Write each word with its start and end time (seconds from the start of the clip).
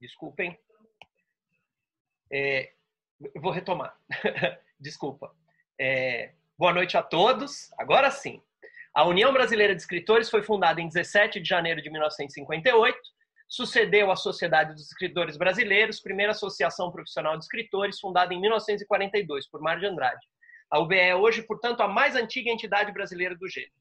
Desculpem. 0.00 0.58
É, 2.32 2.72
vou 3.36 3.52
retomar. 3.52 3.94
Desculpa. 4.80 5.34
É, 5.78 6.32
boa 6.58 6.72
noite 6.72 6.96
a 6.96 7.02
todos. 7.02 7.70
Agora 7.78 8.10
sim. 8.10 8.40
A 8.94 9.04
União 9.04 9.32
Brasileira 9.32 9.74
de 9.74 9.82
Escritores 9.82 10.30
foi 10.30 10.42
fundada 10.42 10.80
em 10.80 10.88
17 10.88 11.38
de 11.40 11.48
janeiro 11.48 11.82
de 11.82 11.90
1958. 11.90 12.98
Sucedeu 13.46 14.10
a 14.10 14.16
Sociedade 14.16 14.72
dos 14.72 14.86
Escritores 14.86 15.36
Brasileiros, 15.36 16.00
primeira 16.00 16.32
associação 16.32 16.90
profissional 16.90 17.36
de 17.36 17.44
escritores, 17.44 18.00
fundada 18.00 18.32
em 18.32 18.40
1942 18.40 19.48
por 19.48 19.60
Mário 19.60 19.80
de 19.80 19.86
Andrade. 19.86 20.26
A 20.70 20.78
UBE 20.78 20.96
é 20.96 21.16
hoje, 21.16 21.42
portanto, 21.42 21.82
a 21.82 21.88
mais 21.88 22.16
antiga 22.16 22.50
entidade 22.50 22.92
brasileira 22.92 23.34
do 23.36 23.48
gênero. 23.48 23.72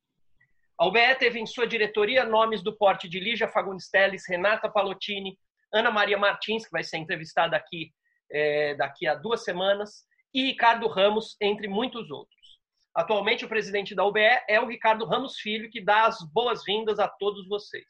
A 0.77 0.88
UBE 0.88 1.15
teve 1.20 1.39
em 1.39 1.45
sua 1.45 1.67
diretoria 1.67 2.25
nomes 2.25 2.63
do 2.63 2.75
porte 2.75 3.07
de 3.07 3.20
Lígia 3.20 3.47
Fagundes 3.47 3.89
Teles, 3.89 4.27
Renata 4.27 4.70
Palottini, 4.70 5.38
Ana 5.73 5.91
Maria 5.91 6.17
Martins, 6.17 6.65
que 6.65 6.71
vai 6.71 6.83
ser 6.83 6.97
entrevistada 6.97 7.55
aqui 7.55 7.91
é, 8.31 8.75
daqui 8.75 9.07
a 9.07 9.16
duas 9.16 9.44
semanas, 9.44 10.05
e 10.34 10.44
Ricardo 10.44 10.88
Ramos, 10.88 11.35
entre 11.41 11.67
muitos 11.67 12.09
outros. 12.11 12.38
Atualmente, 12.94 13.45
o 13.45 13.49
presidente 13.49 13.95
da 13.95 14.05
UBE 14.05 14.20
é 14.47 14.59
o 14.59 14.67
Ricardo 14.67 15.05
Ramos 15.05 15.38
Filho, 15.38 15.70
que 15.70 15.81
dá 15.81 16.05
as 16.05 16.20
boas-vindas 16.31 16.99
a 16.99 17.08
todos 17.08 17.47
vocês. 17.47 17.85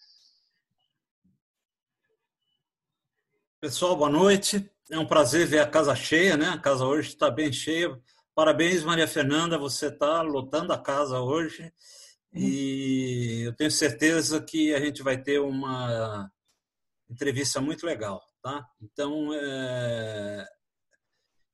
Pessoal, 3.61 3.95
boa 3.95 4.09
noite. 4.09 4.69
É 4.89 4.97
um 4.97 5.05
prazer 5.05 5.45
ver 5.45 5.59
a 5.59 5.67
casa 5.67 5.95
cheia, 5.95 6.37
né? 6.37 6.49
A 6.49 6.57
casa 6.57 6.85
hoje 6.85 7.09
está 7.09 7.29
bem 7.29 7.51
cheia. 7.51 7.99
Parabéns, 8.33 8.83
Maria 8.83 9.07
Fernanda, 9.07 9.57
você 9.57 9.87
está 9.87 10.21
lotando 10.21 10.71
a 10.71 10.81
casa 10.81 11.19
hoje. 11.19 11.73
E 12.33 13.43
eu 13.45 13.55
tenho 13.55 13.71
certeza 13.71 14.41
que 14.41 14.73
a 14.73 14.79
gente 14.79 15.03
vai 15.03 15.17
ter 15.17 15.39
uma 15.39 16.31
entrevista 17.09 17.59
muito 17.59 17.85
legal, 17.85 18.21
tá? 18.41 18.65
Então, 18.81 19.33
é... 19.33 20.45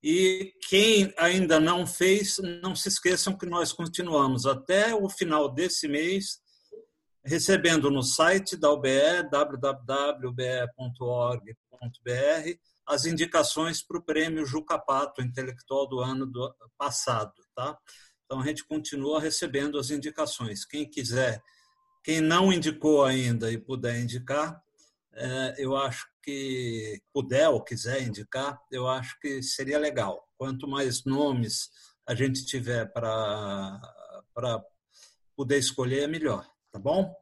e 0.04 0.54
quem 0.68 1.14
ainda 1.18 1.60
não 1.60 1.88
fez, 1.88 2.38
não 2.62 2.76
se 2.76 2.90
esqueçam 2.90 3.38
que 3.38 3.46
nós 3.46 3.72
continuamos 3.72 4.46
até 4.46 4.94
o 4.94 5.10
final 5.10 5.50
desse 5.54 5.88
mês 5.88 6.44
recebendo 7.26 7.90
no 7.90 8.04
site 8.04 8.56
da 8.56 8.72
UBE, 8.72 9.28
www.ube.org.br, 9.32 10.20
as 12.86 13.06
indicações 13.06 13.82
para 13.82 13.98
o 13.98 14.04
prêmio 14.04 14.46
Juca 14.46 14.78
Pato 14.78 15.24
Intelectual 15.24 15.88
do 15.88 16.00
ano 16.00 16.28
do 16.28 16.56
passado, 16.78 17.34
tá? 17.56 17.76
Então 18.26 18.42
a 18.42 18.46
gente 18.46 18.64
continua 18.64 19.20
recebendo 19.20 19.80
as 19.80 19.90
indicações. 19.90 20.66
Quem 20.66 20.88
quiser, 20.88 21.42
quem 22.04 22.22
não 22.22 22.54
indicou 22.54 23.04
ainda 23.04 23.52
e 23.52 23.58
puder 23.58 24.00
indicar, 24.00 24.54
é, 24.54 24.65
eu 25.58 25.76
acho 25.76 26.06
que 26.24 27.02
puder 27.14 27.50
ou 27.50 27.64
quiser 27.64 28.02
indicar, 28.02 28.60
eu 28.72 28.88
acho 28.88 29.18
que 29.20 29.42
seria 29.42 29.80
legal. 29.80 30.28
Quanto 30.38 30.68
mais 30.68 31.06
nomes 31.06 31.70
a 32.08 32.14
gente 32.14 32.46
tiver 32.46 32.86
para 32.92 33.80
para 34.34 34.62
poder 35.36 35.58
escolher, 35.58 36.04
é 36.04 36.08
melhor, 36.08 36.46
tá 36.72 36.78
bom? 36.78 37.16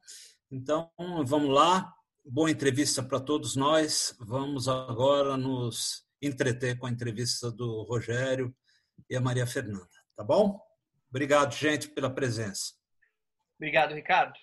Então, 0.52 0.92
vamos 1.26 1.54
lá. 1.54 1.94
Boa 2.26 2.50
entrevista 2.50 3.04
para 3.04 3.20
todos 3.20 3.56
nós. 3.56 4.16
Vamos 4.20 4.68
agora 4.68 5.38
nos 5.38 6.06
entreter 6.22 6.78
com 6.78 6.86
a 6.88 6.92
entrevista 6.92 7.52
do 7.52 7.84
Rogério 7.84 8.56
e 9.10 9.16
a 9.16 9.22
Maria 9.22 9.46
Fernanda, 9.46 9.90
tá 10.16 10.24
bom? 10.24 10.60
Obrigado, 11.10 11.54
gente, 11.54 11.90
pela 11.90 12.10
presença. 12.10 12.74
Obrigado, 13.58 13.94
Ricardo. 13.94 14.34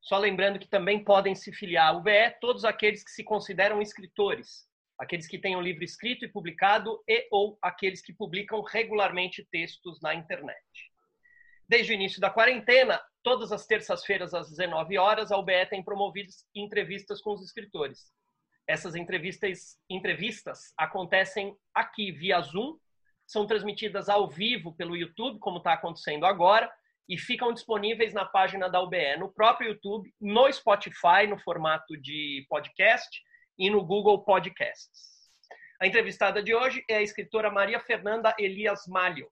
Só 0.00 0.18
lembrando 0.18 0.58
que 0.58 0.68
também 0.68 1.04
podem 1.04 1.34
se 1.34 1.52
filiar 1.52 1.88
ao 1.88 1.98
UBE 1.98 2.30
todos 2.40 2.64
aqueles 2.64 3.04
que 3.04 3.10
se 3.10 3.22
consideram 3.22 3.82
escritores, 3.82 4.66
aqueles 4.98 5.26
que 5.26 5.38
têm 5.38 5.56
um 5.56 5.60
livro 5.60 5.84
escrito 5.84 6.24
e 6.24 6.28
publicado 6.28 7.02
e 7.06 7.28
ou 7.30 7.58
aqueles 7.60 8.00
que 8.02 8.12
publicam 8.12 8.62
regularmente 8.62 9.46
textos 9.50 10.00
na 10.00 10.14
internet. 10.14 10.90
Desde 11.68 11.92
o 11.92 11.94
início 11.94 12.20
da 12.20 12.30
quarentena, 12.30 13.00
todas 13.22 13.52
as 13.52 13.66
terças-feiras 13.66 14.34
às 14.34 14.50
19 14.50 14.98
horas, 14.98 15.30
a 15.30 15.38
UBE 15.38 15.66
tem 15.66 15.84
promovido 15.84 16.30
entrevistas 16.54 17.20
com 17.20 17.32
os 17.32 17.42
escritores. 17.42 18.10
Essas 18.66 18.94
entrevistas, 18.94 19.78
entrevistas 19.88 20.72
acontecem 20.76 21.56
aqui 21.74 22.10
via 22.10 22.40
Zoom, 22.40 22.78
são 23.26 23.46
transmitidas 23.46 24.08
ao 24.08 24.28
vivo 24.28 24.72
pelo 24.74 24.96
YouTube, 24.96 25.38
como 25.38 25.58
está 25.58 25.74
acontecendo 25.74 26.26
agora, 26.26 26.72
e 27.08 27.18
ficam 27.18 27.52
disponíveis 27.52 28.12
na 28.12 28.24
página 28.24 28.68
da 28.68 28.80
UBE, 28.80 29.16
no 29.18 29.32
próprio 29.32 29.70
YouTube, 29.70 30.12
no 30.20 30.50
Spotify, 30.52 31.26
no 31.28 31.38
formato 31.38 31.96
de 31.96 32.46
podcast, 32.48 33.20
e 33.58 33.68
no 33.68 33.84
Google 33.84 34.24
Podcasts. 34.24 35.10
A 35.80 35.86
entrevistada 35.86 36.42
de 36.42 36.54
hoje 36.54 36.82
é 36.88 36.96
a 36.96 37.02
escritora 37.02 37.50
Maria 37.50 37.78
Fernanda 37.78 38.34
Elias 38.38 38.86
Malho, 38.86 39.30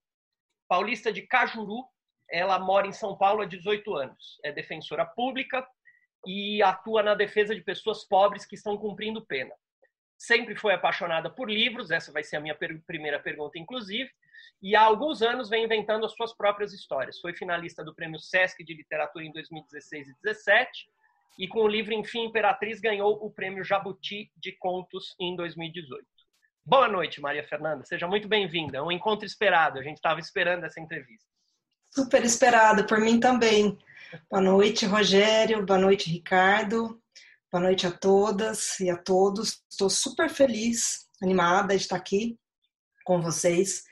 paulista 0.69 1.11
de 1.11 1.23
Cajuru. 1.23 1.83
Ela 2.31 2.59
mora 2.59 2.87
em 2.87 2.93
São 2.93 3.17
Paulo 3.17 3.41
há 3.41 3.47
18 3.47 3.95
anos. 3.95 4.39
É 4.45 4.53
defensora 4.53 5.07
pública 5.07 5.67
e 6.27 6.63
atua 6.63 7.03
na 7.03 7.15
defesa 7.15 7.55
de 7.55 7.63
pessoas 7.63 8.05
pobres 8.05 8.45
que 8.45 8.55
estão 8.55 8.77
cumprindo 8.77 9.25
pena. 9.25 9.55
Sempre 10.19 10.57
foi 10.57 10.75
apaixonada 10.75 11.31
por 11.31 11.49
livros, 11.49 11.93
essa 11.93 12.13
vai 12.13 12.25
ser 12.25 12.37
a 12.37 12.41
minha 12.41 12.57
primeira 12.87 13.21
pergunta, 13.21 13.59
inclusive, 13.59 14.11
e 14.61 14.75
há 14.75 14.83
alguns 14.83 15.23
anos 15.23 15.49
vem 15.49 15.65
inventando 15.65 16.05
as 16.05 16.13
suas 16.13 16.35
próprias 16.35 16.73
histórias. 16.73 17.21
Foi 17.21 17.33
finalista 17.33 17.85
do 17.85 17.95
Prêmio 17.95 18.19
Sesc 18.19 18.65
de 18.65 18.75
Literatura 18.75 19.25
em 19.25 19.33
2016 19.33 20.09
e 20.09 20.13
2017 20.23 20.89
e 21.39 21.47
com 21.47 21.61
o 21.61 21.69
livro 21.69 21.95
Enfim 21.95 22.25
Imperatriz 22.25 22.81
ganhou 22.81 23.25
o 23.25 23.31
Prêmio 23.31 23.63
Jabuti 23.63 24.29
de 24.37 24.51
Contos 24.53 25.15
em 25.21 25.37
2018. 25.37 26.05
Boa 26.65 26.89
noite, 26.89 27.21
Maria 27.21 27.47
Fernanda. 27.47 27.85
Seja 27.85 28.09
muito 28.09 28.27
bem-vinda. 28.27 28.79
É 28.79 28.83
um 28.83 28.91
encontro 28.91 29.25
esperado. 29.25 29.79
A 29.79 29.83
gente 29.83 29.97
estava 29.97 30.19
esperando 30.19 30.65
essa 30.65 30.81
entrevista. 30.81 31.25
Super 31.91 32.25
esperado, 32.25 32.85
por 32.85 33.01
mim 33.01 33.21
também. 33.21 33.79
Boa 34.29 34.43
noite, 34.43 34.85
Rogério. 34.85 35.65
Boa 35.65 35.79
noite, 35.79 36.11
Ricardo. 36.11 37.01
Boa 37.51 37.65
noite 37.65 37.87
a 37.87 37.91
todas 37.91 38.79
e 38.79 38.91
a 38.91 38.97
todos. 39.03 39.65
Estou 39.71 39.89
super 39.89 40.29
feliz, 40.29 41.09
animada 41.23 41.75
de 41.75 41.81
estar 41.83 41.97
aqui 41.97 42.39
com 43.07 43.23
vocês. 43.23 43.85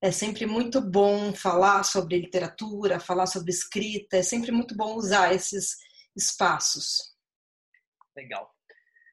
É 0.00 0.12
sempre 0.12 0.46
muito 0.46 0.80
bom 0.80 1.34
falar 1.34 1.82
sobre 1.82 2.20
literatura, 2.20 3.00
falar 3.00 3.26
sobre 3.26 3.50
escrita, 3.50 4.18
é 4.18 4.22
sempre 4.22 4.52
muito 4.52 4.76
bom 4.76 4.94
usar 4.94 5.34
esses 5.34 5.76
espaços. 6.16 6.98
Legal. 8.16 8.48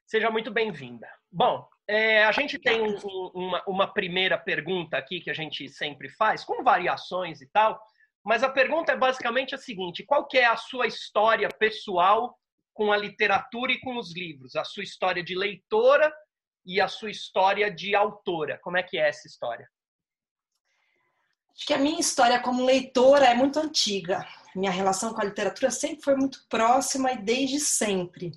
Seja 0.06 0.30
muito 0.30 0.52
bem-vinda. 0.52 1.08
Bom, 1.32 1.68
é, 1.88 2.24
a 2.24 2.32
gente 2.32 2.60
tem 2.60 2.80
um, 2.80 2.98
uma, 3.34 3.64
uma 3.68 3.92
primeira 3.92 4.38
pergunta 4.38 4.96
aqui 4.96 5.22
que 5.22 5.32
a 5.32 5.34
gente 5.34 5.68
sempre 5.70 6.08
faz, 6.08 6.46
com 6.46 6.64
variações 6.64 7.42
e 7.42 7.48
tal, 7.48 7.82
mas 8.24 8.44
a 8.44 8.50
pergunta 8.50 8.92
é 8.92 8.96
basicamente 8.96 9.56
a 9.56 9.58
seguinte: 9.58 10.06
qual 10.06 10.28
é 10.36 10.46
a 10.46 10.56
sua 10.56 10.86
história 10.86 11.50
pessoal 11.50 12.38
com 12.78 12.92
a 12.92 12.98
literatura 12.98 13.72
e 13.72 13.80
com 13.80 13.98
os 13.98 14.16
livros? 14.16 14.56
A 14.56 14.64
sua 14.64 14.84
história 14.84 15.24
de 15.24 15.36
leitora 15.36 16.14
e 16.64 16.80
a 16.80 16.88
sua 16.88 17.10
história 17.10 17.72
de 17.72 17.96
autora. 17.96 18.60
Como 18.62 18.78
é 18.78 18.84
que 18.84 19.00
é 19.00 19.10
essa 19.10 19.28
história? 19.28 19.68
Acho 21.56 21.66
que 21.66 21.74
a 21.74 21.80
minha 21.80 22.00
história 22.00 22.40
como 22.40 22.64
leitora 22.64 23.26
é 23.26 23.34
muito 23.34 23.58
antiga. 23.58 24.24
Minha 24.56 24.70
relação 24.70 25.12
com 25.12 25.20
a 25.20 25.26
literatura 25.26 25.72
sempre 25.72 26.04
foi 26.04 26.16
muito 26.16 26.46
próxima 26.48 27.12
e 27.12 27.18
desde 27.18 27.60
sempre. 27.60 28.32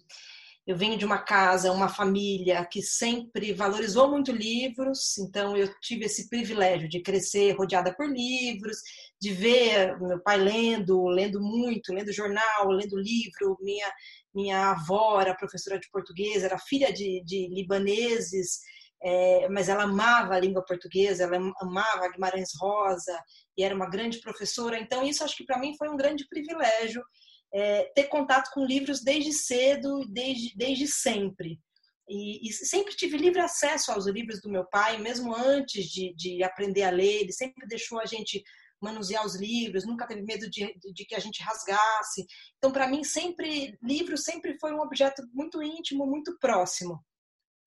Eu 0.71 0.77
venho 0.77 0.97
de 0.97 1.05
uma 1.05 1.19
casa, 1.19 1.73
uma 1.73 1.89
família 1.89 2.65
que 2.65 2.81
sempre 2.81 3.53
valorizou 3.53 4.09
muito 4.09 4.31
livros, 4.31 5.19
então 5.19 5.57
eu 5.57 5.69
tive 5.81 6.05
esse 6.05 6.29
privilégio 6.29 6.89
de 6.89 7.03
crescer 7.03 7.57
rodeada 7.57 7.93
por 7.93 8.09
livros, 8.09 8.77
de 9.21 9.33
ver 9.33 9.99
meu 10.01 10.23
pai 10.23 10.37
lendo, 10.37 11.09
lendo 11.09 11.41
muito, 11.41 11.93
lendo 11.93 12.13
jornal, 12.13 12.69
lendo 12.69 12.97
livro. 12.97 13.59
Minha, 13.61 13.93
minha 14.33 14.71
avó 14.71 15.21
era 15.21 15.35
professora 15.35 15.77
de 15.77 15.91
português, 15.91 16.45
era 16.45 16.57
filha 16.57 16.93
de, 16.93 17.21
de 17.25 17.49
libaneses 17.49 18.61
é, 19.03 19.49
mas 19.49 19.69
ela 19.69 19.85
amava 19.85 20.35
a 20.35 20.41
língua 20.41 20.65
portuguesa, 20.65 21.25
ela 21.25 21.37
amava 21.61 22.11
Guimarães 22.11 22.51
Rosa 22.61 23.19
e 23.57 23.65
era 23.65 23.75
uma 23.75 23.89
grande 23.89 24.21
professora. 24.21 24.79
Então, 24.79 25.03
isso 25.03 25.25
acho 25.25 25.37
que 25.37 25.45
para 25.45 25.59
mim 25.59 25.75
foi 25.77 25.89
um 25.89 25.97
grande 25.97 26.29
privilégio 26.29 27.03
é, 27.53 27.85
ter 27.95 28.05
contato 28.05 28.51
com 28.53 28.65
livros 28.65 29.03
desde 29.03 29.33
cedo, 29.33 30.05
desde, 30.09 30.57
desde 30.57 30.87
sempre. 30.87 31.61
E, 32.09 32.49
e, 32.49 32.53
sempre 32.53 32.97
tive 32.97 33.17
livre 33.17 33.41
acesso 33.41 33.93
aos 33.93 34.07
livros 34.07 34.41
do 34.41 34.51
meu 34.51 34.65
pai, 34.65 34.99
mesmo 34.99 35.35
antes 35.35 35.87
de, 35.87 36.13
de 36.15 36.43
aprender 36.43 36.83
a 36.83 36.91
ler. 36.91 37.23
Ele 37.23 37.33
sempre 37.33 37.67
deixou 37.69 38.01
a 38.01 38.07
gente 38.07 38.43
manusear 38.81 39.25
os 39.25 39.37
livros, 39.37 39.87
nunca 39.87 40.07
teve 40.07 40.23
medo 40.23 40.49
de, 40.49 40.75
de, 40.93 41.05
que 41.05 41.15
a 41.15 41.19
gente 41.19 41.43
rasgasse. 41.43 42.27
Então, 42.57 42.73
para 42.73 42.89
mim, 42.89 43.05
sempre 43.05 43.79
livro 43.83 44.17
sempre 44.17 44.59
foi 44.59 44.73
um 44.73 44.81
objeto 44.81 45.23
muito 45.33 45.63
íntimo, 45.63 46.07
muito 46.07 46.37
próximo. 46.39 47.05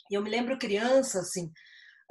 E 0.10 0.16
eu 0.16 0.22
me 0.22 0.30
lembro 0.30 0.58
criança, 0.58 1.20
assim, 1.20 1.52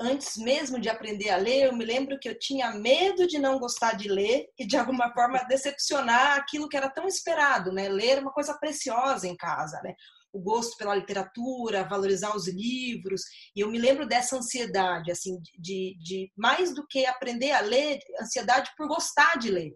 antes 0.00 0.36
mesmo 0.36 0.80
de 0.80 0.88
aprender 0.88 1.30
a 1.30 1.36
ler, 1.36 1.64
eu 1.66 1.76
me 1.76 1.84
lembro 1.84 2.18
que 2.18 2.28
eu 2.28 2.38
tinha 2.38 2.72
medo 2.72 3.26
de 3.26 3.38
não 3.38 3.58
gostar 3.58 3.96
de 3.96 4.08
ler 4.08 4.46
e 4.58 4.66
de 4.66 4.76
alguma 4.76 5.12
forma 5.12 5.44
decepcionar 5.44 6.38
aquilo 6.38 6.68
que 6.68 6.76
era 6.76 6.90
tão 6.90 7.06
esperado, 7.06 7.72
né? 7.72 7.88
Ler 7.88 8.18
é 8.18 8.20
uma 8.20 8.32
coisa 8.32 8.54
preciosa 8.58 9.26
em 9.26 9.36
casa, 9.36 9.80
né? 9.82 9.94
o 10.32 10.40
gosto 10.40 10.76
pela 10.78 10.94
literatura, 10.94 11.86
valorizar 11.86 12.34
os 12.34 12.48
livros. 12.48 13.22
E 13.54 13.60
eu 13.60 13.70
me 13.70 13.78
lembro 13.78 14.06
dessa 14.06 14.36
ansiedade, 14.36 15.12
assim, 15.12 15.38
de, 15.58 15.96
de 16.02 16.32
mais 16.36 16.74
do 16.74 16.86
que 16.86 17.04
aprender 17.04 17.52
a 17.52 17.60
ler, 17.60 17.98
ansiedade 18.20 18.70
por 18.76 18.88
gostar 18.88 19.38
de 19.38 19.50
ler. 19.50 19.74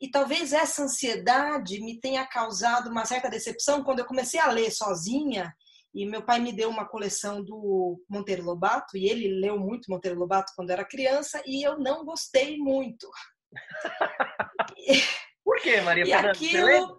E 0.00 0.10
talvez 0.10 0.52
essa 0.52 0.82
ansiedade 0.82 1.80
me 1.80 2.00
tenha 2.00 2.26
causado 2.26 2.90
uma 2.90 3.04
certa 3.04 3.28
decepção 3.28 3.84
quando 3.84 4.00
eu 4.00 4.06
comecei 4.06 4.40
a 4.40 4.50
ler 4.50 4.70
sozinha. 4.70 5.54
E 5.94 6.04
meu 6.06 6.24
pai 6.24 6.40
me 6.40 6.52
deu 6.52 6.68
uma 6.68 6.88
coleção 6.88 7.42
do 7.42 8.02
Monteiro 8.08 8.42
Lobato, 8.42 8.96
e 8.96 9.08
ele 9.08 9.28
leu 9.40 9.58
muito 9.58 9.90
Monteiro 9.90 10.18
Lobato 10.18 10.52
quando 10.56 10.70
era 10.70 10.84
criança, 10.84 11.40
e 11.46 11.62
eu 11.62 11.78
não 11.78 12.04
gostei 12.04 12.58
muito. 12.58 13.08
Por 15.44 15.60
quê, 15.60 15.80
Maria 15.80 16.04
e? 16.04 16.12
Aquilo, 16.12 16.68
eu 16.68 16.80
não, 16.80 16.98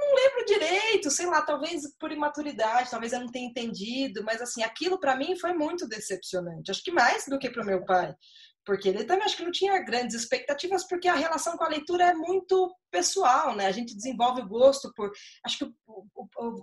não 0.00 0.14
lembro 0.14 0.44
direito, 0.46 1.10
sei 1.10 1.26
lá, 1.26 1.42
talvez 1.42 1.82
por 1.98 2.12
imaturidade, 2.12 2.90
talvez 2.90 3.12
eu 3.12 3.20
não 3.20 3.30
tenha 3.30 3.48
entendido, 3.48 4.22
mas 4.24 4.40
assim, 4.40 4.62
aquilo 4.62 4.98
para 4.98 5.16
mim 5.16 5.36
foi 5.36 5.52
muito 5.52 5.88
decepcionante. 5.88 6.70
Acho 6.70 6.82
que 6.82 6.92
mais 6.92 7.26
do 7.26 7.38
que 7.38 7.50
para 7.50 7.62
o 7.62 7.66
meu 7.66 7.84
pai 7.84 8.14
porque 8.64 8.88
ele 8.88 9.04
também 9.04 9.24
acho 9.24 9.36
que 9.36 9.44
não 9.44 9.50
tinha 9.50 9.78
grandes 9.82 10.16
expectativas, 10.16 10.86
porque 10.88 11.06
a 11.06 11.14
relação 11.14 11.56
com 11.56 11.64
a 11.64 11.68
leitura 11.68 12.04
é 12.04 12.14
muito 12.14 12.74
pessoal, 12.90 13.54
né? 13.54 13.66
A 13.66 13.72
gente 13.72 13.94
desenvolve 13.94 14.40
o 14.40 14.48
gosto 14.48 14.92
por. 14.94 15.10
Acho 15.44 15.58
que 15.58 15.72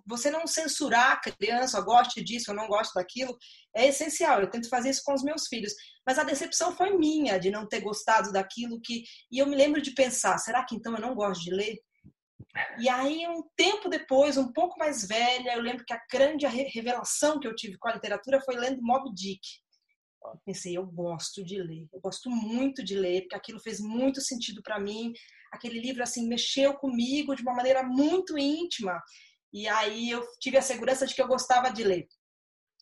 você 0.05 0.29
não 0.29 0.45
censurar 0.47 1.13
a 1.13 1.31
criança, 1.31 1.81
goste 1.81 2.23
disso, 2.23 2.51
ou 2.51 2.57
não 2.57 2.67
gosto 2.67 2.93
daquilo, 2.93 3.37
é 3.75 3.87
essencial. 3.87 4.41
Eu 4.41 4.49
tento 4.49 4.69
fazer 4.69 4.89
isso 4.89 5.03
com 5.03 5.13
os 5.13 5.23
meus 5.23 5.47
filhos. 5.47 5.73
Mas 6.05 6.17
a 6.17 6.23
decepção 6.23 6.75
foi 6.75 6.97
minha 6.97 7.37
de 7.37 7.51
não 7.51 7.67
ter 7.67 7.81
gostado 7.81 8.31
daquilo 8.31 8.81
que. 8.81 9.03
E 9.31 9.39
eu 9.39 9.47
me 9.47 9.55
lembro 9.55 9.81
de 9.81 9.91
pensar: 9.91 10.37
será 10.37 10.65
que 10.65 10.75
então 10.75 10.93
eu 10.95 11.01
não 11.01 11.15
gosto 11.15 11.43
de 11.43 11.51
ler? 11.51 11.77
E 12.79 12.89
aí, 12.89 13.25
um 13.27 13.43
tempo 13.55 13.87
depois, 13.87 14.35
um 14.35 14.51
pouco 14.51 14.77
mais 14.77 15.07
velha, 15.07 15.55
eu 15.55 15.61
lembro 15.61 15.85
que 15.85 15.93
a 15.93 16.01
grande 16.11 16.45
revelação 16.45 17.39
que 17.39 17.47
eu 17.47 17.55
tive 17.55 17.77
com 17.77 17.87
a 17.87 17.93
literatura 17.93 18.41
foi 18.41 18.55
lendo 18.55 18.81
Moby 18.81 19.13
Dick 19.13 19.39
eu 20.23 20.39
pensei, 20.45 20.77
eu 20.77 20.85
gosto 20.85 21.43
de 21.43 21.61
ler, 21.61 21.87
eu 21.91 21.99
gosto 21.99 22.29
muito 22.29 22.83
de 22.83 22.95
ler, 22.95 23.21
porque 23.21 23.35
aquilo 23.35 23.59
fez 23.59 23.79
muito 23.79 24.21
sentido 24.21 24.61
para 24.61 24.79
mim. 24.79 25.11
Aquele 25.51 25.79
livro, 25.79 26.03
assim, 26.03 26.27
mexeu 26.27 26.73
comigo 26.75 27.35
de 27.35 27.41
uma 27.41 27.53
maneira 27.53 27.83
muito 27.83 28.37
íntima. 28.37 29.01
E 29.53 29.67
aí 29.67 30.09
eu 30.09 30.25
tive 30.39 30.57
a 30.57 30.61
segurança 30.61 31.05
de 31.05 31.13
que 31.13 31.21
eu 31.21 31.27
gostava 31.27 31.71
de 31.71 31.83
ler. 31.83 32.07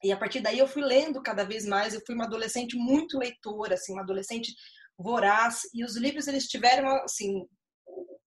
E 0.04 0.12
a 0.12 0.18
partir 0.18 0.40
daí 0.40 0.60
eu 0.60 0.68
fui 0.68 0.82
lendo 0.82 1.22
cada 1.22 1.44
vez 1.44 1.66
mais. 1.66 1.94
Eu 1.94 2.02
fui 2.06 2.16
uma 2.16 2.26
adolescente 2.26 2.78
muito 2.78 3.18
leitora, 3.18 3.76
assim, 3.76 3.94
uma 3.94 4.04
adolescente 4.04 4.54
voraz. 4.98 5.62
E 5.74 5.84
os 5.84 5.98
livros, 5.98 6.28
eles 6.28 6.48
tiveram, 6.48 6.88
assim, 7.04 7.46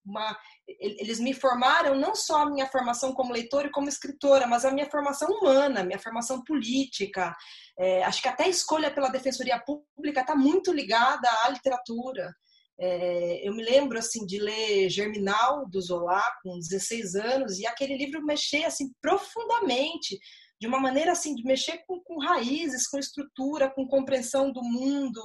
uma 0.04 0.36
eles 0.78 1.20
me 1.20 1.34
formaram 1.34 1.94
não 1.94 2.14
só 2.14 2.42
a 2.42 2.50
minha 2.50 2.66
formação 2.66 3.12
como 3.12 3.32
leitora 3.32 3.68
e 3.68 3.70
como 3.70 3.88
escritora, 3.88 4.46
mas 4.46 4.64
a 4.64 4.70
minha 4.70 4.88
formação 4.88 5.28
humana, 5.28 5.84
minha 5.84 5.98
formação 5.98 6.42
política. 6.44 7.34
É, 7.78 8.02
acho 8.04 8.22
que 8.22 8.28
até 8.28 8.44
a 8.44 8.48
escolha 8.48 8.90
pela 8.90 9.10
defensoria 9.10 9.60
pública 9.60 10.20
está 10.20 10.34
muito 10.34 10.72
ligada 10.72 11.28
à 11.44 11.48
literatura. 11.48 12.32
É, 12.80 13.46
eu 13.46 13.54
me 13.54 13.62
lembro 13.62 13.98
assim 13.98 14.24
de 14.26 14.38
ler 14.38 14.88
Germinal 14.88 15.68
do 15.68 15.80
Zola 15.80 16.22
com 16.42 16.58
16 16.58 17.14
anos 17.14 17.58
e 17.58 17.66
aquele 17.66 17.96
livro 17.96 18.24
mexer 18.24 18.64
assim 18.64 18.90
profundamente 19.00 20.18
de 20.60 20.66
uma 20.66 20.80
maneira 20.80 21.12
assim 21.12 21.34
de 21.34 21.44
mexer 21.44 21.82
com, 21.86 22.00
com 22.02 22.18
raízes, 22.18 22.88
com 22.88 22.98
estrutura, 22.98 23.70
com 23.70 23.86
compreensão 23.86 24.52
do 24.52 24.62
mundo, 24.62 25.20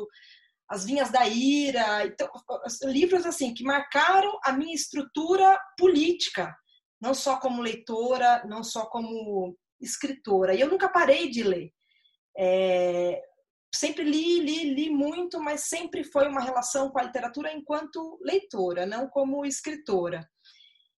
as 0.70 0.86
Vinhas 0.86 1.10
da 1.10 1.28
Ira, 1.28 2.06
então, 2.06 2.30
livros 2.84 3.26
assim 3.26 3.54
que 3.54 3.64
marcaram 3.64 4.38
a 4.44 4.52
minha 4.52 4.76
estrutura 4.76 5.60
política, 5.78 6.54
não 7.00 7.14
só 7.14 7.40
como 7.40 7.62
leitora, 7.62 8.44
não 8.46 8.64
só 8.64 8.86
como 8.88 9.56
escritora. 9.80 10.54
E 10.54 10.60
eu 10.60 10.70
nunca 10.70 10.90
parei 10.90 11.30
de 11.30 11.44
ler. 11.44 11.72
É, 12.38 13.22
sempre 13.78 14.04
li, 14.04 14.40
li, 14.40 14.74
li 14.74 14.90
muito, 14.90 15.40
mas 15.40 15.68
sempre 15.68 16.04
foi 16.04 16.28
uma 16.28 16.42
relação 16.42 16.90
com 16.90 17.00
a 17.00 17.04
literatura 17.04 17.54
enquanto 17.54 18.20
leitora, 18.22 18.86
não 18.86 19.08
como 19.10 19.46
escritora 19.46 20.28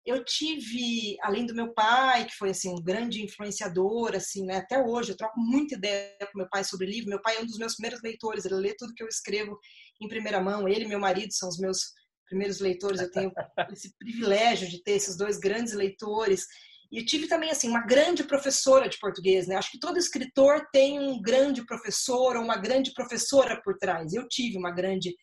eu 0.08 0.24
tive, 0.24 1.18
além 1.22 1.44
do 1.44 1.54
meu 1.54 1.74
pai, 1.74 2.24
que 2.24 2.34
foi 2.34 2.50
assim 2.50 2.70
um 2.70 2.82
grande 2.82 3.22
influenciador, 3.22 4.16
assim, 4.16 4.44
né? 4.44 4.56
Até 4.56 4.82
hoje 4.82 5.12
eu 5.12 5.16
troco 5.16 5.38
muita 5.38 5.74
ideia 5.74 6.16
com 6.32 6.38
meu 6.38 6.48
pai 6.48 6.64
sobre 6.64 6.86
livro. 6.86 7.10
Meu 7.10 7.20
pai 7.20 7.36
é 7.36 7.40
um 7.40 7.46
dos 7.46 7.58
meus 7.58 7.74
primeiros 7.74 8.02
leitores, 8.02 8.46
ele 8.46 8.54
lê 8.54 8.74
tudo 8.74 8.94
que 8.94 9.02
eu 9.02 9.08
escrevo 9.08 9.58
em 10.00 10.08
primeira 10.08 10.40
mão. 10.40 10.66
Ele 10.66 10.84
e 10.84 10.88
meu 10.88 10.98
marido 10.98 11.32
são 11.34 11.48
os 11.48 11.58
meus 11.58 11.92
primeiros 12.26 12.58
leitores. 12.58 13.02
Eu 13.02 13.10
tenho 13.10 13.30
esse 13.70 13.94
privilégio 13.98 14.66
de 14.68 14.82
ter 14.82 14.92
esses 14.92 15.14
dois 15.14 15.38
grandes 15.38 15.74
leitores. 15.74 16.46
E 16.90 16.98
eu 16.98 17.04
tive 17.04 17.28
também 17.28 17.50
assim 17.50 17.68
uma 17.68 17.84
grande 17.84 18.24
professora 18.24 18.88
de 18.88 18.98
português, 18.98 19.46
né? 19.46 19.56
Acho 19.56 19.70
que 19.70 19.78
todo 19.78 19.98
escritor 19.98 20.66
tem 20.72 20.98
um 20.98 21.20
grande 21.20 21.64
professor 21.66 22.36
ou 22.36 22.42
uma 22.42 22.56
grande 22.56 22.92
professora 22.94 23.60
por 23.62 23.76
trás. 23.76 24.14
Eu 24.14 24.26
tive 24.26 24.56
uma 24.56 24.70
grande 24.70 25.14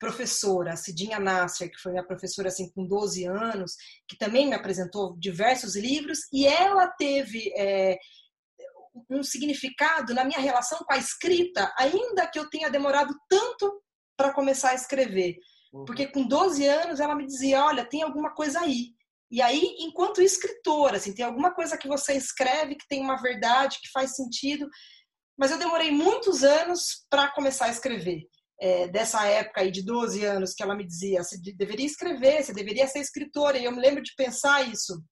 professora, 0.00 0.72
a 0.72 0.76
Cidinha 0.76 1.20
Nasser, 1.20 1.70
que 1.70 1.78
foi 1.78 1.92
minha 1.92 2.04
professora 2.04 2.48
assim 2.48 2.68
com 2.72 2.84
12 2.84 3.24
anos, 3.24 3.76
que 4.08 4.18
também 4.18 4.48
me 4.48 4.54
apresentou 4.54 5.16
diversos 5.16 5.76
livros, 5.76 6.18
e 6.32 6.44
ela 6.44 6.88
teve 6.88 7.52
é, 7.56 7.96
um 9.08 9.22
significado 9.22 10.12
na 10.12 10.24
minha 10.24 10.40
relação 10.40 10.78
com 10.80 10.92
a 10.92 10.98
escrita, 10.98 11.72
ainda 11.78 12.26
que 12.26 12.36
eu 12.36 12.50
tenha 12.50 12.68
demorado 12.68 13.14
tanto 13.28 13.80
para 14.16 14.32
começar 14.32 14.70
a 14.70 14.74
escrever. 14.74 15.36
Uhum. 15.72 15.84
Porque 15.84 16.08
com 16.08 16.26
12 16.26 16.66
anos 16.66 16.98
ela 16.98 17.14
me 17.14 17.24
dizia: 17.24 17.64
olha, 17.64 17.88
tem 17.88 18.02
alguma 18.02 18.34
coisa 18.34 18.60
aí. 18.60 18.94
E 19.32 19.40
aí, 19.40 19.76
enquanto 19.78 20.20
escritora, 20.20 20.98
assim, 20.98 21.14
tem 21.14 21.24
alguma 21.24 21.54
coisa 21.54 21.78
que 21.78 21.88
você 21.88 22.12
escreve 22.12 22.76
que 22.76 22.86
tem 22.86 23.00
uma 23.00 23.16
verdade, 23.16 23.78
que 23.82 23.90
faz 23.90 24.14
sentido. 24.14 24.68
Mas 25.38 25.50
eu 25.50 25.58
demorei 25.58 25.90
muitos 25.90 26.44
anos 26.44 27.06
para 27.08 27.32
começar 27.32 27.64
a 27.64 27.70
escrever 27.70 28.28
é, 28.60 28.88
dessa 28.88 29.26
época 29.26 29.62
aí 29.62 29.70
de 29.70 29.82
12 29.82 30.22
anos 30.22 30.52
que 30.52 30.62
ela 30.62 30.76
me 30.76 30.86
dizia, 30.86 31.24
você 31.24 31.36
deveria 31.56 31.86
escrever, 31.86 32.44
você 32.44 32.52
deveria 32.52 32.86
ser 32.86 32.98
escritora. 32.98 33.56
E 33.56 33.64
eu 33.64 33.72
me 33.72 33.80
lembro 33.80 34.02
de 34.02 34.14
pensar 34.14 34.68
isso 34.70 35.02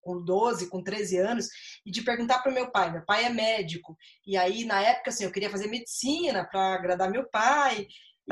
com 0.00 0.24
12, 0.24 0.70
com 0.70 0.82
13 0.82 1.18
anos, 1.18 1.46
e 1.84 1.90
de 1.90 2.02
perguntar 2.02 2.40
para 2.40 2.50
o 2.50 2.54
meu 2.54 2.72
pai. 2.72 2.92
Meu 2.92 3.04
pai 3.04 3.26
é 3.26 3.30
médico. 3.30 3.94
E 4.26 4.38
aí, 4.38 4.64
na 4.64 4.80
época, 4.80 5.10
assim, 5.10 5.24
eu 5.24 5.32
queria 5.32 5.50
fazer 5.50 5.66
medicina 5.66 6.48
para 6.50 6.74
agradar 6.74 7.10
meu 7.10 7.28
pai. 7.28 7.86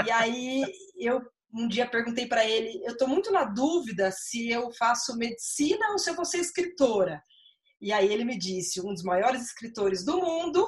E 0.07 0.11
aí, 0.11 0.63
eu 0.99 1.21
um 1.53 1.69
dia 1.69 1.89
perguntei 1.89 2.27
para 2.27 2.45
ele: 2.45 2.83
eu 2.85 2.93
estou 2.93 3.09
muito 3.09 3.31
na 3.31 3.45
dúvida 3.45 4.11
se 4.11 4.51
eu 4.51 4.73
faço 4.73 5.17
medicina 5.17 5.91
ou 5.91 5.99
se 5.99 6.11
eu 6.11 6.15
vou 6.15 6.25
ser 6.25 6.39
escritora. 6.39 7.23
E 7.81 7.93
aí 7.93 8.13
ele 8.13 8.25
me 8.25 8.39
disse: 8.39 8.81
um 8.81 8.93
dos 8.93 9.03
maiores 9.03 9.43
escritores 9.43 10.05
do 10.05 10.19
mundo 10.19 10.67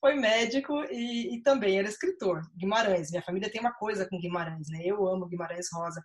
foi 0.00 0.14
médico 0.14 0.74
e, 0.90 1.36
e, 1.36 1.42
também 1.42 1.78
era 1.78 1.88
escritor. 1.88 2.42
Guimarães. 2.56 3.10
Minha 3.10 3.22
família 3.22 3.50
tem 3.50 3.60
uma 3.60 3.74
coisa 3.74 4.08
com 4.08 4.18
Guimarães, 4.18 4.68
né? 4.70 4.80
Eu 4.84 5.06
amo 5.06 5.28
Guimarães 5.28 5.66
Rosa. 5.72 6.02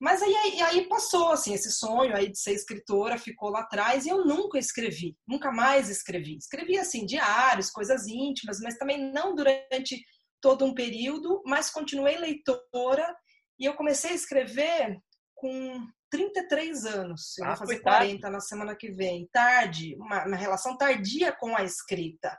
Mas 0.00 0.22
aí, 0.22 0.34
aí, 0.34 0.62
aí, 0.62 0.88
passou, 0.88 1.30
assim, 1.30 1.52
esse 1.52 1.70
sonho 1.70 2.16
aí 2.16 2.30
de 2.30 2.38
ser 2.38 2.52
escritora 2.52 3.18
ficou 3.18 3.50
lá 3.50 3.60
atrás 3.60 4.06
e 4.06 4.08
eu 4.08 4.24
nunca 4.24 4.58
escrevi, 4.58 5.14
nunca 5.28 5.52
mais 5.52 5.90
escrevi. 5.90 6.38
Escrevi, 6.38 6.78
assim, 6.78 7.04
diários, 7.04 7.70
coisas 7.70 8.06
íntimas, 8.06 8.60
mas 8.60 8.78
também 8.78 9.12
não 9.12 9.34
durante 9.34 10.02
todo 10.40 10.64
um 10.64 10.74
período, 10.74 11.42
mas 11.44 11.70
continuei 11.70 12.16
leitora 12.16 13.14
e 13.60 13.66
eu 13.66 13.74
comecei 13.74 14.12
a 14.12 14.14
escrever 14.14 14.98
com 15.34 15.86
33 16.10 16.86
anos. 16.86 17.38
Eu 17.38 17.44
ah, 17.44 17.48
vou 17.48 17.58
fazer 17.58 17.80
40 17.80 18.30
na 18.30 18.40
semana 18.40 18.74
que 18.74 18.90
vem. 18.90 19.28
Tarde, 19.30 19.94
uma, 19.96 20.26
uma 20.26 20.36
relação 20.36 20.76
tardia 20.76 21.30
com 21.30 21.54
a 21.54 21.62
escrita. 21.62 22.36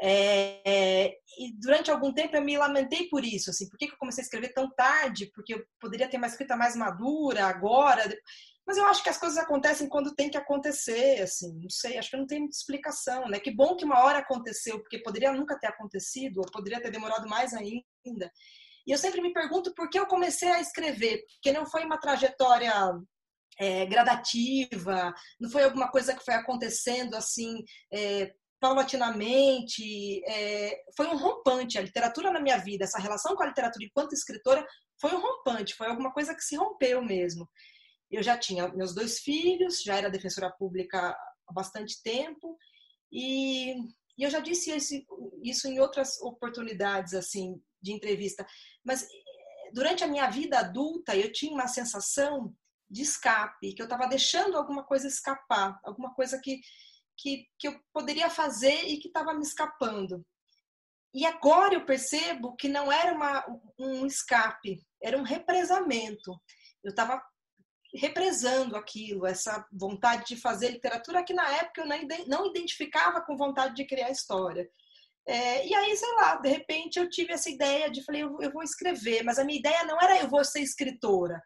É, 0.00 0.60
é, 0.64 1.14
e 1.38 1.52
durante 1.60 1.90
algum 1.90 2.12
tempo 2.12 2.34
eu 2.36 2.42
me 2.42 2.56
lamentei 2.56 3.08
por 3.08 3.24
isso, 3.24 3.50
assim, 3.50 3.68
por 3.68 3.76
que, 3.76 3.88
que 3.88 3.94
eu 3.94 3.98
comecei 3.98 4.22
a 4.22 4.24
escrever 4.24 4.52
tão 4.52 4.70
tarde? 4.74 5.30
Porque 5.34 5.54
eu 5.54 5.64
poderia 5.80 6.08
ter 6.08 6.16
uma 6.16 6.26
escrita 6.26 6.56
mais 6.56 6.74
madura 6.76 7.46
agora. 7.46 8.04
Mas 8.66 8.76
eu 8.76 8.86
acho 8.86 9.02
que 9.02 9.08
as 9.08 9.18
coisas 9.18 9.38
acontecem 9.38 9.88
quando 9.88 10.14
tem 10.14 10.30
que 10.30 10.36
acontecer, 10.36 11.22
assim, 11.22 11.58
não 11.58 11.70
sei, 11.70 11.96
acho 11.96 12.10
que 12.10 12.16
não 12.18 12.26
tem 12.26 12.40
muita 12.40 12.56
explicação, 12.56 13.26
né? 13.26 13.40
Que 13.40 13.50
bom 13.50 13.74
que 13.74 13.84
uma 13.84 14.04
hora 14.04 14.18
aconteceu, 14.18 14.78
porque 14.80 15.02
poderia 15.02 15.32
nunca 15.32 15.58
ter 15.58 15.68
acontecido, 15.68 16.38
ou 16.38 16.52
poderia 16.52 16.80
ter 16.80 16.90
demorado 16.90 17.26
mais 17.26 17.54
ainda. 17.54 18.30
E 18.88 18.92
eu 18.92 18.96
sempre 18.96 19.20
me 19.20 19.34
pergunto 19.34 19.74
por 19.74 19.90
que 19.90 19.98
eu 19.98 20.06
comecei 20.06 20.48
a 20.48 20.60
escrever, 20.62 21.22
porque 21.34 21.52
não 21.52 21.66
foi 21.66 21.84
uma 21.84 22.00
trajetória 22.00 22.72
é, 23.60 23.84
gradativa, 23.84 25.12
não 25.38 25.50
foi 25.50 25.64
alguma 25.64 25.90
coisa 25.90 26.16
que 26.16 26.24
foi 26.24 26.32
acontecendo 26.32 27.14
assim 27.14 27.62
é, 27.92 28.32
paulatinamente, 28.58 30.24
é, 30.24 30.80
foi 30.96 31.06
um 31.06 31.18
rompante. 31.18 31.76
A 31.76 31.82
literatura 31.82 32.32
na 32.32 32.40
minha 32.40 32.56
vida, 32.56 32.84
essa 32.84 32.98
relação 32.98 33.36
com 33.36 33.42
a 33.42 33.48
literatura 33.48 33.84
enquanto 33.84 34.14
escritora, 34.14 34.66
foi 34.98 35.14
um 35.14 35.20
rompante, 35.20 35.74
foi 35.74 35.88
alguma 35.88 36.10
coisa 36.10 36.34
que 36.34 36.40
se 36.40 36.56
rompeu 36.56 37.04
mesmo. 37.04 37.46
Eu 38.10 38.22
já 38.22 38.38
tinha 38.38 38.68
meus 38.68 38.94
dois 38.94 39.18
filhos, 39.18 39.82
já 39.82 39.96
era 39.96 40.08
defensora 40.10 40.50
pública 40.58 41.14
há 41.46 41.52
bastante 41.52 42.02
tempo, 42.02 42.56
e, 43.12 43.74
e 44.16 44.22
eu 44.22 44.30
já 44.30 44.40
disse 44.40 44.74
isso, 44.74 44.94
isso 45.42 45.68
em 45.68 45.78
outras 45.78 46.18
oportunidades 46.22 47.12
assim 47.12 47.60
de 47.80 47.92
entrevista, 47.92 48.46
mas 48.88 49.02
eh, 49.02 49.70
durante 49.74 50.02
a 50.02 50.06
minha 50.06 50.30
vida 50.30 50.58
adulta 50.58 51.14
eu 51.14 51.30
tinha 51.30 51.52
uma 51.52 51.68
sensação 51.68 52.54
de 52.90 53.02
escape, 53.02 53.74
que 53.74 53.82
eu 53.82 53.84
estava 53.84 54.08
deixando 54.08 54.56
alguma 54.56 54.82
coisa 54.82 55.06
escapar, 55.06 55.78
alguma 55.84 56.14
coisa 56.14 56.40
que, 56.42 56.58
que, 57.18 57.46
que 57.58 57.68
eu 57.68 57.78
poderia 57.92 58.30
fazer 58.30 58.86
e 58.86 58.96
que 58.96 59.08
estava 59.08 59.34
me 59.34 59.42
escapando. 59.42 60.24
E 61.12 61.26
agora 61.26 61.74
eu 61.74 61.84
percebo 61.84 62.56
que 62.56 62.66
não 62.66 62.90
era 62.90 63.12
uma, 63.12 63.44
um 63.78 64.06
escape, 64.06 64.82
era 65.02 65.18
um 65.18 65.22
represamento. 65.22 66.32
Eu 66.82 66.90
estava 66.90 67.22
represando 67.94 68.74
aquilo, 68.74 69.26
essa 69.26 69.66
vontade 69.70 70.34
de 70.34 70.40
fazer 70.40 70.70
literatura 70.70 71.24
que 71.24 71.34
na 71.34 71.46
época 71.56 71.82
eu 71.82 72.26
não 72.26 72.46
identificava 72.46 73.20
com 73.20 73.36
vontade 73.36 73.74
de 73.74 73.86
criar 73.86 74.10
história. 74.10 74.66
É, 75.28 75.66
e 75.66 75.74
aí, 75.74 75.94
sei 75.94 76.10
lá, 76.14 76.36
de 76.36 76.48
repente 76.48 76.98
eu 76.98 77.08
tive 77.10 77.34
essa 77.34 77.50
ideia 77.50 77.90
de, 77.90 78.02
falei, 78.02 78.22
eu, 78.22 78.38
eu, 78.40 78.50
vou 78.50 78.62
escrever, 78.62 79.22
mas 79.22 79.38
a 79.38 79.44
minha 79.44 79.58
ideia 79.58 79.84
não 79.84 80.00
era 80.00 80.18
eu 80.18 80.28
vou 80.28 80.42
ser 80.42 80.60
escritora, 80.60 81.38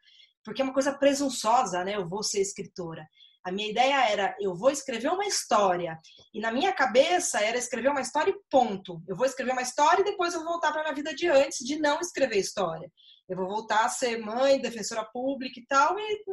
porque 0.45 0.63
é 0.63 0.65
uma 0.65 0.73
coisa 0.73 0.97
presunçosa, 0.97 1.83
né? 1.83 1.97
Eu 1.97 2.09
vou 2.09 2.23
ser 2.23 2.41
escritora. 2.41 3.05
A 3.45 3.51
minha 3.51 3.69
ideia 3.69 4.09
era, 4.09 4.37
eu 4.41 4.55
vou 4.55 4.71
escrever 4.71 5.09
uma 5.09 5.27
história. 5.27 5.99
E 6.33 6.41
na 6.41 6.53
minha 6.53 6.73
cabeça 6.73 7.41
era 7.41 7.59
escrever 7.59 7.89
uma 7.89 8.01
história 8.01 8.31
e 8.31 8.41
ponto. 8.49 9.03
Eu 9.09 9.17
vou 9.17 9.27
escrever 9.27 9.51
uma 9.51 9.63
história 9.63 10.03
e 10.03 10.05
depois 10.05 10.33
eu 10.33 10.41
vou 10.41 10.51
voltar 10.51 10.71
para 10.71 10.83
a 10.83 10.85
minha 10.85 10.95
vida 10.95 11.13
de 11.13 11.27
antes 11.27 11.59
de 11.67 11.77
não 11.81 11.99
escrever 11.99 12.39
história. 12.39 12.89
Eu 13.29 13.37
vou 13.37 13.49
voltar 13.49 13.85
a 13.85 13.89
ser 13.89 14.17
mãe, 14.19 14.61
defensora 14.61 15.05
pública 15.13 15.59
e 15.59 15.67
tal, 15.67 15.99
e, 15.99 16.25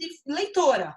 e 0.00 0.08
leitora. 0.26 0.96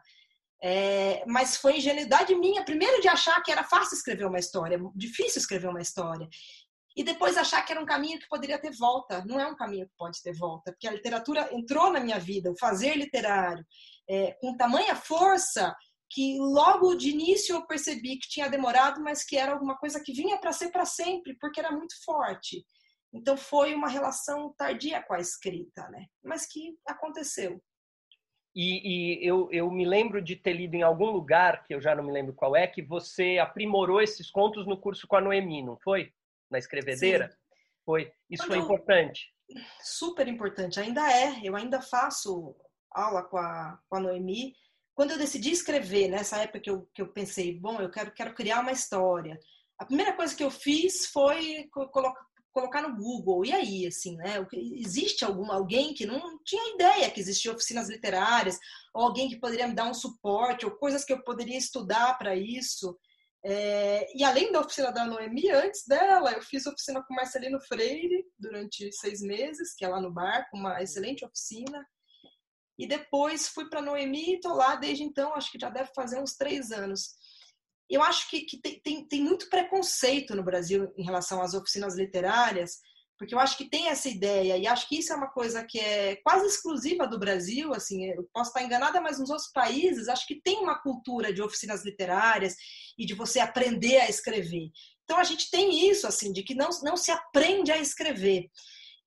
É, 0.64 1.24
mas 1.26 1.58
foi 1.58 1.78
ingenuidade 1.78 2.36
minha, 2.36 2.64
primeiro 2.64 3.02
de 3.02 3.08
achar 3.08 3.42
que 3.42 3.52
era 3.52 3.64
fácil 3.64 3.96
escrever 3.96 4.26
uma 4.26 4.38
história, 4.38 4.80
difícil 4.96 5.40
escrever 5.40 5.68
uma 5.68 5.82
história. 5.82 6.28
E 6.96 7.04
depois 7.04 7.38
achar 7.38 7.64
que 7.64 7.72
era 7.72 7.82
um 7.82 7.86
caminho 7.86 8.20
que 8.20 8.28
poderia 8.28 8.60
ter 8.60 8.72
volta. 8.78 9.24
Não 9.26 9.40
é 9.40 9.48
um 9.48 9.56
caminho 9.56 9.88
que 9.88 9.94
pode 9.98 10.22
ter 10.22 10.34
volta, 10.34 10.72
porque 10.72 10.88
a 10.88 10.92
literatura 10.92 11.50
entrou 11.52 11.92
na 11.92 12.00
minha 12.00 12.20
vida, 12.20 12.52
o 12.52 12.58
fazer 12.60 12.96
literário, 12.96 13.66
é, 14.10 14.34
com 14.42 14.58
tamanha 14.58 14.96
força 14.96 15.74
que 16.10 16.38
logo 16.38 16.94
de 16.96 17.10
início 17.10 17.56
eu 17.56 17.66
percebi 17.66 18.20
que 18.20 18.28
tinha 18.28 18.50
demorado, 18.50 19.02
mas 19.02 19.24
que 19.24 19.38
era 19.38 19.54
alguma 19.54 19.78
coisa 19.78 20.02
que 20.04 20.14
vinha 20.14 20.38
para 20.38 20.52
ser 20.52 20.70
para 20.70 20.86
sempre, 20.86 21.38
porque 21.40 21.60
era 21.60 21.72
muito 21.72 21.96
forte. 22.04 22.66
Então 23.14 23.38
foi 23.38 23.74
uma 23.74 23.88
relação 23.88 24.54
tardia 24.58 25.02
com 25.04 25.14
a 25.14 25.20
escrita, 25.20 25.88
né? 25.90 26.06
Mas 26.24 26.46
que 26.46 26.76
aconteceu. 26.86 27.62
E, 28.54 29.22
e, 29.22 29.28
eu, 29.28 29.50
eu 29.52 29.72
me 29.72 29.86
lembro 29.86 30.22
de 30.22 30.36
ter 30.36 30.54
lido 30.54 30.76
em 30.76 30.82
algum 30.82 31.10
lugar, 31.10 31.64
que 31.64 31.74
eu 31.74 31.82
já 31.82 31.96
não 31.96 32.04
me 32.04 32.12
lembro 32.12 32.34
qual 32.34 32.56
é, 32.56 32.68
que 32.68 32.82
você 32.82 33.38
aprimorou 33.38 34.02
esses 34.02 34.30
contos 34.30 34.68
no 34.68 34.78
curso 34.78 35.08
com 35.08 35.16
a 35.16 35.22
Noemi, 35.22 35.64
não 35.64 35.78
foi? 35.78 36.12
Na 36.50 36.58
escrevedeira? 36.58 37.30
Sim. 37.30 37.38
Foi. 37.86 38.12
Isso 38.30 38.44
Quando 38.44 38.50
foi 38.50 38.58
importante. 38.60 39.34
Super 39.82 40.28
importante, 40.28 40.80
ainda 40.80 41.02
é. 41.12 41.40
Eu 41.44 41.56
ainda 41.56 41.82
faço 41.82 42.56
aula 42.92 43.24
com 43.24 43.38
a, 43.38 43.80
com 43.90 43.96
a 43.96 44.00
Noemi. 44.00 44.54
Quando 44.94 45.12
eu 45.12 45.18
decidi 45.18 45.52
escrever, 45.52 46.10
nessa 46.10 46.38
época 46.38 46.60
que 46.60 46.70
eu, 46.70 46.88
que 46.94 47.02
eu 47.02 47.08
pensei, 47.08 47.58
bom, 47.58 47.80
eu 47.80 47.90
quero, 47.90 48.12
quero 48.12 48.34
criar 48.34 48.60
uma 48.60 48.72
história. 48.72 49.40
A 49.80 49.86
primeira 49.86 50.14
coisa 50.14 50.36
que 50.36 50.44
eu 50.44 50.52
fiz 50.52 51.08
foi 51.08 51.68
colocar, 51.72 52.22
colocar 52.52 52.82
no 52.82 52.96
Google. 52.96 53.46
E 53.46 53.52
aí, 53.52 53.88
assim, 53.88 54.16
né? 54.18 54.46
Existe 54.54 55.26
algum, 55.26 55.52
alguém 55.52 55.94
que 55.94 56.06
não 56.06 56.40
tinha 56.44 56.76
ideia 56.76 57.10
que 57.10 57.20
existiam 57.20 57.56
oficinas 57.56 57.90
literárias, 57.90 58.58
ou 58.94 59.04
alguém 59.04 59.30
que 59.30 59.40
poderia 59.40 59.68
me 59.68 59.76
dar 59.76 59.90
um 59.90 59.94
suporte, 59.94 60.66
ou 60.66 60.72
coisas 60.72 61.04
que 61.04 61.14
eu 61.14 61.24
poderia 61.24 61.58
estudar 61.58 62.18
para 62.18 62.36
isso. 62.36 62.98
É, 63.44 64.08
e 64.16 64.24
além 64.24 64.52
da 64.52 64.62
oficina 64.62 64.92
da 64.92 65.06
Noemi, 65.06 65.50
antes 65.50 65.86
dela, 65.88 66.32
eu 66.32 66.42
fiz 66.44 66.66
oficina 66.68 67.04
com 67.04 67.16
Marcelino 67.16 67.60
Freire 67.62 68.26
durante 68.38 68.92
seis 68.92 69.22
meses, 69.22 69.74
que 69.76 69.84
é 69.84 69.88
lá 69.88 70.00
no 70.00 70.12
bar, 70.12 70.48
uma 70.54 70.82
excelente 70.82 71.26
oficina. 71.26 71.86
E 72.78 72.88
depois 72.88 73.48
fui 73.48 73.70
para 73.70 73.82
Noemi 73.82 74.32
e 74.32 74.36
estou 74.36 74.54
lá 74.54 74.76
desde 74.76 75.04
então, 75.04 75.34
acho 75.34 75.52
que 75.52 75.60
já 75.60 75.70
deve 75.70 75.92
fazer 75.94 76.20
uns 76.20 76.36
três 76.36 76.72
anos 76.72 77.16
eu 77.96 78.02
acho 78.02 78.30
que, 78.30 78.42
que 78.42 78.58
tem, 78.60 78.80
tem, 78.80 79.08
tem, 79.08 79.22
muito 79.22 79.50
preconceito 79.50 80.36
no 80.36 80.44
Brasil 80.44 80.92
em 80.98 81.04
relação 81.04 81.42
às 81.42 81.54
oficinas 81.54 81.96
literárias, 81.96 82.80
porque 83.18 83.36
eu 83.36 83.40
acho 83.40 83.56
que 83.56 83.70
tem 83.70 83.88
essa 83.88 84.10
ideia, 84.10 84.58
e 84.58 84.66
acho 84.66 84.90
que 84.90 84.98
isso 84.98 85.14
é 85.14 85.16
uma 85.16 85.30
coisa 85.30 85.64
que 85.64 85.80
é 85.80 86.16
quase 86.24 86.48
exclusiva 86.48 87.06
do 87.06 87.20
Brasil, 87.20 87.72
assim, 87.74 88.06
eu 88.06 88.28
posso 88.34 88.50
estar 88.50 88.64
enganada, 88.64 89.00
mas 89.00 89.20
nos 89.20 89.30
outros 89.30 89.52
países, 89.52 90.08
acho 90.08 90.26
que 90.26 90.42
tem 90.42 90.58
uma 90.58 90.82
cultura 90.82 91.32
de 91.32 91.42
oficinas 91.42 91.86
literárias 91.86 92.56
e 92.98 93.06
de 93.06 93.14
você 93.14 93.40
aprender 93.40 93.98
a 93.98 94.10
escrever. 94.10 94.72
Então 95.04 95.20
a 95.20 95.24
gente 95.24 95.52
tem 95.52 95.88
isso, 95.88 96.08
assim, 96.08 96.32
de 96.32 96.42
que 96.42 96.56
não, 96.56 96.70
não 96.82 96.98
se 96.98 97.12
aprende 97.12 97.72
a 97.72 97.78
escrever. 97.78 98.50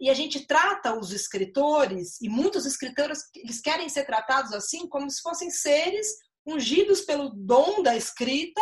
E 0.00 0.10
a 0.10 0.14
gente 0.14 0.46
trata 0.46 0.96
os 0.96 1.10
escritores, 1.12 2.20
e 2.20 2.28
muitos 2.28 2.66
escritores, 2.66 3.20
eles 3.34 3.60
querem 3.60 3.88
ser 3.88 4.04
tratados 4.04 4.52
assim, 4.52 4.86
como 4.86 5.10
se 5.10 5.22
fossem 5.22 5.50
seres 5.50 6.06
ungidos 6.46 7.00
pelo 7.00 7.30
dom 7.30 7.82
da 7.82 7.96
escrita, 7.96 8.60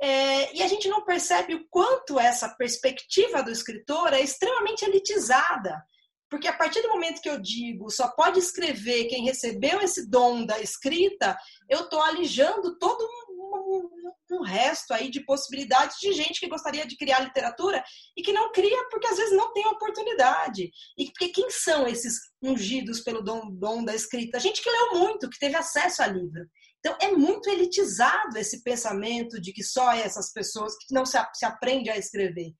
é, 0.00 0.56
e 0.56 0.62
a 0.62 0.66
gente 0.66 0.88
não 0.88 1.04
percebe 1.04 1.54
o 1.54 1.64
quanto 1.70 2.18
essa 2.18 2.48
perspectiva 2.48 3.42
do 3.42 3.52
escritor 3.52 4.12
é 4.12 4.20
extremamente 4.20 4.84
elitizada. 4.84 5.80
Porque 6.28 6.48
a 6.48 6.56
partir 6.56 6.80
do 6.80 6.88
momento 6.88 7.20
que 7.20 7.28
eu 7.28 7.38
digo 7.38 7.90
só 7.90 8.08
pode 8.08 8.38
escrever 8.38 9.04
quem 9.04 9.22
recebeu 9.22 9.80
esse 9.82 10.08
dom 10.08 10.46
da 10.46 10.58
escrita, 10.60 11.36
eu 11.68 11.80
estou 11.80 12.00
alijando 12.00 12.78
todo 12.78 13.04
um, 13.04 13.34
um, 13.38 14.38
um, 14.38 14.42
resto 14.42 14.94
aí 14.94 15.10
de 15.10 15.24
possibilidades 15.26 15.98
de 16.00 16.10
gente 16.12 16.40
que 16.40 16.48
gostaria 16.48 16.86
de 16.86 16.96
criar 16.96 17.20
literatura 17.20 17.84
e 18.16 18.22
que 18.22 18.32
não 18.32 18.50
cria 18.50 18.88
porque 18.90 19.06
às 19.06 19.18
vezes 19.18 19.36
não 19.36 19.52
tem 19.52 19.66
oportunidade. 19.66 20.70
E 20.96 21.04
porque 21.12 21.28
quem 21.28 21.50
são 21.50 21.86
esses 21.86 22.14
ungidos 22.42 23.00
pelo 23.00 23.22
dom, 23.22 23.50
dom 23.52 23.84
da 23.84 23.94
escrita? 23.94 24.40
Gente 24.40 24.62
que 24.62 24.70
leu 24.70 25.00
muito, 25.00 25.28
que 25.28 25.38
teve 25.38 25.54
acesso 25.54 26.02
a 26.02 26.06
livro. 26.06 26.48
Então, 26.84 26.98
é 27.00 27.12
muito 27.12 27.48
elitizado 27.48 28.36
esse 28.36 28.60
pensamento 28.64 29.40
de 29.40 29.52
que 29.52 29.62
só 29.62 29.92
essas 29.92 30.32
pessoas 30.32 30.76
que 30.76 30.92
não 30.92 31.06
se, 31.06 31.16
se 31.32 31.44
aprende 31.44 31.88
a 31.88 31.96
escrever. 31.96 32.52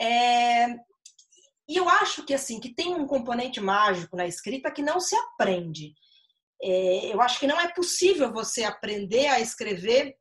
É, 0.00 0.68
e 1.68 1.76
eu 1.76 1.86
acho 1.86 2.24
que 2.24 2.32
assim 2.32 2.58
que 2.58 2.74
tem 2.74 2.94
um 2.94 3.06
componente 3.06 3.60
mágico 3.60 4.16
na 4.16 4.26
escrita 4.26 4.72
que 4.72 4.80
não 4.80 4.98
se 4.98 5.14
aprende. 5.14 5.92
É, 6.62 7.12
eu 7.12 7.20
acho 7.20 7.38
que 7.38 7.46
não 7.46 7.60
é 7.60 7.68
possível 7.68 8.32
você 8.32 8.64
aprender 8.64 9.26
a 9.26 9.38
escrever 9.38 10.16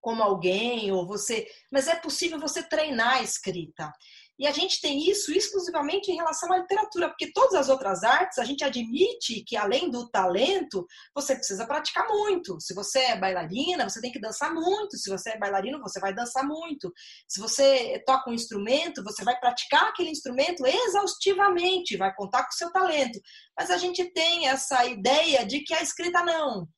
como 0.00 0.22
alguém 0.22 0.92
ou 0.92 1.06
você, 1.06 1.46
mas 1.72 1.88
é 1.88 1.96
possível 1.96 2.38
você 2.38 2.62
treinar 2.62 3.16
a 3.16 3.22
escrita. 3.22 3.92
E 4.38 4.46
a 4.46 4.52
gente 4.52 4.80
tem 4.80 5.10
isso 5.10 5.32
exclusivamente 5.32 6.12
em 6.12 6.14
relação 6.14 6.52
à 6.52 6.58
literatura, 6.58 7.08
porque 7.08 7.32
todas 7.32 7.54
as 7.54 7.68
outras 7.68 8.04
artes 8.04 8.38
a 8.38 8.44
gente 8.44 8.62
admite 8.62 9.42
que 9.44 9.56
além 9.56 9.90
do 9.90 10.08
talento, 10.08 10.86
você 11.12 11.34
precisa 11.34 11.66
praticar 11.66 12.06
muito. 12.06 12.60
Se 12.60 12.72
você 12.72 13.00
é 13.00 13.18
bailarina, 13.18 13.88
você 13.88 14.00
tem 14.00 14.12
que 14.12 14.20
dançar 14.20 14.54
muito. 14.54 14.96
Se 14.96 15.10
você 15.10 15.30
é 15.30 15.38
bailarino, 15.38 15.80
você 15.80 15.98
vai 15.98 16.14
dançar 16.14 16.46
muito. 16.46 16.92
Se 17.26 17.40
você 17.40 18.00
toca 18.06 18.30
um 18.30 18.34
instrumento, 18.34 19.02
você 19.02 19.24
vai 19.24 19.38
praticar 19.40 19.88
aquele 19.88 20.10
instrumento 20.10 20.64
exaustivamente, 20.64 21.96
vai 21.96 22.14
contar 22.14 22.44
com 22.44 22.50
o 22.50 22.56
seu 22.56 22.70
talento. 22.70 23.20
Mas 23.58 23.70
a 23.70 23.76
gente 23.76 24.04
tem 24.12 24.46
essa 24.46 24.84
ideia 24.84 25.44
de 25.44 25.60
que 25.60 25.74
a 25.74 25.82
escrita 25.82 26.22
não. 26.22 26.68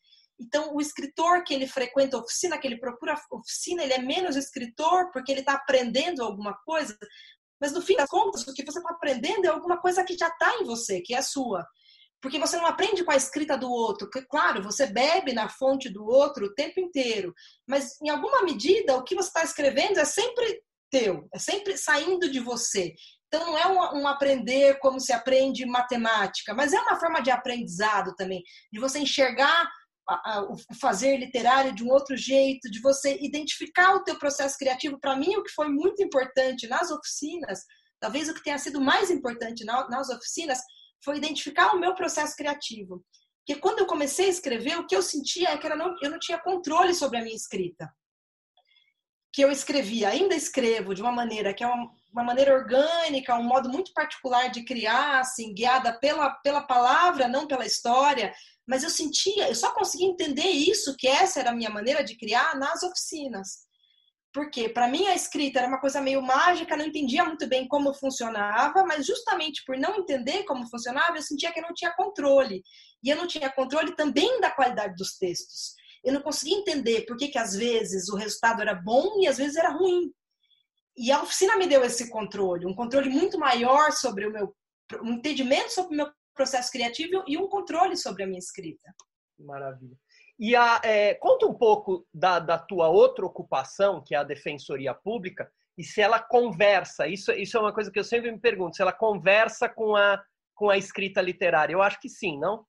Então, 0.41 0.75
o 0.75 0.81
escritor 0.81 1.45
que 1.45 1.53
ele 1.53 1.67
frequenta 1.67 2.17
oficina, 2.17 2.57
que 2.57 2.67
ele 2.67 2.81
procura 2.81 3.15
oficina, 3.31 3.83
ele 3.83 3.93
é 3.93 3.99
menos 3.99 4.37
escritor 4.37 5.11
porque 5.13 5.31
ele 5.31 5.41
está 5.41 5.53
aprendendo 5.53 6.23
alguma 6.23 6.55
coisa, 6.65 6.97
mas 7.61 7.73
no 7.73 7.83
fim 7.83 7.97
das 7.97 8.09
contas, 8.09 8.43
o 8.43 8.55
que 8.55 8.65
você 8.65 8.79
está 8.79 8.91
aprendendo 8.91 9.45
é 9.45 9.49
alguma 9.49 9.81
coisa 9.81 10.03
que 10.05 10.17
já 10.17 10.29
está 10.29 10.55
em 10.57 10.65
você, 10.65 11.01
que 11.01 11.15
é 11.15 11.21
sua. 11.21 11.67
Porque 12.21 12.39
você 12.39 12.57
não 12.57 12.67
aprende 12.67 13.03
com 13.05 13.13
a 13.13 13.17
escrita 13.17 13.57
do 13.57 13.71
outro. 13.71 14.09
Claro, 14.31 14.63
você 14.63 14.87
bebe 14.87 15.33
na 15.33 15.49
fonte 15.49 15.89
do 15.89 16.05
outro 16.05 16.47
o 16.47 16.55
tempo 16.55 16.79
inteiro. 16.79 17.35
Mas, 17.67 18.01
em 18.03 18.11
alguma 18.11 18.43
medida, 18.43 18.97
o 18.97 19.05
que 19.05 19.15
você 19.15 19.29
está 19.29 19.43
escrevendo 19.43 19.99
é 19.99 20.05
sempre 20.05 20.63
teu, 20.91 21.29
é 21.33 21.39
sempre 21.39 21.77
saindo 21.79 22.31
de 22.31 22.41
você. 22.41 22.95
Então, 23.29 23.47
não 23.47 23.57
é 23.57 23.67
um, 23.67 24.01
um, 24.01 24.09
aprender 24.09 24.79
como 24.81 25.01
se 25.01 25.13
aprende 25.13 25.65
matemática, 25.65 26.53
mas 26.53 26.73
é 26.73 26.81
uma 26.81 26.99
forma 26.99 27.23
de 27.23 27.31
aprendizado 27.31 28.15
também, 28.17 28.43
de 28.73 28.81
você 28.81 28.99
enxergar 28.99 29.71
o 30.49 30.75
fazer 30.81 31.17
literário 31.17 31.75
de 31.75 31.85
um 31.85 31.91
outro 31.91 32.17
jeito, 32.17 32.71
de 32.71 32.81
você 32.81 33.19
identificar 33.21 33.95
o 33.95 34.03
teu 34.03 34.19
processo 34.19 34.57
criativo. 34.59 34.99
Para 34.99 35.17
mim, 35.17 35.37
o 35.37 35.43
que 35.43 35.53
foi 35.53 35.69
muito 35.69 36.03
importante 36.03 36.67
nas 36.67 36.91
oficinas, 36.91 37.61
talvez 38.01 38.29
o 38.29 38.35
que 38.35 38.43
tenha 38.43 38.59
sido 38.59 38.81
mais 38.81 39.11
importante 39.11 39.65
nas 39.65 40.09
oficinas, 40.09 40.59
foi 41.05 41.17
identificar 41.17 41.75
o 41.75 41.79
meu 41.79 41.95
processo 41.95 42.37
criativo. 42.37 43.05
Porque 43.47 43.61
quando 43.61 43.81
eu 43.81 43.87
comecei 43.87 44.27
a 44.27 44.31
escrever, 44.31 44.79
o 44.79 44.87
que 44.87 44.95
eu 44.95 45.03
sentia 45.03 45.51
é 45.51 45.59
que 45.59 45.67
eu 45.67 45.77
não, 45.77 45.97
eu 46.03 46.11
não 46.11 46.19
tinha 46.19 46.39
controle 46.39 46.95
sobre 46.95 47.19
a 47.19 47.23
minha 47.23 47.35
escrita. 47.35 47.91
Que 49.33 49.43
eu 49.43 49.51
escrevia, 49.51 50.09
ainda 50.09 50.35
escrevo 50.35 50.95
de 50.95 51.01
uma 51.01 51.13
maneira 51.13 51.55
que 51.55 51.65
é 51.65 51.67
uma, 51.67 51.91
uma 52.13 52.25
maneira 52.25 52.55
orgânica, 52.55 53.37
um 53.37 53.45
modo 53.45 53.69
muito 53.69 53.93
particular 53.93 54.49
de 54.51 54.65
criar, 54.65 55.21
assim, 55.21 55.55
guiada 55.55 55.93
pela, 55.99 56.31
pela 56.31 56.63
palavra, 56.63 57.29
não 57.29 57.47
pela 57.47 57.65
história, 57.65 58.35
mas 58.71 58.85
eu 58.85 58.89
sentia, 58.89 59.49
eu 59.49 59.55
só 59.57 59.75
conseguia 59.75 60.07
entender 60.07 60.47
isso, 60.47 60.95
que 60.97 61.09
essa 61.09 61.41
era 61.41 61.51
a 61.51 61.53
minha 61.53 61.71
maneira 61.71 62.05
de 62.05 62.17
criar 62.17 62.57
nas 62.57 62.85
oficinas. 62.85 63.67
Porque 64.33 64.69
para 64.69 64.87
mim 64.87 65.09
a 65.09 65.15
escrita 65.17 65.59
era 65.59 65.67
uma 65.67 65.81
coisa 65.81 66.01
meio 66.01 66.23
mágica, 66.23 66.77
não 66.77 66.87
entendia 66.87 67.25
muito 67.25 67.49
bem 67.49 67.67
como 67.67 67.93
funcionava, 67.93 68.85
mas 68.85 69.05
justamente 69.05 69.65
por 69.67 69.77
não 69.77 69.97
entender 69.97 70.45
como 70.45 70.71
funcionava, 70.71 71.17
eu 71.17 71.23
sentia 71.23 71.53
que 71.53 71.59
eu 71.59 71.65
não 71.65 71.75
tinha 71.75 71.93
controle. 71.97 72.63
E 73.03 73.11
eu 73.11 73.17
não 73.17 73.27
tinha 73.27 73.51
controle 73.51 73.97
também 73.97 74.41
da 74.41 74.53
qualidade 74.53 74.95
dos 74.95 75.19
textos. 75.19 75.75
Eu 76.05 76.13
não 76.13 76.23
conseguia 76.23 76.57
entender 76.57 77.07
por 77.07 77.17
que, 77.17 77.27
que 77.27 77.39
às 77.39 77.57
vezes 77.57 78.09
o 78.09 78.15
resultado 78.15 78.63
era 78.63 78.73
bom 78.73 79.21
e 79.21 79.27
às 79.27 79.37
vezes 79.37 79.57
era 79.57 79.71
ruim. 79.71 80.13
E 80.97 81.11
a 81.11 81.21
oficina 81.21 81.57
me 81.57 81.67
deu 81.67 81.83
esse 81.83 82.09
controle, 82.09 82.67
um 82.67 82.75
controle 82.75 83.11
muito 83.11 83.37
maior 83.37 83.91
sobre 83.91 84.29
o 84.29 84.33
meu, 84.33 84.55
um 85.03 85.15
entendimento 85.15 85.73
sobre 85.73 85.95
o 85.95 85.97
meu 85.97 86.20
processo 86.41 86.73
criativo 86.73 87.23
e 87.29 87.37
um 87.37 87.47
controle 87.47 87.99
sobre 87.99 88.23
a 88.23 88.27
minha 88.27 88.39
escrita. 88.39 88.95
Maravilha. 89.39 89.95
E 90.39 90.57
a, 90.57 90.81
é, 90.83 91.15
conta 91.15 91.45
um 91.45 91.53
pouco 91.53 92.07
da, 92.15 92.39
da 92.39 92.59
tua 92.59 92.89
outra 92.89 93.27
ocupação, 93.27 94.03
que 94.03 94.15
é 94.15 94.19
a 94.19 94.25
defensoria 94.25 94.95
pública, 94.95 95.53
e 95.77 95.85
se 95.85 96.01
ela 96.01 96.19
conversa. 96.19 97.07
Isso, 97.07 97.31
isso 97.33 97.59
é 97.59 97.61
uma 97.61 97.75
coisa 97.75 97.91
que 97.91 97.99
eu 97.99 98.05
sempre 98.05 98.33
me 98.33 98.41
pergunto, 98.41 98.75
se 98.75 98.81
ela 98.81 98.93
conversa 98.93 99.69
com 99.69 99.95
a, 99.95 100.23
com 100.55 100.71
a 100.71 100.79
escrita 100.79 101.21
literária. 101.21 101.75
Eu 101.75 101.83
acho 101.83 102.01
que 102.01 102.09
sim, 102.09 102.39
não? 102.39 102.65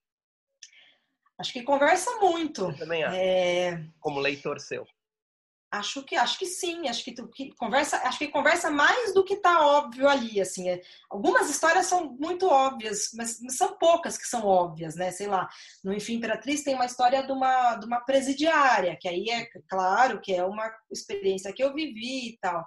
Acho 1.39 1.53
que 1.53 1.63
conversa 1.63 2.11
muito. 2.19 2.65
Eu 2.65 2.77
também 2.77 3.05
acho. 3.05 3.15
É... 3.15 3.85
Como 4.01 4.19
leitor 4.19 4.59
seu. 4.59 4.85
Acho 5.71 6.03
que 6.03 6.17
acho 6.17 6.37
que 6.37 6.45
sim, 6.45 6.89
acho 6.89 7.01
que, 7.01 7.13
que 7.13 7.55
conversa, 7.55 7.95
acho 8.03 8.19
que 8.19 8.27
conversa 8.27 8.69
mais 8.69 9.13
do 9.13 9.23
que 9.23 9.35
está 9.35 9.65
óbvio 9.65 10.09
ali, 10.09 10.41
assim. 10.41 10.69
É, 10.69 10.81
algumas 11.09 11.49
histórias 11.49 11.85
são 11.85 12.11
muito 12.19 12.45
óbvias, 12.45 13.11
mas 13.15 13.39
são 13.55 13.77
poucas 13.77 14.17
que 14.17 14.27
são 14.27 14.45
óbvias, 14.45 14.95
né? 14.97 15.11
Sei 15.11 15.27
lá, 15.27 15.47
no 15.81 15.93
Enfim 15.93 16.15
Imperatriz 16.15 16.61
tem 16.61 16.75
uma 16.75 16.85
história 16.85 17.25
de 17.25 17.31
uma 17.31 17.75
de 17.77 17.85
uma 17.85 18.01
presidiária, 18.01 18.97
que 18.99 19.07
aí 19.07 19.29
é 19.29 19.45
claro 19.69 20.19
que 20.19 20.33
é 20.33 20.43
uma 20.43 20.69
experiência 20.91 21.53
que 21.53 21.63
eu 21.63 21.73
vivi 21.73 22.31
e 22.31 22.37
tal. 22.41 22.65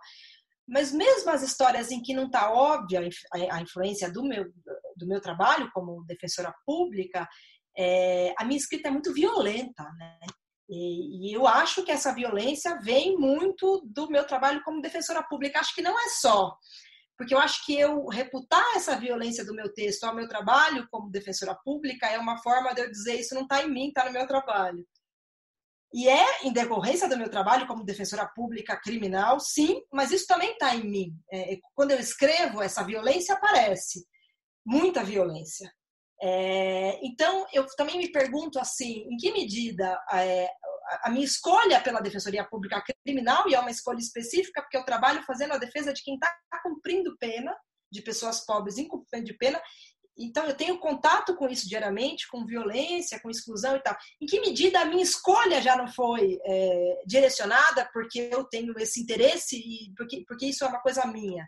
Mas 0.66 0.90
mesmo 0.90 1.30
as 1.30 1.42
histórias 1.42 1.90
em 1.90 2.00
que 2.00 2.14
não 2.14 2.24
está 2.24 2.50
óbvia 2.50 3.06
a 3.50 3.60
influência 3.60 4.10
do 4.10 4.24
meu 4.24 4.50
do 4.96 5.06
meu 5.06 5.20
trabalho 5.20 5.70
como 5.74 6.04
defensora 6.06 6.54
pública, 6.64 7.28
é, 7.76 8.32
a 8.38 8.44
minha 8.44 8.56
escrita 8.56 8.88
é 8.88 8.90
muito 8.90 9.12
violenta, 9.12 9.82
né? 9.98 10.18
E, 10.68 11.28
e, 11.28 11.32
eu 11.32 11.46
acho 11.46 11.84
que 11.84 11.92
essa 11.92 12.14
violência 12.14 12.78
vem 12.80 13.16
muito 13.16 13.82
do 13.84 14.08
meu 14.08 14.26
trabalho 14.26 14.62
como 14.64 14.80
defensora 14.80 15.22
pública. 15.22 15.60
Acho 15.60 15.74
que 15.74 15.82
não 15.82 15.98
é 15.98 16.08
só, 16.08 16.56
porque 17.16 17.34
eu 17.34 17.38
acho 17.38 17.64
que 17.64 17.78
eu 17.78 18.06
reputar 18.06 18.64
essa 18.74 18.96
violência 18.96 19.44
do 19.44 19.54
meu 19.54 19.72
texto 19.72 20.04
ao 20.04 20.14
meu 20.14 20.28
trabalho 20.28 20.88
como 20.90 21.10
defensora 21.10 21.54
pública 21.54 22.06
é 22.06 22.18
uma 22.18 22.38
forma 22.38 22.74
de 22.74 22.80
eu 22.80 22.90
dizer 22.90 23.20
isso 23.20 23.34
não 23.34 23.42
está 23.42 23.62
em 23.62 23.70
mim, 23.70 23.88
está 23.88 24.04
no 24.06 24.12
meu 24.12 24.26
trabalho. 24.26 24.84
E 25.92 26.08
é 26.08 26.44
em 26.44 26.52
decorrência 26.52 27.08
do 27.08 27.16
meu 27.16 27.30
trabalho 27.30 27.68
como 27.68 27.84
defensora 27.84 28.26
pública 28.26 28.76
criminal, 28.76 29.38
sim, 29.38 29.80
mas 29.92 30.10
isso 30.10 30.26
também 30.26 30.50
está 30.52 30.74
em 30.74 30.82
mim. 30.82 31.16
É, 31.32 31.56
quando 31.72 31.92
eu 31.92 32.00
escrevo, 32.00 32.60
essa 32.60 32.82
violência 32.82 33.36
aparece, 33.36 34.04
muita 34.66 35.04
violência. 35.04 35.72
É, 36.26 36.98
então, 37.02 37.46
eu 37.52 37.66
também 37.76 37.98
me 37.98 38.10
pergunto 38.10 38.58
assim, 38.58 39.06
em 39.10 39.16
que 39.18 39.30
medida 39.30 40.00
é, 40.14 40.48
a 41.02 41.10
minha 41.10 41.24
escolha 41.24 41.82
pela 41.82 42.00
Defensoria 42.00 42.48
Pública 42.48 42.82
Criminal, 43.04 43.46
e 43.46 43.54
é 43.54 43.60
uma 43.60 43.70
escolha 43.70 43.98
específica, 43.98 44.62
porque 44.62 44.78
eu 44.78 44.86
trabalho 44.86 45.22
fazendo 45.24 45.52
a 45.52 45.58
defesa 45.58 45.92
de 45.92 46.02
quem 46.02 46.14
está 46.14 46.34
cumprindo 46.62 47.14
pena, 47.18 47.54
de 47.92 48.00
pessoas 48.00 48.42
pobres 48.46 48.76
de 48.76 49.34
pena, 49.34 49.60
então 50.16 50.46
eu 50.46 50.56
tenho 50.56 50.78
contato 50.78 51.36
com 51.36 51.46
isso 51.46 51.68
diariamente, 51.68 52.26
com 52.28 52.46
violência, 52.46 53.20
com 53.20 53.28
exclusão 53.28 53.76
e 53.76 53.82
tal. 53.82 53.94
Em 54.18 54.24
que 54.24 54.40
medida 54.40 54.80
a 54.80 54.84
minha 54.86 55.02
escolha 55.02 55.60
já 55.60 55.76
não 55.76 55.88
foi 55.88 56.38
é, 56.42 57.02
direcionada 57.04 57.86
porque 57.92 58.30
eu 58.32 58.44
tenho 58.44 58.72
esse 58.78 59.02
interesse 59.02 59.56
e 59.56 59.92
porque, 59.94 60.24
porque 60.26 60.46
isso 60.46 60.64
é 60.64 60.68
uma 60.68 60.80
coisa 60.80 61.04
minha? 61.06 61.46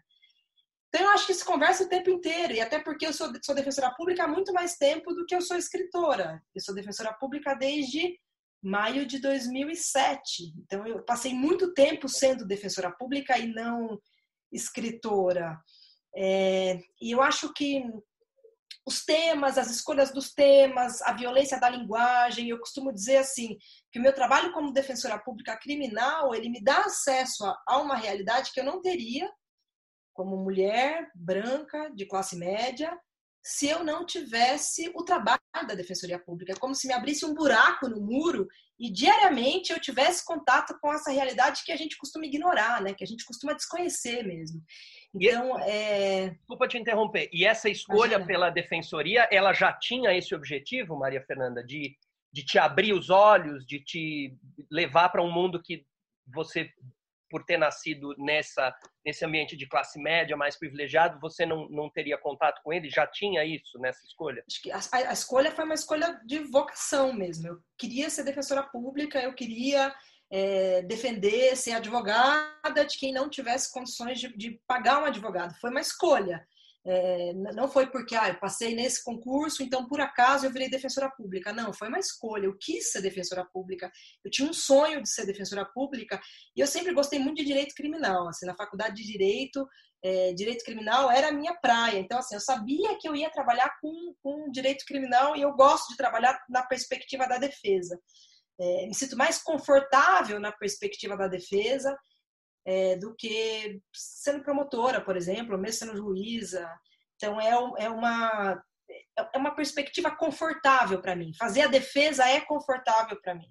Então, 0.97 1.09
eu 1.09 1.12
acho 1.12 1.26
que 1.26 1.35
se 1.35 1.45
conversa 1.45 1.85
o 1.85 1.88
tempo 1.91 2.09
inteiro, 2.09 2.55
e 2.55 2.61
até 2.62 2.79
porque 2.79 3.07
eu 3.07 3.12
sou, 3.12 3.31
sou 3.45 3.55
defensora 3.55 3.95
pública 3.95 4.25
há 4.25 4.29
muito 4.29 4.50
mais 4.55 4.79
tempo 4.79 5.12
do 5.12 5.26
que 5.26 5.35
eu 5.35 5.43
sou 5.43 5.59
escritora. 5.59 6.43
Eu 6.55 6.62
sou 6.62 6.75
defensora 6.75 7.12
pública 7.12 7.53
desde 7.53 8.19
maio 8.62 9.05
de 9.05 9.19
2007. 9.19 10.55
Então, 10.57 10.87
eu 10.87 11.05
passei 11.05 11.35
muito 11.35 11.75
tempo 11.75 12.09
sendo 12.09 12.47
defensora 12.47 12.91
pública 12.91 13.37
e 13.38 13.47
não 13.47 14.00
escritora. 14.50 15.61
É, 16.17 16.81
e 16.99 17.11
eu 17.13 17.21
acho 17.21 17.52
que 17.52 17.85
os 18.87 19.04
temas, 19.04 19.59
as 19.59 19.71
escolhas 19.71 20.11
dos 20.11 20.32
temas, 20.32 21.02
a 21.02 21.13
violência 21.13 21.61
da 21.61 21.69
linguagem, 21.69 22.49
eu 22.49 22.59
costumo 22.59 22.91
dizer 22.91 23.19
assim, 23.19 23.59
que 23.93 23.99
o 23.99 24.02
meu 24.02 24.15
trabalho 24.15 24.50
como 24.50 24.73
defensora 24.73 25.19
pública 25.19 25.59
criminal, 25.59 26.35
ele 26.35 26.49
me 26.49 26.65
dá 26.65 26.78
acesso 26.78 27.45
a, 27.45 27.54
a 27.69 27.82
uma 27.82 27.97
realidade 27.97 28.50
que 28.50 28.61
eu 28.61 28.65
não 28.65 28.80
teria 28.80 29.30
como 30.17 30.37
mulher 30.37 31.11
branca 31.15 31.91
de 31.95 32.07
classe 32.07 32.37
média 32.37 32.99
se 33.45 33.69
eu 33.69 33.85
não 33.85 34.05
tivesse 34.05 34.91
o 34.97 35.05
trabalho 35.05 35.39
da 35.69 35.75
Defensoria 35.76 36.19
Pública. 36.19 36.52
É 36.52 36.57
como 36.57 36.75
se 36.75 36.89
me 36.89 36.93
abrisse 36.93 37.25
um 37.25 37.33
buraco 37.33 37.89
no 37.89 38.00
muro 38.00 38.49
e 38.76 38.91
diariamente 38.91 39.73
eu 39.73 39.79
tivesse 39.79 40.25
contato 40.25 40.76
com 40.81 40.93
essa 40.93 41.13
realidade 41.13 41.63
que 41.65 41.71
a 41.71 41.76
gente 41.76 41.97
costuma 41.97 42.26
ignorar, 42.26 42.83
né? 42.83 42.93
que 42.93 43.05
a 43.05 43.07
gente 43.07 43.25
costuma 43.25 43.52
desconhecer 43.52 44.25
mesmo. 44.25 44.61
Então, 45.15 45.61
é... 45.61 46.31
Desculpa 46.31 46.67
te 46.67 46.76
interromper. 46.76 47.31
E 47.33 47.47
essa 47.47 47.69
escolha 47.69 48.17
Imagina. 48.17 48.26
pela 48.26 48.50
Defensoria, 48.50 49.29
ela 49.31 49.52
já 49.52 49.73
tinha 49.73 50.13
esse 50.13 50.35
objetivo, 50.35 50.99
Maria 50.99 51.23
Fernanda, 51.23 51.63
de, 51.63 51.97
de 52.33 52.45
te 52.45 52.59
abrir 52.59 52.95
os 52.95 53.11
olhos, 53.11 53.65
de 53.65 53.79
te 53.79 54.37
levar 54.69 55.11
para 55.11 55.23
um 55.23 55.31
mundo 55.31 55.63
que 55.63 55.87
você 56.26 56.69
por 57.37 57.45
ter 57.45 57.59
nascido 57.59 58.15
nessa 58.17 58.75
nesse 59.05 59.25
ambiente 59.25 59.55
de 59.57 59.69
classe 59.69 60.01
média 60.01 60.35
mais 60.37 60.59
privilegiado, 60.59 61.21
você 61.21 61.45
não, 61.45 61.69
não 61.69 61.91
teria 61.91 62.17
contato 62.17 62.63
com 62.65 62.73
ele? 62.73 62.89
Já 62.89 63.07
tinha 63.07 63.45
isso 63.45 63.79
nessa 63.79 64.05
escolha? 64.07 64.43
Acho 64.49 64.63
que 64.63 64.73
a, 64.73 64.81
a 65.11 65.13
escolha 65.13 65.53
foi 65.53 65.65
uma 65.65 65.75
escolha 65.75 66.19
de 66.25 66.39
vocação 66.39 67.13
mesmo. 67.13 67.47
Eu 67.47 67.59
queria 67.79 68.09
ser 68.09 68.25
defensora 68.25 68.63
pública, 68.63 69.21
eu 69.21 69.35
queria 69.35 69.95
é, 70.33 70.81
defender, 70.83 71.55
ser 71.57 71.73
advogada 71.73 72.85
de 72.87 72.99
quem 72.99 73.13
não 73.13 73.29
tivesse 73.29 73.71
condições 73.71 74.19
de, 74.19 74.35
de 74.35 74.59
pagar 74.67 75.03
um 75.03 75.05
advogado. 75.05 75.55
Foi 75.61 75.71
uma 75.71 75.81
escolha. 75.81 76.45
É, 76.89 77.33
não 77.35 77.67
foi 77.67 77.91
porque 77.91 78.15
ah, 78.15 78.29
eu 78.29 78.39
passei 78.39 78.73
nesse 78.73 79.03
concurso, 79.03 79.61
então 79.61 79.89
por 79.89 80.01
acaso 80.01 80.47
eu 80.47 80.53
virei 80.53 80.71
defensora 80.71 81.11
pública. 81.11 81.53
Não, 81.53 81.73
foi 81.73 81.89
uma 81.89 81.99
escolha. 81.99 82.47
Eu 82.47 82.57
quis 82.57 82.93
ser 82.93 83.03
defensora 83.03 83.45
pública. 83.45 83.91
Eu 84.25 84.31
tinha 84.31 84.49
um 84.49 84.53
sonho 84.53 85.03
de 85.03 85.11
ser 85.11 85.27
defensora 85.27 85.65
pública 85.65 86.21
e 86.55 86.61
eu 86.61 86.67
sempre 86.67 86.95
gostei 86.95 87.19
muito 87.19 87.39
de 87.39 87.45
direito 87.45 87.75
criminal. 87.75 88.29
Assim, 88.29 88.47
na 88.47 88.55
faculdade 88.55 88.95
de 88.95 89.05
direito, 89.05 89.67
é, 90.05 90.33
direito 90.33 90.65
criminal 90.65 91.11
era 91.11 91.29
a 91.29 91.33
minha 91.33 91.55
praia. 91.55 91.99
Então, 91.99 92.19
assim, 92.19 92.37
eu 92.37 92.41
sabia 92.41 92.97
que 93.01 93.09
eu 93.09 93.17
ia 93.17 93.31
trabalhar 93.31 93.75
com, 93.81 94.15
com 94.23 94.49
direito 94.53 94.85
criminal 94.87 95.35
e 95.35 95.43
eu 95.43 95.53
gosto 95.55 95.89
de 95.91 95.97
trabalhar 95.97 96.39
na 96.49 96.63
perspectiva 96.63 97.27
da 97.27 97.39
defesa. 97.39 97.99
É, 98.61 98.87
me 98.87 98.95
sinto 98.95 99.17
mais 99.17 99.43
confortável 99.43 100.39
na 100.39 100.53
perspectiva 100.53 101.17
da 101.17 101.27
defesa 101.27 101.97
é, 102.67 102.97
do 102.97 103.15
que 103.15 103.81
sendo 103.95 104.43
promotora, 104.43 105.00
por 105.00 105.17
exemplo, 105.17 105.57
mesmo 105.57 105.79
sendo 105.79 105.97
juíza. 105.97 106.69
Então, 107.15 107.41
é, 107.41 107.50
é, 107.85 107.89
uma, 107.89 108.63
é 109.33 109.39
uma 109.39 109.55
perspectiva 109.55 110.11
confortável 110.11 111.00
para 111.00 111.15
mim. 111.15 111.33
Fazer 111.39 111.63
a 111.63 111.69
defesa 111.69 112.26
é 112.29 112.41
confortável 112.41 113.19
para 113.23 113.37
mim. 113.37 113.49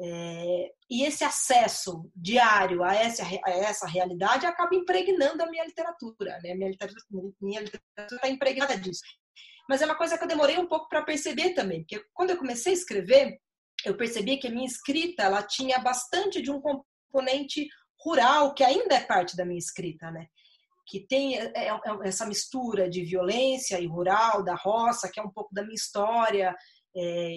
É, 0.00 0.70
e 0.88 1.04
esse 1.04 1.24
acesso 1.24 2.08
diário 2.14 2.84
a 2.84 2.94
essa, 2.94 3.24
a 3.44 3.50
essa 3.50 3.86
realidade 3.88 4.46
acaba 4.46 4.74
impregnando 4.76 5.42
a 5.42 5.50
minha 5.50 5.64
literatura. 5.64 6.38
Né? 6.40 6.54
Minha 6.54 6.70
literatura 6.70 7.02
está 8.12 8.28
impregnada 8.28 8.78
disso. 8.78 9.02
Mas 9.68 9.82
é 9.82 9.84
uma 9.84 9.96
coisa 9.96 10.16
que 10.16 10.22
eu 10.22 10.28
demorei 10.28 10.56
um 10.56 10.68
pouco 10.68 10.88
para 10.88 11.02
perceber 11.02 11.52
também, 11.52 11.80
porque 11.80 12.02
quando 12.14 12.30
eu 12.30 12.38
comecei 12.38 12.72
a 12.72 12.76
escrever, 12.76 13.38
eu 13.84 13.96
percebi 13.96 14.38
que 14.38 14.46
a 14.46 14.50
minha 14.50 14.64
escrita 14.66 15.24
ela 15.24 15.42
tinha 15.42 15.78
bastante 15.78 16.40
de 16.40 16.50
um 16.50 16.60
componente 16.60 17.68
rural, 18.00 18.54
que 18.54 18.64
ainda 18.64 18.94
é 18.94 19.00
parte 19.00 19.36
da 19.36 19.44
minha 19.44 19.58
escrita, 19.58 20.10
né? 20.10 20.26
Que 20.86 21.00
tem 21.06 21.38
é, 21.38 21.52
é, 21.54 21.68
é, 21.68 21.80
essa 22.04 22.26
mistura 22.26 22.88
de 22.88 23.04
violência 23.04 23.78
e 23.78 23.86
rural, 23.86 24.42
da 24.42 24.54
roça, 24.54 25.10
que 25.12 25.20
é 25.20 25.22
um 25.22 25.30
pouco 25.30 25.54
da 25.54 25.62
minha 25.62 25.74
história. 25.74 26.54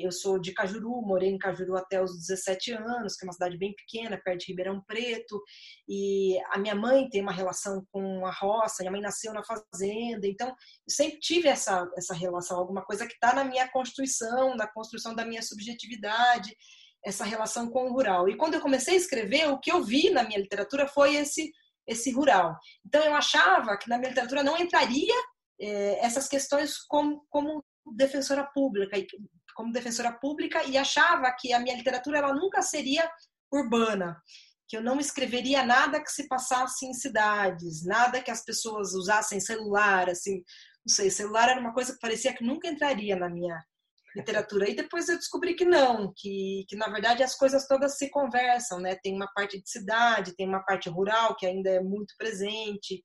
Eu 0.01 0.11
sou 0.11 0.39
de 0.39 0.53
Cajuru, 0.53 1.03
morei 1.03 1.29
em 1.29 1.37
Cajuru 1.37 1.77
até 1.77 2.01
os 2.01 2.17
17 2.17 2.71
anos, 2.71 3.15
que 3.15 3.23
é 3.23 3.27
uma 3.27 3.33
cidade 3.33 3.55
bem 3.59 3.75
pequena, 3.75 4.17
perto 4.17 4.39
de 4.39 4.47
Ribeirão 4.47 4.81
Preto. 4.87 5.39
E 5.87 6.39
a 6.51 6.57
minha 6.57 6.73
mãe 6.73 7.07
tem 7.09 7.21
uma 7.21 7.33
relação 7.33 7.85
com 7.91 8.25
a 8.25 8.31
roça, 8.31 8.81
minha 8.81 8.91
mãe 8.91 9.01
nasceu 9.01 9.31
na 9.33 9.43
fazenda. 9.43 10.25
Então, 10.25 10.47
eu 10.47 10.55
sempre 10.87 11.19
tive 11.19 11.47
essa, 11.47 11.87
essa 11.95 12.15
relação, 12.15 12.57
alguma 12.57 12.83
coisa 12.83 13.05
que 13.05 13.13
está 13.13 13.35
na 13.35 13.43
minha 13.43 13.69
constituição, 13.69 14.55
na 14.55 14.65
construção 14.65 15.13
da 15.13 15.25
minha 15.25 15.43
subjetividade 15.43 16.55
essa 17.03 17.23
relação 17.23 17.69
com 17.69 17.85
o 17.85 17.93
rural. 17.93 18.29
E 18.29 18.37
quando 18.37 18.55
eu 18.55 18.61
comecei 18.61 18.95
a 18.95 18.97
escrever, 18.97 19.49
o 19.49 19.59
que 19.59 19.71
eu 19.71 19.83
vi 19.83 20.09
na 20.09 20.23
minha 20.23 20.39
literatura 20.39 20.87
foi 20.87 21.15
esse 21.15 21.51
esse 21.87 22.11
rural. 22.11 22.57
Então 22.85 23.03
eu 23.03 23.13
achava 23.13 23.77
que 23.77 23.89
na 23.89 23.97
minha 23.97 24.09
literatura 24.09 24.43
não 24.43 24.57
entraria 24.57 25.13
é, 25.59 26.05
essas 26.05 26.27
questões 26.27 26.77
como, 26.87 27.25
como 27.29 27.63
defensora 27.95 28.43
pública, 28.53 28.97
como 29.55 29.73
defensora 29.73 30.13
pública 30.13 30.63
e 30.63 30.77
achava 30.77 31.31
que 31.37 31.53
a 31.53 31.59
minha 31.59 31.75
literatura 31.75 32.19
ela 32.19 32.33
nunca 32.33 32.61
seria 32.61 33.09
urbana, 33.51 34.21
que 34.67 34.77
eu 34.77 34.81
não 34.81 34.99
escreveria 34.99 35.65
nada 35.65 36.01
que 36.01 36.09
se 36.09 36.27
passasse 36.27 36.85
em 36.85 36.93
cidades, 36.93 37.85
nada 37.85 38.21
que 38.21 38.31
as 38.31 38.43
pessoas 38.45 38.93
usassem 38.93 39.39
celular, 39.39 40.09
assim, 40.09 40.43
não 40.85 40.95
sei, 40.95 41.09
celular 41.09 41.49
era 41.49 41.59
uma 41.59 41.73
coisa 41.73 41.93
que 41.93 41.99
parecia 41.99 42.33
que 42.33 42.43
nunca 42.43 42.67
entraria 42.67 43.15
na 43.15 43.29
minha 43.29 43.61
literatura. 44.15 44.69
E 44.69 44.75
depois 44.75 45.07
eu 45.07 45.17
descobri 45.17 45.53
que 45.53 45.65
não, 45.65 46.13
que, 46.15 46.65
que 46.67 46.75
na 46.75 46.87
verdade 46.87 47.23
as 47.23 47.35
coisas 47.35 47.67
todas 47.67 47.97
se 47.97 48.09
conversam, 48.09 48.79
né? 48.79 48.95
Tem 48.95 49.15
uma 49.15 49.31
parte 49.33 49.61
de 49.61 49.69
cidade, 49.69 50.35
tem 50.35 50.47
uma 50.47 50.63
parte 50.63 50.89
rural 50.89 51.35
que 51.35 51.45
ainda 51.45 51.69
é 51.69 51.79
muito 51.79 52.13
presente, 52.17 53.03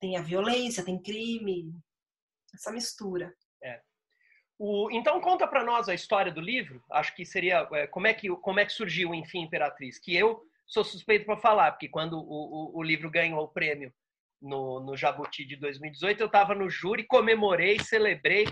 tem 0.00 0.16
a 0.16 0.22
violência, 0.22 0.84
tem 0.84 1.00
crime, 1.00 1.72
essa 2.54 2.70
mistura. 2.70 3.32
É. 3.62 3.80
O, 4.58 4.90
então 4.90 5.20
conta 5.20 5.46
para 5.48 5.64
nós 5.64 5.88
a 5.88 5.94
história 5.94 6.30
do 6.30 6.40
livro. 6.40 6.82
Acho 6.92 7.14
que 7.14 7.24
seria 7.24 7.66
é, 7.72 7.86
como 7.86 8.06
é 8.06 8.14
que 8.14 8.28
como 8.28 8.60
é 8.60 8.64
que 8.64 8.72
surgiu 8.72 9.14
Enfim 9.14 9.42
Imperatriz, 9.42 9.98
que 9.98 10.14
eu 10.14 10.42
sou 10.66 10.84
suspeito 10.84 11.26
para 11.26 11.36
falar, 11.36 11.72
porque 11.72 11.88
quando 11.88 12.18
o, 12.18 12.20
o, 12.20 12.78
o, 12.78 12.82
livro 12.82 13.10
ganhou 13.10 13.42
o 13.42 13.48
prêmio 13.48 13.92
no, 14.40 14.80
no 14.80 14.96
Jabuti 14.96 15.44
de 15.44 15.56
2018, 15.56 16.20
eu 16.20 16.26
estava 16.26 16.54
no 16.54 16.70
júri, 16.70 17.06
comemorei, 17.06 17.78
celebrei 17.80 18.46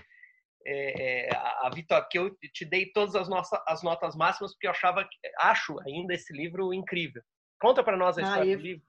é, 0.66 1.28
é, 1.28 1.36
a, 1.36 1.66
a 1.66 1.70
vitória, 1.74 2.06
que 2.10 2.18
eu 2.18 2.34
te 2.52 2.64
dei 2.64 2.86
todas 2.92 3.14
as, 3.14 3.28
nossas, 3.28 3.60
as 3.66 3.82
notas 3.82 4.14
máximas, 4.14 4.52
porque 4.52 4.66
eu 4.66 4.70
achava, 4.70 5.08
acho 5.38 5.78
ainda 5.80 6.14
esse 6.14 6.32
livro 6.32 6.72
incrível. 6.72 7.22
Conta 7.60 7.82
para 7.82 7.96
nós 7.96 8.18
a 8.18 8.22
história 8.22 8.44
ah, 8.44 8.46
eu... 8.46 8.58
do 8.58 8.62
livro. 8.62 8.86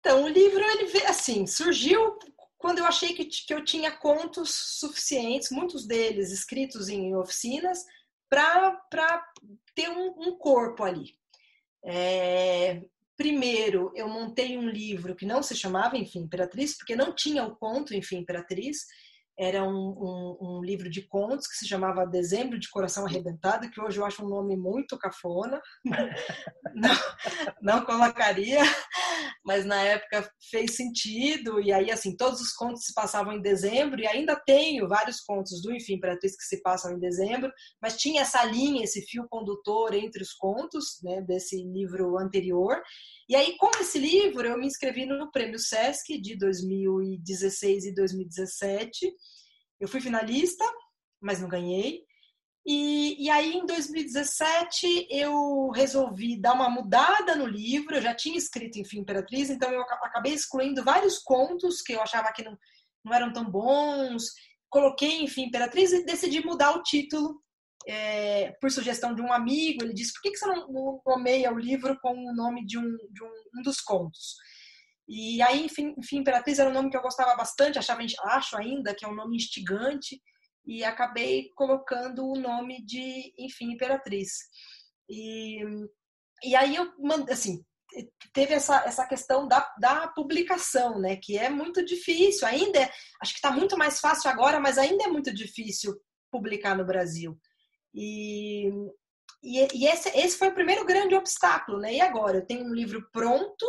Então, 0.00 0.24
o 0.24 0.28
livro, 0.28 0.62
ele 0.62 1.06
assim, 1.06 1.46
surgiu 1.46 2.18
quando 2.58 2.78
eu 2.78 2.86
achei 2.86 3.12
que, 3.12 3.24
que 3.24 3.52
eu 3.52 3.64
tinha 3.64 3.90
contos 3.90 4.78
suficientes, 4.78 5.50
muitos 5.50 5.86
deles 5.86 6.30
escritos 6.30 6.88
em 6.88 7.14
oficinas, 7.14 7.84
para 8.28 9.22
ter 9.74 9.88
um, 9.90 10.14
um, 10.18 10.38
corpo 10.38 10.82
ali. 10.82 11.14
É, 11.84 12.82
primeiro, 13.16 13.92
eu 13.94 14.08
montei 14.08 14.56
um 14.56 14.68
livro 14.68 15.14
que 15.14 15.26
não 15.26 15.42
se 15.42 15.54
chamava 15.54 15.98
Enfim 15.98 16.20
Imperatriz, 16.20 16.76
porque 16.76 16.96
não 16.96 17.14
tinha 17.14 17.44
o 17.44 17.54
conto 17.54 17.94
Enfim 17.94 18.18
Imperatriz, 18.18 18.86
era 19.38 19.64
um, 19.64 19.68
um, 19.70 20.38
um, 20.40 20.64
livro 20.64 20.88
de 20.88 21.02
contos 21.02 21.46
que 21.46 21.56
se 21.56 21.66
chamava 21.66 22.06
Dezembro 22.06 22.58
de 22.58 22.70
Coração 22.70 23.04
Arrebentado, 23.04 23.68
que 23.70 23.80
hoje 23.80 23.98
eu 23.98 24.04
acho 24.04 24.24
um 24.24 24.28
nome 24.28 24.56
muito 24.56 24.98
cafona, 24.98 25.60
não, 26.74 26.96
não 27.60 27.84
colocaria, 27.84 28.60
mas 29.44 29.64
na 29.64 29.82
época 29.82 30.30
fez 30.50 30.76
sentido, 30.76 31.60
e 31.60 31.72
aí, 31.72 31.90
assim, 31.90 32.16
todos 32.16 32.40
os 32.40 32.52
contos 32.52 32.84
se 32.84 32.94
passavam 32.94 33.32
em 33.32 33.42
dezembro, 33.42 34.00
e 34.00 34.06
ainda 34.06 34.36
tenho 34.36 34.88
vários 34.88 35.20
contos 35.20 35.60
do 35.62 35.74
Enfim 35.74 35.94
Imperatriz 35.94 36.36
que 36.36 36.44
se 36.44 36.62
passam 36.62 36.92
em 36.92 36.98
dezembro, 37.00 37.52
mas 37.80 37.96
tinha 37.96 38.22
essa 38.22 38.44
linha, 38.44 38.84
esse 38.84 39.02
fio 39.02 39.26
condutor 39.28 39.94
entre 39.94 40.22
os 40.22 40.32
contos, 40.32 40.98
né, 41.02 41.20
desse 41.22 41.62
livro 41.64 42.18
anterior, 42.18 42.80
e 43.28 43.34
aí, 43.34 43.56
com 43.56 43.70
esse 43.80 43.98
livro, 43.98 44.46
eu 44.46 44.58
me 44.58 44.66
inscrevi 44.66 45.06
no 45.06 45.30
Prêmio 45.30 45.58
Sesc 45.58 46.20
de 46.20 46.36
2016 46.36 47.86
e 47.86 47.94
2017. 47.94 49.10
Eu 49.80 49.88
fui 49.88 50.00
finalista, 50.00 50.64
mas 51.20 51.40
não 51.40 51.48
ganhei. 51.48 52.02
E, 52.66 53.24
e, 53.24 53.30
aí, 53.30 53.54
em 53.54 53.66
2017, 53.66 55.08
eu 55.10 55.70
resolvi 55.70 56.38
dar 56.40 56.52
uma 56.52 56.68
mudada 56.68 57.34
no 57.34 57.46
livro. 57.46 57.94
Eu 57.94 58.02
já 58.02 58.14
tinha 58.14 58.36
escrito 58.36 58.78
Enfim 58.78 59.00
Imperatriz, 59.00 59.48
então 59.48 59.70
eu 59.70 59.80
acabei 59.80 60.32
excluindo 60.32 60.84
vários 60.84 61.18
contos 61.18 61.80
que 61.80 61.94
eu 61.94 62.02
achava 62.02 62.32
que 62.32 62.42
não, 62.42 62.56
não 63.04 63.14
eram 63.14 63.32
tão 63.32 63.50
bons. 63.50 64.24
Coloquei 64.68 65.22
Enfim 65.22 65.44
Imperatriz 65.44 65.92
e 65.92 66.04
decidi 66.04 66.44
mudar 66.44 66.72
o 66.76 66.82
título 66.82 67.42
é, 67.86 68.52
por 68.60 68.70
sugestão 68.70 69.14
de 69.14 69.22
um 69.22 69.32
amigo, 69.32 69.84
ele 69.84 69.94
disse: 69.94 70.12
por 70.12 70.22
que, 70.22 70.30
que 70.30 70.38
você 70.38 70.46
não 70.46 71.00
nomeia 71.06 71.52
o 71.52 71.58
livro 71.58 71.98
com 72.00 72.12
o 72.12 72.34
nome 72.34 72.64
de 72.66 72.78
um, 72.78 72.96
de 73.10 73.22
um, 73.22 73.32
um 73.58 73.62
dos 73.62 73.80
contos? 73.80 74.36
E 75.06 75.42
aí, 75.42 75.64
enfim, 75.64 75.94
enfim, 75.98 76.18
Imperatriz 76.18 76.58
era 76.58 76.70
um 76.70 76.72
nome 76.72 76.90
que 76.90 76.96
eu 76.96 77.02
gostava 77.02 77.36
bastante, 77.36 77.78
achava, 77.78 78.00
acho 78.24 78.56
ainda 78.56 78.94
que 78.94 79.04
é 79.04 79.08
um 79.08 79.14
nome 79.14 79.36
instigante, 79.36 80.20
e 80.66 80.82
acabei 80.82 81.50
colocando 81.54 82.26
o 82.26 82.38
nome 82.38 82.84
de, 82.84 83.34
enfim, 83.38 83.72
Imperatriz. 83.72 84.30
E, 85.08 85.62
e 86.42 86.56
aí 86.56 86.74
eu, 86.74 86.90
assim, 87.30 87.62
teve 88.32 88.54
essa, 88.54 88.82
essa 88.84 89.06
questão 89.06 89.46
da, 89.46 89.72
da 89.78 90.08
publicação, 90.08 90.98
né, 90.98 91.16
que 91.16 91.38
é 91.38 91.50
muito 91.50 91.84
difícil, 91.84 92.46
ainda 92.48 92.80
é, 92.80 92.90
acho 93.20 93.32
que 93.32 93.38
está 93.38 93.50
muito 93.50 93.76
mais 93.76 94.00
fácil 94.00 94.30
agora, 94.30 94.58
mas 94.58 94.78
ainda 94.78 95.04
é 95.04 95.08
muito 95.08 95.32
difícil 95.32 95.94
publicar 96.30 96.76
no 96.76 96.84
Brasil. 96.84 97.38
E, 97.94 98.68
e, 99.42 99.68
e 99.72 99.86
esse, 99.86 100.08
esse 100.18 100.36
foi 100.36 100.48
o 100.48 100.54
primeiro 100.54 100.84
grande 100.84 101.14
obstáculo, 101.14 101.78
né? 101.78 101.94
E 101.94 102.00
agora? 102.00 102.38
Eu 102.38 102.46
tenho 102.46 102.64
um 102.64 102.74
livro 102.74 103.08
pronto 103.12 103.66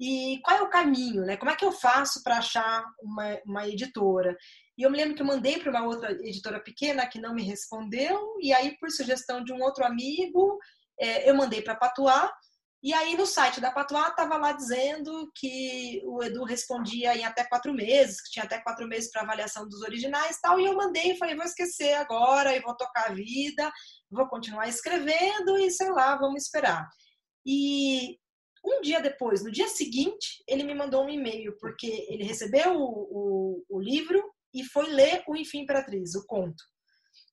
e 0.00 0.40
qual 0.44 0.58
é 0.58 0.62
o 0.62 0.70
caminho, 0.70 1.24
né? 1.24 1.36
Como 1.36 1.50
é 1.50 1.56
que 1.56 1.64
eu 1.64 1.72
faço 1.72 2.22
para 2.22 2.38
achar 2.38 2.84
uma, 3.02 3.38
uma 3.44 3.68
editora? 3.68 4.36
E 4.76 4.82
eu 4.82 4.90
me 4.90 4.96
lembro 4.96 5.16
que 5.16 5.22
eu 5.22 5.26
mandei 5.26 5.58
para 5.58 5.70
uma 5.70 5.84
outra 5.84 6.12
editora 6.12 6.60
pequena 6.60 7.06
que 7.06 7.20
não 7.20 7.34
me 7.34 7.42
respondeu, 7.42 8.36
e 8.40 8.52
aí, 8.52 8.78
por 8.78 8.90
sugestão 8.90 9.42
de 9.42 9.52
um 9.52 9.60
outro 9.60 9.84
amigo, 9.84 10.56
é, 11.00 11.28
eu 11.28 11.34
mandei 11.34 11.62
para 11.62 11.74
Patuá, 11.74 12.32
e 12.80 12.94
aí 12.94 13.16
no 13.16 13.26
site 13.26 13.60
da 13.60 13.72
Patuá 13.72 14.08
estava 14.08 14.36
lá 14.36 14.52
dizendo 14.52 15.30
que 15.34 16.00
o 16.04 16.22
Edu 16.22 16.44
respondia 16.44 17.16
em 17.16 17.24
até 17.24 17.44
quatro 17.44 17.72
meses, 17.72 18.20
que 18.20 18.30
tinha 18.30 18.44
até 18.44 18.60
quatro 18.60 18.86
meses 18.86 19.10
para 19.10 19.22
avaliação 19.22 19.68
dos 19.68 19.82
originais 19.82 20.38
tal. 20.40 20.60
E 20.60 20.66
eu 20.66 20.76
mandei 20.76 21.12
e 21.12 21.18
falei, 21.18 21.34
vou 21.34 21.44
esquecer 21.44 21.94
agora 21.94 22.54
e 22.54 22.60
vou 22.60 22.76
tocar 22.76 23.10
a 23.10 23.14
vida, 23.14 23.70
vou 24.08 24.28
continuar 24.28 24.68
escrevendo 24.68 25.58
e 25.58 25.70
sei 25.72 25.90
lá, 25.90 26.16
vamos 26.16 26.44
esperar. 26.44 26.88
E 27.44 28.16
um 28.64 28.80
dia 28.80 29.00
depois, 29.00 29.42
no 29.42 29.50
dia 29.50 29.68
seguinte, 29.68 30.44
ele 30.46 30.62
me 30.62 30.74
mandou 30.74 31.04
um 31.04 31.08
e-mail, 31.08 31.56
porque 31.58 32.06
ele 32.08 32.22
recebeu 32.22 32.76
o, 32.76 33.64
o, 33.70 33.76
o 33.76 33.80
livro 33.80 34.22
e 34.54 34.62
foi 34.62 34.88
ler 34.88 35.24
o 35.26 35.36
Enfim 35.36 35.62
Imperatriz, 35.62 36.14
o 36.14 36.24
conto 36.26 36.62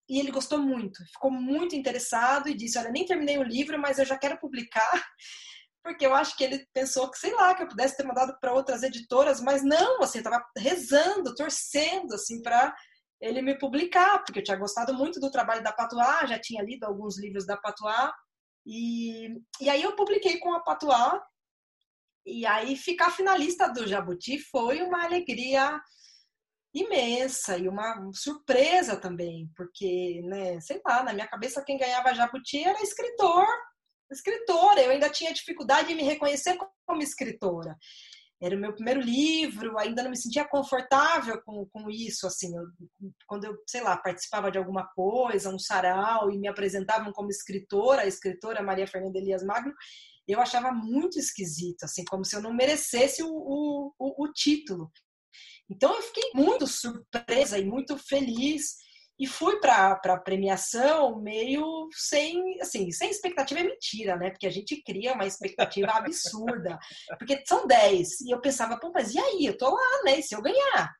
e 0.08 0.20
ele 0.20 0.32
gostou 0.32 0.60
muito, 0.60 1.04
ficou 1.08 1.32
muito 1.32 1.76
interessado 1.76 2.48
e 2.48 2.54
disse: 2.54 2.78
Olha, 2.78 2.92
nem 2.92 3.06
terminei 3.06 3.38
o 3.38 3.44
livro, 3.44 3.80
mas 3.80 3.98
eu 3.98 4.06
já 4.06 4.18
quero 4.18 4.40
publicar, 4.40 4.92
porque 5.84 6.06
eu 6.06 6.14
acho 6.14 6.38
que 6.38 6.44
ele 6.44 6.66
pensou 6.74 7.10
que, 7.10 7.18
sei 7.18 7.34
lá, 7.34 7.56
que 7.56 7.64
eu 7.64 7.68
pudesse 7.68 7.98
ter 7.98 8.04
mandado 8.04 8.38
para 8.40 8.54
outras 8.54 8.84
editoras, 8.84 9.42
mas 9.42 9.64
não, 9.64 10.02
assim, 10.02 10.20
eu 10.20 10.24
estava 10.24 10.44
rezando, 10.58 11.36
torcendo, 11.36 12.14
assim, 12.14 12.42
para 12.42 12.76
ele 13.22 13.42
me 13.42 13.58
publicar, 13.58 14.24
porque 14.24 14.40
eu 14.40 14.44
tinha 14.44 14.58
gostado 14.58 14.94
muito 14.94 15.20
do 15.20 15.32
trabalho 15.32 15.64
da 15.64 15.74
Patois, 15.74 16.30
já 16.30 16.40
tinha 16.40 16.64
lido 16.64 16.84
alguns 16.84 17.20
livros 17.20 17.46
da 17.46 17.58
Patois, 17.58 18.12
e, 18.66 19.28
e 19.62 19.70
aí 19.70 19.82
eu 19.82 19.96
publiquei 19.96 20.40
com 20.40 20.54
a 20.54 20.60
Patois, 20.60 21.22
e 22.26 22.46
aí 22.46 22.76
ficar 22.76 23.12
finalista 23.12 23.72
do 23.72 23.88
Jabuti 23.88 24.40
foi 24.40 24.82
uma 24.82 25.04
alegria 25.04 25.80
imensa 26.76 27.58
e 27.58 27.70
uma 27.70 28.12
surpresa 28.14 28.98
também, 28.98 29.50
porque, 29.56 30.22
né, 30.26 30.60
sei 30.60 30.82
lá, 30.86 31.02
na 31.02 31.14
minha 31.14 31.28
cabeça 31.28 31.64
quem 31.64 31.78
ganhava 31.78 32.14
Jabuti 32.14 32.62
era 32.62 32.82
escritor, 32.82 33.48
escritora. 34.12 34.82
Eu 34.82 34.92
ainda 34.92 35.10
tinha 35.10 35.34
dificuldade 35.34 35.88
de 35.88 35.96
me 35.96 36.04
reconhecer 36.04 36.58
como 36.86 37.02
escritora. 37.02 37.78
Era 38.42 38.58
o 38.58 38.60
meu 38.60 38.74
primeiro 38.74 39.00
livro, 39.00 39.80
ainda 39.80 40.04
não 40.04 40.10
me 40.10 40.18
sentia 40.18 40.46
confortável 40.46 41.42
com, 41.46 41.66
com 41.68 41.90
isso, 41.90 42.28
assim, 42.28 42.54
eu, 42.56 42.66
quando 43.26 43.46
eu, 43.46 43.56
sei 43.66 43.82
lá, 43.82 43.96
participava 43.96 44.52
de 44.52 44.58
alguma 44.58 44.86
coisa, 44.88 45.50
um 45.50 45.58
sarau, 45.58 46.30
e 46.30 46.38
me 46.38 46.50
apresentavam 46.50 47.14
como 47.14 47.30
escritora, 47.30 48.02
a 48.02 48.08
escritora 48.08 48.62
Maria 48.62 48.86
Fernanda 48.86 49.18
Elias 49.18 49.42
Magno, 49.42 49.74
eu 50.28 50.42
achava 50.42 50.70
muito 50.72 51.18
esquisito, 51.18 51.84
assim, 51.86 52.04
como 52.04 52.26
se 52.26 52.36
eu 52.36 52.42
não 52.42 52.54
merecesse 52.54 53.24
o, 53.24 53.30
o, 53.30 53.94
o, 53.98 54.26
o 54.26 54.34
título. 54.34 54.92
Então 55.70 55.96
eu 55.96 56.02
fiquei 56.02 56.32
muito 56.34 56.68
surpresa 56.68 57.58
e 57.58 57.66
muito 57.66 57.98
feliz 57.98 58.76
e 59.18 59.26
fui 59.26 59.60
para 59.60 59.94
a 60.04 60.20
premiação 60.20 61.22
meio 61.22 61.88
sem, 61.94 62.60
assim, 62.62 62.92
sem 62.92 63.10
expectativa 63.10 63.62
é 63.62 63.64
mentira, 63.64 64.18
né? 64.18 64.30
Porque 64.30 64.46
a 64.46 64.52
gente 64.52 64.82
cria 64.84 65.14
uma 65.14 65.26
expectativa 65.26 65.88
absurda. 65.94 66.78
Porque 67.18 67.42
são 67.48 67.66
10. 67.66 68.22
E 68.22 68.32
eu 68.32 68.42
pensava, 68.42 68.78
pô, 68.78 68.92
mas 68.94 69.14
e 69.14 69.20
aí? 69.20 69.46
Eu 69.46 69.58
tô 69.58 69.70
lá, 69.70 70.04
né? 70.04 70.20
E 70.20 70.24
se 70.24 70.36
eu 70.36 70.42
ganhar? 70.42 70.94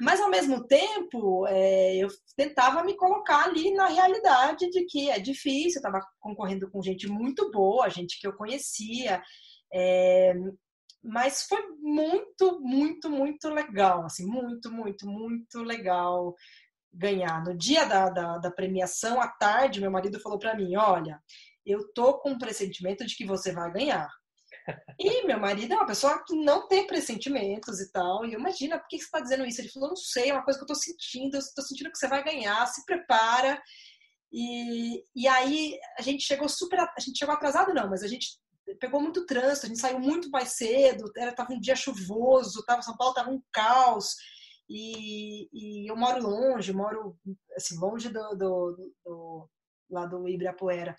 Mas 0.00 0.20
ao 0.20 0.30
mesmo 0.30 0.66
tempo, 0.66 1.46
é, 1.46 1.96
eu 1.96 2.08
tentava 2.36 2.82
me 2.82 2.96
colocar 2.96 3.44
ali 3.44 3.72
na 3.74 3.86
realidade 3.86 4.68
de 4.70 4.84
que 4.86 5.10
é 5.10 5.18
difícil, 5.18 5.80
eu 5.80 5.88
estava 5.88 6.00
concorrendo 6.18 6.70
com 6.70 6.82
gente 6.82 7.06
muito 7.06 7.50
boa, 7.50 7.90
gente 7.90 8.18
que 8.18 8.26
eu 8.26 8.32
conhecia. 8.32 9.22
É, 9.72 10.34
mas 11.04 11.42
foi 11.42 11.60
muito, 11.80 12.60
muito, 12.60 13.10
muito 13.10 13.48
legal, 13.50 14.04
assim, 14.04 14.26
muito, 14.26 14.72
muito, 14.72 15.06
muito 15.06 15.62
legal 15.62 16.34
ganhar. 16.92 17.44
No 17.44 17.56
dia 17.56 17.84
da, 17.84 18.08
da, 18.08 18.38
da 18.38 18.50
premiação, 18.50 19.20
à 19.20 19.28
tarde, 19.28 19.80
meu 19.80 19.90
marido 19.90 20.20
falou 20.20 20.38
para 20.38 20.56
mim, 20.56 20.76
olha, 20.76 21.20
eu 21.66 21.92
tô 21.92 22.18
com 22.20 22.30
um 22.30 22.38
pressentimento 22.38 23.04
de 23.04 23.16
que 23.16 23.26
você 23.26 23.52
vai 23.52 23.70
ganhar. 23.70 24.08
E 24.98 25.26
meu 25.26 25.38
marido 25.38 25.74
é 25.74 25.76
uma 25.76 25.86
pessoa 25.86 26.24
que 26.24 26.34
não 26.34 26.66
tem 26.68 26.86
pressentimentos 26.86 27.80
e 27.80 27.92
tal. 27.92 28.24
E 28.24 28.32
eu 28.32 28.40
imagina, 28.40 28.78
por 28.78 28.88
que 28.88 28.98
você 28.98 29.04
está 29.04 29.20
dizendo 29.20 29.44
isso? 29.44 29.60
Ele 29.60 29.68
falou, 29.68 29.90
não 29.90 29.96
sei, 29.96 30.30
é 30.30 30.32
uma 30.32 30.44
coisa 30.44 30.58
que 30.58 30.62
eu 30.62 30.72
estou 30.72 30.76
sentindo, 30.76 31.36
eu 31.36 31.40
estou 31.40 31.64
sentindo 31.64 31.90
que 31.90 31.98
você 31.98 32.08
vai 32.08 32.24
ganhar, 32.24 32.64
se 32.66 32.84
prepara. 32.86 33.60
E, 34.32 35.04
e 35.14 35.28
aí 35.28 35.78
a 35.98 36.02
gente 36.02 36.24
chegou 36.24 36.48
super, 36.48 36.80
a 36.80 37.00
gente 37.00 37.18
chegou 37.18 37.34
atrasado 37.34 37.74
não, 37.74 37.90
mas 37.90 38.02
a 38.02 38.08
gente 38.08 38.38
pegou 38.80 39.00
muito 39.00 39.26
trânsito, 39.26 39.66
a 39.66 39.68
gente 39.68 39.80
saiu 39.80 39.98
muito 39.98 40.30
mais 40.30 40.50
cedo, 40.50 41.10
era 41.16 41.34
tava 41.34 41.52
um 41.52 41.60
dia 41.60 41.76
chuvoso, 41.76 42.64
tava 42.64 42.82
São 42.82 42.96
Paulo 42.96 43.14
tava 43.14 43.30
um 43.30 43.42
caos. 43.52 44.14
E, 44.68 45.48
e 45.52 45.90
eu 45.90 45.96
moro 45.96 46.22
longe, 46.22 46.72
moro 46.72 47.16
assim 47.56 47.78
longe 47.78 48.08
do, 48.08 48.30
do, 48.34 48.92
do 49.04 49.48
lá 49.90 50.06
do 50.06 50.28
Ibirapuera. 50.28 50.96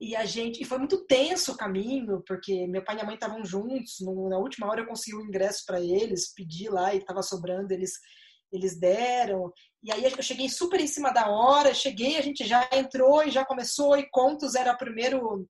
E 0.00 0.14
a 0.14 0.24
gente, 0.24 0.62
e 0.62 0.64
foi 0.64 0.78
muito 0.78 1.04
tenso 1.06 1.52
o 1.52 1.56
caminho, 1.56 2.22
porque 2.26 2.66
meu 2.68 2.84
pai 2.84 2.94
e 2.94 2.96
minha 2.96 3.06
mãe 3.06 3.14
estavam 3.14 3.44
juntos. 3.44 3.96
No, 4.00 4.28
na 4.28 4.38
última 4.38 4.68
hora 4.68 4.80
eu 4.80 4.86
consegui 4.86 5.16
o 5.16 5.24
ingresso 5.24 5.64
para 5.66 5.80
eles, 5.80 6.32
pedi 6.34 6.68
lá 6.68 6.94
e 6.94 6.98
estava 6.98 7.22
sobrando, 7.22 7.72
eles 7.72 7.92
eles 8.52 8.78
deram. 8.78 9.52
E 9.82 9.92
aí 9.92 10.04
eu 10.04 10.22
cheguei 10.22 10.48
super 10.48 10.80
em 10.80 10.86
cima 10.86 11.10
da 11.10 11.28
hora, 11.28 11.74
cheguei, 11.74 12.16
a 12.16 12.22
gente 12.22 12.46
já 12.46 12.68
entrou 12.72 13.22
e 13.22 13.30
já 13.30 13.44
começou, 13.44 13.96
e 13.96 14.08
Contos 14.10 14.54
era 14.54 14.72
o 14.72 14.78
primeiro, 14.78 15.48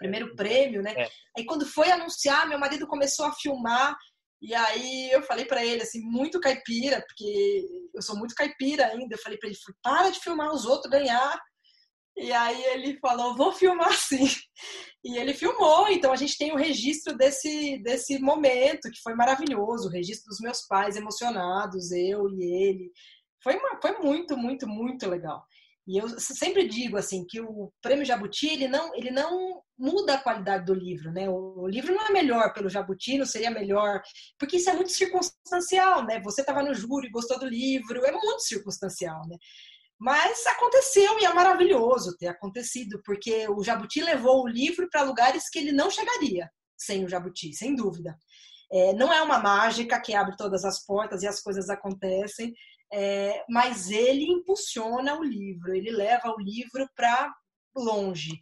primeiro 0.00 0.34
prêmio, 0.34 0.82
né? 0.82 0.94
É. 0.96 1.08
Aí 1.36 1.44
quando 1.44 1.66
foi 1.66 1.90
anunciar, 1.90 2.48
meu 2.48 2.58
marido 2.58 2.86
começou 2.86 3.26
a 3.26 3.32
filmar, 3.32 3.94
e 4.42 4.54
aí 4.54 5.10
eu 5.12 5.22
falei 5.22 5.44
para 5.44 5.64
ele, 5.64 5.82
assim, 5.82 6.00
muito 6.00 6.40
caipira, 6.40 7.04
porque 7.06 7.62
eu 7.94 8.00
sou 8.00 8.16
muito 8.16 8.34
caipira 8.34 8.86
ainda, 8.86 9.14
eu 9.14 9.22
falei 9.22 9.38
para 9.38 9.50
ele, 9.50 9.58
para 9.82 10.10
de 10.10 10.20
filmar 10.20 10.50
os 10.52 10.64
outros 10.64 10.90
ganhar, 10.90 11.38
e 12.16 12.32
aí 12.32 12.62
ele 12.64 12.98
falou, 12.98 13.36
vou 13.36 13.52
filmar 13.52 13.92
sim. 13.92 14.26
E 15.02 15.16
ele 15.16 15.32
filmou, 15.32 15.88
então 15.88 16.12
a 16.12 16.16
gente 16.16 16.36
tem 16.36 16.52
o 16.52 16.56
registro 16.56 17.16
desse, 17.16 17.78
desse 17.82 18.18
momento, 18.18 18.90
que 18.90 19.00
foi 19.02 19.14
maravilhoso, 19.14 19.88
o 19.88 19.90
registro 19.90 20.26
dos 20.28 20.40
meus 20.40 20.66
pais 20.66 20.94
emocionados, 20.94 21.90
eu 21.90 22.28
e 22.28 22.42
ele. 22.42 22.92
Foi, 23.42 23.56
uma, 23.56 23.80
foi 23.80 23.98
muito, 23.98 24.36
muito, 24.36 24.68
muito 24.68 25.08
legal. 25.08 25.42
E 25.88 25.96
eu 25.96 26.06
sempre 26.20 26.68
digo 26.68 26.96
assim 26.96 27.24
que 27.26 27.40
o 27.40 27.72
Prêmio 27.82 28.04
Jabuti 28.04 28.48
ele 28.48 28.68
não 28.68 28.94
ele 28.94 29.10
não 29.10 29.62
muda 29.80 30.14
a 30.14 30.22
qualidade 30.22 30.66
do 30.66 30.74
livro, 30.74 31.10
né? 31.10 31.28
O, 31.28 31.66
livro 31.66 31.94
não 31.94 32.06
é 32.06 32.10
melhor 32.10 32.52
pelo 32.52 32.68
Jabuti, 32.68 33.16
não 33.16 33.24
seria 33.24 33.50
melhor, 33.50 34.02
porque 34.38 34.58
isso 34.58 34.68
é 34.68 34.74
muito 34.74 34.90
circunstancial, 34.90 36.04
né? 36.04 36.20
Você 36.20 36.42
estava 36.42 36.62
no 36.62 36.74
júri, 36.74 37.10
gostou 37.10 37.38
do 37.38 37.46
livro, 37.46 38.04
é 38.04 38.12
muito 38.12 38.42
circunstancial, 38.42 39.26
né? 39.26 39.36
Mas 39.98 40.46
aconteceu 40.46 41.18
e 41.18 41.24
é 41.24 41.32
maravilhoso 41.32 42.16
ter 42.18 42.28
acontecido, 42.28 43.00
porque 43.04 43.48
o 43.48 43.62
Jabuti 43.62 44.02
levou 44.02 44.44
o 44.44 44.48
livro 44.48 44.88
para 44.90 45.02
lugares 45.02 45.48
que 45.48 45.58
ele 45.58 45.72
não 45.72 45.90
chegaria 45.90 46.48
sem 46.76 47.04
o 47.04 47.08
Jabuti, 47.08 47.54
sem 47.54 47.74
dúvida. 47.74 48.16
É, 48.72 48.92
não 48.94 49.12
é 49.12 49.20
uma 49.22 49.38
mágica 49.38 50.00
que 50.00 50.14
abre 50.14 50.36
todas 50.36 50.64
as 50.64 50.84
portas 50.84 51.22
e 51.22 51.26
as 51.26 51.42
coisas 51.42 51.68
acontecem, 51.68 52.54
é, 52.92 53.44
mas 53.48 53.90
ele 53.90 54.24
impulsiona 54.24 55.18
o 55.18 55.22
livro, 55.22 55.74
ele 55.74 55.90
leva 55.90 56.30
o 56.30 56.40
livro 56.40 56.88
para 56.94 57.30
longe. 57.76 58.40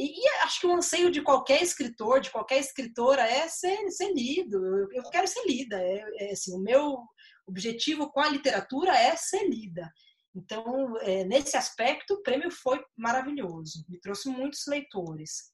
E, 0.00 0.18
e, 0.18 0.28
acho 0.44 0.60
que 0.60 0.66
o 0.66 0.72
anseio 0.72 1.10
de 1.10 1.20
qualquer 1.20 1.62
escritor, 1.62 2.20
de 2.20 2.30
qualquer 2.30 2.58
escritora, 2.58 3.22
é 3.22 3.46
ser, 3.48 3.90
ser 3.90 4.14
lido. 4.14 4.56
Eu, 4.56 4.88
eu 4.92 5.02
quero 5.10 5.28
ser 5.28 5.46
lida. 5.46 5.76
É, 5.76 6.04
é 6.20 6.32
assim, 6.32 6.54
o 6.54 6.58
meu 6.58 7.04
objetivo 7.46 8.10
com 8.10 8.20
a 8.20 8.28
literatura 8.28 8.96
é 8.96 9.14
ser 9.14 9.46
lida. 9.46 9.92
Então, 10.34 10.96
é, 11.00 11.24
nesse 11.24 11.54
aspecto, 11.54 12.14
o 12.14 12.22
prêmio 12.22 12.50
foi 12.50 12.82
maravilhoso, 12.96 13.84
me 13.88 14.00
trouxe 14.00 14.30
muitos 14.30 14.66
leitores. 14.66 15.52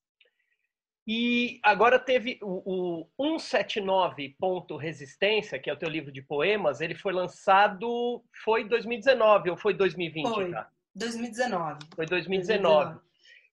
E 1.08 1.58
agora 1.62 1.98
teve 1.98 2.38
o, 2.42 3.04
o 3.16 3.38
179 3.38 4.36
Ponto 4.38 4.76
Resistência, 4.76 5.58
que 5.58 5.70
é 5.70 5.72
o 5.72 5.78
teu 5.78 5.88
livro 5.88 6.12
de 6.12 6.22
poemas, 6.22 6.80
ele 6.80 6.94
foi 6.94 7.12
lançado, 7.12 8.22
foi 8.44 8.68
2019 8.68 9.50
ou 9.50 9.56
foi 9.56 9.72
2020? 9.72 10.28
Foi, 10.28 10.52
2019. 10.94 11.78
Foi 11.94 12.06
2019. 12.06 12.06
2019. 12.06 13.06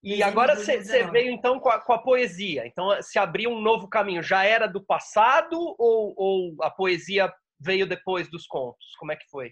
E 0.03 0.21
agora 0.21 0.55
você 0.55 0.79
veio 0.79 1.31
então 1.31 1.59
com 1.59 1.69
a, 1.69 1.79
com 1.79 1.93
a, 1.93 1.97
poesia. 1.97 2.67
Então 2.67 3.01
se 3.01 3.17
abriu 3.17 3.49
um 3.49 3.61
novo 3.61 3.87
caminho. 3.87 4.21
Já 4.21 4.43
era 4.43 4.67
do 4.67 4.83
passado 4.83 5.57
ou, 5.79 6.13
ou 6.17 6.55
a 6.61 6.69
poesia 6.69 7.33
veio 7.59 7.87
depois 7.87 8.29
dos 8.29 8.45
contos? 8.45 8.95
Como 8.97 9.11
é 9.11 9.15
que 9.15 9.29
foi? 9.29 9.51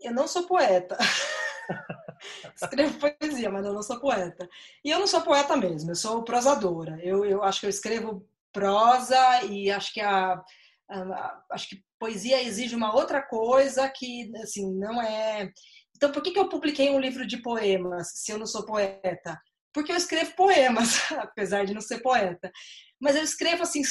eu 0.00 0.12
não 0.12 0.26
sou 0.26 0.46
poeta. 0.46 0.96
escrevo 2.54 2.98
poesia, 2.98 3.50
mas 3.50 3.64
eu 3.64 3.72
não 3.72 3.82
sou 3.82 4.00
poeta. 4.00 4.48
E 4.84 4.90
eu 4.90 4.98
não 4.98 5.06
sou 5.06 5.22
poeta 5.22 5.56
mesmo, 5.56 5.90
eu 5.90 5.96
sou 5.96 6.24
prosadora. 6.24 6.98
Eu, 7.02 7.24
eu 7.24 7.42
acho 7.42 7.60
que 7.60 7.66
eu 7.66 7.70
escrevo 7.70 8.26
prosa 8.52 9.42
e 9.44 9.70
acho 9.70 9.92
que 9.92 10.00
a, 10.00 10.42
a, 10.90 11.42
acho 11.52 11.68
que 11.68 11.84
poesia 11.98 12.42
exige 12.42 12.74
uma 12.74 12.94
outra 12.94 13.22
coisa 13.22 13.88
que 13.88 14.30
assim 14.42 14.72
não 14.74 15.00
é. 15.02 15.50
Então 15.98 16.12
por 16.12 16.22
que, 16.22 16.30
que 16.30 16.38
eu 16.38 16.48
publiquei 16.48 16.90
um 16.90 17.00
livro 17.00 17.26
de 17.26 17.42
poemas 17.42 18.12
se 18.14 18.30
eu 18.30 18.38
não 18.38 18.46
sou 18.46 18.64
poeta? 18.64 19.36
Porque 19.74 19.90
eu 19.90 19.96
escrevo 19.96 20.32
poemas, 20.36 21.10
apesar 21.18 21.66
de 21.66 21.74
não 21.74 21.80
ser 21.80 21.98
poeta. 22.00 22.52
Mas 23.00 23.16
eu 23.16 23.22
escrevo 23.22 23.64
assim 23.64 23.82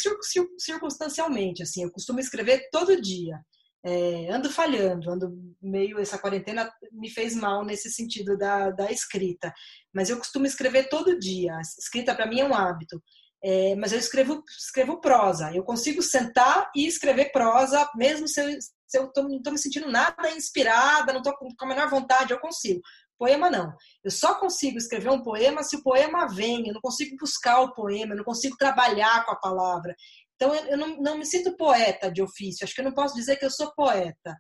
circunstancialmente, 0.58 1.62
assim. 1.62 1.84
Eu 1.84 1.91
costumo 1.91 2.22
escrever 2.22 2.70
todo 2.72 3.02
dia. 3.02 3.38
É, 3.86 4.32
ando 4.32 4.50
falhando, 4.50 5.12
ando 5.12 5.38
meio. 5.62 6.00
Essa 6.00 6.17
quarentena 6.17 6.72
me 6.93 7.10
fez 7.10 7.36
mal 7.36 7.65
nesse 7.65 7.91
sentido 7.91 8.38
da, 8.38 8.72
da 8.72 8.89
escrita. 8.89 9.54
Mas 9.93 10.10
eu 10.10 10.17
costumo 10.17 10.46
escrever 10.46 10.88
todo 10.88 11.20
dia. 11.20 11.60
escrita 11.78 12.15
para 12.15 12.26
mim 12.26 12.39
é 12.39 12.46
um 12.46 12.56
hábito. 12.56 13.02
É, 13.43 13.76
mas 13.76 13.91
eu 13.91 14.00
escrevo, 14.00 14.43
escrevo 14.50 15.00
prosa. 15.00 15.52
Eu 15.54 15.63
consigo 15.63 16.02
sentar 16.02 16.69
e 16.76 16.88
escrever 16.88 17.32
prosa, 17.32 17.89
mesmo 17.95 18.28
se 18.28 18.41
eu, 18.41 18.50
se 18.60 18.97
eu 18.97 19.12
tô, 19.12 19.23
não 19.23 19.38
estou 19.38 19.54
me 19.54 19.60
sentindo 19.60 19.89
nada 19.89 20.32
inspirada, 20.32 21.13
não 21.13 21.21
estou 21.21 21.36
com 21.36 21.65
a 21.65 21.67
menor 21.67 21.89
vontade, 21.89 22.32
eu 22.32 22.39
consigo. 22.39 22.82
Poema 23.17 23.50
não. 23.50 23.73
Eu 24.04 24.12
só 24.12 24.36
consigo 24.36 24.78
escrever 24.78 25.10
um 25.10 25.23
poema 25.23 25.63
se 25.63 25.76
o 25.76 25.84
poema 25.84 26.28
vem. 26.28 26.67
Eu 26.67 26.73
não 26.76 26.82
consigo 26.82 27.15
buscar 27.19 27.62
o 27.62 27.73
poema, 27.73 28.13
eu 28.13 28.17
não 28.17 28.23
consigo 28.23 28.58
trabalhar 28.58 29.26
com 29.26 29.32
a 29.32 29.39
palavra. 29.39 29.95
Então, 30.36 30.54
eu 30.54 30.78
não, 30.78 30.97
não 30.97 31.17
me 31.17 31.26
sinto 31.26 31.58
poeta 31.58 32.12
de 32.12 32.21
ofício, 32.21 32.63
acho 32.63 32.73
que 32.73 32.82
eu 32.82 32.86
não 32.86 32.93
posso 32.93 33.15
dizer 33.15 33.38
que 33.38 33.45
eu 33.45 33.50
sou 33.52 33.73
poeta. 33.73 34.36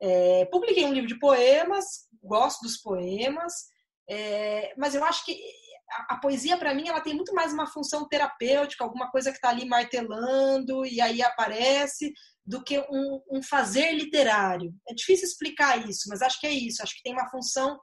É, 0.00 0.46
publiquei 0.46 0.84
um 0.84 0.92
livro 0.92 1.08
de 1.08 1.18
poemas, 1.18 1.84
gosto 2.22 2.62
dos 2.62 2.78
poemas, 2.80 3.52
é, 4.08 4.72
mas 4.78 4.94
eu 4.94 5.04
acho 5.04 5.24
que 5.24 5.36
a, 6.08 6.16
poesia, 6.16 6.56
para 6.56 6.74
mim, 6.74 6.88
ela 6.88 7.00
tem 7.00 7.14
muito 7.14 7.34
mais 7.34 7.52
uma 7.52 7.66
função 7.66 8.06
terapêutica, 8.08 8.84
alguma 8.84 9.10
coisa 9.10 9.30
que 9.30 9.36
está 9.36 9.48
ali 9.48 9.66
martelando 9.66 10.86
e 10.86 11.00
aí 11.00 11.22
aparece, 11.22 12.12
do 12.46 12.62
que 12.62 12.78
um, 12.90 13.22
um 13.30 13.42
fazer 13.42 13.92
literário. 13.92 14.74
É 14.88 14.94
difícil 14.94 15.26
explicar 15.26 15.88
isso, 15.88 16.08
mas 16.08 16.22
acho 16.22 16.40
que 16.40 16.46
é 16.46 16.52
isso. 16.52 16.82
Acho 16.82 16.94
que 16.96 17.02
tem 17.02 17.12
uma 17.12 17.28
função 17.28 17.78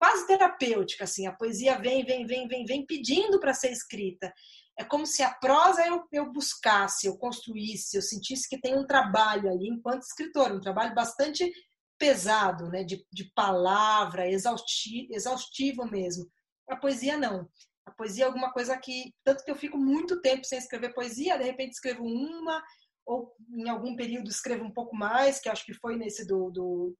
quase 0.00 0.26
terapêutica, 0.26 1.04
assim. 1.04 1.26
A 1.26 1.32
poesia 1.32 1.78
vem, 1.78 2.04
vem, 2.04 2.26
vem, 2.26 2.48
vem, 2.48 2.64
vem 2.64 2.86
pedindo 2.86 3.38
para 3.38 3.52
ser 3.52 3.70
escrita. 3.70 4.32
É 4.78 4.84
como 4.84 5.06
se 5.06 5.22
a 5.22 5.30
prosa 5.34 5.86
eu, 5.86 6.02
eu 6.10 6.32
buscasse, 6.32 7.06
eu 7.06 7.18
construísse, 7.18 7.96
eu 7.96 8.02
sentisse 8.02 8.48
que 8.48 8.60
tem 8.60 8.76
um 8.78 8.86
trabalho 8.86 9.50
ali 9.50 9.68
enquanto 9.68 10.02
escritor, 10.02 10.52
um 10.52 10.60
trabalho 10.60 10.94
bastante 10.94 11.52
pesado, 11.98 12.70
né, 12.70 12.82
de, 12.82 13.04
de 13.12 13.30
palavra, 13.34 14.26
exaustivo, 14.26 15.08
exaustivo 15.12 15.84
mesmo. 15.84 16.26
A 16.70 16.76
poesia 16.76 17.16
não. 17.16 17.48
A 17.84 17.90
poesia 17.90 18.24
é 18.24 18.26
alguma 18.26 18.52
coisa 18.52 18.78
que, 18.78 19.12
tanto 19.24 19.44
que 19.44 19.50
eu 19.50 19.56
fico 19.56 19.76
muito 19.76 20.20
tempo 20.20 20.44
sem 20.44 20.58
escrever 20.58 20.94
poesia, 20.94 21.36
de 21.36 21.44
repente 21.44 21.72
escrevo 21.72 22.04
uma, 22.04 22.62
ou 23.04 23.34
em 23.52 23.68
algum 23.68 23.96
período 23.96 24.30
escrevo 24.30 24.64
um 24.64 24.72
pouco 24.72 24.94
mais, 24.94 25.40
que 25.40 25.48
acho 25.48 25.64
que 25.64 25.74
foi 25.74 25.96
nesse 25.96 26.26
do, 26.26 26.50
do 26.50 26.96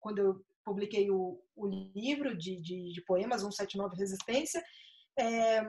quando 0.00 0.18
eu 0.18 0.44
publiquei 0.64 1.10
o, 1.10 1.40
o 1.56 1.66
livro 1.66 2.36
de, 2.36 2.60
de, 2.60 2.92
de 2.92 3.02
poemas, 3.04 3.40
179 3.40 3.96
Resistência, 3.96 4.62
é, 5.18 5.60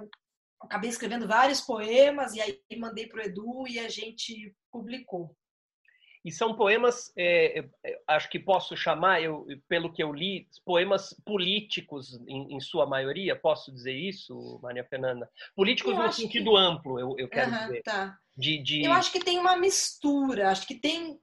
acabei 0.61 0.89
escrevendo 0.89 1.27
vários 1.27 1.61
poemas 1.61 2.33
e 2.33 2.41
aí 2.41 2.59
mandei 2.77 3.07
para 3.07 3.21
o 3.21 3.25
Edu 3.25 3.67
e 3.67 3.79
a 3.79 3.87
gente 3.87 4.53
publicou. 4.71 5.35
E 6.23 6.31
são 6.31 6.53
poemas, 6.53 7.13
é, 7.17 7.59
é, 7.59 8.01
acho 8.07 8.29
que 8.29 8.37
posso 8.37 8.75
chamar, 8.75 9.21
eu, 9.21 9.45
pelo 9.69 9.91
que 9.91 10.03
eu 10.03 10.11
li, 10.11 10.47
poemas 10.65 11.15
políticos 11.25 12.19
em, 12.27 12.55
em 12.55 12.59
sua 12.59 12.85
maioria, 12.85 13.37
posso 13.37 13.71
dizer 13.71 13.93
isso, 13.93 14.59
Maria 14.61 14.83
Fernanda? 14.83 15.29
Políticos 15.55 15.93
eu 15.93 16.03
no 16.03 16.11
sentido 16.11 16.51
que... 16.51 16.57
amplo, 16.57 16.99
eu, 16.99 17.15
eu 17.17 17.29
quero 17.29 17.51
uhum, 17.51 17.59
dizer. 17.59 17.83
Tá. 17.83 18.17
De, 18.35 18.61
de... 18.61 18.83
Eu 18.83 18.91
acho 18.91 19.11
que 19.11 19.19
tem 19.19 19.37
uma 19.37 19.57
mistura, 19.57 20.49
acho 20.49 20.67
que 20.67 20.75
tem 20.75 21.19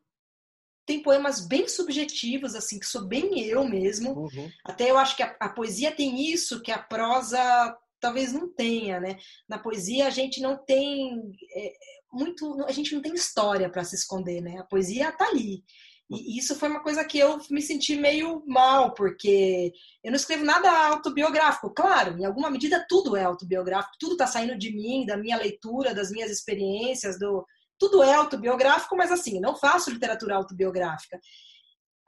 tem 0.87 1.02
poemas 1.02 1.40
bem 1.40 1.66
subjetivos, 1.66 2.54
assim, 2.54 2.78
que 2.78 2.87
sou 2.87 3.04
bem 3.04 3.40
eu 3.40 3.68
mesmo. 3.68 4.12
Uhum. 4.12 4.50
Até 4.64 4.88
eu 4.88 4.96
acho 4.96 5.16
que 5.16 5.22
a, 5.22 5.37
a, 5.40 5.48
poesia 5.48 5.90
tem 5.90 6.30
isso 6.30 6.62
que 6.62 6.70
a 6.70 6.78
prosa 6.78 7.76
talvez 8.00 8.32
não 8.32 8.52
tenha, 8.52 9.00
né? 9.00 9.16
Na 9.48 9.59
poesia 9.59 10.06
a 10.06 10.11
gente 10.11 10.40
não 10.40 10.56
tem 10.56 11.32
é, 11.54 11.72
muito, 12.12 12.64
a 12.64 12.72
gente 12.72 12.94
não 12.94 13.02
tem 13.02 13.14
história 13.14 13.70
para 13.70 13.85
se 13.85 13.96
esconder, 13.96 14.40
né? 14.40 14.59
A 14.59 14.64
poesia 14.64 15.12
tá 15.12 15.26
ali. 15.26 15.64
E 16.09 16.38
isso 16.38 16.54
foi 16.54 16.68
uma 16.68 16.82
coisa 16.82 17.04
que 17.04 17.18
eu 17.18 17.38
me 17.50 17.61
senti 17.61 17.96
meio 17.96 18.42
mal, 18.46 18.94
porque 18.94 19.72
eu 20.04 20.11
não 20.12 20.16
escrevo 20.16 20.44
nada 20.44 20.70
autobiográfico. 20.88 21.74
Claro, 21.74 22.16
em 22.16 22.24
alguma 22.24 22.48
medida 22.48 22.87
tudo 22.88 23.16
é 23.16 23.24
autobiográfico, 23.24 23.96
tudo 23.98 24.12
está 24.12 24.26
saindo 24.26 24.56
de 24.56 24.72
mim, 24.72 25.04
da 25.04 25.16
minha 25.16 25.37
leitura, 25.37 25.94
das 25.94 26.11
minhas 26.11 26.30
experiências, 26.30 27.18
do 27.18 27.44
tudo 27.78 28.02
é 28.02 28.14
autobiográfico, 28.14 28.96
mas 28.96 29.12
assim, 29.12 29.40
não 29.40 29.56
faço 29.56 29.90
literatura 29.90 30.37
autobiográfica. 30.37 31.20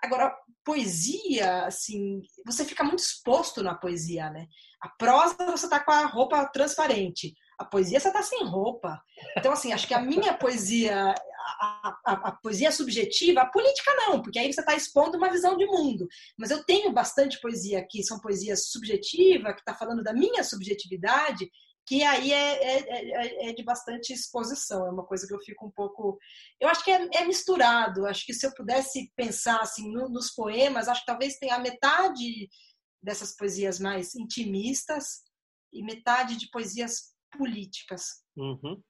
Agora, 0.02 0.34
poesia, 0.64 1.64
assim, 1.64 2.22
você 2.44 2.64
fica 2.64 2.84
muito 2.84 3.00
exposto 3.00 3.62
na 3.62 3.74
poesia, 3.74 4.30
né? 4.30 4.46
A 4.80 4.88
prosa 4.90 5.34
você 5.46 5.68
tá 5.68 5.80
com 5.80 5.90
a 5.90 6.04
roupa 6.06 6.44
transparente. 6.46 7.34
A 7.58 7.64
poesia 7.64 7.98
você 7.98 8.08
está 8.08 8.22
sem 8.22 8.44
roupa. 8.44 9.00
Então, 9.36 9.50
assim, 9.50 9.72
acho 9.72 9.88
que 9.88 9.94
a 9.94 10.00
minha 10.00 10.34
poesia, 10.34 11.12
a, 11.60 11.98
a, 12.04 12.12
a, 12.28 12.32
poesia 12.32 12.70
subjetiva, 12.70 13.40
a 13.40 13.46
política 13.46 13.90
não, 13.96 14.22
porque 14.22 14.38
aí 14.38 14.52
você 14.52 14.60
está 14.60 14.76
expondo 14.76 15.16
uma 15.16 15.30
visão 15.30 15.56
de 15.56 15.66
mundo. 15.66 16.06
Mas 16.36 16.50
eu 16.50 16.62
tenho 16.64 16.92
bastante 16.92 17.40
poesia 17.40 17.80
aqui, 17.80 18.04
são 18.04 18.20
poesias 18.20 18.68
subjetivas, 18.68 19.54
que 19.54 19.60
está 19.60 19.74
falando 19.74 20.04
da 20.04 20.12
minha 20.12 20.44
subjetividade, 20.44 21.50
que 21.88 22.02
aí 22.04 22.32
é, 22.32 22.62
é, 22.62 22.90
é, 22.90 23.48
é, 23.48 23.52
de 23.54 23.62
bastante 23.62 24.12
exposição, 24.12 24.86
é 24.86 24.90
uma 24.90 25.06
coisa 25.06 25.26
que 25.26 25.32
eu 25.32 25.40
fico 25.40 25.66
um 25.66 25.70
pouco. 25.70 26.18
Eu 26.60 26.68
acho 26.68 26.84
que 26.84 26.90
é, 26.90 27.08
é 27.14 27.24
misturado, 27.24 28.04
acho 28.04 28.26
que 28.26 28.34
se 28.34 28.46
eu 28.46 28.54
pudesse 28.54 29.10
pensar 29.16 29.58
assim 29.60 29.90
no, 29.90 30.06
nos 30.10 30.30
poemas, 30.30 30.86
acho 30.86 31.00
que 31.00 31.06
talvez 31.06 31.38
tenha 31.38 31.58
metade 31.58 32.46
dessas 33.02 33.34
poesias 33.34 33.80
mais 33.80 34.14
intimistas 34.14 35.22
e 35.72 35.82
metade 35.82 36.36
de 36.36 36.50
poesias 36.50 37.14
políticas. 37.38 38.22
Uhum. 38.36 38.82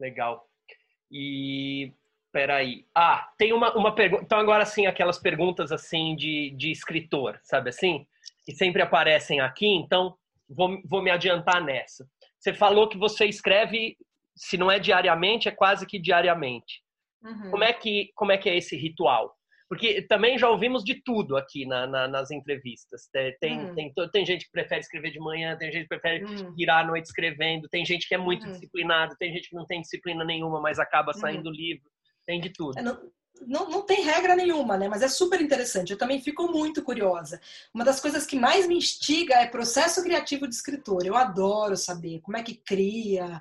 Legal. 0.00 0.44
E 1.12 1.94
peraí. 2.32 2.84
Ah, 2.96 3.32
tem 3.38 3.52
uma, 3.52 3.72
uma 3.76 3.94
pergunta. 3.94 4.24
Então, 4.24 4.40
agora 4.40 4.66
sim, 4.66 4.86
aquelas 4.86 5.20
perguntas 5.20 5.70
assim 5.70 6.16
de, 6.16 6.50
de 6.56 6.72
escritor, 6.72 7.38
sabe 7.44 7.70
assim? 7.70 8.04
Que 8.44 8.56
sempre 8.56 8.82
aparecem 8.82 9.38
aqui, 9.38 9.66
então 9.66 10.18
vou, 10.48 10.80
vou 10.84 11.02
me 11.02 11.10
adiantar 11.10 11.62
nessa. 11.62 12.06
Você 12.38 12.54
falou 12.54 12.88
que 12.88 12.96
você 12.96 13.26
escreve, 13.26 13.96
se 14.36 14.56
não 14.56 14.70
é 14.70 14.78
diariamente, 14.78 15.48
é 15.48 15.52
quase 15.52 15.86
que 15.86 15.98
diariamente. 15.98 16.82
Uhum. 17.22 17.50
Como, 17.50 17.64
é 17.64 17.72
que, 17.72 18.10
como 18.14 18.32
é 18.32 18.38
que 18.38 18.48
é 18.48 18.56
esse 18.56 18.76
ritual? 18.76 19.34
Porque 19.68 20.00
também 20.02 20.38
já 20.38 20.48
ouvimos 20.48 20.82
de 20.82 21.02
tudo 21.02 21.36
aqui 21.36 21.66
na, 21.66 21.86
na, 21.86 22.08
nas 22.08 22.30
entrevistas. 22.30 23.08
Tem, 23.38 23.58
uhum. 23.58 23.74
tem, 23.74 23.92
tem, 24.12 24.24
gente 24.24 24.46
que 24.46 24.50
prefere 24.50 24.80
escrever 24.80 25.10
de 25.10 25.18
manhã, 25.18 25.56
tem 25.58 25.70
gente 25.70 25.82
que 25.82 25.88
prefere 25.88 26.24
uhum. 26.24 26.54
virar 26.54 26.80
à 26.80 26.86
noite 26.86 27.04
escrevendo, 27.04 27.68
tem 27.68 27.84
gente 27.84 28.08
que 28.08 28.14
é 28.14 28.18
muito 28.18 28.46
uhum. 28.46 28.52
disciplinado, 28.52 29.14
tem 29.18 29.30
gente 29.30 29.50
que 29.50 29.56
não 29.56 29.66
tem 29.66 29.82
disciplina 29.82 30.24
nenhuma, 30.24 30.60
mas 30.60 30.78
acaba 30.78 31.12
uhum. 31.12 31.20
saindo 31.20 31.50
livro. 31.50 31.90
Tem 32.26 32.40
de 32.40 32.50
tudo. 32.50 32.78
É, 32.78 32.82
não, 33.46 33.68
não, 33.68 33.82
tem 33.82 34.02
regra 34.02 34.34
nenhuma, 34.34 34.76
né? 34.76 34.88
Mas 34.88 35.02
é 35.02 35.08
super 35.08 35.40
interessante. 35.40 35.90
Eu 35.90 35.98
também 35.98 36.20
fico 36.20 36.46
muito 36.48 36.82
curiosa. 36.82 37.40
Uma 37.72 37.84
das 37.84 38.00
coisas 38.00 38.26
que 38.26 38.36
mais 38.36 38.66
me 38.66 38.76
instiga 38.76 39.34
é 39.34 39.46
processo 39.46 40.02
criativo 40.02 40.48
de 40.48 40.54
escritor. 40.54 41.04
Eu 41.04 41.16
adoro 41.16 41.76
saber 41.76 42.20
como 42.20 42.36
é 42.36 42.42
que 42.42 42.54
cria, 42.54 43.40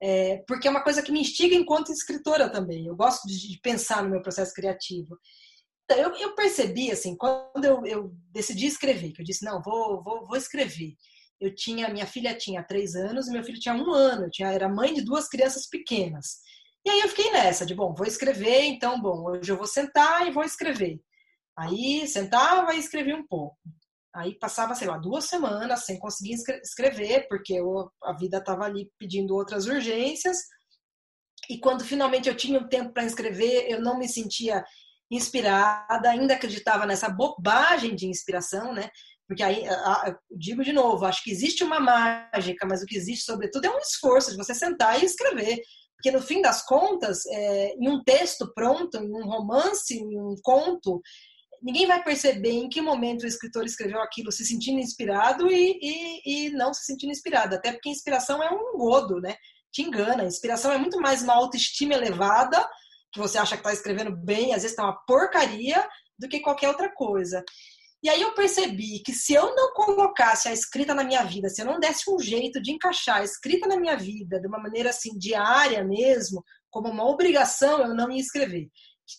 é, 0.00 0.44
porque 0.46 0.68
é 0.68 0.70
uma 0.70 0.82
coisa 0.82 1.02
que 1.02 1.12
me 1.12 1.20
instiga 1.20 1.54
enquanto 1.54 1.92
escritora 1.92 2.50
também. 2.50 2.86
Eu 2.86 2.96
gosto 2.96 3.26
de, 3.26 3.48
de 3.48 3.58
pensar 3.60 4.02
no 4.02 4.10
meu 4.10 4.22
processo 4.22 4.52
criativo. 4.52 5.18
Então, 5.84 5.96
eu, 5.98 6.14
eu 6.16 6.34
percebi, 6.34 6.90
assim, 6.90 7.16
quando 7.16 7.64
eu, 7.64 7.86
eu, 7.86 8.12
decidi 8.32 8.66
escrever, 8.66 9.12
que 9.12 9.22
eu 9.22 9.24
disse, 9.24 9.44
não, 9.44 9.62
vou, 9.62 10.02
vou, 10.02 10.26
vou 10.26 10.36
escrever. 10.36 10.94
Eu 11.40 11.54
tinha, 11.54 11.88
minha 11.88 12.06
filha 12.06 12.36
tinha 12.36 12.62
três 12.62 12.94
anos 12.94 13.28
e 13.28 13.30
meu 13.30 13.44
filho 13.44 13.60
tinha 13.60 13.74
um 13.74 13.92
ano. 13.92 14.24
Eu 14.24 14.30
tinha, 14.30 14.50
era 14.50 14.68
mãe 14.68 14.92
de 14.92 15.02
duas 15.02 15.28
crianças 15.28 15.66
pequenas. 15.66 16.40
E 16.86 16.88
aí 16.88 17.00
eu 17.00 17.08
fiquei 17.08 17.32
nessa, 17.32 17.66
de, 17.66 17.74
bom, 17.74 17.92
vou 17.92 18.06
escrever, 18.06 18.62
então, 18.62 19.00
bom, 19.00 19.28
hoje 19.28 19.50
eu 19.50 19.56
vou 19.56 19.66
sentar 19.66 20.24
e 20.24 20.30
vou 20.30 20.44
escrever. 20.44 21.00
Aí 21.58 22.06
sentava 22.06 22.72
e 22.74 22.78
escrevia 22.78 23.16
um 23.16 23.26
pouco. 23.26 23.58
Aí 24.14 24.38
passava, 24.38 24.72
sei 24.76 24.86
lá, 24.86 24.96
duas 24.96 25.24
semanas 25.24 25.84
sem 25.84 25.98
conseguir 25.98 26.36
escrever, 26.62 27.26
porque 27.28 27.54
eu, 27.54 27.90
a 28.04 28.12
vida 28.12 28.38
estava 28.38 28.66
ali 28.66 28.88
pedindo 29.00 29.34
outras 29.34 29.66
urgências. 29.66 30.38
E 31.50 31.58
quando 31.58 31.84
finalmente 31.84 32.28
eu 32.28 32.36
tinha 32.36 32.60
um 32.60 32.68
tempo 32.68 32.92
para 32.92 33.04
escrever, 33.04 33.68
eu 33.68 33.80
não 33.80 33.98
me 33.98 34.08
sentia 34.08 34.64
inspirada, 35.10 36.08
ainda 36.08 36.34
acreditava 36.34 36.86
nessa 36.86 37.08
bobagem 37.08 37.96
de 37.96 38.06
inspiração, 38.06 38.72
né? 38.72 38.88
Porque 39.26 39.42
aí, 39.42 39.64
digo 40.30 40.62
de 40.62 40.72
novo, 40.72 41.04
acho 41.04 41.24
que 41.24 41.32
existe 41.32 41.64
uma 41.64 41.80
mágica, 41.80 42.64
mas 42.64 42.80
o 42.80 42.86
que 42.86 42.96
existe, 42.96 43.24
sobretudo, 43.24 43.64
é 43.64 43.70
um 43.70 43.78
esforço 43.78 44.30
de 44.30 44.36
você 44.36 44.54
sentar 44.54 45.02
e 45.02 45.04
escrever. 45.04 45.60
Porque, 45.96 46.10
no 46.10 46.20
fim 46.20 46.42
das 46.42 46.64
contas, 46.64 47.24
é, 47.26 47.74
em 47.74 47.88
um 47.88 48.02
texto 48.04 48.52
pronto, 48.54 48.98
em 48.98 49.12
um 49.12 49.24
romance, 49.24 49.96
em 49.96 50.20
um 50.20 50.36
conto, 50.42 51.00
ninguém 51.62 51.86
vai 51.86 52.02
perceber 52.02 52.52
em 52.52 52.68
que 52.68 52.80
momento 52.80 53.22
o 53.22 53.26
escritor 53.26 53.64
escreveu 53.64 54.00
aquilo 54.00 54.30
se 54.30 54.44
sentindo 54.44 54.78
inspirado 54.78 55.50
e, 55.50 55.78
e, 55.80 56.46
e 56.46 56.50
não 56.50 56.74
se 56.74 56.84
sentindo 56.84 57.10
inspirado. 57.10 57.54
Até 57.54 57.72
porque 57.72 57.88
inspiração 57.88 58.42
é 58.42 58.50
um 58.52 58.74
engodo, 58.74 59.20
né? 59.20 59.36
Te 59.72 59.82
engana. 59.82 60.24
Inspiração 60.24 60.70
é 60.70 60.78
muito 60.78 61.00
mais 61.00 61.22
uma 61.22 61.34
autoestima 61.34 61.94
elevada 61.94 62.68
que 63.12 63.18
você 63.18 63.38
acha 63.38 63.56
que 63.56 63.60
está 63.60 63.72
escrevendo 63.72 64.14
bem, 64.14 64.52
às 64.52 64.62
vezes 64.62 64.72
está 64.72 64.84
uma 64.84 65.00
porcaria, 65.06 65.88
do 66.18 66.28
que 66.28 66.40
qualquer 66.40 66.68
outra 66.68 66.92
coisa. 66.92 67.44
E 68.06 68.08
aí 68.08 68.22
eu 68.22 68.32
percebi 68.34 69.00
que 69.00 69.12
se 69.12 69.34
eu 69.34 69.52
não 69.56 69.72
colocasse 69.72 70.46
a 70.46 70.52
escrita 70.52 70.94
na 70.94 71.02
minha 71.02 71.24
vida, 71.24 71.48
se 71.48 71.60
eu 71.60 71.66
não 71.66 71.80
desse 71.80 72.08
um 72.08 72.20
jeito 72.20 72.62
de 72.62 72.70
encaixar 72.70 73.16
a 73.16 73.24
escrita 73.24 73.66
na 73.66 73.76
minha 73.76 73.96
vida 73.96 74.38
de 74.38 74.46
uma 74.46 74.60
maneira 74.60 74.90
assim 74.90 75.18
diária 75.18 75.82
mesmo, 75.82 76.44
como 76.70 76.88
uma 76.88 77.04
obrigação, 77.04 77.80
eu 77.80 77.92
não 77.96 78.08
ia 78.08 78.20
escrever. 78.20 78.70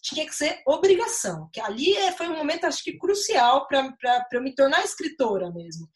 Tinha 0.04 0.26
que 0.26 0.34
ser 0.34 0.62
obrigação, 0.66 1.50
que 1.52 1.60
ali 1.60 1.96
foi 2.16 2.30
um 2.30 2.38
momento 2.38 2.64
acho 2.64 2.82
que 2.82 2.98
crucial 2.98 3.68
para 3.68 4.26
eu 4.32 4.42
me 4.42 4.56
tornar 4.56 4.86
escritora 4.86 5.52
mesmo. 5.52 5.90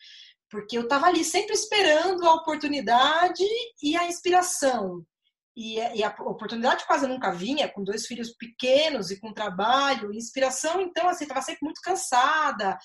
Porque 0.50 0.78
eu 0.78 0.82
estava 0.82 1.06
ali 1.06 1.24
sempre 1.24 1.54
esperando 1.54 2.28
a 2.28 2.34
oportunidade 2.34 3.46
e 3.82 3.96
a 3.96 4.06
inspiração. 4.06 5.02
E, 5.56 5.80
e, 5.80 6.04
a 6.04 6.10
oportunidade 6.22 6.86
quase 6.88 7.06
nunca 7.08 7.32
vinha, 7.32 7.68
com 7.68 7.84
dois 7.84 8.06
filhos 8.06 8.34
pequenos 8.38 9.12
e 9.12 9.20
com 9.20 9.34
trabalho, 9.34 10.14
inspiração, 10.14 10.80
então, 10.80 11.10
assim, 11.10 11.26
estava 11.26 11.42
sempre 11.42 11.60
muito 11.64 11.82
cansada. 11.82 12.78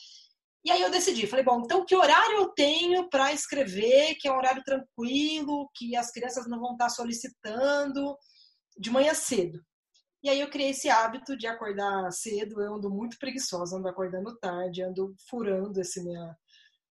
E 0.64 0.70
aí 0.72 0.82
eu 0.82 0.90
decidi, 0.90 1.28
falei, 1.28 1.44
bom, 1.44 1.62
então 1.64 1.84
que 1.84 1.94
horário 1.94 2.38
eu 2.38 2.48
tenho 2.48 3.08
para 3.08 3.32
escrever, 3.32 4.16
que 4.16 4.26
é 4.26 4.32
um 4.32 4.36
horário 4.36 4.64
tranquilo, 4.64 5.70
que 5.72 5.94
as 5.94 6.10
crianças 6.10 6.48
não 6.48 6.58
vão 6.58 6.72
estar 6.72 6.88
solicitando, 6.88 8.16
de 8.76 8.90
manhã 8.90 9.14
cedo. 9.14 9.60
E 10.24 10.28
aí 10.28 10.40
eu 10.40 10.50
criei 10.50 10.70
esse 10.70 10.88
hábito 10.90 11.36
de 11.36 11.46
acordar 11.46 12.10
cedo, 12.10 12.60
eu 12.60 12.74
ando 12.74 12.90
muito 12.90 13.16
preguiçosa, 13.16 13.76
ando 13.76 13.88
acordando 13.88 14.36
tarde, 14.38 14.82
ando 14.82 15.14
furando 15.30 15.80
esse 15.80 16.02
minha... 16.02 16.36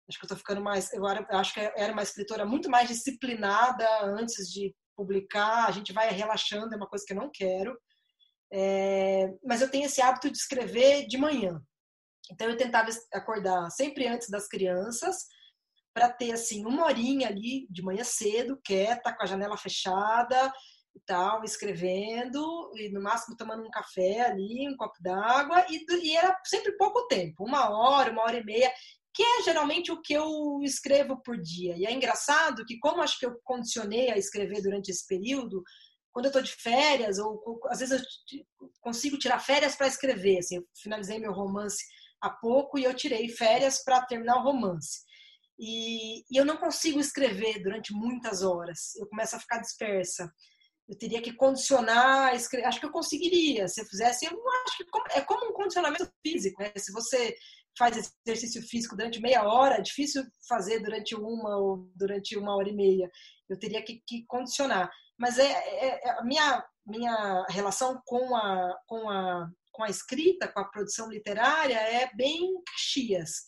Acho 0.06 0.18
que 0.18 0.26
eu 0.26 0.28
tô 0.28 0.36
ficando 0.36 0.60
mais... 0.60 0.92
Eu 0.92 1.06
acho 1.06 1.54
que 1.54 1.60
eu 1.60 1.72
era 1.74 1.94
uma 1.94 2.02
escritora 2.02 2.44
muito 2.44 2.68
mais 2.68 2.88
disciplinada 2.88 3.86
antes 4.04 4.50
de 4.50 4.74
publicar, 4.96 5.66
a 5.66 5.70
gente 5.70 5.92
vai 5.92 6.10
relaxando, 6.10 6.74
é 6.74 6.76
uma 6.76 6.88
coisa 6.88 7.04
que 7.06 7.12
eu 7.12 7.16
não 7.16 7.30
quero. 7.32 7.76
É, 8.52 9.32
mas 9.44 9.62
eu 9.62 9.70
tenho 9.70 9.86
esse 9.86 10.02
hábito 10.02 10.30
de 10.30 10.36
escrever 10.36 11.06
de 11.06 11.16
manhã. 11.16 11.60
Então 12.30 12.48
eu 12.48 12.56
tentava 12.56 12.90
acordar 13.12 13.70
sempre 13.70 14.06
antes 14.06 14.28
das 14.28 14.46
crianças, 14.46 15.26
para 15.94 16.10
ter 16.10 16.32
assim 16.32 16.64
uma 16.64 16.84
horinha 16.84 17.28
ali 17.28 17.66
de 17.70 17.82
manhã 17.82 18.04
cedo, 18.04 18.58
quieta, 18.64 19.14
com 19.14 19.22
a 19.22 19.26
janela 19.26 19.56
fechada 19.56 20.52
e 20.94 21.00
tal, 21.06 21.42
escrevendo, 21.42 22.70
e 22.76 22.90
no 22.90 23.02
máximo 23.02 23.36
tomando 23.36 23.62
um 23.62 23.70
café 23.70 24.20
ali, 24.20 24.68
um 24.68 24.76
copo 24.76 24.96
d'água, 25.00 25.64
e, 25.70 25.84
e, 26.02 26.16
era 26.16 26.38
sempre 26.44 26.76
pouco 26.76 27.06
tempo, 27.06 27.44
uma 27.44 27.70
hora, 27.70 28.12
uma 28.12 28.22
hora 28.22 28.38
e 28.38 28.44
meia 28.44 28.70
que 29.14 29.22
é 29.22 29.42
geralmente 29.42 29.92
o 29.92 30.00
que 30.00 30.14
eu 30.14 30.60
escrevo 30.62 31.20
por 31.22 31.36
dia. 31.40 31.76
E 31.76 31.84
é 31.84 31.92
engraçado 31.92 32.64
que, 32.64 32.78
como 32.78 33.02
acho 33.02 33.18
que 33.18 33.26
eu 33.26 33.38
condicionei 33.44 34.10
a 34.10 34.16
escrever 34.16 34.62
durante 34.62 34.90
esse 34.90 35.06
período, 35.06 35.62
quando 36.12 36.26
eu 36.26 36.30
estou 36.30 36.42
de 36.42 36.52
férias, 36.52 37.18
ou, 37.18 37.60
às 37.68 37.80
vezes 37.80 38.00
eu 38.32 38.70
consigo 38.80 39.18
tirar 39.18 39.38
férias 39.38 39.76
para 39.76 39.86
escrever. 39.86 40.38
Assim, 40.38 40.56
eu 40.56 40.66
finalizei 40.80 41.18
meu 41.18 41.32
romance 41.32 41.84
há 42.20 42.30
pouco 42.30 42.78
e 42.78 42.84
eu 42.84 42.94
tirei 42.94 43.28
férias 43.28 43.82
para 43.84 44.04
terminar 44.06 44.36
o 44.36 44.44
romance. 44.44 45.00
E, 45.58 46.20
e, 46.30 46.36
eu 46.36 46.44
não 46.44 46.56
consigo 46.56 46.98
escrever 46.98 47.62
durante 47.62 47.92
muitas 47.92 48.42
horas. 48.42 48.94
Eu 48.96 49.06
começo 49.06 49.36
a 49.36 49.40
ficar 49.40 49.58
dispersa. 49.58 50.32
Eu 50.88 50.98
teria 50.98 51.22
que 51.22 51.32
condicionar, 51.34 52.34
escrever. 52.34 52.66
acho 52.66 52.80
que 52.80 52.86
eu 52.86 52.90
conseguiria. 52.90 53.68
Se 53.68 53.80
eu 53.80 53.86
fizesse, 53.86 54.26
eu 54.26 54.42
acho 54.66 54.78
que 54.78 54.84
é 55.18 55.20
como 55.20 55.50
um 55.50 55.52
condicionamento 55.52 56.10
físico. 56.22 56.60
Né? 56.60 56.72
Se 56.76 56.92
você 56.92 57.34
faz 57.78 58.12
exercício 58.26 58.62
físico 58.62 58.96
durante 58.96 59.20
meia 59.20 59.44
hora, 59.44 59.76
é 59.76 59.80
difícil 59.80 60.24
fazer 60.48 60.80
durante 60.80 61.14
uma 61.14 61.56
ou 61.56 61.90
durante 61.94 62.36
uma 62.36 62.54
hora 62.56 62.68
e 62.68 62.74
meia. 62.74 63.10
Eu 63.48 63.58
teria 63.58 63.82
que, 63.82 64.02
que 64.06 64.24
condicionar. 64.26 64.90
Mas 65.18 65.38
é, 65.38 65.50
é, 65.50 66.08
é, 66.08 66.10
a 66.18 66.24
minha, 66.24 66.64
minha 66.86 67.46
relação 67.48 68.00
com 68.04 68.34
a, 68.34 68.76
com, 68.86 69.08
a, 69.08 69.48
com 69.70 69.84
a 69.84 69.88
escrita, 69.88 70.48
com 70.48 70.60
a 70.60 70.68
produção 70.68 71.08
literária, 71.08 71.76
é 71.76 72.10
bem 72.14 72.60
caxias. 72.66 73.44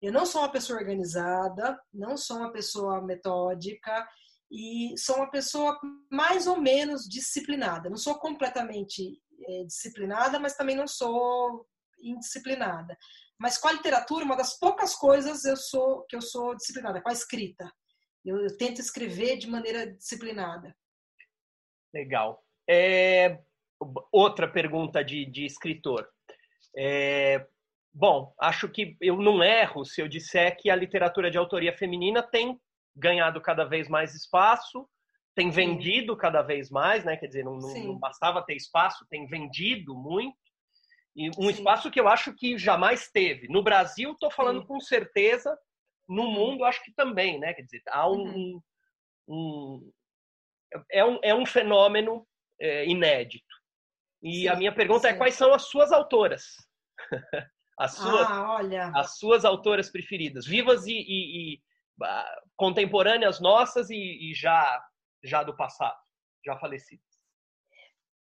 Eu 0.00 0.12
não 0.12 0.26
sou 0.26 0.42
uma 0.42 0.52
pessoa 0.52 0.78
organizada, 0.78 1.78
não 1.92 2.16
sou 2.16 2.36
uma 2.38 2.52
pessoa 2.52 3.00
metódica 3.00 4.06
e 4.50 4.94
sou 4.98 5.16
uma 5.16 5.30
pessoa 5.30 5.78
mais 6.10 6.46
ou 6.46 6.60
menos 6.60 7.08
disciplinada. 7.08 7.88
Não 7.88 7.96
sou 7.96 8.18
completamente 8.18 9.18
é, 9.48 9.64
disciplinada, 9.64 10.38
mas 10.38 10.56
também 10.56 10.76
não 10.76 10.86
sou 10.86 11.66
indisciplinada. 12.00 12.96
Mas 13.38 13.58
com 13.58 13.68
a 13.68 13.72
literatura, 13.72 14.24
uma 14.24 14.36
das 14.36 14.58
poucas 14.58 14.94
coisas 14.94 15.44
eu 15.44 15.56
sou 15.56 16.04
que 16.06 16.16
eu 16.16 16.20
sou 16.20 16.54
disciplinada, 16.56 17.02
com 17.02 17.08
a 17.08 17.12
escrita. 17.12 17.70
Eu, 18.24 18.40
eu 18.40 18.56
tento 18.56 18.80
escrever 18.80 19.36
de 19.36 19.48
maneira 19.48 19.92
disciplinada. 19.92 20.74
Legal. 21.92 22.42
É, 22.68 23.40
outra 24.10 24.50
pergunta 24.50 25.04
de, 25.04 25.26
de 25.26 25.44
escritor. 25.44 26.08
É, 26.76 27.46
bom, 27.92 28.34
acho 28.40 28.68
que 28.68 28.96
eu 29.00 29.16
não 29.16 29.42
erro 29.42 29.84
se 29.84 30.00
eu 30.00 30.08
disser 30.08 30.56
que 30.56 30.70
a 30.70 30.76
literatura 30.76 31.30
de 31.30 31.38
autoria 31.38 31.76
feminina 31.76 32.22
tem 32.22 32.60
ganhado 32.96 33.40
cada 33.40 33.64
vez 33.64 33.88
mais 33.88 34.14
espaço 34.14 34.88
tem 35.34 35.50
vendido 35.50 36.16
cada 36.16 36.42
vez 36.42 36.70
mais, 36.70 37.04
né? 37.04 37.16
Quer 37.16 37.26
dizer, 37.26 37.44
não, 37.44 37.58
não 37.58 37.98
bastava 37.98 38.44
ter 38.44 38.54
espaço, 38.54 39.06
tem 39.10 39.26
vendido 39.26 39.94
muito. 39.94 40.36
E 41.16 41.30
um 41.30 41.44
Sim. 41.44 41.50
espaço 41.50 41.90
que 41.90 42.00
eu 42.00 42.08
acho 42.08 42.34
que 42.34 42.58
jamais 42.58 43.08
teve. 43.10 43.46
No 43.48 43.62
Brasil, 43.62 44.12
estou 44.12 44.30
falando 44.30 44.60
Sim. 44.62 44.66
com 44.66 44.80
certeza, 44.80 45.56
no 46.08 46.24
mundo, 46.24 46.64
acho 46.64 46.82
que 46.82 46.92
também, 46.92 47.38
né? 47.38 47.54
Quer 47.54 47.62
dizer, 47.62 47.82
há 47.88 48.10
um. 48.10 48.24
Uhum. 48.24 48.62
um 49.28 49.92
é, 50.90 51.04
um 51.04 51.20
é 51.22 51.34
um 51.34 51.46
fenômeno 51.46 52.26
é, 52.60 52.84
inédito. 52.86 53.54
E 54.22 54.42
Sim. 54.42 54.48
a 54.48 54.56
minha 54.56 54.74
pergunta 54.74 55.08
é: 55.08 55.14
quais 55.14 55.34
são 55.34 55.54
as 55.54 55.62
suas 55.68 55.92
autoras? 55.92 56.44
as, 57.78 57.92
suas, 57.92 58.28
ah, 58.28 58.52
olha. 58.54 58.90
as 58.94 59.16
suas 59.18 59.44
autoras 59.44 59.90
preferidas, 59.90 60.46
vivas 60.46 60.86
e, 60.86 60.94
e, 60.94 61.54
e 61.54 61.62
contemporâneas 62.56 63.40
nossas 63.40 63.88
e, 63.88 64.30
e 64.30 64.34
já, 64.34 64.84
já 65.22 65.44
do 65.44 65.56
passado, 65.56 65.98
já 66.44 66.56
falecidas 66.58 67.14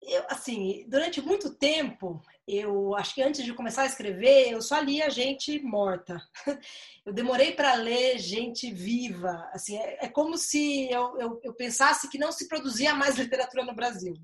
eu, 0.08 0.26
assim, 0.30 0.86
durante 0.89 1.22
muito 1.22 1.56
tempo, 1.56 2.22
eu 2.48 2.94
acho 2.96 3.16
que 3.16 3.22
antes 3.22 3.44
de 3.44 3.54
começar 3.54 3.84
a 3.84 3.86
escrever, 3.86 4.52
eu 4.52 4.62
só 4.62 4.80
lia 4.80 5.10
gente 5.10 5.62
morta. 5.62 6.22
Eu 7.06 7.12
demorei 7.12 7.52
para 7.52 7.74
ler 7.74 8.18
gente 8.18 8.72
viva. 8.72 9.50
Assim, 9.52 9.78
é, 9.78 10.06
é 10.06 10.08
como 10.08 10.38
se 10.38 10.89
eu, 10.89 11.20
eu, 11.20 11.41
eu, 11.44 11.54
pensasse 11.54 12.10
que 12.10 12.18
não 12.18 12.32
se 12.32 12.48
produzia 12.48 12.96
mais 12.96 13.16
literatura 13.20 13.66
no 13.66 13.76
Brasil. 13.76 14.16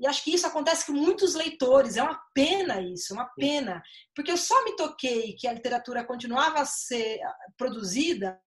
E 0.00 0.04
acho 0.04 0.24
que 0.24 0.34
isso 0.34 0.44
acontece 0.44 0.86
com 0.86 0.92
muitos 0.92 1.34
leitores. 1.34 1.96
É 1.96 2.02
uma 2.02 2.20
pena 2.34 2.80
isso, 2.80 3.14
uma 3.14 3.26
pena. 3.36 3.80
Porque 4.12 4.32
eu 4.32 4.36
só 4.36 4.64
me 4.64 4.74
toquei 4.74 5.34
que 5.34 5.46
a 5.46 5.52
literatura 5.52 6.04
continuava 6.04 6.62
a 6.62 6.66
ser 6.66 7.20
produzida 7.56 8.40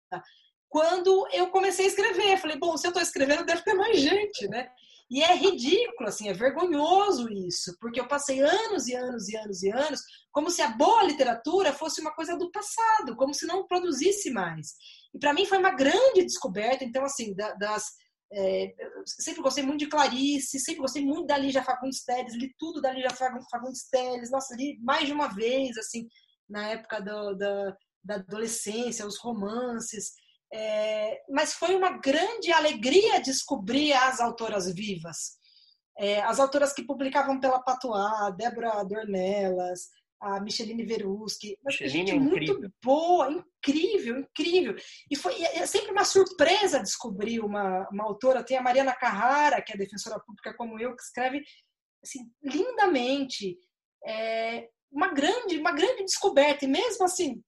quando 0.68 1.26
eu 1.32 1.48
comecei 1.48 1.86
a 1.86 1.88
escrever. 1.88 2.34
Eu 2.34 2.38
falei, 2.38 2.58
bom, 2.58 2.76
se 2.76 2.86
eu 2.86 2.90
estou 2.90 3.02
escrevendo, 3.02 3.46
deve 3.46 3.64
ter 3.64 3.76
mais 3.76 3.98
gente, 3.98 4.46
né? 4.50 4.70
E 5.10 5.24
é 5.24 5.34
ridículo, 5.36 6.10
assim, 6.10 6.28
é 6.28 6.34
vergonhoso 6.34 7.30
isso, 7.30 7.78
porque 7.80 8.00
eu 8.00 8.08
passei 8.08 8.42
anos 8.42 8.88
e 8.88 8.96
anos 8.96 9.30
e 9.30 9.38
anos 9.38 9.64
e 9.64 9.72
anos 9.72 10.02
como 10.32 10.52
se 10.52 10.62
a 10.62 10.70
boa 10.70 11.02
literatura 11.04 11.72
fosse 11.72 12.02
uma 12.02 12.14
coisa 12.14 12.38
do 12.38 12.52
passado, 12.52 13.16
como 13.16 13.34
se 13.34 13.46
não 13.46 13.66
produzisse 13.66 14.30
mais. 14.32 14.76
E 15.14 15.20
para 15.20 15.34
mim 15.34 15.46
foi 15.46 15.58
uma 15.58 15.72
grande 15.72 16.24
descoberta, 16.24 16.84
então, 16.84 17.04
assim, 17.04 17.34
das. 17.36 17.86
É, 18.32 18.76
sempre 19.06 19.42
gostei 19.42 19.64
muito 19.64 19.80
de 19.80 19.88
Clarice, 19.88 20.60
sempre 20.60 20.82
gostei 20.82 21.04
muito 21.04 21.28
da 21.28 21.38
Lígia 21.38 21.64
Fagundes 21.64 22.04
Telles, 22.04 22.36
li 22.36 22.54
tudo 22.60 22.82
da 22.82 22.92
Lígia 22.92 23.10
Fagundes 23.10 23.88
Telles, 23.90 24.30
nossa, 24.30 24.54
li 24.56 24.78
mais 24.82 25.08
de 25.08 25.14
uma 25.14 25.30
vez, 25.30 25.78
assim, 25.78 26.06
na 26.50 26.68
época 26.68 27.00
do, 27.00 27.36
da, 27.36 27.78
da 28.04 28.16
adolescência, 28.16 29.08
os 29.08 29.18
romances. 29.18 30.12
É, 30.54 31.22
mas 31.30 31.54
foi 31.54 31.76
uma 31.76 31.98
grande 31.98 32.52
alegria 32.52 33.22
descobrir 33.22 33.94
as 33.94 34.20
autoras 34.20 34.72
vivas. 34.74 35.38
É, 35.98 36.22
as 36.22 36.40
autoras 36.40 36.74
que 36.74 36.86
publicavam 36.86 37.40
pela 37.40 37.62
Patois, 37.62 38.36
Débora 38.38 38.84
Dornelas, 38.86 39.90
a 40.20 40.40
Micheline 40.40 40.84
Veruschi, 40.86 41.58
gente 41.70 42.12
é 42.12 42.16
muito 42.16 42.60
boa, 42.84 43.32
incrível, 43.32 44.20
incrível. 44.20 44.76
E 45.10 45.16
foi 45.16 45.42
é 45.42 45.66
sempre 45.66 45.92
uma 45.92 46.06
surpresa 46.06 46.82
descobrir 46.82 47.40
uma, 47.40 47.88
uma 47.92 48.04
autora. 48.04 48.44
Tem 48.44 48.58
a 48.58 48.62
Mariana 48.62 48.96
Carrara, 48.96 49.62
que 49.62 49.74
é 49.74 49.78
defensora 49.78 50.20
pública 50.20 50.56
como 50.56 50.80
eu, 50.80 50.96
que 50.96 51.04
escreve 51.04 51.44
assim, 52.04 52.32
lindamente. 52.44 53.58
É, 54.06 54.70
uma 54.92 55.14
grande, 55.14 55.58
uma 55.58 55.72
grande 55.72 56.04
descoberta. 56.04 56.66
E 56.66 56.68
mesmo 56.68 57.06
assim, 57.06 57.44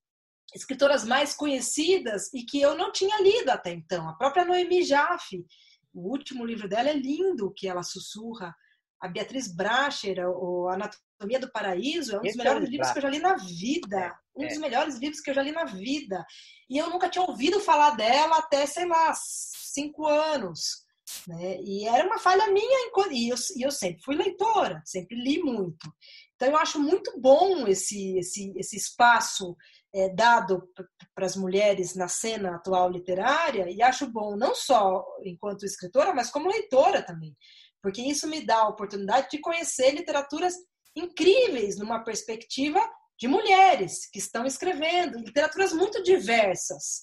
escritoras 0.54 1.04
mais 1.04 1.34
conhecidas 1.34 2.32
e 2.34 2.44
que 2.44 2.60
eu 2.60 2.76
não 2.76 2.92
tinha 2.92 3.20
lido 3.22 3.50
até 3.50 3.72
então. 3.72 4.08
A 4.08 4.14
própria 4.14 4.44
Noemi 4.44 4.82
Jaffe, 4.82 5.44
o 5.92 6.10
último 6.10 6.44
livro 6.44 6.68
dela 6.68 6.90
é 6.90 6.94
lindo, 6.94 7.52
que 7.54 7.68
ela 7.68 7.82
sussurra. 7.82 8.54
A 9.00 9.08
Beatriz 9.08 9.54
Bracher, 9.54 10.18
o 10.28 10.68
Anatomia 10.68 11.40
do 11.40 11.50
Paraíso, 11.50 12.16
é 12.16 12.18
um 12.18 12.20
dos 12.20 12.28
Esse 12.30 12.38
melhores 12.38 12.64
é 12.64 12.70
livros 12.70 12.90
que 12.90 12.98
eu 12.98 13.02
já 13.02 13.08
li 13.08 13.18
na 13.18 13.36
vida. 13.36 13.98
É, 13.98 14.12
um 14.36 14.46
dos 14.46 14.56
é. 14.56 14.60
melhores 14.60 14.96
livros 14.98 15.20
que 15.20 15.30
eu 15.30 15.34
já 15.34 15.42
li 15.42 15.52
na 15.52 15.64
vida. 15.64 16.24
E 16.68 16.76
eu 16.76 16.90
nunca 16.90 17.08
tinha 17.08 17.24
ouvido 17.24 17.60
falar 17.60 17.90
dela 17.90 18.38
até, 18.38 18.66
sei 18.66 18.86
lá, 18.86 19.12
cinco 19.14 20.06
anos. 20.06 20.84
Né? 21.26 21.60
E 21.62 21.86
era 21.86 22.06
uma 22.06 22.18
falha 22.18 22.46
minha, 22.52 22.90
e 23.10 23.28
eu, 23.28 23.36
e 23.56 23.62
eu 23.62 23.70
sempre 23.70 24.02
fui 24.02 24.14
leitora, 24.14 24.82
sempre 24.84 25.16
li 25.16 25.42
muito. 25.42 25.92
Então 26.34 26.48
eu 26.48 26.56
acho 26.56 26.78
muito 26.78 27.18
bom 27.20 27.66
esse, 27.66 28.18
esse, 28.18 28.52
esse 28.56 28.76
espaço 28.76 29.56
é, 29.94 30.08
dado 30.14 30.68
para 31.14 31.26
as 31.26 31.36
mulheres 31.36 31.94
na 31.94 32.08
cena 32.08 32.56
atual 32.56 32.90
literária 32.90 33.68
e 33.70 33.82
acho 33.82 34.10
bom 34.10 34.36
não 34.36 34.54
só 34.54 35.04
enquanto 35.24 35.64
escritora, 35.64 36.14
mas 36.14 36.30
como 36.30 36.48
leitora 36.48 37.02
também, 37.02 37.36
porque 37.82 38.02
isso 38.02 38.28
me 38.28 38.44
dá 38.44 38.58
a 38.58 38.68
oportunidade 38.68 39.28
de 39.30 39.40
conhecer 39.40 39.92
literaturas 39.92 40.54
incríveis 40.96 41.78
numa 41.78 42.04
perspectiva 42.04 42.80
de 43.18 43.28
mulheres 43.28 44.08
que 44.10 44.18
estão 44.18 44.46
escrevendo, 44.46 45.18
literaturas 45.18 45.72
muito 45.72 46.02
diversas, 46.02 47.02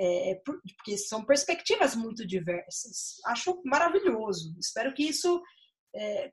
é, 0.00 0.40
porque 0.44 0.96
são 0.96 1.24
perspectivas 1.24 1.94
muito 1.94 2.26
diversas. 2.26 3.16
Acho 3.26 3.60
maravilhoso. 3.64 4.54
Espero 4.58 4.94
que 4.94 5.02
isso 5.02 5.42
é, 5.94 6.30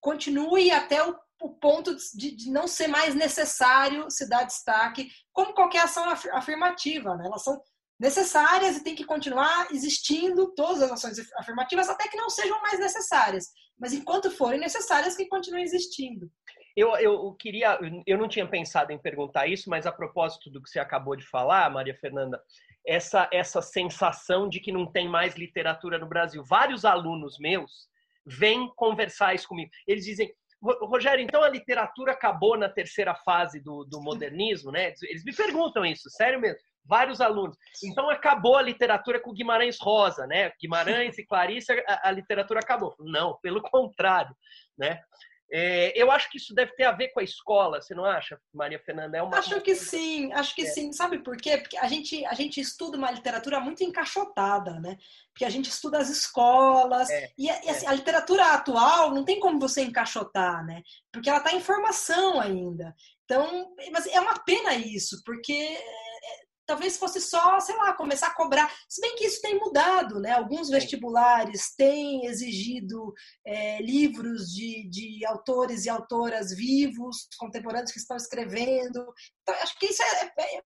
continue 0.00 0.70
até 0.70 1.02
o 1.02 1.16
o 1.42 1.50
ponto 1.50 1.94
de, 2.14 2.36
de, 2.36 2.50
não 2.50 2.68
ser 2.68 2.86
mais 2.86 3.14
necessário 3.14 4.08
se 4.10 4.28
dar 4.28 4.44
destaque, 4.44 5.08
como 5.32 5.54
qualquer 5.54 5.82
ação 5.82 6.04
afirmativa. 6.08 7.16
Né? 7.16 7.26
Elas 7.26 7.42
são 7.42 7.60
necessárias 7.98 8.76
e 8.76 8.84
tem 8.84 8.94
que 8.94 9.04
continuar 9.04 9.68
existindo 9.72 10.54
todas 10.54 10.82
as 10.82 10.92
ações 10.92 11.18
afirmativas 11.36 11.88
até 11.88 12.08
que 12.08 12.16
não 12.16 12.30
sejam 12.30 12.60
mais 12.62 12.78
necessárias. 12.78 13.46
Mas 13.78 13.92
enquanto 13.92 14.30
forem 14.30 14.60
necessárias, 14.60 15.16
que 15.16 15.26
continuem 15.26 15.64
existindo. 15.64 16.30
Eu, 16.76 16.96
eu 16.96 17.34
queria, 17.34 17.78
eu 18.06 18.16
não 18.16 18.28
tinha 18.28 18.46
pensado 18.46 18.92
em 18.92 18.98
perguntar 18.98 19.46
isso, 19.46 19.68
mas 19.68 19.86
a 19.86 19.92
propósito 19.92 20.50
do 20.50 20.62
que 20.62 20.70
você 20.70 20.78
acabou 20.78 21.16
de 21.16 21.26
falar, 21.26 21.70
Maria 21.70 21.94
Fernanda, 21.94 22.40
essa, 22.86 23.28
essa 23.32 23.60
sensação 23.60 24.48
de 24.48 24.60
que 24.60 24.72
não 24.72 24.90
tem 24.90 25.08
mais 25.08 25.34
literatura 25.34 25.98
no 25.98 26.08
Brasil. 26.08 26.42
Vários 26.44 26.84
alunos 26.84 27.38
meus 27.38 27.88
vêm 28.24 28.72
conversar 28.74 29.34
isso 29.34 29.48
comigo. 29.48 29.70
Eles 29.86 30.04
dizem, 30.04 30.32
Rogério, 30.62 31.22
então 31.22 31.42
a 31.42 31.48
literatura 31.48 32.12
acabou 32.12 32.56
na 32.56 32.68
terceira 32.68 33.14
fase 33.14 33.58
do, 33.60 33.84
do 33.84 34.00
modernismo, 34.00 34.70
né? 34.70 34.92
Eles 35.02 35.24
me 35.24 35.34
perguntam 35.34 35.84
isso, 35.84 36.08
sério 36.08 36.40
mesmo. 36.40 36.60
Vários 36.84 37.20
alunos. 37.20 37.56
Então 37.84 38.08
acabou 38.08 38.56
a 38.56 38.62
literatura 38.62 39.20
com 39.20 39.32
Guimarães 39.32 39.78
Rosa, 39.80 40.26
né? 40.26 40.52
Guimarães 40.60 41.18
e 41.18 41.26
Clarice, 41.26 41.72
a, 41.86 42.08
a 42.08 42.10
literatura 42.12 42.60
acabou. 42.60 42.94
Não, 43.00 43.38
pelo 43.42 43.60
contrário, 43.60 44.34
né? 44.78 45.00
É, 45.54 45.92
eu 45.94 46.10
acho 46.10 46.30
que 46.30 46.38
isso 46.38 46.54
deve 46.54 46.72
ter 46.74 46.84
a 46.84 46.92
ver 46.92 47.08
com 47.08 47.20
a 47.20 47.22
escola, 47.22 47.82
você 47.82 47.94
não 47.94 48.06
acha, 48.06 48.40
Maria 48.54 48.78
Fernanda? 48.78 49.18
É 49.18 49.22
uma, 49.22 49.36
acho 49.36 49.60
que 49.60 49.74
sim, 49.74 50.32
acho 50.32 50.54
que 50.54 50.62
é. 50.62 50.66
sim. 50.66 50.90
Sabe 50.94 51.18
por 51.18 51.36
quê? 51.36 51.58
Porque 51.58 51.76
a 51.76 51.86
gente, 51.86 52.24
a 52.24 52.32
gente 52.32 52.58
estuda 52.58 52.96
uma 52.96 53.10
literatura 53.10 53.60
muito 53.60 53.84
encaixotada, 53.84 54.80
né? 54.80 54.96
Porque 55.30 55.44
a 55.44 55.50
gente 55.50 55.68
estuda 55.68 55.98
as 55.98 56.08
escolas. 56.08 57.10
É, 57.10 57.30
e, 57.36 57.48
e 57.48 57.50
assim, 57.50 57.84
é. 57.84 57.88
a 57.90 57.92
literatura 57.92 58.46
atual 58.54 59.10
não 59.10 59.26
tem 59.26 59.38
como 59.38 59.60
você 59.60 59.82
encaixotar, 59.82 60.64
né? 60.64 60.82
Porque 61.12 61.28
ela 61.28 61.38
está 61.38 61.52
em 61.52 61.60
formação 61.60 62.40
ainda. 62.40 62.94
Então, 63.26 63.74
mas 63.92 64.06
é 64.06 64.20
uma 64.20 64.38
pena 64.44 64.74
isso, 64.74 65.22
porque 65.22 65.78
talvez 66.72 66.96
fosse 66.96 67.20
só, 67.20 67.60
sei 67.60 67.76
lá, 67.76 67.92
começar 67.92 68.28
a 68.28 68.34
cobrar. 68.34 68.74
Se 68.88 68.98
bem 69.02 69.14
que 69.14 69.26
isso 69.26 69.42
tem 69.42 69.58
mudado, 69.58 70.18
né? 70.18 70.30
Alguns 70.30 70.70
vestibulares 70.70 71.74
têm 71.76 72.24
exigido 72.24 73.12
é, 73.46 73.82
livros 73.82 74.50
de, 74.50 74.88
de 74.88 75.26
autores 75.26 75.84
e 75.84 75.90
autoras 75.90 76.50
vivos, 76.54 77.28
contemporâneos 77.38 77.92
que 77.92 77.98
estão 77.98 78.16
escrevendo. 78.16 79.04
Então, 79.42 79.54
acho 79.62 79.78
que 79.78 79.84
isso 79.84 80.02
é, 80.02 80.32
é, 80.38 80.56
é, 80.56 80.62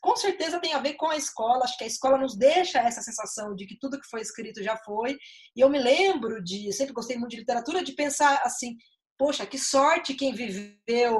com 0.00 0.14
certeza 0.14 0.60
tem 0.60 0.74
a 0.74 0.78
ver 0.78 0.94
com 0.94 1.08
a 1.08 1.16
escola. 1.16 1.64
Acho 1.64 1.76
que 1.76 1.84
a 1.84 1.88
escola 1.88 2.18
nos 2.18 2.38
deixa 2.38 2.78
essa 2.78 3.02
sensação 3.02 3.52
de 3.56 3.66
que 3.66 3.76
tudo 3.80 4.00
que 4.00 4.08
foi 4.08 4.20
escrito 4.20 4.62
já 4.62 4.76
foi. 4.76 5.18
E 5.56 5.60
eu 5.60 5.68
me 5.68 5.80
lembro 5.80 6.40
de, 6.40 6.72
sempre 6.72 6.94
gostei 6.94 7.18
muito 7.18 7.32
de 7.32 7.38
literatura, 7.38 7.82
de 7.82 7.94
pensar 7.94 8.40
assim, 8.44 8.76
poxa, 9.18 9.44
que 9.44 9.58
sorte 9.58 10.14
quem 10.14 10.32
viveu 10.32 11.18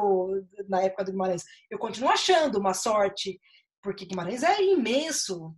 na 0.69 0.81
época 0.83 1.03
do 1.03 1.11
Guimarães. 1.11 1.43
Eu 1.69 1.79
continuo 1.81 2.09
achando 2.09 2.61
uma 2.61 2.73
sorte 2.73 3.37
porque 3.89 4.05
Guimarães 4.05 4.43
é 4.43 4.63
imenso. 4.63 5.57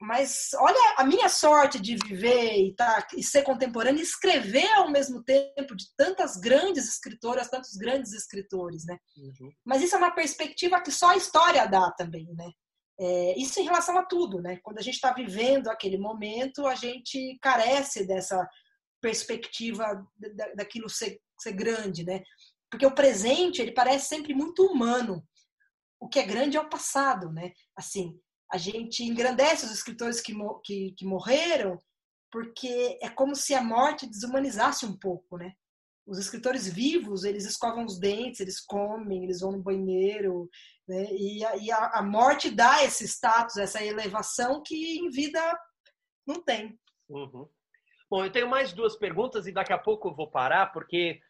Mas 0.00 0.50
olha 0.54 0.94
a 0.96 1.04
minha 1.04 1.28
sorte 1.28 1.80
de 1.80 1.96
viver 1.96 2.56
e, 2.56 2.76
tá, 2.76 3.04
e 3.16 3.24
ser 3.24 3.42
contemporânea 3.42 3.98
e 3.98 4.04
escrever 4.04 4.70
ao 4.74 4.88
mesmo 4.88 5.24
tempo 5.24 5.74
de 5.74 5.86
tantas 5.96 6.36
grandes 6.36 6.86
escritoras, 6.86 7.50
tantos 7.50 7.74
grandes 7.74 8.12
escritores, 8.12 8.86
né? 8.86 8.96
Uhum. 9.16 9.50
Mas 9.64 9.82
isso 9.82 9.96
é 9.96 9.98
uma 9.98 10.14
perspectiva 10.14 10.80
que 10.80 10.92
só 10.92 11.08
a 11.08 11.16
história 11.16 11.66
dá 11.66 11.90
também, 11.90 12.28
né? 12.36 12.52
É, 13.00 13.36
isso 13.36 13.58
em 13.58 13.64
relação 13.64 13.98
a 13.98 14.04
tudo, 14.04 14.40
né? 14.40 14.60
Quando 14.62 14.78
a 14.78 14.82
gente 14.82 14.94
está 14.94 15.12
vivendo 15.12 15.66
aquele 15.66 15.98
momento, 15.98 16.68
a 16.68 16.76
gente 16.76 17.36
carece 17.42 18.06
dessa 18.06 18.48
perspectiva 19.00 20.06
daquilo 20.54 20.88
ser, 20.88 21.20
ser 21.40 21.52
grande, 21.52 22.04
né? 22.04 22.22
Porque 22.70 22.86
o 22.86 22.94
presente, 22.94 23.60
ele 23.60 23.72
parece 23.72 24.06
sempre 24.06 24.32
muito 24.32 24.64
humano 24.64 25.26
o 26.00 26.08
que 26.08 26.18
é 26.18 26.26
grande 26.26 26.56
é 26.56 26.60
o 26.60 26.68
passado, 26.68 27.30
né? 27.32 27.52
Assim, 27.76 28.18
a 28.52 28.56
gente 28.56 29.04
engrandece 29.04 29.66
os 29.66 29.72
escritores 29.72 30.20
que, 30.20 30.32
que, 30.64 30.92
que 30.92 31.04
morreram 31.04 31.78
porque 32.30 32.98
é 33.02 33.08
como 33.08 33.34
se 33.34 33.54
a 33.54 33.62
morte 33.62 34.06
desumanizasse 34.06 34.84
um 34.84 34.96
pouco, 34.96 35.36
né? 35.36 35.52
Os 36.06 36.18
escritores 36.18 36.66
vivos, 36.66 37.24
eles 37.24 37.44
escovam 37.44 37.84
os 37.84 37.98
dentes, 37.98 38.40
eles 38.40 38.60
comem, 38.60 39.24
eles 39.24 39.40
vão 39.40 39.52
no 39.52 39.62
banheiro, 39.62 40.48
né? 40.86 41.06
E, 41.12 41.44
a, 41.44 41.56
e 41.56 41.70
a, 41.70 41.98
a 41.98 42.02
morte 42.02 42.50
dá 42.50 42.82
esse 42.84 43.04
status, 43.06 43.56
essa 43.56 43.82
elevação 43.82 44.62
que 44.62 44.98
em 44.98 45.10
vida 45.10 45.40
não 46.26 46.42
tem. 46.42 46.78
Uhum. 47.08 47.48
Bom, 48.10 48.24
eu 48.24 48.32
tenho 48.32 48.48
mais 48.48 48.72
duas 48.72 48.96
perguntas 48.96 49.46
e 49.46 49.52
daqui 49.52 49.72
a 49.72 49.78
pouco 49.78 50.08
eu 50.08 50.14
vou 50.14 50.30
parar, 50.30 50.72
porque, 50.72 51.20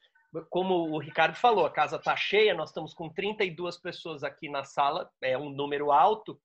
como 0.51 0.91
o 0.91 0.99
Ricardo 0.99 1.37
falou, 1.37 1.66
a 1.66 1.70
casa 1.70 1.97
está 1.97 2.14
cheia, 2.16 2.55
nós 2.55 2.70
estamos 2.70 2.93
com 2.95 3.09
32 3.09 3.79
pessoas 3.79 4.22
aqui 4.22 4.49
na 4.49 4.64
sala, 4.64 5.11
é 5.22 5.37
um 5.37 5.51
número 5.51 5.91
alto, 5.91 6.41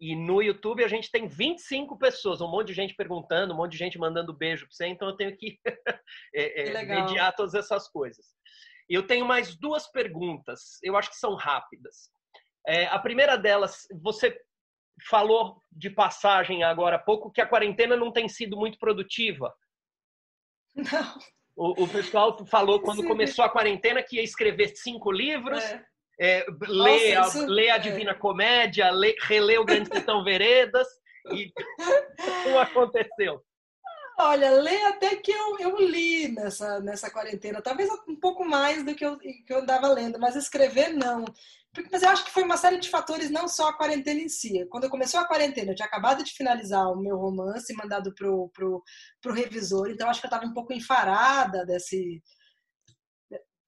e 0.00 0.14
no 0.14 0.42
YouTube 0.42 0.84
a 0.84 0.88
gente 0.88 1.10
tem 1.10 1.26
25 1.26 1.98
pessoas, 1.98 2.40
um 2.40 2.48
monte 2.48 2.68
de 2.68 2.74
gente 2.74 2.94
perguntando, 2.94 3.54
um 3.54 3.56
monte 3.56 3.72
de 3.72 3.78
gente 3.78 3.98
mandando 3.98 4.32
beijo 4.32 4.66
para 4.66 4.74
você, 4.74 4.86
então 4.86 5.08
eu 5.08 5.16
tenho 5.16 5.36
que 5.36 5.58
é, 6.34 6.68
é, 6.68 6.84
mediar 6.84 7.34
todas 7.34 7.54
essas 7.54 7.88
coisas. 7.88 8.26
Eu 8.88 9.06
tenho 9.06 9.26
mais 9.26 9.56
duas 9.56 9.90
perguntas, 9.90 10.78
eu 10.82 10.96
acho 10.96 11.10
que 11.10 11.16
são 11.16 11.34
rápidas. 11.34 12.10
É, 12.66 12.86
a 12.86 12.98
primeira 12.98 13.36
delas, 13.36 13.86
você 14.02 14.38
falou 15.08 15.62
de 15.70 15.90
passagem 15.90 16.62
agora 16.62 16.96
há 16.96 16.98
pouco 16.98 17.30
que 17.30 17.40
a 17.40 17.46
quarentena 17.46 17.96
não 17.96 18.12
tem 18.12 18.28
sido 18.28 18.56
muito 18.56 18.78
produtiva. 18.78 19.54
Não. 20.74 21.18
O, 21.56 21.84
o 21.84 21.88
pessoal 21.88 22.36
falou 22.46 22.80
quando 22.80 23.00
Sim. 23.00 23.08
começou 23.08 23.44
a 23.44 23.48
quarentena 23.48 24.02
que 24.02 24.16
ia 24.16 24.22
escrever 24.22 24.68
cinco 24.76 25.10
livros. 25.10 25.62
É 25.62 25.82
é, 26.18 26.46
lê, 26.62 27.14
Nossa, 27.14 27.44
a, 27.44 27.46
lê 27.46 27.70
a 27.70 27.76
é. 27.76 27.78
Divina 27.78 28.12
é. 28.12 28.14
Comédia, 28.14 28.90
lê, 28.90 29.14
relê 29.20 29.58
o 29.58 29.64
Grande 29.64 29.88
Sertão 29.88 30.24
Veredas 30.24 30.88
e 31.32 31.52
não 32.46 32.58
aconteceu. 32.58 33.42
Olha, 34.18 34.50
lê 34.50 34.82
até 34.84 35.14
que 35.16 35.30
eu, 35.30 35.58
eu 35.58 35.76
li 35.78 36.28
nessa, 36.28 36.80
nessa 36.80 37.10
quarentena, 37.10 37.60
talvez 37.60 37.90
um 38.08 38.16
pouco 38.16 38.46
mais 38.46 38.82
do 38.82 38.94
que 38.94 39.04
eu, 39.04 39.18
que 39.18 39.44
eu 39.50 39.58
andava 39.58 39.88
lendo, 39.88 40.18
mas 40.18 40.34
escrever 40.36 40.88
não. 40.88 41.26
Mas 41.90 42.02
eu 42.02 42.08
acho 42.08 42.24
que 42.24 42.30
foi 42.30 42.42
uma 42.42 42.56
série 42.56 42.78
de 42.78 42.88
fatores, 42.88 43.30
não 43.30 43.48
só 43.48 43.68
a 43.68 43.76
quarentena 43.76 44.20
em 44.20 44.28
si. 44.28 44.66
Quando 44.70 44.88
começou 44.88 45.20
a 45.20 45.26
quarentena, 45.26 45.72
eu 45.72 45.74
tinha 45.74 45.86
acabado 45.86 46.24
de 46.24 46.32
finalizar 46.32 46.90
o 46.90 47.00
meu 47.00 47.16
romance, 47.16 47.74
mandado 47.74 48.14
pro, 48.14 48.48
pro, 48.50 48.82
pro 49.20 49.32
revisor, 49.32 49.90
então 49.90 50.08
acho 50.08 50.20
que 50.20 50.26
eu 50.26 50.30
estava 50.30 50.46
um 50.46 50.54
pouco 50.54 50.72
enfarada 50.72 51.64
desse, 51.66 52.22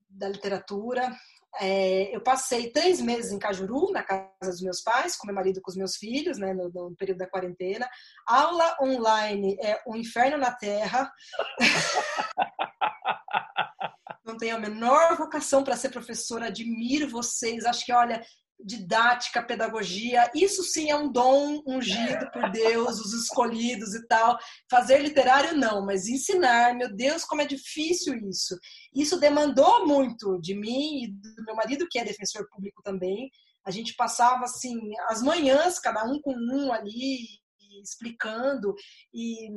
da 0.09 0.29
literatura. 0.29 1.11
É, 1.61 2.15
eu 2.15 2.21
passei 2.21 2.71
três 2.71 3.01
meses 3.01 3.33
em 3.33 3.39
Cajuru, 3.39 3.91
na 3.91 4.03
casa 4.03 4.51
dos 4.51 4.61
meus 4.61 4.81
pais, 4.81 5.17
com 5.17 5.27
meu 5.27 5.35
marido 5.35 5.59
e 5.59 5.63
com 5.63 5.71
os 5.71 5.77
meus 5.77 5.97
filhos, 5.97 6.39
né, 6.39 6.53
no, 6.53 6.69
no 6.69 6.95
período 6.97 7.19
da 7.19 7.27
quarentena. 7.29 7.89
Aula 8.27 8.77
online 8.81 9.57
é 9.61 9.83
um 9.87 9.97
inferno 9.97 10.39
na 10.39 10.53
Terra. 10.53 11.11
Não 14.25 14.37
tenho 14.37 14.57
a 14.57 14.61
menor 14.61 15.17
vocação 15.17 15.65
para 15.65 15.77
ser 15.77 15.89
professora, 15.89 16.47
admiro 16.49 17.09
vocês. 17.09 17.65
Acho 17.65 17.85
que, 17.85 17.93
olha, 17.93 18.23
didática, 18.65 19.43
pedagogia, 19.43 20.31
isso 20.35 20.63
sim 20.65 20.91
é 20.91 20.97
um 20.97 21.11
dom 21.11 21.63
ungido 21.67 22.31
por 22.33 22.51
Deus, 22.51 22.99
os 22.99 23.13
escolhidos 23.13 23.95
e 23.95 24.07
tal. 24.07 24.37
Fazer 24.71 24.99
literário 24.99 25.57
não, 25.57 25.85
mas 25.85 26.09
ensinar, 26.09 26.75
meu 26.75 26.95
Deus, 26.95 27.25
como 27.25 27.43
é 27.43 27.47
difícil 27.47 28.15
isso. 28.29 28.59
Isso 28.95 29.19
demandou 29.21 29.87
muito 29.87 30.41
de 30.41 30.55
mim 30.55 31.05
e 31.05 31.09
do 31.09 31.45
meu 31.45 31.55
marido, 31.55 31.87
que 31.89 31.99
é 31.99 32.05
defensor 32.05 32.49
público 32.51 32.83
também. 32.83 33.31
A 33.65 33.71
gente 33.71 33.95
passava 33.95 34.45
assim 34.45 34.79
as 35.09 35.23
manhãs, 35.23 35.79
cada 35.79 36.05
um 36.05 36.21
com 36.21 36.35
um 36.35 36.73
ali 36.73 37.19
explicando 37.83 38.75
e 39.15 39.51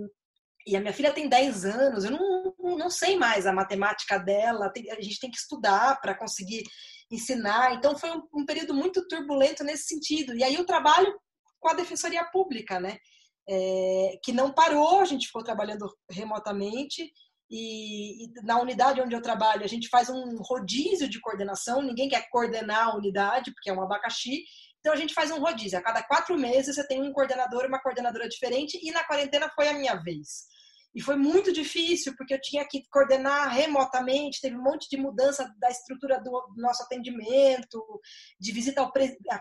e 0.68 0.76
a 0.76 0.80
minha 0.80 0.94
filha 0.94 1.12
tem 1.12 1.28
10 1.28 1.66
anos, 1.66 2.04
eu 2.04 2.12
não, 2.12 2.78
não 2.78 2.90
sei 2.90 3.18
mais 3.18 3.48
a 3.48 3.54
matemática 3.54 4.20
dela, 4.20 4.72
a 4.92 5.02
gente 5.02 5.20
tem 5.20 5.32
que 5.32 5.38
estudar 5.38 6.00
para 6.00 6.16
conseguir 6.16 6.64
ensinar. 7.12 7.74
Então 7.74 7.98
foi 7.98 8.10
um, 8.12 8.22
um, 8.34 8.46
período 8.46 8.74
muito 8.74 9.08
turbulento 9.08 9.64
nesse 9.64 9.84
sentido. 9.84 10.34
E 10.36 10.44
aí 10.44 10.58
o 10.58 10.66
trabalho 10.66 11.14
com 11.60 11.70
a 11.70 11.74
Defensoria 11.74 12.24
Pública, 12.26 12.80
né? 12.80 12.98
É, 13.48 14.20
que 14.24 14.32
não 14.32 14.52
parou, 14.54 15.00
a 15.00 15.06
gente 15.06 15.28
ficou 15.28 15.44
trabalhando 15.44 15.88
remotamente. 16.10 17.12
E, 17.50 18.26
e, 18.26 18.34
na 18.44 18.60
unidade 18.60 19.02
onde 19.02 19.14
eu 19.14 19.22
trabalho, 19.22 19.64
a 19.64 19.68
gente 19.68 19.90
faz 19.90 20.10
um 20.10 20.38
rodízio 20.38 21.10
de 21.10 21.20
coordenação, 21.20 21.82
ninguém 21.82 22.08
quer 22.08 22.30
coordenar 22.30 22.88
a 22.88 22.96
unidade, 22.96 23.52
porque 23.52 23.70
é 23.70 23.74
um 23.74 23.82
abacaxi. 23.82 24.44
Então 24.80 24.94
a 24.94 24.96
gente 24.96 25.14
faz 25.14 25.30
um 25.32 25.40
rodízio. 25.40 25.78
A 25.78 25.82
cada 25.82 26.02
quatro 26.02 26.38
meses 26.38 26.76
você 26.76 26.88
tem 26.88 27.02
um 27.02 27.12
coordenador, 27.12 27.66
uma 27.66 27.82
coordenadora 27.82 28.30
diferente, 28.30 28.80
e 28.82 28.92
na 28.92 29.04
quarentena 29.04 29.52
foi 29.54 29.68
a 29.68 29.74
minha 29.74 29.96
vez. 29.96 30.48
E 30.94 31.02
foi 31.02 31.16
muito 31.16 31.54
difícil, 31.54 32.14
porque 32.18 32.34
eu 32.34 32.42
tinha 32.42 32.68
que 32.68 32.84
coordenar 32.90 33.50
remotamente, 33.50 34.42
teve 34.42 34.58
um 34.58 34.64
monte 34.64 34.90
de 34.90 34.98
mudança 34.98 35.50
da 35.58 35.70
estrutura 35.70 36.20
do, 36.22 36.32
nosso 36.58 36.84
atendimento, 36.84 37.82
de 38.40 38.52
visita 38.52 38.82
ao 38.82 38.92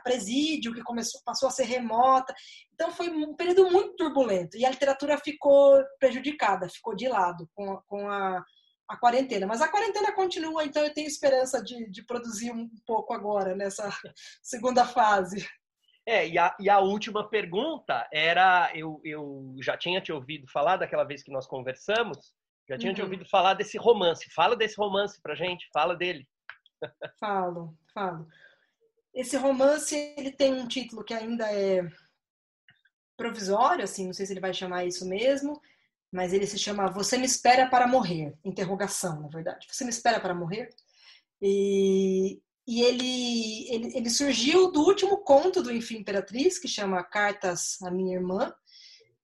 presídio, 0.02 0.72
que 0.72 0.82
começou, 0.82 1.20
passou 1.24 1.48
a 1.48 1.52
ser 1.52 1.64
remota. 1.64 2.32
Então 2.72 2.92
foi 2.92 3.08
um 3.08 3.34
período 3.34 3.68
muito 3.70 3.96
turbulento. 3.96 4.56
E 4.56 4.64
a 4.64 4.70
literatura 4.70 5.18
ficou 5.18 5.82
prejudicada, 5.98 6.68
ficou 6.68 6.94
de 6.94 7.08
lado 7.08 7.48
com, 7.54 7.72
a, 7.72 7.82
com 7.82 8.08
a, 8.08 8.44
a 8.88 8.96
quarentena. 8.96 9.46
Mas 9.46 9.60
a 9.60 9.68
quarentena 9.68 10.12
continua, 10.12 10.64
então 10.64 10.84
eu 10.84 10.94
tenho 10.94 11.08
esperança 11.08 11.62
de, 11.62 11.90
de 11.90 12.04
produzir 12.04 12.52
um 12.52 12.70
pouco 12.86 13.12
agora, 13.12 13.56
nessa 13.56 13.90
segunda 14.40 14.84
fase. 14.84 15.46
É, 16.06 16.26
e 16.28 16.38
a, 16.38 16.56
e 16.58 16.68
a 16.68 16.78
última 16.80 17.28
pergunta 17.28 18.08
era: 18.12 18.70
eu, 18.74 19.00
eu 19.04 19.54
já 19.62 19.76
tinha 19.76 20.00
te 20.00 20.12
ouvido 20.12 20.46
falar 20.48 20.76
daquela 20.76 21.04
vez 21.04 21.22
que 21.22 21.32
nós 21.32 21.46
conversamos, 21.46 22.34
já 22.68 22.78
tinha 22.78 22.90
uhum. 22.90 22.96
te 22.96 23.02
ouvido 23.02 23.24
falar 23.28 23.54
desse 23.54 23.76
romance. 23.76 24.30
Fala 24.32 24.56
desse 24.56 24.76
romance 24.76 25.20
pra 25.20 25.34
gente, 25.34 25.68
fala 25.72 25.96
dele. 25.96 26.26
Falo, 27.20 27.76
falo. 27.92 28.26
Esse 29.12 29.36
romance 29.36 29.94
ele 30.16 30.30
tem 30.30 30.54
um 30.54 30.66
título 30.66 31.04
que 31.04 31.12
ainda 31.12 31.52
é 31.52 31.86
provisório, 33.18 33.84
assim, 33.84 34.06
não 34.06 34.14
sei 34.14 34.24
se 34.24 34.32
ele 34.32 34.40
vai 34.40 34.54
chamar 34.54 34.86
isso 34.86 35.06
mesmo, 35.06 35.60
mas 36.10 36.32
ele 36.32 36.46
se 36.46 36.58
chama 36.58 36.88
Você 36.90 37.18
me 37.18 37.26
espera 37.26 37.68
para 37.68 37.86
morrer? 37.86 38.34
Interrogação, 38.42 39.20
na 39.20 39.28
verdade. 39.28 39.66
Você 39.70 39.84
me 39.84 39.90
espera 39.90 40.18
para 40.18 40.34
morrer? 40.34 40.70
E 41.42 42.40
e 42.66 42.82
ele, 42.82 43.68
ele, 43.74 43.96
ele 43.96 44.10
surgiu 44.10 44.70
do 44.70 44.80
último 44.80 45.18
conto 45.18 45.62
do 45.62 45.72
Enfim 45.72 45.98
Imperatriz, 45.98 46.58
que 46.58 46.68
chama 46.68 47.02
Cartas 47.02 47.80
à 47.82 47.90
Minha 47.90 48.16
Irmã, 48.16 48.52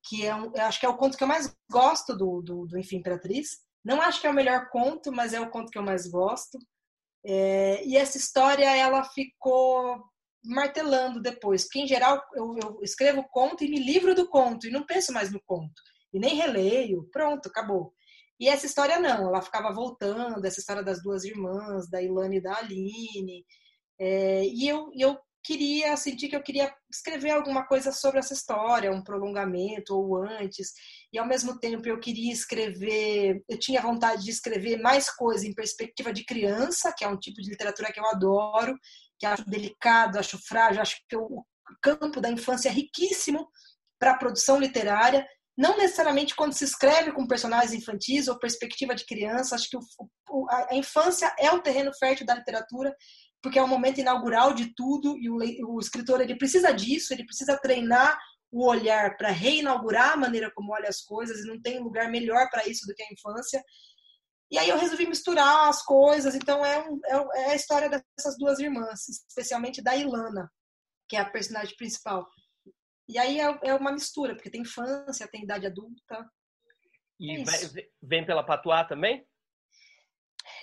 que 0.09 0.25
é 0.25 0.35
um, 0.35 0.53
eu 0.55 0.63
acho 0.63 0.81
que 0.81 0.87
é 0.87 0.89
o 0.89 0.97
conto 0.97 1.17
que 1.17 1.25
eu 1.25 1.29
mais 1.29 1.55
gosto 1.71 2.17
do, 2.17 2.41
do, 2.41 2.67
do 2.67 2.79
Enfim 2.79 2.97
Imperatriz. 2.97 3.59
Não 3.85 4.01
acho 4.01 4.21
que 4.21 4.27
é 4.27 4.31
o 4.31 4.35
melhor 4.35 4.69
conto, 4.71 5.13
mas 5.13 5.33
é 5.33 5.41
o 5.41 5.51
conto 5.51 5.71
que 5.71 5.79
eu 5.79 5.83
mais 5.83 6.07
gosto. 6.07 6.59
É, 7.25 7.85
e 7.85 7.97
essa 7.97 8.17
história, 8.17 8.77
ela 8.77 9.05
ficou 9.05 10.01
martelando 10.45 11.21
depois, 11.21 11.65
porque 11.65 11.81
em 11.81 11.87
geral 11.87 12.23
eu, 12.35 12.57
eu 12.63 12.79
escrevo 12.83 13.27
conto 13.31 13.65
e 13.65 13.69
me 13.69 13.81
livro 13.81 14.15
do 14.15 14.29
conto, 14.29 14.67
e 14.67 14.71
não 14.71 14.87
penso 14.87 15.13
mais 15.13 15.33
no 15.33 15.43
conto, 15.45 15.83
e 16.13 16.21
nem 16.21 16.37
releio, 16.37 17.09
pronto, 17.11 17.49
acabou. 17.49 17.93
E 18.39 18.49
essa 18.49 18.67
história 18.67 18.99
não, 18.99 19.29
ela 19.29 19.41
ficava 19.41 19.73
voltando, 19.73 20.45
essa 20.45 20.61
história 20.61 20.83
das 20.83 21.03
duas 21.03 21.25
irmãs, 21.25 21.89
da 21.89 22.03
Ilane 22.03 22.37
e 22.37 22.43
da 22.43 22.57
Aline. 22.57 23.45
É, 23.99 24.45
e 24.45 24.69
eu, 24.69 24.91
eu 24.95 25.19
queria, 25.47 25.97
senti 25.97 26.29
que 26.29 26.35
eu 26.35 26.43
queria 26.43 26.75
escrever 26.91 27.31
alguma 27.31 27.65
coisa 27.67 27.93
sobre 27.93 28.19
essa 28.19 28.35
história, 28.35 28.91
um 28.91 29.03
prolongamento 29.03 29.97
ou 29.97 30.17
antes. 30.23 30.73
E 31.13 31.19
ao 31.19 31.27
mesmo 31.27 31.59
tempo 31.59 31.89
eu 31.89 32.01
queria 32.01 32.33
escrever, 32.33 33.43
eu 33.49 33.59
tinha 33.59 33.81
vontade 33.81 34.25
de 34.25 34.31
escrever 34.31 34.77
mais 34.79 35.09
coisa 35.09 35.47
em 35.47 35.55
perspectiva 35.55 36.13
de 36.13 36.25
criança, 36.25 36.93
que 36.97 37.05
é 37.05 37.09
um 37.09 37.17
tipo 37.17 37.41
de 37.41 37.49
literatura 37.49 37.93
que 37.93 38.01
eu 38.01 38.07
adoro, 38.07 38.77
que 39.19 39.25
acho 39.25 39.49
delicado, 39.49 40.19
acho 40.19 40.37
frágil, 40.47 40.83
acho 40.83 40.97
que 41.09 41.17
o 41.17 41.45
campo 41.81 42.21
da 42.21 42.31
infância 42.31 42.69
é 42.69 42.73
riquíssimo 42.73 43.49
para 43.99 44.13
a 44.13 44.19
produção 44.19 44.59
literária 44.59 45.27
não 45.57 45.79
necessariamente 45.79 46.35
quando 46.35 46.53
se 46.53 46.65
escreve 46.65 47.13
com 47.13 47.27
personagens 47.27 47.73
infantis 47.73 48.29
ou 48.29 48.39
perspectiva 48.39 48.95
de 48.95 49.07
criança, 49.07 49.55
acho 49.55 49.71
que 49.71 49.77
o, 49.77 50.47
a, 50.51 50.75
infância 50.75 51.35
é 51.39 51.51
o 51.51 51.63
terreno 51.63 51.93
fértil 51.95 52.27
da 52.27 52.35
literatura, 52.35 52.95
porque 53.43 53.59
é 53.59 53.63
o 53.63 53.69
momento 53.69 53.99
inaugural 53.99 54.53
de 54.53 54.75
tudo 54.75 55.17
e 55.19 55.31
o, 55.31 55.75
o 55.75 55.81
escritor 55.81 56.21
ele 56.21 56.37
precisa 56.37 56.73
disso, 56.73 57.13
ele 57.13 57.25
precisa 57.25 57.59
treinar 57.59 58.19
o 58.53 58.67
olhar 58.67 59.17
para 59.17 59.31
reinaugurar 59.31 60.13
a 60.13 60.17
maneira 60.17 60.51
como 60.55 60.73
olha 60.73 60.89
as 60.89 61.01
coisas, 61.01 61.41
e 61.41 61.49
não 61.49 61.61
tem 61.61 61.79
lugar 61.79 62.11
melhor 62.11 62.49
para 62.51 62.67
isso 62.67 62.87
do 62.87 62.95
que 62.95 63.03
a 63.03 63.13
infância. 63.13 63.63
E 64.51 64.59
aí 64.59 64.69
eu 64.69 64.79
resolvi 64.79 65.07
misturar 65.07 65.69
as 65.69 65.83
coisas, 65.83 66.35
então 66.35 66.65
é, 66.65 66.79
um, 66.89 67.01
é, 67.05 67.41
é 67.43 67.51
a 67.51 67.55
história 67.55 67.89
dessas 67.89 68.37
duas 68.39 68.59
irmãs, 68.59 69.09
especialmente 69.09 69.83
da 69.83 69.97
Ilana, 69.97 70.51
que 71.09 71.17
é 71.17 71.21
a 71.21 71.31
personagem 71.31 71.75
principal. 71.77 72.27
E 73.09 73.19
aí 73.19 73.41
é, 73.41 73.59
é 73.65 73.75
uma 73.75 73.93
mistura, 73.93 74.35
porque 74.35 74.51
tem 74.51 74.63
infância, 74.63 75.29
tem 75.29 75.45
idade 75.45 75.67
adulta. 75.67 76.29
E 77.19 77.41
é 77.41 77.45
vem 78.03 78.27
pela 78.27 78.45
Patuá 78.45 78.85
também? 78.85 79.27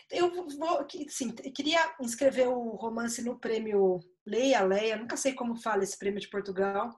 Eu 0.10 0.32
vou, 0.32 0.88
sim, 1.08 1.34
queria 1.56 1.96
inscrever 2.00 2.48
o 2.48 2.76
romance 2.76 3.22
no 3.24 3.40
prêmio 3.40 4.00
Leia 4.26 4.64
Leia, 4.64 4.96
nunca 4.96 5.18
sei 5.18 5.34
como 5.34 5.56
fala 5.56 5.84
esse 5.84 5.98
prêmio 5.98 6.20
de 6.20 6.30
Portugal. 6.30 6.90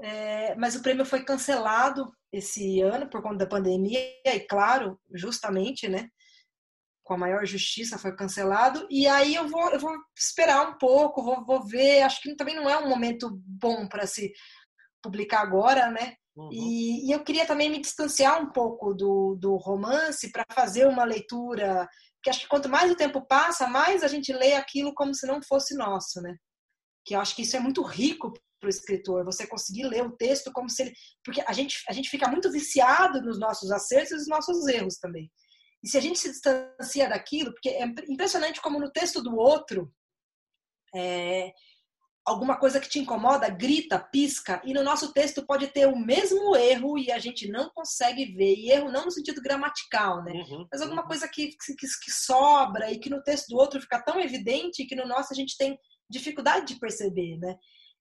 É, 0.00 0.54
mas 0.56 0.74
o 0.74 0.82
prêmio 0.82 1.06
foi 1.06 1.24
cancelado 1.24 2.12
esse 2.32 2.80
ano 2.80 3.08
por 3.08 3.22
conta 3.22 3.38
da 3.38 3.46
pandemia, 3.46 4.00
e 4.24 4.40
claro, 4.40 5.00
justamente, 5.14 5.88
né? 5.88 6.08
Com 7.04 7.14
a 7.14 7.18
maior 7.18 7.46
justiça 7.46 7.98
foi 7.98 8.14
cancelado. 8.16 8.86
E 8.90 9.06
aí 9.06 9.34
eu 9.34 9.48
vou, 9.48 9.70
eu 9.70 9.78
vou 9.78 9.92
esperar 10.16 10.68
um 10.68 10.78
pouco, 10.78 11.22
vou, 11.22 11.44
vou 11.44 11.64
ver. 11.64 12.02
Acho 12.02 12.20
que 12.20 12.34
também 12.34 12.56
não 12.56 12.68
é 12.68 12.76
um 12.78 12.88
momento 12.88 13.30
bom 13.46 13.86
para 13.86 14.06
se 14.06 14.32
publicar 15.04 15.42
agora, 15.42 15.90
né? 15.90 16.16
Uhum. 16.34 16.48
E, 16.50 17.08
e, 17.08 17.12
eu 17.12 17.22
queria 17.22 17.46
também 17.46 17.70
me 17.70 17.80
distanciar 17.80 18.42
um 18.42 18.50
pouco 18.50 18.92
do, 18.94 19.36
do 19.38 19.54
romance 19.56 20.32
para 20.32 20.44
fazer 20.52 20.86
uma 20.86 21.04
leitura, 21.04 21.88
porque 22.16 22.30
acho 22.30 22.40
que 22.40 22.48
quanto 22.48 22.68
mais 22.68 22.90
o 22.90 22.96
tempo 22.96 23.24
passa, 23.24 23.68
mais 23.68 24.02
a 24.02 24.08
gente 24.08 24.32
lê 24.32 24.54
aquilo 24.54 24.94
como 24.94 25.14
se 25.14 25.26
não 25.26 25.42
fosse 25.42 25.76
nosso, 25.76 26.20
né? 26.22 26.34
Que 27.04 27.14
eu 27.14 27.20
acho 27.20 27.36
que 27.36 27.42
isso 27.42 27.56
é 27.56 27.60
muito 27.60 27.82
rico 27.82 28.32
para 28.58 28.66
o 28.66 28.70
escritor, 28.70 29.24
você 29.24 29.46
conseguir 29.46 29.84
ler 29.84 30.04
o 30.04 30.16
texto 30.16 30.50
como 30.50 30.70
se 30.70 30.82
ele. 30.82 30.94
Porque 31.22 31.44
a 31.46 31.52
gente, 31.52 31.84
a 31.86 31.92
gente 31.92 32.08
fica 32.08 32.28
muito 32.28 32.50
viciado 32.50 33.20
nos 33.20 33.38
nossos 33.38 33.70
acertos 33.70 34.12
e 34.12 34.16
nos 34.16 34.28
nossos 34.28 34.66
erros 34.66 34.96
também. 34.96 35.30
E 35.82 35.88
se 35.88 35.98
a 35.98 36.00
gente 36.00 36.18
se 36.18 36.30
distancia 36.30 37.08
daquilo, 37.08 37.52
porque 37.52 37.68
é 37.68 37.84
impressionante 38.08 38.60
como 38.60 38.80
no 38.80 38.90
texto 38.90 39.22
do 39.22 39.36
outro, 39.36 39.92
é, 40.94 41.52
alguma 42.24 42.56
coisa 42.58 42.80
que 42.80 42.88
te 42.88 42.98
incomoda, 42.98 43.48
grita, 43.50 43.98
pisca, 43.98 44.62
e 44.64 44.72
no 44.72 44.82
nosso 44.82 45.12
texto 45.12 45.44
pode 45.44 45.66
ter 45.68 45.86
o 45.86 45.96
mesmo 45.96 46.56
erro 46.56 46.98
e 46.98 47.12
a 47.12 47.18
gente 47.18 47.46
não 47.48 47.70
consegue 47.70 48.24
ver. 48.32 48.54
E 48.54 48.70
erro 48.70 48.90
não 48.90 49.04
no 49.04 49.10
sentido 49.10 49.42
gramatical, 49.42 50.24
né? 50.24 50.32
Uhum, 50.32 50.66
Mas 50.72 50.80
alguma 50.80 51.02
uhum. 51.02 51.08
coisa 51.08 51.28
que, 51.28 51.48
que, 51.48 51.74
que, 51.76 52.10
sobra 52.10 52.90
e 52.90 52.98
que 52.98 53.10
no 53.10 53.22
texto 53.22 53.48
do 53.48 53.56
outro 53.56 53.80
fica 53.80 54.02
tão 54.02 54.18
evidente 54.18 54.86
que 54.86 54.96
no 54.96 55.06
nosso 55.06 55.32
a 55.32 55.36
gente 55.36 55.56
tem 55.56 55.78
dificuldade 56.08 56.66
de 56.66 56.80
perceber, 56.80 57.36
né? 57.38 57.56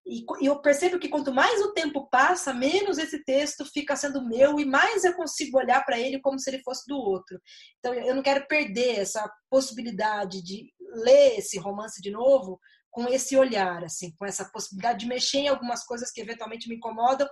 E, 0.05 0.25
e 0.41 0.45
eu 0.45 0.61
percebo 0.61 0.99
que 0.99 1.07
quanto 1.07 1.33
mais 1.33 1.61
o 1.61 1.73
tempo 1.73 2.09
passa, 2.09 2.53
menos 2.53 2.97
esse 2.97 3.23
texto 3.23 3.65
fica 3.65 3.95
sendo 3.95 4.25
meu 4.27 4.59
e 4.59 4.65
mais 4.65 5.03
eu 5.03 5.13
consigo 5.15 5.57
olhar 5.57 5.83
para 5.85 5.99
ele 5.99 6.19
como 6.19 6.39
se 6.39 6.49
ele 6.49 6.61
fosse 6.63 6.85
do 6.87 6.97
outro. 6.97 7.39
Então 7.79 7.93
eu 7.93 8.15
não 8.15 8.21
quero 8.21 8.45
perder 8.47 8.99
essa 8.99 9.29
possibilidade 9.49 10.41
de 10.43 10.71
ler 10.95 11.39
esse 11.39 11.57
romance 11.57 12.01
de 12.01 12.11
novo 12.11 12.59
com 12.93 13.07
esse 13.07 13.35
olhar, 13.35 13.83
assim, 13.83 14.15
com 14.15 14.23
essa 14.23 14.45
possibilidade 14.51 14.99
de 14.99 15.07
mexer 15.07 15.39
em 15.39 15.47
algumas 15.47 15.83
coisas 15.83 16.11
que 16.11 16.21
eventualmente 16.21 16.69
me 16.69 16.75
incomodam 16.75 17.27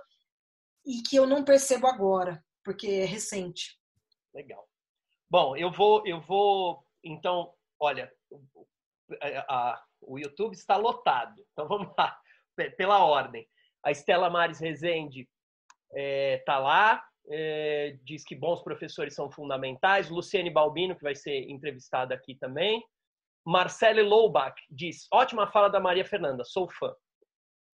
e 0.84 1.00
que 1.02 1.14
eu 1.14 1.24
não 1.24 1.44
percebo 1.44 1.86
agora, 1.86 2.44
porque 2.64 2.88
é 2.88 3.04
recente. 3.04 3.78
Legal. 4.34 4.68
Bom, 5.30 5.56
eu 5.56 5.70
vou, 5.70 6.04
eu 6.04 6.20
vou, 6.20 6.84
então, 7.04 7.54
olha, 7.78 8.12
a, 9.20 9.54
a, 9.54 9.84
o 10.00 10.18
YouTube 10.18 10.54
está 10.54 10.76
lotado. 10.76 11.40
Então 11.52 11.68
vamos 11.68 11.94
lá, 11.96 12.18
pela 12.76 13.04
ordem. 13.04 13.48
A 13.84 13.92
Estela 13.92 14.28
Mares 14.28 14.58
Rezende 14.58 15.20
está 15.20 15.30
é, 15.94 16.38
tá 16.38 16.58
lá, 16.58 17.04
é, 17.30 17.96
diz 18.02 18.24
que 18.24 18.34
bons 18.34 18.64
professores 18.64 19.14
são 19.14 19.30
fundamentais. 19.30 20.10
Luciane 20.10 20.50
Balbino, 20.50 20.96
que 20.96 21.04
vai 21.04 21.14
ser 21.14 21.48
entrevistada 21.48 22.16
aqui 22.16 22.34
também. 22.34 22.82
Marcele 23.44 24.02
Loubach 24.02 24.60
diz: 24.70 25.06
ótima 25.12 25.50
fala 25.50 25.68
da 25.68 25.80
Maria 25.80 26.04
Fernanda, 26.04 26.44
sou 26.44 26.68
fã. 26.70 26.94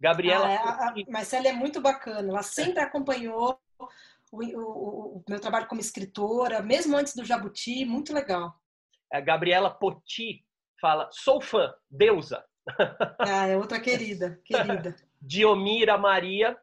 Gabriela. 0.01 0.47
Ah, 0.47 0.53
é, 0.97 1.03
a, 1.03 1.11
Marcele 1.11 1.49
é 1.49 1.53
muito 1.53 1.81
bacana, 1.81 2.29
ela 2.29 2.43
sempre 2.43 2.81
acompanhou 2.81 3.59
o, 4.31 4.43
o, 4.43 5.17
o, 5.19 5.25
meu 5.29 5.41
trabalho 5.41 5.67
como 5.67 5.81
escritora, 5.81 6.63
mesmo 6.63 6.97
antes 6.97 7.15
do 7.15 7.25
Jabuti, 7.25 7.85
muito 7.85 8.13
legal. 8.13 8.55
A 9.13 9.21
Gabriela 9.21 9.71
Poti 9.71 10.45
fala: 10.81 11.09
sou 11.13 11.41
fã, 11.41 11.75
deusa. 11.91 12.45
Ah, 13.19 13.47
é 13.47 13.57
outra 13.57 13.81
querida, 13.81 14.41
querida. 14.45 14.95
Diomira 15.21 15.99
Maria 15.99 16.57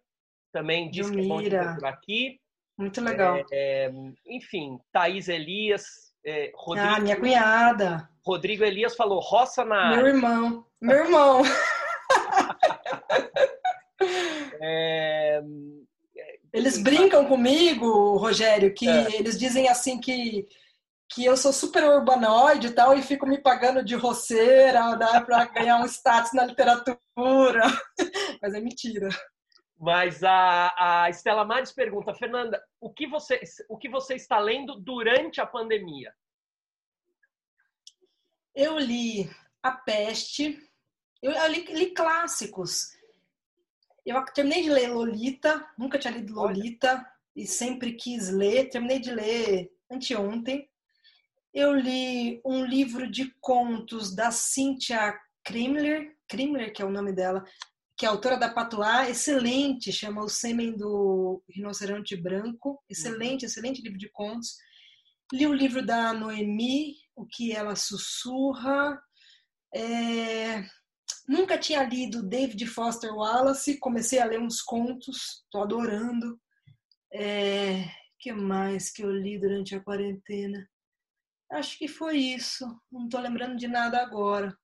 também 0.54 0.90
diz 0.90 1.12
Diomira. 1.12 1.50
que 1.50 1.56
é 1.56 1.68
bom 1.68 1.76
por 1.76 1.86
aqui. 1.86 2.40
Muito 2.78 3.02
legal. 3.02 3.38
É, 3.38 3.46
é, 3.52 3.92
enfim, 4.26 4.80
Thaís 4.92 5.28
Elias, 5.28 6.05
é, 6.26 6.52
Rodrigo, 6.56 6.88
ah, 6.90 7.00
minha 7.00 7.16
cunhada. 7.16 8.10
Rodrigo 8.26 8.64
Elias 8.64 8.96
falou 8.96 9.20
roça 9.20 9.64
na 9.64 9.96
Meu 9.96 10.08
irmão. 10.08 10.66
Meu 10.82 10.98
irmão. 10.98 11.42
é... 14.62 15.42
Eles 16.52 16.78
brincam 16.78 17.26
comigo, 17.26 18.16
Rogério, 18.18 18.74
que 18.74 18.88
é. 18.88 19.16
eles 19.16 19.38
dizem 19.38 19.68
assim 19.68 20.00
que 20.00 20.48
que 21.14 21.24
eu 21.24 21.38
sou 21.38 21.54
super 21.54 21.84
urbanoide 21.84 22.68
e 22.68 22.72
tal, 22.72 22.98
e 22.98 23.02
fico 23.02 23.28
me 23.28 23.38
pagando 23.38 23.84
de 23.84 23.96
roceira 23.96 24.82
para 25.26 25.46
ganhar 25.46 25.78
um 25.78 25.86
status 25.86 26.34
na 26.34 26.46
literatura. 26.46 26.98
Mas 28.42 28.54
é 28.54 28.60
mentira. 28.60 29.10
Mas 29.86 30.24
a, 30.24 31.04
a 31.04 31.10
Estela 31.12 31.46
Mares 31.46 31.72
pergunta, 31.72 32.12
Fernanda, 32.16 32.60
o 32.82 32.92
que, 32.92 33.06
você, 33.06 33.40
o 33.70 33.78
que 33.78 33.88
você 33.88 34.16
está 34.16 34.40
lendo 34.40 34.80
durante 34.80 35.40
a 35.40 35.46
pandemia? 35.46 36.12
Eu 38.56 38.80
li 38.80 39.30
A 39.62 39.72
Peste, 39.74 40.60
eu, 41.22 41.32
eu 41.32 41.48
li, 41.52 41.66
li, 41.66 41.92
clássicos. 41.92 42.98
Eu 44.04 44.26
terminei 44.26 44.64
de 44.64 44.72
ler 44.72 44.88
Lolita, 44.88 45.72
nunca 45.78 46.00
tinha 46.00 46.16
lido 46.16 46.34
Lolita 46.34 46.94
Olha. 46.94 47.06
e 47.36 47.46
sempre 47.46 47.94
quis 47.94 48.32
ler. 48.32 48.70
Terminei 48.72 48.98
de 48.98 49.12
ler 49.12 49.72
anteontem. 49.88 50.68
Eu 51.54 51.76
li 51.76 52.42
um 52.44 52.66
livro 52.66 53.08
de 53.08 53.32
contos 53.40 54.16
da 54.16 54.32
Cynthia 54.32 55.16
Krimler, 55.44 56.18
Krimler, 56.28 56.74
que 56.74 56.82
é 56.82 56.86
o 56.86 56.90
nome 56.90 57.14
dela, 57.14 57.46
que 57.98 58.06
é 58.06 58.10
autora 58.10 58.38
da 58.38 58.50
Patuá, 58.50 59.10
excelente, 59.10 59.92
chama 59.92 60.24
O 60.24 60.28
Sêmen 60.30 60.76
do 60.76 61.42
Rinoceronte 61.50 62.16
Branco, 62.16 62.84
excelente, 62.90 63.44
uhum. 63.44 63.48
excelente 63.48 63.82
livro 63.82 63.98
de 63.98 64.10
contos. 64.10 64.58
Li 65.32 65.48
o 65.48 65.54
livro 65.54 65.86
da 65.86 66.14
Noemi, 66.14 66.96
O 67.16 67.26
que 67.26 67.54
ela 67.54 67.76
sussurra. 67.76 69.02
É... 69.74 70.64
Nunca 71.28 71.58
tinha 71.58 71.84
lido 71.84 72.22
David 72.22 72.66
Foster 72.68 73.14
Wallace, 73.14 73.80
comecei 73.80 74.20
a 74.20 74.26
ler 74.26 74.40
uns 74.40 74.62
contos, 74.62 75.44
estou 75.46 75.64
adorando. 75.64 76.40
É... 77.14 77.86
que 78.20 78.34
mais 78.34 78.92
que 78.92 79.04
eu 79.04 79.12
li 79.12 79.40
durante 79.40 79.74
a 79.74 79.80
quarentena? 79.80 80.70
Acho 81.50 81.78
que 81.78 81.88
foi 81.88 82.18
isso. 82.18 82.66
Não 82.92 83.06
estou 83.06 83.22
lembrando 83.22 83.56
de 83.56 83.68
nada 83.68 84.02
agora. 84.02 84.58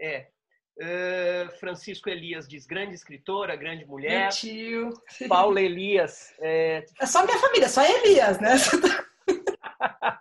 É, 0.00 0.30
Uh, 0.78 1.50
Francisco 1.58 2.10
Elias 2.10 2.46
diz 2.46 2.66
grande 2.66 2.94
escritora, 2.94 3.56
grande 3.56 3.86
mulher. 3.86 4.22
Meu 4.22 4.30
tio. 4.30 4.90
Paula 5.28 5.60
Elias. 5.60 6.34
É... 6.38 6.84
é 7.00 7.06
só 7.06 7.24
minha 7.24 7.38
família, 7.38 7.68
só 7.68 7.82
Elias, 7.82 8.38
né? 8.38 8.56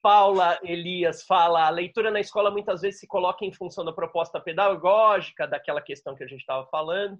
Paula 0.00 0.58
Elias 0.62 1.24
fala: 1.24 1.66
a 1.66 1.70
leitura 1.70 2.10
na 2.10 2.20
escola 2.20 2.50
muitas 2.50 2.80
vezes 2.80 3.00
se 3.00 3.06
coloca 3.06 3.44
em 3.44 3.52
função 3.52 3.84
da 3.84 3.92
proposta 3.92 4.40
pedagógica, 4.40 5.46
daquela 5.46 5.82
questão 5.82 6.14
que 6.14 6.24
a 6.24 6.26
gente 6.28 6.40
estava 6.40 6.66
falando. 6.68 7.18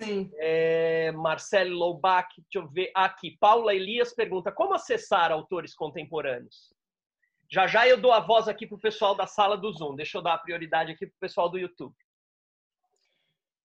Sim. 0.00 0.30
É, 0.36 1.12
Marcelo 1.12 1.76
Loubach, 1.76 2.28
deixa 2.38 2.64
eu 2.64 2.70
ver 2.70 2.90
aqui. 2.94 3.36
Paula 3.38 3.74
Elias 3.74 4.14
pergunta: 4.14 4.50
como 4.50 4.72
acessar 4.72 5.30
autores 5.30 5.74
contemporâneos? 5.74 6.72
Já 7.50 7.66
já 7.66 7.88
eu 7.88 8.00
dou 8.00 8.12
a 8.12 8.20
voz 8.20 8.46
aqui 8.46 8.66
para 8.66 8.76
o 8.76 8.80
pessoal 8.80 9.14
da 9.14 9.26
sala 9.26 9.56
do 9.56 9.72
Zoom. 9.72 9.96
Deixa 9.96 10.18
eu 10.18 10.22
dar 10.22 10.34
a 10.34 10.38
prioridade 10.38 10.92
aqui 10.92 11.06
para 11.06 11.16
o 11.16 11.20
pessoal 11.20 11.48
do 11.48 11.58
YouTube. 11.58 11.94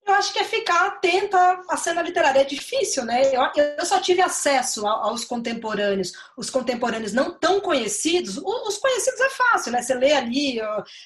Eu 0.05 0.13
acho 0.15 0.33
que 0.33 0.39
é 0.39 0.43
ficar 0.43 0.87
atenta 0.87 1.61
à 1.69 1.77
cena 1.77 2.01
literária. 2.01 2.41
É 2.41 2.45
difícil, 2.45 3.05
né? 3.05 3.33
Eu, 3.33 3.41
eu 3.77 3.85
só 3.85 4.01
tive 4.01 4.21
acesso 4.21 4.85
aos 4.85 5.23
contemporâneos. 5.23 6.11
Os 6.37 6.49
contemporâneos 6.49 7.13
não 7.13 7.37
tão 7.37 7.61
conhecidos, 7.61 8.37
os 8.37 8.77
conhecidos 8.77 9.19
é 9.19 9.29
fácil, 9.29 9.71
né? 9.71 9.81
Você 9.81 9.93
lê 9.93 10.11
ali 10.11 10.59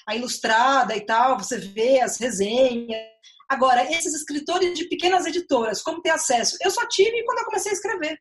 a 0.08 0.16
ilustrada 0.16 0.96
e 0.96 1.02
tal, 1.02 1.38
você 1.38 1.60
vê 1.60 2.02
as 2.02 2.18
resenhas. 2.18 3.00
Agora, 3.48 3.84
esses 3.84 4.14
escritores 4.14 4.78
de 4.78 4.86
pequenas 4.86 5.26
editoras, 5.26 5.82
como 5.82 6.02
ter 6.02 6.10
acesso? 6.10 6.58
Eu 6.62 6.72
só 6.72 6.86
tive 6.88 7.24
quando 7.24 7.40
eu 7.40 7.46
comecei 7.46 7.72
a 7.72 7.76
escrever. 7.76 8.20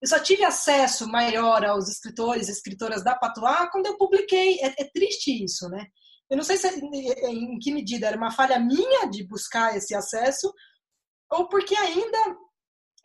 Eu 0.00 0.08
só 0.08 0.18
tive 0.18 0.44
acesso 0.44 1.06
maior 1.08 1.64
aos 1.64 1.88
escritores 1.88 2.48
e 2.48 2.52
escritoras 2.52 3.04
da 3.04 3.14
Patois 3.14 3.70
quando 3.70 3.86
eu 3.86 3.98
publiquei. 3.98 4.58
É, 4.60 4.82
é 4.82 4.90
triste 4.92 5.44
isso, 5.44 5.68
né? 5.68 5.86
Eu 6.30 6.36
não 6.36 6.44
sei 6.44 6.56
se, 6.56 6.68
em 6.68 7.58
que 7.58 7.72
medida 7.72 8.06
era 8.06 8.16
uma 8.16 8.30
falha 8.30 8.58
minha 8.58 9.06
de 9.06 9.26
buscar 9.26 9.76
esse 9.76 9.94
acesso 9.94 10.52
ou 11.30 11.48
porque 11.48 11.74
ainda 11.74 12.36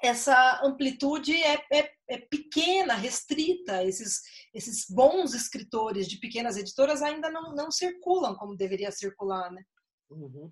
essa 0.03 0.61
amplitude 0.63 1.33
é, 1.33 1.65
é, 1.71 1.91
é, 2.09 2.17
pequena, 2.19 2.93
restrita. 2.93 3.83
Esses, 3.83 4.21
esses 4.53 4.85
bons 4.89 5.33
escritores 5.33 6.07
de 6.07 6.17
pequenas 6.19 6.57
editoras 6.57 7.01
ainda 7.01 7.29
não, 7.29 7.53
não 7.53 7.71
circulam 7.71 8.35
como 8.35 8.55
deveria 8.55 8.91
circular, 8.91 9.51
né? 9.51 9.63
Uhum. 10.09 10.51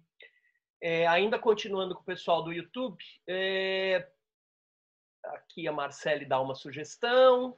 É, 0.81 1.07
ainda 1.07 1.39
continuando 1.39 1.95
com 1.95 2.01
o 2.01 2.05
pessoal 2.05 2.43
do 2.43 2.51
YouTube, 2.51 2.97
é, 3.29 4.05
Aqui 5.26 5.67
a 5.67 5.71
Marcele 5.71 6.26
dá 6.26 6.39
uma 6.39 6.55
sugestão. 6.55 7.57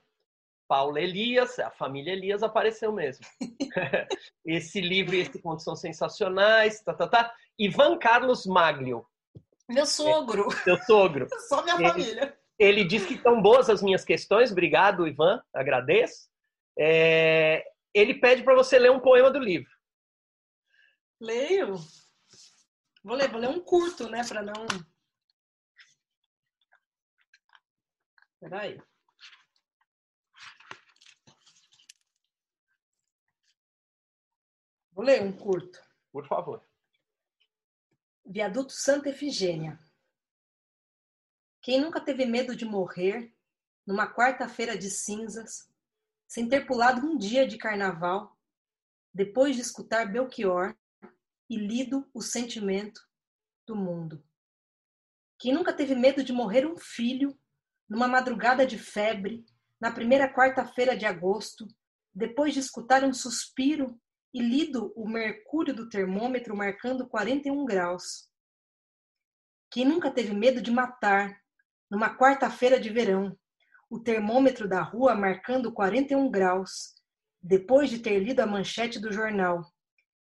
Paula 0.68 0.99
Elias, 0.99 1.59
a 1.59 1.70
família 1.70 2.11
Elias 2.11 2.41
apareceu 2.41 2.91
mesmo. 2.91 3.26
esse 4.45 4.82
livro 4.82 5.16
e 5.16 5.20
esse 5.20 5.39
conto 5.39 5.61
são 5.61 5.76
sensacionais. 5.76 6.82
Tá, 6.82 6.93
tá, 6.93 7.07
tá. 7.07 7.34
Ivan 7.57 7.97
Carlos 7.99 8.45
Maglio. 8.45 9.05
Meu 9.70 9.86
sogro. 9.86 10.49
Seu 10.63 10.78
sogro. 10.84 11.28
Só 11.47 11.63
minha 11.63 11.76
Ele- 11.76 11.89
família. 11.89 12.39
Ele 12.57 12.86
diz 12.86 13.05
que 13.05 13.16
estão 13.16 13.41
boas 13.41 13.70
as 13.70 13.84
minhas 13.84 14.05
questões. 14.05 14.51
Obrigado, 14.51 15.07
Ivan. 15.07 15.43
Agradeço. 15.53 16.30
É, 16.80 17.66
Ele 17.93 18.13
pede 18.16 18.43
para 18.43 18.55
você 18.55 18.80
ler 18.80 18.91
um 18.91 18.99
poema 18.99 19.30
do 19.30 19.39
livro. 19.39 19.70
Leio. 21.20 21.76
Vou 23.03 23.16
ler, 23.16 23.30
vou 23.30 23.39
ler 23.39 23.49
um 23.49 23.59
curto, 23.59 24.09
né, 24.09 24.22
para 24.28 24.41
não. 24.41 24.66
Peraí. 28.45 28.79
Vou 34.91 35.03
ler 35.03 35.23
um 35.23 35.35
curto. 35.35 35.81
Por 36.11 36.27
favor. 36.27 36.63
Viaduto 38.23 38.71
Santa 38.71 39.09
Efigênia. 39.09 39.79
Quem 41.59 41.81
nunca 41.81 41.99
teve 41.99 42.27
medo 42.27 42.55
de 42.55 42.65
morrer 42.65 43.35
numa 43.83 44.13
quarta-feira 44.13 44.77
de 44.77 44.91
cinzas, 44.91 45.67
sem 46.27 46.47
ter 46.47 46.67
pulado 46.67 47.03
um 47.03 47.17
dia 47.17 47.47
de 47.47 47.57
carnaval, 47.57 48.37
depois 49.11 49.55
de 49.55 49.63
escutar 49.63 50.05
Belchior 50.05 50.77
e 51.49 51.57
lido 51.57 52.07
o 52.13 52.21
sentimento 52.21 53.01
do 53.65 53.75
mundo? 53.75 54.23
Quem 55.39 55.51
nunca 55.51 55.73
teve 55.73 55.95
medo 55.95 56.23
de 56.23 56.31
morrer 56.31 56.67
um 56.67 56.77
filho 56.77 57.35
numa 57.89 58.07
madrugada 58.07 58.65
de 58.65 58.77
febre, 58.77 59.45
na 59.79 59.91
primeira 59.91 60.31
quarta-feira 60.31 60.95
de 60.95 61.05
agosto, 61.05 61.67
depois 62.13 62.53
de 62.53 62.59
escutar 62.59 63.03
um 63.03 63.13
suspiro 63.13 63.99
e 64.33 64.41
lido 64.41 64.91
o 64.95 65.07
mercúrio 65.07 65.73
do 65.73 65.89
termômetro 65.89 66.55
marcando 66.55 67.07
41 67.07 67.65
graus. 67.65 68.29
Quem 69.71 69.86
nunca 69.86 70.11
teve 70.11 70.33
medo 70.33 70.61
de 70.61 70.71
matar, 70.71 71.39
numa 71.89 72.17
quarta-feira 72.17 72.79
de 72.79 72.89
verão, 72.89 73.38
o 73.89 73.99
termômetro 73.99 74.67
da 74.67 74.81
rua 74.81 75.15
marcando 75.15 75.71
41 75.71 76.29
graus, 76.29 76.95
depois 77.41 77.89
de 77.89 77.99
ter 77.99 78.19
lido 78.19 78.39
a 78.39 78.47
manchete 78.47 78.99
do 78.99 79.11
jornal, 79.11 79.61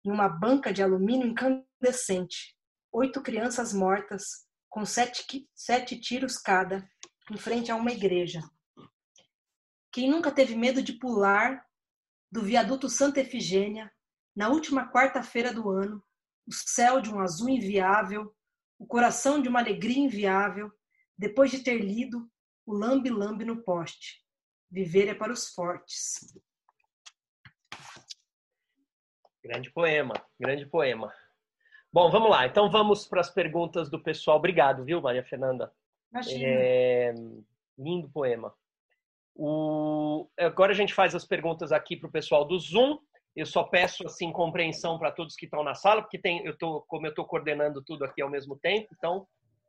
em 0.05 0.11
uma 0.11 0.29
banca 0.29 0.71
de 0.71 0.81
alumínio 0.81 1.27
incandescente, 1.27 2.55
oito 2.91 3.21
crianças 3.21 3.73
mortas, 3.73 4.47
com 4.69 4.85
sete, 4.85 5.49
sete 5.53 5.99
tiros 5.99 6.37
cada, 6.37 6.87
em 7.31 7.37
frente 7.37 7.71
a 7.71 7.75
uma 7.75 7.91
igreja. 7.91 8.41
Quem 9.91 10.09
nunca 10.09 10.31
teve 10.31 10.55
medo 10.55 10.81
de 10.81 10.93
pular 10.93 11.65
do 12.31 12.41
viaduto 12.41 12.89
Santa 12.89 13.21
Efigênia, 13.21 13.91
na 14.35 14.49
última 14.49 14.91
quarta-feira 14.91 15.53
do 15.53 15.69
ano, 15.69 16.03
o 16.47 16.53
céu 16.53 17.01
de 17.01 17.13
um 17.13 17.19
azul 17.19 17.49
inviável, 17.49 18.33
o 18.77 18.85
coração 18.85 19.41
de 19.41 19.49
uma 19.49 19.59
alegria 19.59 19.99
inviável, 19.99 20.71
depois 21.17 21.51
de 21.51 21.59
ter 21.59 21.79
lido 21.79 22.29
o 22.65 22.73
lambe-lambe 22.73 23.43
no 23.43 23.63
poste. 23.63 24.23
Viver 24.71 25.07
é 25.07 25.15
para 25.15 25.33
os 25.33 25.49
fortes. 25.49 26.33
Grande 29.43 29.71
poema, 29.71 30.13
grande 30.39 30.65
poema. 30.67 31.11
Bom, 31.91 32.11
vamos 32.11 32.29
lá. 32.29 32.45
Então 32.45 32.69
vamos 32.69 33.07
para 33.07 33.21
as 33.21 33.31
perguntas 33.31 33.89
do 33.89 34.01
pessoal. 34.01 34.37
Obrigado, 34.37 34.85
viu, 34.85 35.01
Maria 35.01 35.23
Fernanda? 35.23 35.73
Imagina. 36.11 36.45
É, 36.47 37.13
Lindo 37.77 38.09
poema. 38.09 38.53
O... 39.35 40.27
Agora 40.37 40.71
a 40.71 40.75
gente 40.75 40.93
faz 40.93 41.15
as 41.15 41.25
perguntas 41.25 41.71
aqui 41.71 41.95
para 41.95 42.09
o 42.09 42.11
pessoal 42.11 42.43
do 42.45 42.59
Zoom. 42.59 42.97
Eu 43.35 43.45
só 43.45 43.63
peço 43.63 44.05
assim 44.05 44.31
compreensão 44.31 44.97
para 44.99 45.11
todos 45.11 45.35
que 45.35 45.45
estão 45.45 45.63
na 45.63 45.75
sala, 45.75 46.01
porque 46.01 46.17
tem, 46.19 46.45
eu 46.45 46.57
tô, 46.57 46.81
como 46.87 47.05
eu 47.05 47.11
estou 47.11 47.23
coordenando 47.25 47.81
tudo 47.81 48.03
aqui 48.03 48.21
ao 48.21 48.29
mesmo 48.29 48.57
tempo, 48.57 48.89
então 48.97 49.25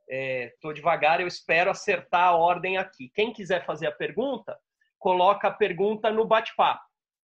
estou 0.09 0.73
devagar. 0.73 1.21
Eu 1.21 1.29
espero 1.29 1.71
acertar 1.71 2.29
a 2.29 2.37
ordem 2.37 2.79
aqui. 2.79 3.11
Quem 3.15 3.33
quiser 3.33 3.65
fazer 3.65 3.87
a 3.87 3.93
pergunta, 3.93 4.59
coloca 4.99 5.47
a 5.47 5.53
pergunta 5.53 6.11
no 6.11 6.25
bate-papo, 6.27 6.83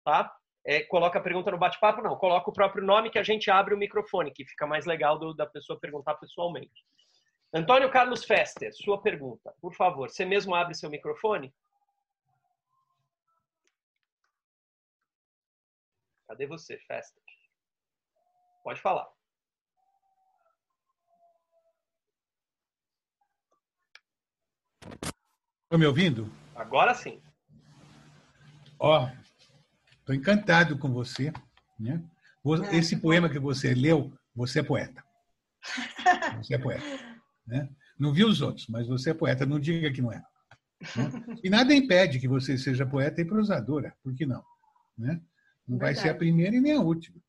tá? 0.04 0.34
É, 0.64 0.82
coloca 0.84 1.18
a 1.18 1.22
pergunta 1.22 1.50
no 1.50 1.58
bate-papo, 1.58 2.02
não. 2.02 2.16
Coloca 2.16 2.50
o 2.50 2.52
próprio 2.52 2.84
nome 2.84 3.10
que 3.10 3.18
a 3.18 3.22
gente 3.22 3.50
abre 3.50 3.74
o 3.74 3.78
microfone, 3.78 4.32
que 4.32 4.44
fica 4.44 4.66
mais 4.66 4.84
legal 4.84 5.18
do- 5.18 5.34
da 5.34 5.46
pessoa 5.46 5.78
perguntar 5.78 6.14
pessoalmente. 6.14 6.84
Antônio 7.54 7.90
Carlos 7.90 8.24
Fester, 8.24 8.72
sua 8.74 9.00
pergunta, 9.02 9.54
por 9.60 9.74
favor. 9.74 10.08
Você 10.08 10.24
mesmo 10.24 10.54
abre 10.54 10.74
seu 10.74 10.88
microfone? 10.88 11.54
Cadê 16.26 16.46
você, 16.46 16.78
Fester? 16.78 17.22
Pode 18.64 18.80
falar. 18.80 19.06
Estão 25.64 25.78
me 25.78 25.86
ouvindo? 25.86 26.32
Agora 26.54 26.94
sim. 26.94 27.22
Ó, 28.78 29.10
estou 29.98 30.14
encantado 30.14 30.78
com 30.78 30.90
você. 30.90 31.30
Né? 31.78 32.02
Ah, 32.44 32.74
Esse 32.74 32.96
poema 32.96 33.28
que 33.28 33.38
você 33.38 33.74
leu, 33.74 34.10
você 34.34 34.60
é 34.60 34.62
poeta. 34.62 35.04
Você 36.38 36.54
é 36.54 36.58
poeta. 36.58 37.11
Né? 37.46 37.68
Não 37.98 38.12
vi 38.12 38.24
os 38.24 38.40
outros, 38.40 38.66
mas 38.68 38.86
você 38.86 39.10
é 39.10 39.14
poeta. 39.14 39.44
Não 39.46 39.58
diga 39.60 39.92
que 39.92 40.00
não 40.02 40.12
é. 40.12 40.16
né? 40.16 41.38
E 41.42 41.50
nada 41.50 41.74
impede 41.74 42.18
que 42.18 42.28
você 42.28 42.56
seja 42.58 42.86
poeta 42.86 43.20
e 43.20 43.24
prosadora. 43.24 43.94
Por 44.02 44.14
que 44.14 44.24
não? 44.26 44.44
Né? 44.96 45.20
Não 45.66 45.78
vai 45.78 45.94
ser 45.94 46.00
a 46.00 46.02
Verdade. 46.04 46.18
primeira 46.18 46.56
e 46.56 46.60
nem 46.60 46.72
a 46.72 46.80
última. 46.80 47.20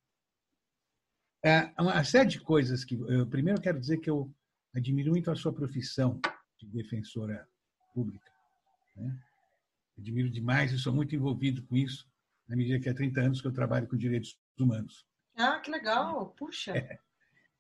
É, 1.46 1.72
uma 1.80 2.04
série 2.04 2.30
de 2.30 2.40
coisas 2.40 2.84
que. 2.86 2.96
Eu, 2.96 3.28
primeiro, 3.28 3.62
quero 3.62 3.80
dizer 3.80 3.98
que 3.98 4.10
eu 4.10 4.34
admiro 4.74 5.12
muito 5.12 5.30
a 5.30 5.36
sua 5.36 5.54
profissão 5.54 6.20
de 6.60 6.68
defensora 6.68 7.48
pública. 7.94 8.32
né? 8.96 9.20
Admiro 9.98 10.30
demais 10.30 10.72
e 10.72 10.80
sou 10.80 10.94
muito 10.94 11.16
envolvido 11.16 11.62
com 11.64 11.76
isso, 11.76 12.08
na 12.48 12.56
medida 12.56 12.80
que 12.80 12.90
há 12.90 12.94
30 12.94 13.22
anos 13.22 13.42
que 13.42 13.48
eu 13.48 13.52
trabalho 13.54 13.88
com 13.88 13.98
direitos 13.98 14.40
humanos. 14.58 15.06
Ah, 15.36 15.60
que 15.60 15.70
legal. 15.70 16.30
Puxa. 16.38 16.74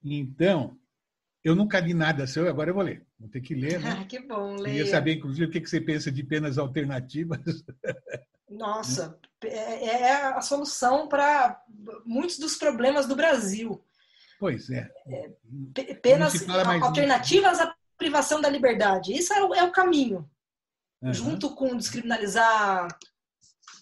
Então, 0.03 0.79
eu 1.43 1.55
nunca 1.55 1.79
li 1.79 1.93
nada 1.93 2.25
seu, 2.27 2.47
agora 2.47 2.69
eu 2.69 2.73
vou 2.73 2.83
ler. 2.83 3.05
Vou 3.19 3.29
ter 3.29 3.41
que 3.41 3.53
ler, 3.53 3.79
né? 3.79 3.97
Ah, 4.01 4.05
que 4.05 4.19
bom, 4.19 4.55
Queria 4.57 4.73
Leia. 4.83 4.87
saber, 4.87 5.13
inclusive, 5.15 5.45
o 5.45 5.49
que 5.51 5.59
você 5.65 5.81
pensa 5.81 6.11
de 6.11 6.23
penas 6.23 6.57
alternativas. 6.57 7.39
Nossa, 8.49 9.17
é 9.43 9.85
é 10.03 10.13
a 10.25 10.41
solução 10.41 11.07
para 11.07 11.61
muitos 12.05 12.37
dos 12.37 12.55
problemas 12.55 13.07
do 13.07 13.15
Brasil. 13.15 13.83
Pois 14.39 14.69
é. 14.69 14.89
P- 15.73 15.95
Penas 15.95 16.47
alternativas 16.81 17.59
à 17.59 17.73
privação 17.97 18.39
da 18.41 18.49
liberdade. 18.49 19.13
Isso 19.13 19.33
é 19.33 19.43
o, 19.43 19.53
é 19.55 19.63
o 19.63 19.71
caminho. 19.71 20.29
Aham. 21.01 21.13
Junto 21.13 21.55
com 21.55 21.75
descriminalizar 21.75 22.87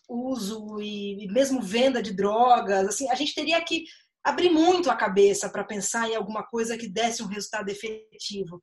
uso 0.07 0.79
e, 0.81 1.23
e 1.25 1.27
mesmo 1.31 1.61
venda 1.61 2.01
de 2.01 2.13
drogas, 2.13 2.87
assim, 2.87 3.09
a 3.09 3.15
gente 3.15 3.33
teria 3.33 3.63
que 3.63 3.85
abrir 4.23 4.49
muito 4.49 4.89
a 4.89 4.95
cabeça 4.95 5.49
para 5.49 5.63
pensar 5.63 6.09
em 6.09 6.15
alguma 6.15 6.43
coisa 6.43 6.77
que 6.77 6.87
desse 6.87 7.23
um 7.23 7.27
resultado 7.27 7.69
efetivo. 7.69 8.61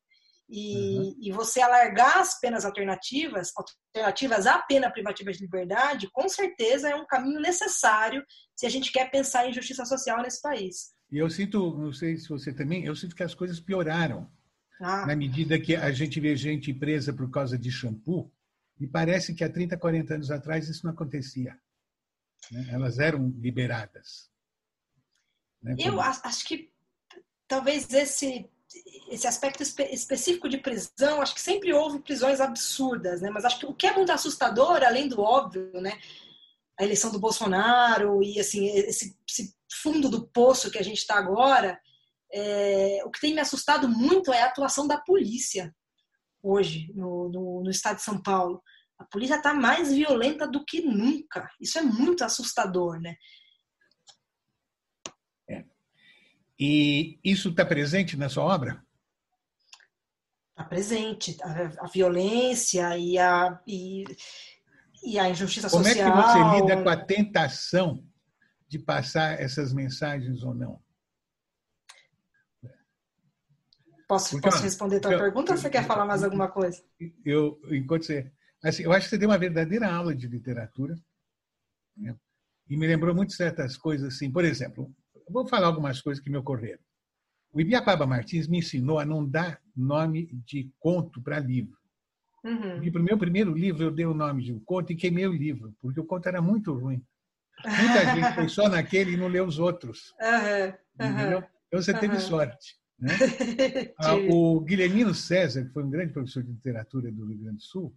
E, 0.51 1.29
e 1.29 1.31
você 1.31 1.61
alargar 1.61 2.19
as 2.19 2.41
penas 2.41 2.65
alternativas, 2.65 3.53
alternativas 3.55 4.47
à 4.47 4.59
pena 4.59 4.91
privativa 4.91 5.31
de 5.31 5.41
liberdade, 5.41 6.09
com 6.11 6.27
certeza 6.27 6.89
é 6.89 6.95
um 6.95 7.07
caminho 7.07 7.39
necessário 7.39 8.25
se 8.57 8.65
a 8.65 8.71
gente 8.71 8.91
quer 8.91 9.11
pensar 9.11 9.47
em 9.47 9.53
justiça 9.53 9.85
social 9.85 10.23
nesse 10.23 10.41
país. 10.41 10.95
E 11.13 11.19
eu 11.19 11.29
sinto, 11.29 11.77
não 11.77 11.93
sei 11.93 12.17
se 12.17 12.29
você 12.31 12.51
também, 12.51 12.85
eu 12.85 12.97
sinto 12.97 13.15
que 13.15 13.23
as 13.23 13.35
coisas 13.35 13.61
pioraram 13.61 14.31
Ah, 14.81 15.05
na 15.07 15.15
medida 15.15 15.61
que 15.61 15.77
a 15.77 15.93
gente 15.93 16.19
vê 16.19 16.35
gente 16.35 16.73
presa 16.73 17.13
por 17.13 17.31
causa 17.31 17.59
de 17.59 17.71
shampoo, 17.71 18.33
e 18.81 18.87
parece 18.87 19.35
que 19.35 19.45
há 19.45 19.51
30, 19.53 19.77
40 19.77 20.15
anos 20.15 20.31
atrás 20.31 20.69
isso 20.69 20.87
não 20.87 20.93
acontecia. 20.93 21.59
né? 22.51 22.69
Elas 22.71 22.99
eram 22.99 23.29
liberadas. 23.39 24.31
Né? 25.63 25.75
Eu 25.79 26.01
acho 26.01 26.45
que 26.47 26.71
talvez 27.47 27.93
esse 27.93 28.49
esse 29.11 29.27
aspecto 29.27 29.63
espe- 29.63 29.89
específico 29.95 30.47
de 30.47 30.59
prisão, 30.59 31.23
acho 31.23 31.35
que 31.35 31.41
sempre 31.41 31.73
houve 31.73 32.01
prisões 32.01 32.39
absurdas, 32.39 33.23
né? 33.23 33.31
Mas 33.31 33.47
acho 33.47 33.59
que 33.59 33.67
o 33.67 33.75
que 33.75 33.87
é 33.87 33.95
muito 33.95 34.13
assustador, 34.13 34.83
além 34.83 35.09
do 35.09 35.23
óbvio, 35.23 35.73
né? 35.81 35.99
A 36.79 36.85
eleição 36.85 37.11
do 37.11 37.19
Bolsonaro 37.19 38.23
e 38.23 38.39
assim 38.39 38.67
esse, 38.69 39.17
esse 39.29 39.55
fundo 39.83 40.09
do 40.11 40.29
poço 40.29 40.71
que 40.71 40.79
a 40.79 40.85
gente 40.85 40.99
está 40.99 41.17
agora, 41.17 41.81
é, 42.33 43.01
o 43.05 43.11
que 43.11 43.21
tem 43.21 43.35
me 43.35 43.41
assustado 43.41 43.89
muito 43.89 44.33
é 44.33 44.43
a 44.43 44.47
atuação 44.47 44.87
da 44.87 44.99
polícia 44.99 45.75
hoje 46.43 46.93
no, 46.95 47.31
no, 47.31 47.63
no 47.65 47.71
estado 47.71 47.97
de 47.97 48.03
São 48.03 48.23
Paulo. 48.23 48.63
A 48.99 49.05
polícia 49.05 49.37
está 49.37 49.55
mais 49.55 49.93
violenta 49.93 50.47
do 50.47 50.65
que 50.65 50.83
nunca. 50.83 51.49
Isso 51.61 51.79
é 51.79 51.83
muito 51.83 52.25
assustador, 52.25 53.01
né? 53.01 53.17
E 56.59 57.21
isso 57.23 57.51
está 57.51 57.65
presente 57.65 58.17
na 58.17 58.29
sua 58.29 58.45
obra? 58.45 58.83
Está 60.51 60.65
presente 60.65 61.37
a, 61.41 61.85
a 61.85 61.87
violência 61.87 62.99
e 62.99 63.17
a, 63.17 63.61
e, 63.65 64.05
e 65.05 65.19
a 65.19 65.31
injustiça 65.31 65.71
Como 65.71 65.87
é 65.87 65.95
que 65.95 66.03
social. 66.03 66.23
você 66.23 66.61
lida 66.61 66.83
com 66.83 66.89
a 66.89 66.97
tentação 66.97 68.05
de 68.67 68.79
passar 68.79 69.41
essas 69.41 69.73
mensagens 69.73 70.43
ou 70.43 70.53
não? 70.53 70.83
Posso, 74.09 74.31
Porque, 74.31 74.49
posso 74.49 74.63
responder 74.63 74.97
a 74.97 75.01
tua 75.01 75.19
pergunta 75.19 75.53
ou 75.53 75.59
você 75.59 75.69
quer 75.69 75.87
falar 75.87 76.07
mais 76.07 76.25
alguma 76.25 76.49
coisa? 76.49 76.83
Eu, 77.25 77.61
enquanto 77.71 78.07
você. 78.07 78.33
Assim, 78.65 78.83
eu 78.83 78.93
acho 78.93 79.05
que 79.05 79.11
você 79.11 79.19
deu 79.19 79.29
uma 79.29 79.39
verdadeira 79.39 79.87
aula 79.87 80.15
de 80.15 80.27
literatura. 80.27 80.97
Né? 81.95 82.17
E 82.69 82.77
me 82.77 82.87
lembrou 82.87 83.15
muito 83.15 83.35
certas 83.35 83.77
coisas, 83.77 84.15
assim. 84.15 84.33
Por 84.33 84.45
exemplo, 84.45 84.91
vou 85.31 85.47
falar 85.47 85.67
algumas 85.67 86.01
coisas 86.01 86.23
que 86.23 86.31
me 86.31 86.37
ocorreram. 86.37 86.81
O 87.53 87.61
Ibiapaba 87.61 88.07
Martins 88.07 88.47
me 88.47 88.59
ensinou 88.59 88.99
a 88.99 89.05
não 89.05 89.25
dar 89.25 89.61
nome 89.77 90.29
de 90.45 90.71
conto 90.79 91.21
para 91.21 91.39
livro. 91.39 91.77
Uhum. 92.45 92.83
E 92.83 92.91
para 92.91 93.01
o 93.01 93.05
meu 93.05 93.19
primeiro 93.19 93.53
livro 93.53 93.85
eu 93.85 93.91
dei 93.91 94.07
o 94.07 94.15
nome 94.15 94.45
de 94.45 94.53
um 94.53 94.61
conto 94.61 94.93
e 94.93 94.97
queimei 94.97 95.27
o 95.27 95.33
livro, 95.33 95.75
porque 95.81 96.01
o 96.01 96.05
conto 96.05 96.29
era 96.29 96.41
muito 96.41 96.73
ruim. 96.73 97.03
Muita 97.65 98.15
gente 98.15 98.35
foi 98.35 98.49
só 98.49 98.69
naquele 98.69 99.13
e 99.13 99.17
não 99.17 99.29
leu 99.29 99.45
os 99.45 99.59
outros. 99.59 100.15
Uhum. 100.21 101.07
Uhum. 101.07 101.43
Então 101.67 101.83
você 101.83 101.93
teve 101.93 102.19
sorte. 102.21 102.77
Né? 102.99 103.11
Ah, 103.99 104.15
o 104.15 104.61
Guilhermino 104.61 105.15
César, 105.15 105.65
que 105.65 105.73
foi 105.73 105.85
um 105.85 105.91
grande 105.91 106.13
professor 106.13 106.43
de 106.43 106.51
literatura 106.51 107.11
do 107.11 107.27
Rio 107.27 107.39
Grande 107.39 107.59
do 107.59 107.63
Sul, 107.63 107.95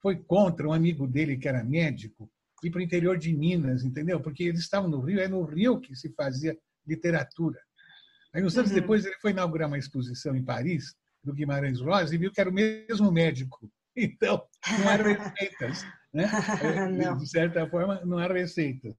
foi 0.00 0.16
contra 0.16 0.68
um 0.68 0.72
amigo 0.72 1.06
dele 1.06 1.36
que 1.36 1.48
era 1.48 1.62
médico 1.62 2.30
ir 2.62 2.70
para 2.70 2.78
o 2.78 2.82
interior 2.82 3.18
de 3.18 3.36
Minas, 3.36 3.84
entendeu? 3.84 4.20
Porque 4.20 4.44
eles 4.44 4.60
estavam 4.60 4.88
no 4.88 5.00
Rio, 5.00 5.20
é 5.20 5.28
no 5.28 5.44
Rio 5.44 5.80
que 5.80 5.94
se 5.94 6.12
fazia 6.14 6.56
literatura. 6.86 7.60
Aí, 8.34 8.42
uns 8.42 8.56
anos 8.56 8.70
uhum. 8.70 8.76
depois, 8.76 9.04
ele 9.04 9.16
foi 9.20 9.32
inaugurar 9.32 9.68
uma 9.68 9.78
exposição 9.78 10.34
em 10.34 10.44
Paris, 10.44 10.94
do 11.22 11.34
Guimarães 11.34 11.80
Rosa, 11.80 12.14
e 12.14 12.18
viu 12.18 12.32
que 12.32 12.40
era 12.40 12.50
o 12.50 12.52
mesmo 12.52 13.10
médico. 13.10 13.70
Então, 13.94 14.42
não 14.78 14.90
eram 14.90 15.04
receitas. 15.04 15.84
Né? 16.14 16.24
Não. 16.96 17.14
De 17.18 17.28
certa 17.28 17.68
forma, 17.68 18.00
não 18.06 18.18
eram 18.18 18.34
receitas. 18.34 18.94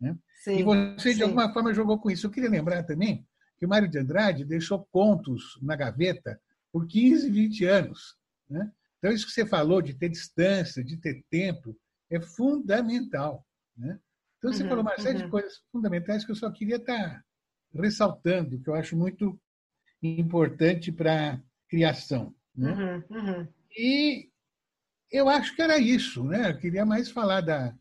Né? 0.00 0.16
Sim, 0.42 0.60
e 0.60 0.62
você, 0.62 1.10
de 1.10 1.16
sim. 1.16 1.22
alguma 1.22 1.52
forma, 1.52 1.74
jogou 1.74 1.98
com 1.98 2.10
isso. 2.10 2.26
Eu 2.26 2.30
queria 2.30 2.48
lembrar 2.48 2.82
também 2.84 3.26
que 3.58 3.66
o 3.66 3.68
Mário 3.68 3.86
de 3.86 3.98
Andrade 3.98 4.46
deixou 4.46 4.88
contos 4.90 5.58
na 5.60 5.76
gaveta 5.76 6.40
por 6.72 6.86
15, 6.86 7.28
20 7.28 7.64
anos. 7.66 8.16
Né? 8.48 8.72
Então, 8.96 9.12
isso 9.12 9.26
que 9.26 9.32
você 9.32 9.44
falou 9.44 9.82
de 9.82 9.92
ter 9.92 10.08
distância, 10.08 10.82
de 10.82 10.96
ter 10.96 11.22
tempo, 11.30 11.76
é 12.10 12.20
fundamental. 12.20 13.46
Né? 13.76 13.98
Então, 14.38 14.52
você 14.52 14.62
uhum, 14.62 14.68
falou 14.68 14.82
uma 14.82 14.98
série 14.98 15.18
uhum. 15.18 15.24
de 15.24 15.30
coisas 15.30 15.62
fundamentais 15.70 16.24
que 16.24 16.30
eu 16.30 16.36
só 16.36 16.50
queria 16.50 16.76
estar 16.76 17.24
ressaltando, 17.74 18.60
que 18.60 18.68
eu 18.68 18.74
acho 18.74 18.96
muito 18.96 19.38
importante 20.02 20.92
para 20.92 21.34
a 21.34 21.40
criação. 21.68 22.34
Né? 22.54 23.02
Uhum, 23.10 23.16
uhum, 23.16 23.48
e 23.76 24.30
eu 25.10 25.28
acho 25.28 25.54
que 25.54 25.62
era 25.62 25.78
isso. 25.78 26.24
Né? 26.24 26.50
Eu 26.50 26.58
queria 26.58 26.84
mais 26.84 27.10
falar 27.10 27.40
da, 27.40 27.74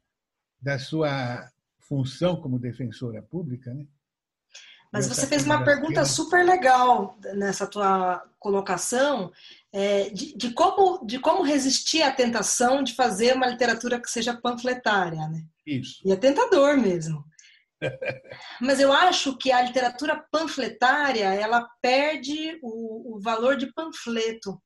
da 0.61 0.79
sua 0.79 1.49
função 1.79 2.41
como 2.41 2.59
defensora 2.59 3.21
pública. 3.21 3.73
Né? 3.73 3.87
Mas 4.91 5.07
você 5.07 5.27
fez 5.27 5.45
uma 5.45 5.63
pergunta 5.63 6.05
super 6.05 6.45
legal 6.45 7.17
nessa 7.35 7.67
tua 7.67 8.23
colocação 8.39 9.31
é, 9.73 10.09
de, 10.09 10.35
de, 10.35 10.53
como, 10.53 11.05
de 11.05 11.19
como 11.19 11.43
resistir 11.43 12.01
à 12.01 12.11
tentação 12.11 12.83
de 12.83 12.95
fazer 12.95 13.35
uma 13.35 13.47
literatura 13.47 13.99
que 13.99 14.09
seja 14.09 14.33
panfletária, 14.33 15.27
né? 15.27 15.43
Isso. 15.65 16.01
E 16.05 16.11
é 16.11 16.15
tentador 16.15 16.77
mesmo. 16.77 17.23
Mas 18.61 18.79
eu 18.79 18.91
acho 18.91 19.37
que 19.37 19.51
a 19.51 19.61
literatura 19.61 20.25
panfletária 20.31 21.33
ela 21.33 21.67
perde 21.81 22.57
o, 22.63 23.15
o 23.15 23.19
valor 23.19 23.57
de 23.57 23.71
panfleto. 23.73 24.61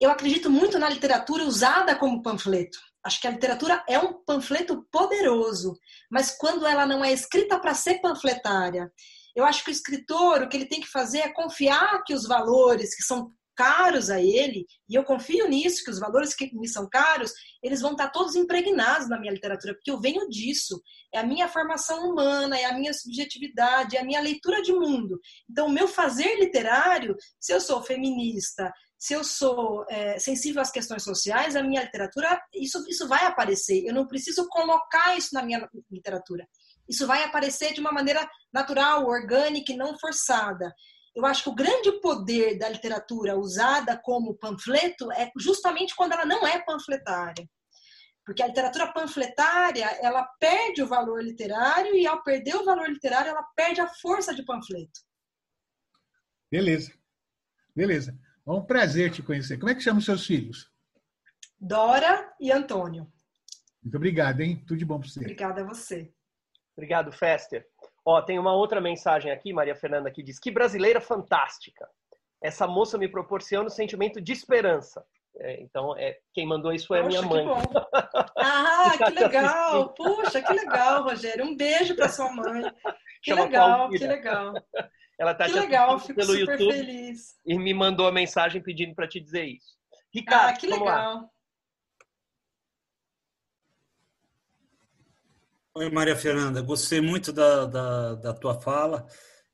Eu 0.00 0.10
acredito 0.10 0.48
muito 0.48 0.78
na 0.78 0.88
literatura 0.88 1.44
usada 1.44 1.94
como 1.96 2.22
panfleto. 2.22 2.78
Acho 3.04 3.20
que 3.20 3.26
a 3.26 3.30
literatura 3.30 3.84
é 3.88 3.98
um 3.98 4.22
panfleto 4.24 4.86
poderoso, 4.90 5.74
mas 6.10 6.30
quando 6.36 6.66
ela 6.66 6.86
não 6.86 7.04
é 7.04 7.12
escrita 7.12 7.58
para 7.58 7.74
ser 7.74 8.00
panfletária, 8.00 8.92
eu 9.34 9.44
acho 9.44 9.64
que 9.64 9.70
o 9.70 9.72
escritor 9.72 10.42
o 10.42 10.48
que 10.48 10.56
ele 10.56 10.68
tem 10.68 10.80
que 10.80 10.90
fazer 10.90 11.18
é 11.18 11.32
confiar 11.32 12.02
que 12.04 12.14
os 12.14 12.26
valores 12.26 12.94
que 12.94 13.02
são 13.02 13.32
caros 13.54 14.10
a 14.10 14.20
ele, 14.20 14.66
e 14.88 14.94
eu 14.94 15.04
confio 15.04 15.48
nisso, 15.48 15.84
que 15.84 15.90
os 15.90 15.98
valores 15.98 16.34
que 16.34 16.54
me 16.54 16.68
são 16.68 16.88
caros, 16.88 17.32
eles 17.62 17.80
vão 17.80 17.92
estar 17.92 18.08
todos 18.08 18.34
impregnados 18.34 19.08
na 19.08 19.18
minha 19.18 19.32
literatura, 19.32 19.74
porque 19.74 19.90
eu 19.90 20.00
venho 20.00 20.28
disso. 20.28 20.80
É 21.12 21.18
a 21.18 21.26
minha 21.26 21.48
formação 21.48 22.10
humana, 22.10 22.58
é 22.58 22.64
a 22.64 22.72
minha 22.72 22.92
subjetividade, 22.92 23.96
é 23.96 24.00
a 24.00 24.04
minha 24.04 24.20
leitura 24.20 24.62
de 24.62 24.72
mundo. 24.72 25.20
Então, 25.50 25.66
o 25.66 25.70
meu 25.70 25.86
fazer 25.86 26.40
literário, 26.40 27.14
se 27.38 27.52
eu 27.52 27.60
sou 27.60 27.82
feminista, 27.82 28.72
se 29.02 29.14
eu 29.14 29.24
sou 29.24 29.84
é, 29.90 30.16
sensível 30.16 30.62
às 30.62 30.70
questões 30.70 31.02
sociais, 31.02 31.56
a 31.56 31.62
minha 31.64 31.82
literatura, 31.82 32.40
isso, 32.54 32.88
isso 32.88 33.08
vai 33.08 33.26
aparecer. 33.26 33.84
Eu 33.84 33.92
não 33.92 34.06
preciso 34.06 34.46
colocar 34.48 35.18
isso 35.18 35.30
na 35.34 35.42
minha 35.42 35.68
literatura. 35.90 36.46
Isso 36.88 37.04
vai 37.04 37.24
aparecer 37.24 37.72
de 37.72 37.80
uma 37.80 37.90
maneira 37.90 38.24
natural, 38.52 39.04
orgânica 39.04 39.72
e 39.72 39.76
não 39.76 39.98
forçada. 39.98 40.72
Eu 41.16 41.26
acho 41.26 41.42
que 41.42 41.48
o 41.50 41.54
grande 41.54 42.00
poder 42.00 42.56
da 42.56 42.68
literatura 42.68 43.36
usada 43.36 44.00
como 44.04 44.38
panfleto 44.38 45.10
é 45.10 45.32
justamente 45.36 45.96
quando 45.96 46.12
ela 46.12 46.24
não 46.24 46.46
é 46.46 46.64
panfletária. 46.64 47.44
Porque 48.24 48.40
a 48.40 48.46
literatura 48.46 48.92
panfletária, 48.92 49.98
ela 50.00 50.24
perde 50.38 50.80
o 50.80 50.86
valor 50.86 51.24
literário 51.24 51.92
e 51.96 52.06
ao 52.06 52.22
perder 52.22 52.54
o 52.54 52.64
valor 52.64 52.88
literário, 52.88 53.30
ela 53.30 53.42
perde 53.56 53.80
a 53.80 53.92
força 54.00 54.32
de 54.32 54.44
panfleto. 54.44 55.00
Beleza. 56.48 56.92
Beleza. 57.74 58.16
É 58.46 58.50
um 58.50 58.64
prazer 58.64 59.10
te 59.10 59.22
conhecer. 59.22 59.58
Como 59.58 59.70
é 59.70 59.74
que 59.74 59.80
chamam 59.80 59.98
os 59.98 60.04
seus 60.04 60.26
filhos? 60.26 60.70
Dora 61.60 62.32
e 62.40 62.50
Antônio. 62.50 63.06
Muito 63.82 63.96
obrigado, 63.96 64.40
hein? 64.40 64.62
Tudo 64.66 64.78
de 64.78 64.84
bom 64.84 64.98
para 64.98 65.08
você. 65.08 65.20
Obrigada 65.20 65.62
a 65.62 65.64
você. 65.64 66.12
Obrigado, 66.76 67.12
Fester. 67.12 67.66
Ó, 68.04 68.20
tem 68.20 68.38
uma 68.38 68.52
outra 68.52 68.80
mensagem 68.80 69.30
aqui, 69.30 69.52
Maria 69.52 69.76
Fernanda, 69.76 70.10
que 70.10 70.22
diz: 70.22 70.38
Que 70.38 70.50
brasileira 70.50 71.00
fantástica. 71.00 71.88
Essa 72.42 72.66
moça 72.66 72.98
me 72.98 73.08
proporciona 73.08 73.64
o 73.64 73.66
um 73.66 73.70
sentimento 73.70 74.20
de 74.20 74.32
esperança. 74.32 75.04
É, 75.36 75.62
então, 75.62 75.96
é, 75.96 76.18
quem 76.34 76.46
mandou 76.46 76.72
isso 76.72 76.94
é 76.94 77.02
Poxa, 77.02 77.08
minha 77.08 77.22
mãe. 77.22 77.46
Que 77.46 77.54
bom. 77.54 78.24
Ah, 78.36 78.92
que 78.98 79.10
legal! 79.10 79.88
Puxa, 79.94 80.42
que 80.42 80.52
legal, 80.52 81.04
Rogério. 81.04 81.44
Um 81.44 81.56
beijo 81.56 81.94
para 81.94 82.08
sua 82.08 82.30
mãe. 82.32 82.62
Que 83.22 83.30
Chama 83.30 83.44
legal, 83.44 83.88
que 83.88 84.04
legal. 84.04 84.52
Ela 85.22 85.34
tá 85.36 85.44
que 85.44 85.52
legal, 85.52 86.00
fico 86.00 86.16
pelo 86.16 86.32
super 86.32 86.58
YouTube 86.58 86.72
feliz. 86.72 87.36
E 87.46 87.56
me 87.56 87.72
mandou 87.72 88.08
a 88.08 88.12
mensagem 88.12 88.60
pedindo 88.60 88.92
para 88.92 89.06
te 89.06 89.20
dizer 89.20 89.44
isso. 89.44 89.76
Ricardo, 90.12 90.48
ah, 90.48 90.52
que 90.52 90.66
legal. 90.66 91.14
Lá. 91.14 91.28
Oi, 95.76 95.88
Maria 95.90 96.16
Fernanda. 96.16 96.60
Gostei 96.60 97.00
muito 97.00 97.32
da, 97.32 97.66
da, 97.66 98.14
da, 98.16 98.34
tua 98.34 98.60
fala 98.60 99.06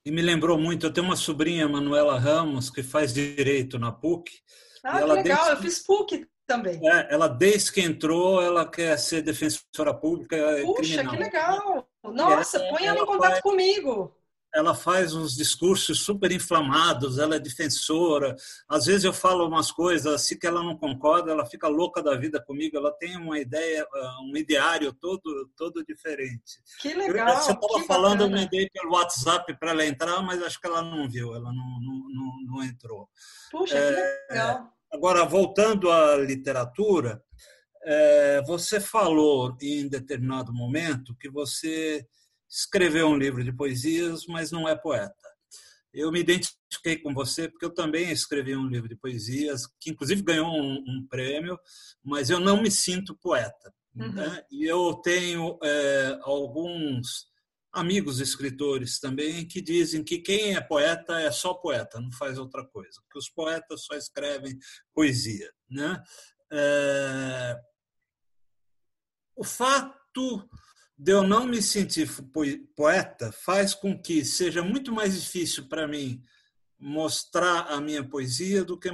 e 0.07 0.11
me 0.11 0.23
lembrou 0.23 0.59
muito. 0.59 0.87
Eu 0.87 0.93
tenho 0.93 1.07
uma 1.07 1.17
sobrinha, 1.17 1.69
Manuela 1.69 2.19
Ramos, 2.19 2.71
que 2.71 2.83
faz 2.83 3.13
direito 3.13 3.79
na 3.79 3.93
PUC. 3.93 4.41
Ah, 4.83 5.01
que 5.01 5.05
legal. 5.05 5.23
Desde... 5.23 5.51
Eu 5.51 5.57
fiz 5.59 5.85
PUC 5.85 6.27
também. 6.47 6.81
É, 6.83 7.13
ela, 7.13 7.29
desde 7.29 7.73
que 7.73 7.83
entrou, 7.83 8.41
ela 8.41 8.67
quer 8.67 8.99
ser 8.99 9.21
defensora 9.21 9.93
pública. 9.93 10.35
É 10.35 10.63
Puxa, 10.63 10.81
criminal. 10.81 11.13
que 11.13 11.23
legal. 11.23 11.89
Nossa, 12.03 12.59
põe 12.59 12.87
ela, 12.87 12.97
ela 12.97 13.03
em 13.03 13.07
contato 13.07 13.33
vai... 13.33 13.43
comigo 13.43 14.18
ela 14.59 14.75
faz 14.75 15.15
uns 15.15 15.37
discursos 15.37 16.01
super 16.01 16.33
inflamados, 16.33 17.19
ela 17.19 17.37
é 17.37 17.39
defensora. 17.39 18.35
Às 18.69 18.87
vezes 18.87 19.05
eu 19.05 19.13
falo 19.13 19.47
umas 19.47 19.71
coisas 19.71 20.13
assim 20.13 20.39
que 20.39 20.47
ela 20.47 20.63
não 20.63 20.77
concorda, 20.77 21.31
ela 21.31 21.47
fica 21.47 21.69
louca 21.69 22.03
da 22.03 22.17
vida 22.17 22.43
comigo, 22.43 22.77
ela 22.77 22.93
tem 22.93 23.17
uma 23.17 23.39
ideia, 23.39 23.87
ah, 23.93 24.19
um 24.23 24.37
ideário 24.37 24.93
todo 24.93 25.49
todo 25.57 25.85
diferente. 25.85 26.61
Que 26.81 26.93
legal. 26.93 27.37
Você 27.37 27.53
estava 27.53 27.85
falando, 27.87 28.19
bacana. 28.19 28.37
eu 28.37 28.43
mandei 28.43 28.71
pelo 28.71 28.93
WhatsApp 28.93 29.59
para 29.59 29.71
ela 29.71 29.87
entrar, 29.87 30.21
mas 30.23 30.43
acho 30.43 30.61
que 30.61 30.67
ela 30.67 30.83
não 30.83 31.09
viu, 31.09 31.35
ela 31.35 31.53
não, 31.53 31.81
não, 31.81 32.09
não, 32.09 32.57
não 32.57 32.65
entrou. 32.65 33.09
Puxa, 33.51 33.79
é, 33.79 33.93
que 34.27 34.33
legal. 34.33 34.73
Agora, 34.93 35.25
voltando 35.25 35.91
à 35.91 36.17
literatura, 36.17 37.23
é, 37.85 38.43
você 38.43 38.81
falou 38.81 39.57
em 39.61 39.89
determinado 39.89 40.53
momento 40.53 41.15
que 41.17 41.31
você 41.31 42.07
escreveu 42.49 43.09
um 43.09 43.17
livro 43.17 43.45
de 43.45 43.53
poesias, 43.53 44.27
mas 44.27 44.51
não 44.51 44.69
é 44.69 44.75
poeta. 44.75 45.15
Eu 45.93 46.13
me 46.13 46.21
identifiquei 46.21 46.97
com 46.99 47.13
você 47.13 47.49
porque 47.49 47.65
eu 47.65 47.75
também 47.75 48.11
escrevi 48.11 48.55
um 48.57 48.69
livro 48.69 48.89
de 48.89 48.97
poesias, 48.97 49.67
que 49.81 49.91
inclusive 49.91 50.23
ganhou 50.23 50.47
um, 50.47 50.75
um 50.87 51.07
prêmio, 51.09 51.59
mas 52.03 52.31
eu 52.31 52.39
não 52.39 52.63
me 52.63 52.71
sinto 52.71 53.17
poeta. 53.17 53.73
Uhum. 53.95 54.13
Né? 54.13 54.43
E 54.51 54.65
eu 54.65 54.95
tenho 55.03 55.59
é, 55.63 56.19
alguns 56.23 57.27
amigos 57.73 58.21
escritores 58.21 58.99
também 58.99 59.47
que 59.47 59.61
dizem 59.61 60.03
que 60.03 60.19
quem 60.19 60.57
é 60.57 60.61
poeta 60.61 61.21
é 61.21 61.31
só 61.31 61.55
poeta, 61.55 62.01
não 62.01 62.11
faz 62.13 62.39
outra 62.39 62.67
coisa, 62.67 63.01
que 63.11 63.19
os 63.19 63.29
poetas 63.29 63.85
só 63.85 63.95
escrevem 63.95 64.59
poesia. 64.95 65.51
Né? 65.69 66.03
É... 66.53 67.57
O 69.37 69.45
fato 69.45 70.49
de 70.99 71.13
eu 71.13 71.23
não 71.23 71.47
me 71.47 71.63
sentir 71.63 72.11
poeta 72.75 73.31
faz 73.31 73.73
com 73.73 73.97
que 73.97 74.25
seja 74.25 74.63
muito 74.63 74.93
mais 74.93 75.21
difícil 75.21 75.69
para 75.69 75.87
mim 75.87 76.21
mostrar 76.81 77.67
a 77.69 77.81
minha 77.81 78.05
poesia 78.05 78.65
do 78.65 78.79
que, 78.79 78.89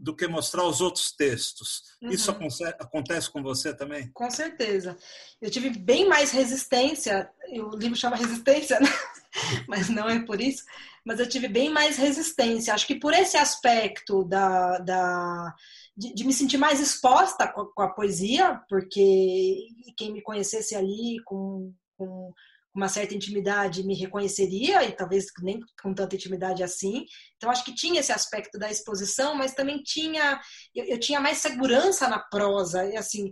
do 0.00 0.16
que 0.16 0.26
mostrar 0.26 0.64
os 0.64 0.80
outros 0.80 1.12
textos. 1.12 1.82
Uhum. 2.00 2.10
Isso 2.10 2.30
acontece 2.30 3.30
com 3.30 3.42
você 3.42 3.74
também? 3.74 4.10
Com 4.14 4.30
certeza. 4.30 4.96
Eu 5.40 5.50
tive 5.50 5.70
bem 5.70 6.08
mais 6.08 6.30
resistência, 6.30 7.30
o 7.50 7.76
livro 7.76 7.96
chama 7.96 8.16
Resistência, 8.16 8.80
né? 8.80 8.88
mas 9.68 9.88
não 9.88 10.08
é 10.08 10.24
por 10.24 10.40
isso, 10.40 10.64
mas 11.04 11.20
eu 11.20 11.28
tive 11.28 11.48
bem 11.48 11.68
mais 11.68 11.96
resistência. 11.96 12.72
Acho 12.72 12.86
que 12.86 12.98
por 12.98 13.12
esse 13.12 13.36
aspecto 13.36 14.24
da, 14.24 14.78
da 14.78 15.54
de, 15.96 16.14
de 16.14 16.24
me 16.24 16.32
sentir 16.32 16.58
mais 16.58 16.80
exposta 16.80 17.46
com, 17.46 17.66
com, 17.66 17.82
a 17.82 17.90
poesia, 17.90 18.60
porque 18.68 19.68
quem 19.96 20.12
me 20.12 20.22
conhecesse 20.22 20.74
ali 20.74 21.16
com, 21.24 21.72
com 21.96 22.32
uma 22.74 22.88
certa 22.88 23.14
intimidade 23.14 23.84
me 23.84 23.94
reconheceria 23.94 24.82
e 24.84 24.92
talvez 24.92 25.26
nem 25.42 25.60
com 25.82 25.92
tanta 25.94 26.16
intimidade 26.16 26.62
assim. 26.62 27.04
Então 27.36 27.50
acho 27.50 27.64
que 27.64 27.74
tinha 27.74 28.00
esse 28.00 28.12
aspecto 28.12 28.58
da 28.58 28.70
exposição, 28.70 29.34
mas 29.34 29.54
também 29.54 29.82
tinha 29.82 30.40
eu, 30.74 30.84
eu 30.84 30.98
tinha 30.98 31.20
mais 31.20 31.38
segurança 31.38 32.08
na 32.08 32.18
prosa 32.18 32.84
e 32.86 32.96
assim 32.96 33.30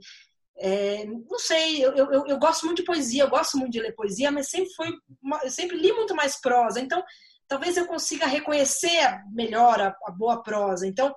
é, 0.62 1.06
não 1.06 1.38
sei, 1.38 1.82
eu, 1.82 1.96
eu, 1.96 2.26
eu, 2.26 2.38
gosto 2.38 2.66
muito 2.66 2.80
de 2.80 2.84
poesia, 2.84 3.22
eu 3.22 3.30
gosto 3.30 3.56
muito 3.56 3.72
de 3.72 3.80
ler 3.80 3.94
poesia, 3.94 4.30
mas 4.30 4.50
sempre 4.50 4.70
foi 4.74 4.92
uma, 5.22 5.40
eu 5.42 5.48
sempre 5.48 5.78
li 5.78 5.90
muito 5.90 6.14
mais 6.14 6.38
prosa. 6.38 6.78
Então 6.78 7.02
talvez 7.48 7.78
eu 7.78 7.86
consiga 7.86 8.26
reconhecer 8.26 9.24
melhor 9.32 9.80
a, 9.80 9.96
a 10.06 10.10
boa 10.10 10.42
prosa. 10.42 10.86
Então 10.86 11.14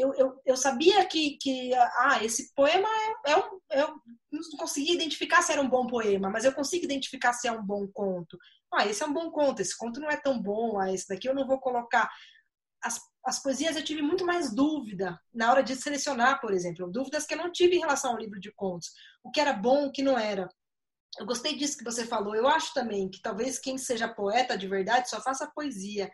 eu, 0.00 0.14
eu, 0.14 0.40
eu 0.46 0.56
sabia 0.56 1.04
que, 1.06 1.36
que 1.38 1.74
ah, 1.74 2.20
esse 2.22 2.52
poema 2.54 2.88
é, 3.26 3.32
é 3.32 3.36
um. 3.36 3.60
Eu 3.70 4.00
não 4.30 4.58
conseguia 4.58 4.94
identificar 4.94 5.42
se 5.42 5.52
era 5.52 5.60
um 5.60 5.68
bom 5.68 5.86
poema, 5.86 6.30
mas 6.30 6.44
eu 6.44 6.52
consigo 6.52 6.84
identificar 6.84 7.32
se 7.32 7.48
é 7.48 7.52
um 7.52 7.64
bom 7.64 7.86
conto. 7.88 8.38
Ah, 8.72 8.86
esse 8.86 9.02
é 9.02 9.06
um 9.06 9.12
bom 9.12 9.30
conto, 9.30 9.60
esse 9.60 9.76
conto 9.76 10.00
não 10.00 10.10
é 10.10 10.16
tão 10.16 10.40
bom, 10.40 10.78
ah, 10.78 10.92
esse 10.92 11.08
daqui 11.08 11.28
eu 11.28 11.34
não 11.34 11.46
vou 11.46 11.58
colocar. 11.60 12.10
As, 12.82 13.00
as 13.24 13.42
poesias 13.42 13.76
eu 13.76 13.84
tive 13.84 14.02
muito 14.02 14.24
mais 14.24 14.54
dúvida 14.54 15.18
na 15.34 15.50
hora 15.50 15.62
de 15.62 15.74
selecionar, 15.74 16.40
por 16.40 16.52
exemplo, 16.52 16.90
dúvidas 16.90 17.26
que 17.26 17.34
eu 17.34 17.38
não 17.38 17.50
tive 17.50 17.76
em 17.76 17.80
relação 17.80 18.12
ao 18.12 18.18
livro 18.18 18.38
de 18.40 18.52
contos, 18.52 18.90
o 19.22 19.30
que 19.30 19.40
era 19.40 19.52
bom, 19.52 19.86
o 19.86 19.92
que 19.92 20.02
não 20.02 20.18
era. 20.18 20.48
Eu 21.18 21.26
gostei 21.26 21.56
disso 21.56 21.76
que 21.76 21.84
você 21.84 22.06
falou. 22.06 22.34
Eu 22.34 22.46
acho 22.46 22.72
também 22.72 23.08
que 23.10 23.20
talvez 23.20 23.58
quem 23.58 23.76
seja 23.76 24.06
poeta 24.06 24.56
de 24.56 24.68
verdade 24.68 25.08
só 25.08 25.20
faça 25.20 25.50
poesia 25.50 26.10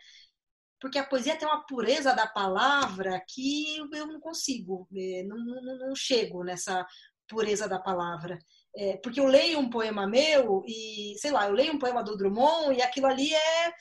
porque 0.79 0.97
a 0.97 1.05
poesia 1.05 1.37
tem 1.37 1.47
uma 1.47 1.65
pureza 1.65 2.13
da 2.13 2.27
palavra 2.27 3.21
que 3.27 3.77
eu 3.77 4.07
não 4.07 4.19
consigo, 4.19 4.87
é, 4.95 5.23
não, 5.23 5.37
não, 5.37 5.77
não 5.87 5.95
chego 5.95 6.43
nessa 6.43 6.85
pureza 7.27 7.67
da 7.67 7.79
palavra. 7.79 8.37
É, 8.77 8.97
porque 8.97 9.19
eu 9.19 9.25
leio 9.25 9.57
um 9.59 9.69
poema 9.69 10.05
meu 10.05 10.63
e, 10.67 11.15
sei 11.19 11.31
lá, 11.31 11.47
eu 11.47 11.53
leio 11.53 11.73
um 11.73 11.79
poema 11.79 12.03
do 12.03 12.17
Drummond 12.17 12.77
e 12.77 12.81
aquilo 12.81 13.07
ali 13.07 13.33
é, 13.33 13.73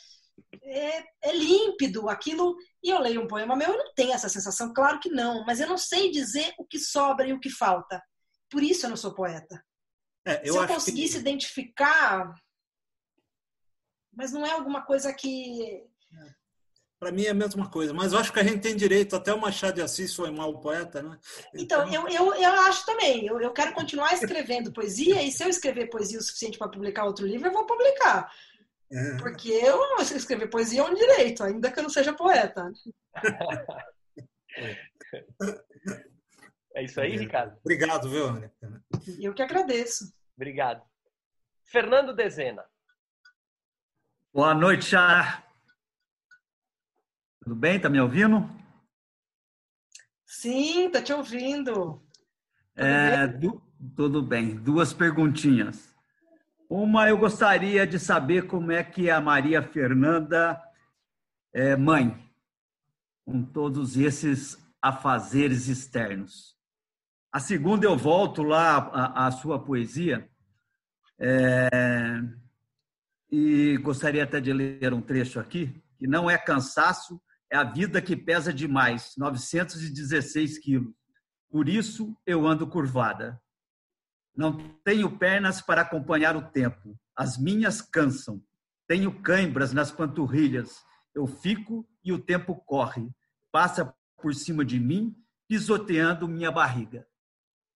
é, 0.62 1.05
é 1.22 1.32
límpido, 1.32 2.09
aquilo. 2.09 2.57
E 2.82 2.90
eu 2.90 3.01
leio 3.01 3.22
um 3.22 3.26
poema 3.26 3.57
meu 3.57 3.74
e 3.74 3.76
não 3.76 3.92
tenho 3.95 4.12
essa 4.12 4.28
sensação, 4.28 4.72
claro 4.72 5.01
que 5.01 5.11
não, 5.11 5.45
mas 5.45 5.61
eu 5.61 5.66
não 5.66 5.78
sei 5.78 6.11
dizer 6.11 6.55
o 6.59 6.64
que 6.64 6.78
sobra 6.78 7.26
e 7.26 7.32
o 7.32 7.40
que 7.40 7.51
falta. 7.51 8.01
Por 8.49 8.62
isso 8.62 8.86
eu 8.86 8.90
não 8.90 8.97
sou 8.97 9.14
poeta. 9.14 9.62
É, 10.24 10.49
eu 10.49 10.55
Se 10.55 10.59
eu 10.59 10.66
conseguisse 10.68 11.14
que... 11.14 11.20
identificar, 11.20 12.32
mas 14.12 14.32
não 14.32 14.47
é 14.47 14.53
alguma 14.53 14.82
coisa 14.86 15.12
que 15.12 15.84
para 17.05 17.12
mim 17.12 17.24
é 17.26 17.30
a 17.30 17.34
mesma 17.34 17.68
coisa, 17.68 17.92
mas 17.92 18.14
eu 18.14 18.18
acho 18.18 18.32
que 18.32 18.40
a 18.40 18.42
gente 18.42 18.61
tem 18.61 18.74
direito, 18.74 19.14
até 19.14 19.30
o 19.34 19.38
Machado 19.38 19.74
de 19.74 19.82
Assis 19.82 20.14
foi 20.14 20.30
mal 20.30 20.59
poeta, 20.59 21.02
né? 21.02 21.18
Então, 21.55 21.86
então... 21.86 22.09
Eu, 22.09 22.32
eu, 22.32 22.34
eu 22.34 22.52
acho 22.62 22.86
também, 22.86 23.26
eu, 23.26 23.38
eu 23.38 23.52
quero 23.52 23.74
continuar 23.74 24.14
escrevendo 24.14 24.72
poesia, 24.72 25.22
e 25.22 25.30
se 25.30 25.44
eu 25.44 25.50
escrever 25.50 25.90
poesia 25.90 26.18
o 26.18 26.22
suficiente 26.22 26.57
para 26.57 26.70
publicar 26.70 27.05
outro 27.05 27.26
livro, 27.26 27.46
eu 27.46 27.52
vou 27.52 27.66
publicar. 27.66 28.32
É. 28.90 29.16
Porque 29.18 29.50
eu 29.50 29.78
escrever 30.00 30.48
poesia 30.48 30.80
é 30.80 30.84
um 30.84 30.94
direito, 30.94 31.44
ainda 31.44 31.70
que 31.70 31.78
eu 31.78 31.82
não 31.82 31.90
seja 31.90 32.14
poeta. 32.14 32.72
É 36.74 36.84
isso 36.84 36.98
aí, 37.02 37.18
Ricardo. 37.18 37.59
Obrigado, 37.61 38.09
viu, 38.09 38.28
Ana? 38.28 38.50
Eu 39.20 39.34
que 39.34 39.42
agradeço. 39.42 40.11
Obrigado. 40.34 40.82
Fernando 41.64 42.14
Dezena. 42.14 42.64
Boa 44.32 44.55
noite, 44.55 44.86
Chá. 44.86 45.43
Tudo 47.45 47.57
bem? 47.57 47.78
Tá 47.78 47.90
me 47.90 48.01
ouvindo? 48.01 48.49
Sim, 50.24 50.88
tá 50.88 51.03
te 51.03 51.12
ouvindo. 51.12 52.03
Tudo, 52.74 52.86
é, 52.86 53.26
bem? 53.26 53.38
Du, 53.38 53.62
tudo 53.95 54.22
bem. 54.22 54.57
Duas 54.57 54.95
perguntinhas. 54.95 55.95
Uma, 56.70 57.07
eu 57.07 57.18
gostaria 57.18 57.86
de 57.86 57.99
saber 57.99 58.47
como 58.47 58.72
é 58.72 58.82
que 58.82 59.11
a 59.11 59.20
Maria 59.20 59.62
Fernanda 59.62 60.59
é 61.53 61.76
mãe, 61.76 62.18
com 63.26 63.42
todos 63.42 63.99
esses 63.99 64.59
afazeres 64.80 65.68
externos. 65.68 66.57
A 67.30 67.40
segunda, 67.40 67.84
eu 67.84 67.95
volto 67.95 68.42
lá 68.42 68.78
à, 68.78 69.26
à 69.26 69.30
sua 69.30 69.62
poesia 69.62 70.26
é, 71.18 71.68
e 73.30 73.76
gostaria 73.82 74.24
até 74.24 74.40
de 74.40 74.51
ler 74.51 74.95
um 74.95 75.03
trecho 75.03 75.38
aqui, 75.38 75.84
que 75.99 76.07
não 76.07 76.30
é 76.30 76.38
cansaço, 76.38 77.20
é 77.55 77.57
a 77.57 77.62
vida 77.62 78.02
que 78.02 78.16
pesa 78.16 78.52
demais, 78.52 79.14
916 79.16 80.59
quilos. 80.59 80.92
Por 81.48 81.68
isso 81.68 82.12
eu 82.26 82.48
ando 82.48 82.66
curvada. 82.66 83.40
Não 84.36 84.59
tenho 84.82 85.16
pernas 85.16 85.62
para 85.62 85.82
acompanhar 85.82 86.34
o 86.36 86.50
tempo. 86.50 86.98
As 87.14 87.38
minhas 87.38 87.80
cansam. 87.80 88.42
Tenho 88.88 89.22
cãibras 89.22 89.72
nas 89.72 89.92
panturrilhas. 89.92 90.82
Eu 91.14 91.28
fico 91.28 91.88
e 92.05 92.12
o 92.12 92.18
tempo 92.18 92.57
corre. 92.57 93.09
Passa 93.52 93.94
por 94.20 94.34
cima 94.34 94.64
de 94.64 94.80
mim, 94.80 95.14
pisoteando 95.46 96.26
minha 96.26 96.50
barriga. 96.50 97.07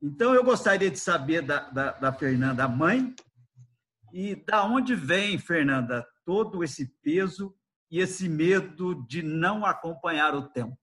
Então 0.02 0.34
eu 0.34 0.42
gostaria 0.42 0.90
de 0.90 0.98
saber 0.98 1.42
da, 1.42 1.70
da, 1.70 1.92
da 1.92 2.12
Fernanda 2.12 2.66
mãe 2.66 3.14
e 4.12 4.34
da 4.34 4.64
onde 4.64 4.96
vem, 4.96 5.38
Fernanda, 5.38 6.04
todo 6.24 6.64
esse 6.64 6.84
peso 7.00 7.54
e 7.90 8.00
esse 8.00 8.28
medo 8.28 9.06
de 9.06 9.22
não 9.22 9.64
acompanhar 9.64 10.34
o 10.34 10.48
tempo? 10.48 10.78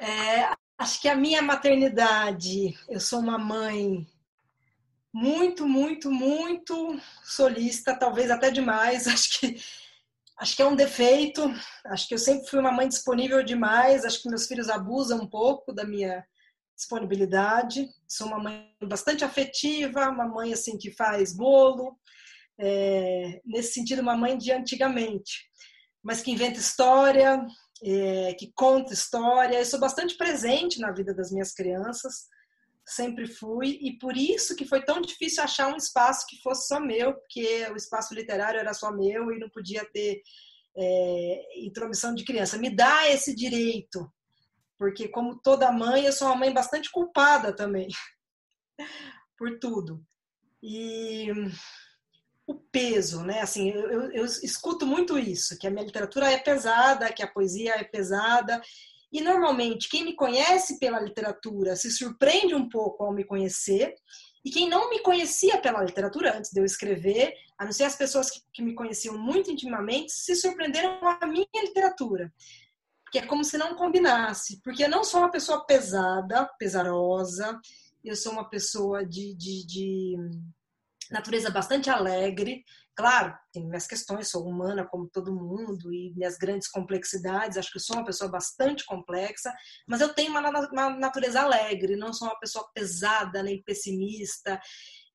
É, 0.00 0.52
acho 0.78 1.00
que 1.00 1.08
a 1.08 1.16
minha 1.16 1.40
maternidade, 1.40 2.76
eu 2.88 3.00
sou 3.00 3.20
uma 3.20 3.38
mãe 3.38 4.06
muito, 5.12 5.66
muito, 5.66 6.10
muito 6.10 6.98
solista, 7.22 7.96
talvez 7.96 8.30
até 8.30 8.50
demais. 8.50 9.06
Acho 9.08 9.38
que 9.38 9.56
acho 10.38 10.56
que 10.56 10.62
é 10.62 10.66
um 10.66 10.74
defeito. 10.74 11.42
Acho 11.86 12.08
que 12.08 12.14
eu 12.14 12.18
sempre 12.18 12.48
fui 12.48 12.58
uma 12.58 12.72
mãe 12.72 12.88
disponível 12.88 13.44
demais. 13.44 14.04
Acho 14.04 14.20
que 14.20 14.28
meus 14.28 14.46
filhos 14.46 14.68
abusam 14.68 15.20
um 15.20 15.28
pouco 15.28 15.72
da 15.72 15.84
minha 15.84 16.26
disponibilidade. 16.74 17.88
Sou 18.08 18.26
uma 18.26 18.38
mãe 18.38 18.74
bastante 18.82 19.24
afetiva, 19.24 20.08
uma 20.08 20.26
mãe 20.26 20.52
assim 20.52 20.76
que 20.76 20.90
faz 20.90 21.32
bolo, 21.32 21.96
é, 22.64 23.40
nesse 23.44 23.72
sentido, 23.72 24.02
uma 24.02 24.16
mãe 24.16 24.38
de 24.38 24.52
antigamente, 24.52 25.50
mas 26.00 26.22
que 26.22 26.30
inventa 26.30 26.60
história, 26.60 27.44
é, 27.82 28.34
que 28.34 28.52
conta 28.54 28.92
história. 28.92 29.58
Eu 29.58 29.66
sou 29.66 29.80
bastante 29.80 30.16
presente 30.16 30.78
na 30.78 30.92
vida 30.92 31.12
das 31.12 31.32
minhas 31.32 31.52
crianças, 31.52 32.28
sempre 32.86 33.26
fui, 33.26 33.78
e 33.82 33.98
por 33.98 34.16
isso 34.16 34.54
que 34.54 34.64
foi 34.64 34.80
tão 34.84 35.00
difícil 35.00 35.42
achar 35.42 35.72
um 35.72 35.76
espaço 35.76 36.24
que 36.28 36.40
fosse 36.40 36.68
só 36.68 36.78
meu, 36.78 37.14
porque 37.14 37.66
o 37.72 37.76
espaço 37.76 38.14
literário 38.14 38.60
era 38.60 38.72
só 38.72 38.92
meu 38.92 39.32
e 39.32 39.40
não 39.40 39.50
podia 39.50 39.84
ter 39.92 40.22
é, 40.76 41.64
intromissão 41.66 42.14
de 42.14 42.24
criança. 42.24 42.58
Me 42.58 42.70
dá 42.70 43.10
esse 43.10 43.34
direito, 43.34 44.08
porque 44.78 45.08
como 45.08 45.40
toda 45.42 45.72
mãe, 45.72 46.04
eu 46.04 46.12
sou 46.12 46.28
uma 46.28 46.36
mãe 46.36 46.52
bastante 46.54 46.92
culpada 46.92 47.52
também 47.52 47.88
por 49.36 49.58
tudo. 49.58 50.00
E 50.62 51.26
o 52.46 52.54
peso, 52.54 53.22
né? 53.22 53.40
Assim, 53.40 53.70
eu, 53.70 53.90
eu, 53.90 54.12
eu, 54.12 54.24
escuto 54.24 54.86
muito 54.86 55.18
isso, 55.18 55.58
que 55.58 55.66
a 55.66 55.70
minha 55.70 55.84
literatura 55.84 56.30
é 56.30 56.38
pesada, 56.38 57.12
que 57.12 57.22
a 57.22 57.28
poesia 57.28 57.74
é 57.74 57.84
pesada. 57.84 58.60
E 59.12 59.20
normalmente 59.20 59.88
quem 59.88 60.04
me 60.04 60.16
conhece 60.16 60.78
pela 60.78 61.00
literatura 61.00 61.76
se 61.76 61.90
surpreende 61.90 62.54
um 62.54 62.68
pouco 62.68 63.04
ao 63.04 63.12
me 63.12 63.24
conhecer. 63.24 63.94
E 64.44 64.50
quem 64.50 64.68
não 64.68 64.90
me 64.90 65.00
conhecia 65.00 65.58
pela 65.58 65.84
literatura 65.84 66.36
antes 66.36 66.50
de 66.50 66.58
eu 66.58 66.64
escrever, 66.64 67.32
a 67.58 67.64
não 67.64 67.72
ser 67.72 67.84
as 67.84 67.94
pessoas 67.94 68.30
que, 68.30 68.40
que 68.52 68.62
me 68.62 68.74
conheciam 68.74 69.16
muito 69.16 69.50
intimamente, 69.50 70.12
se 70.12 70.34
surpreenderam 70.34 70.98
com 70.98 71.06
a 71.06 71.26
minha 71.26 71.46
literatura. 71.62 72.32
Que 73.12 73.18
é 73.18 73.26
como 73.26 73.44
se 73.44 73.56
não 73.56 73.76
combinasse. 73.76 74.60
Porque 74.64 74.82
eu 74.82 74.88
não 74.88 75.04
sou 75.04 75.20
uma 75.20 75.30
pessoa 75.30 75.64
pesada, 75.64 76.50
pesarosa, 76.58 77.60
eu 78.02 78.16
sou 78.16 78.32
uma 78.32 78.48
pessoa 78.48 79.06
de, 79.06 79.34
de, 79.34 79.64
de 79.64 80.16
natureza 81.12 81.50
bastante 81.50 81.90
alegre. 81.90 82.64
Claro, 82.96 83.34
tem 83.52 83.66
minhas 83.66 83.86
questões, 83.86 84.30
sou 84.30 84.46
humana 84.46 84.86
como 84.86 85.08
todo 85.08 85.34
mundo 85.34 85.92
e 85.92 86.12
minhas 86.14 86.36
grandes 86.36 86.68
complexidades, 86.68 87.56
acho 87.56 87.72
que 87.72 87.80
sou 87.80 87.96
uma 87.96 88.04
pessoa 88.04 88.30
bastante 88.30 88.84
complexa, 88.84 89.52
mas 89.86 90.00
eu 90.00 90.12
tenho 90.12 90.30
uma, 90.30 90.50
uma 90.70 90.90
natureza 90.90 91.40
alegre, 91.40 91.96
não 91.96 92.12
sou 92.12 92.28
uma 92.28 92.38
pessoa 92.38 92.68
pesada 92.74 93.42
nem 93.42 93.62
pessimista. 93.62 94.60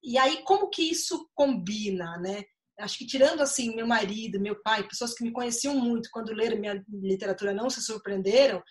E 0.04 0.18
aí, 0.18 0.44
como 0.44 0.70
que 0.70 0.84
isso 0.84 1.30
combina, 1.36 2.18
né? 2.18 2.44
acho 2.80 3.00
que 3.00 3.08
tirando 3.08 3.42
assim 3.42 3.76
meu 3.76 3.88
marido, 3.88 4.40
meu 4.40 4.62
pai, 4.62 4.88
pessoas 4.88 5.14
que 5.14 5.24
me 5.24 5.32
conheciam 5.32 5.76
muito 5.76 6.10
quando 6.12 6.32
leram 6.32 6.60
minha 6.60 6.84
literatura 6.88 7.52
não 7.52 7.72
se 7.72 7.82
surpreenderam, 7.82 8.62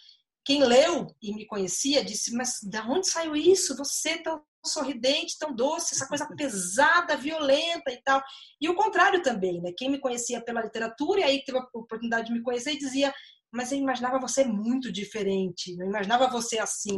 quem 0.47 0.63
leu 0.63 1.09
e 1.21 1.35
me 1.35 1.45
conhecia 1.45 2.05
disse: 2.05 2.33
Mas 2.33 2.61
da 2.63 2.87
onde 2.87 3.09
saiu 3.09 3.35
isso? 3.35 3.77
Você 3.77 4.23
tão 4.23 4.41
sorridente, 4.67 5.39
tão 5.39 5.55
doce, 5.55 5.95
essa 5.95 6.07
coisa 6.07 6.27
pesada, 6.37 7.17
violenta 7.17 7.91
e 7.91 8.03
tal. 8.03 8.23
E 8.61 8.69
o 8.69 8.75
contrário 8.75 9.23
também, 9.23 9.61
né? 9.61 9.73
Quem 9.77 9.91
me 9.91 9.99
conhecia 9.99 10.41
pela 10.41 10.63
literatura 10.63 11.21
e 11.21 11.25
aí 11.25 11.45
teve 11.45 11.59
a 11.59 11.63
oportunidade 11.75 12.27
de 12.27 12.33
me 12.33 12.43
conhecer 12.43 12.73
e 12.73 12.79
dizia: 12.79 13.13
Mas 13.53 13.73
eu 13.73 13.79
imaginava 13.79 14.19
você 14.19 14.45
muito 14.45 14.93
diferente, 14.93 15.77
não 15.77 15.87
imaginava 15.87 16.29
você 16.29 16.59
assim. 16.59 16.97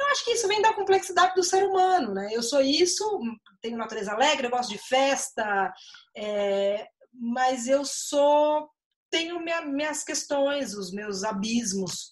Eu 0.00 0.06
acho 0.06 0.24
que 0.24 0.32
isso 0.32 0.48
vem 0.48 0.60
da 0.60 0.74
complexidade 0.74 1.34
do 1.34 1.44
ser 1.44 1.64
humano, 1.64 2.14
né? 2.14 2.30
Eu 2.32 2.42
sou 2.42 2.60
isso, 2.60 3.20
tenho 3.62 3.78
natureza 3.78 4.12
alegre, 4.12 4.46
eu 4.46 4.50
gosto 4.50 4.70
de 4.70 4.78
festa, 4.78 5.72
é, 6.16 6.86
mas 7.12 7.68
eu 7.68 7.84
sou 7.84 8.68
tenho 9.10 9.38
minha, 9.38 9.60
minhas 9.60 10.02
questões, 10.02 10.74
os 10.74 10.90
meus 10.92 11.22
abismos 11.22 12.10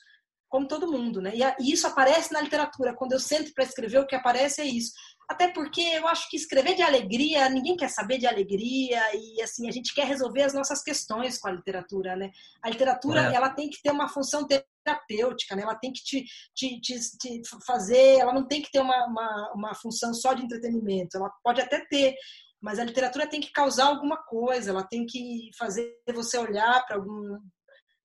como 0.52 0.68
todo 0.68 0.92
mundo, 0.92 1.22
né? 1.22 1.32
E, 1.34 1.72
isso 1.72 1.86
aparece 1.86 2.30
na 2.30 2.42
literatura. 2.42 2.94
Quando 2.94 3.12
eu 3.12 3.18
sento 3.18 3.54
para 3.54 3.64
escrever, 3.64 4.00
o 4.00 4.06
que 4.06 4.14
aparece 4.14 4.60
é 4.60 4.66
isso. 4.66 4.92
Até 5.26 5.50
porque 5.50 5.80
eu 5.80 6.06
acho 6.06 6.28
que 6.28 6.36
escrever 6.36 6.74
de 6.74 6.82
alegria, 6.82 7.48
ninguém 7.48 7.74
quer 7.74 7.88
saber 7.88 8.18
de 8.18 8.26
alegria 8.26 9.00
e 9.14 9.40
assim, 9.40 9.66
a 9.66 9.72
gente 9.72 9.94
quer 9.94 10.06
resolver 10.06 10.42
as 10.42 10.52
nossas 10.52 10.82
questões 10.82 11.38
com 11.38 11.48
a 11.48 11.52
literatura, 11.52 12.14
né? 12.16 12.30
A 12.62 12.68
literatura, 12.68 13.32
é. 13.32 13.34
ela 13.34 13.48
tem 13.48 13.70
que 13.70 13.80
ter 13.80 13.90
uma 13.90 14.10
função 14.10 14.46
terapêutica, 14.46 15.56
né? 15.56 15.62
Ela 15.62 15.74
tem 15.74 15.90
que 15.90 16.02
te, 16.04 16.22
te, 16.54 16.78
te, 16.82 17.00
te 17.16 17.42
fazer, 17.66 18.18
ela 18.18 18.34
não 18.34 18.46
tem 18.46 18.60
que 18.60 18.70
ter 18.70 18.80
uma, 18.80 19.06
uma, 19.06 19.52
uma 19.54 19.74
função 19.74 20.12
só 20.12 20.34
de 20.34 20.44
entretenimento. 20.44 21.16
Ela 21.16 21.30
pode 21.42 21.62
até 21.62 21.82
ter, 21.86 22.14
mas 22.60 22.78
a 22.78 22.84
literatura 22.84 23.26
tem 23.26 23.40
que 23.40 23.52
causar 23.52 23.86
alguma 23.86 24.18
coisa, 24.18 24.68
ela 24.68 24.86
tem 24.86 25.06
que 25.06 25.48
fazer 25.56 25.96
você 26.14 26.36
olhar 26.36 26.84
para 26.84 26.96
algum 26.96 27.38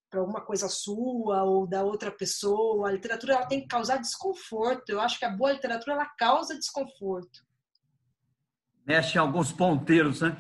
para 0.10 0.20
alguma 0.20 0.41
coisa 0.41 0.70
sua 0.70 1.43
ou 1.43 1.68
da 1.68 1.84
outra 1.84 2.12
pessoa. 2.12 2.88
A 2.88 2.91
literatura 2.91 3.34
ela 3.34 3.45
tem 3.45 3.62
que 3.62 3.68
causar 3.68 3.97
desconforto. 3.97 4.89
Eu 4.89 5.01
acho 5.01 5.20
que 5.20 5.26
a 5.26 5.30
boa 5.30 5.51
literatura 5.51 5.95
ela 5.95 6.05
causa 6.18 6.58
desconforto. 6.58 7.45
Mexe 8.86 9.18
em 9.18 9.22
alguns 9.22 9.51
ponteiros, 9.51 10.22
né? 10.22 10.38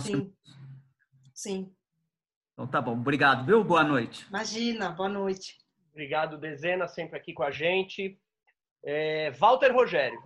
Sim. 0.00 0.34
Sim. 1.32 1.74
Então 2.52 2.66
tá 2.66 2.80
bom. 2.80 2.92
Obrigado, 2.92 3.46
viu? 3.46 3.62
Boa 3.62 3.84
noite. 3.84 4.26
Imagina, 4.28 4.90
boa 4.90 5.08
noite. 5.08 5.58
Obrigado, 5.92 6.38
Dezena, 6.38 6.88
sempre 6.88 7.16
aqui 7.16 7.32
com 7.32 7.44
a 7.44 7.52
gente. 7.52 8.20
É, 8.82 9.30
Walter 9.32 9.72
Rogério. 9.72 10.20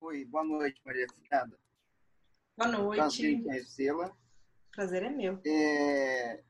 Oi, 0.00 0.24
boa 0.24 0.44
noite, 0.44 0.80
Maria 0.84 1.06
Ficada. 1.14 1.61
Boa 2.56 2.70
noite. 2.70 2.98
Prazer 2.98 3.30
em 3.30 3.42
conhecê-la. 3.42 4.16
Prazer 4.72 5.02
é 5.02 5.10
meu. 5.10 5.40
É, 5.44 6.42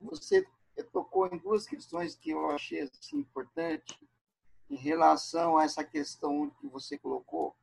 você 0.00 0.46
tocou 0.92 1.28
em 1.28 1.38
duas 1.38 1.66
questões 1.66 2.16
que 2.16 2.30
eu 2.30 2.50
achei 2.50 2.80
assim, 2.80 3.18
importante 3.18 3.98
em 4.68 4.76
relação 4.76 5.56
a 5.56 5.64
essa 5.64 5.84
questão 5.84 6.50
que 6.60 6.66
você 6.66 6.98
colocou 6.98 7.54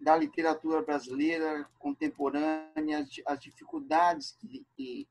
da 0.00 0.16
literatura 0.16 0.80
brasileira 0.80 1.68
contemporânea, 1.78 3.06
as 3.26 3.40
dificuldades 3.40 4.32
que, 4.32 4.64
que, 4.76 5.08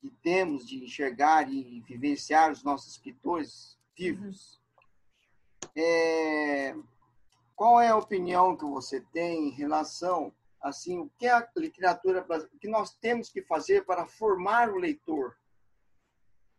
que 0.00 0.10
temos 0.22 0.66
de 0.66 0.82
enxergar 0.84 1.48
e 1.48 1.80
vivenciar 1.82 2.50
os 2.50 2.64
nossos 2.64 2.92
escritores 2.94 3.78
vivos. 3.96 4.60
Uhum. 5.64 5.82
É, 5.82 6.76
qual 7.54 7.80
é 7.80 7.88
a 7.88 7.96
opinião 7.96 8.56
que 8.56 8.64
você 8.64 9.00
tem 9.00 9.48
em 9.48 9.52
relação 9.52 10.34
assim 10.66 10.98
o 10.98 11.10
que 11.18 11.26
a 11.26 11.46
literatura 11.56 12.26
o 12.28 12.58
que 12.58 12.68
nós 12.68 12.94
temos 12.94 13.28
que 13.28 13.42
fazer 13.42 13.84
para 13.84 14.06
formar 14.06 14.70
o 14.70 14.76
leitor 14.76 15.36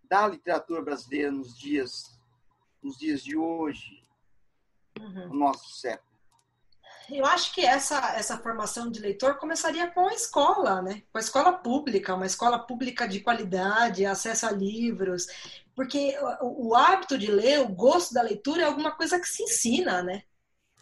da 0.03 0.27
literatura 0.27 0.81
brasileira 0.81 1.31
nos 1.31 1.57
dias 1.57 2.17
nos 2.81 2.97
dias 2.97 3.21
de 3.21 3.35
hoje 3.35 4.03
uhum. 4.99 5.29
no 5.29 5.35
nosso 5.35 5.69
século? 5.75 6.07
Eu 7.09 7.25
acho 7.25 7.53
que 7.53 7.65
essa 7.65 8.15
essa 8.15 8.37
formação 8.37 8.89
de 8.89 8.99
leitor 8.99 9.37
começaria 9.37 9.89
com 9.91 10.07
a 10.07 10.13
escola 10.13 10.81
né? 10.81 11.03
Com 11.11 11.17
a 11.17 11.21
escola 11.21 11.53
pública 11.53 12.15
uma 12.15 12.25
escola 12.25 12.59
pública 12.59 13.07
de 13.07 13.19
qualidade 13.19 14.05
acesso 14.05 14.45
a 14.45 14.51
livros. 14.51 15.27
Porque 15.75 16.17
o, 16.41 16.69
o 16.69 16.75
hábito 16.75 17.17
de 17.17 17.31
ler 17.31 17.61
o 17.61 17.69
gosto 17.69 18.13
da 18.13 18.21
leitura 18.21 18.63
é 18.63 18.65
alguma 18.65 18.91
coisa 18.91 19.19
que 19.19 19.27
se 19.27 19.43
ensina 19.43 20.01
né 20.01 20.23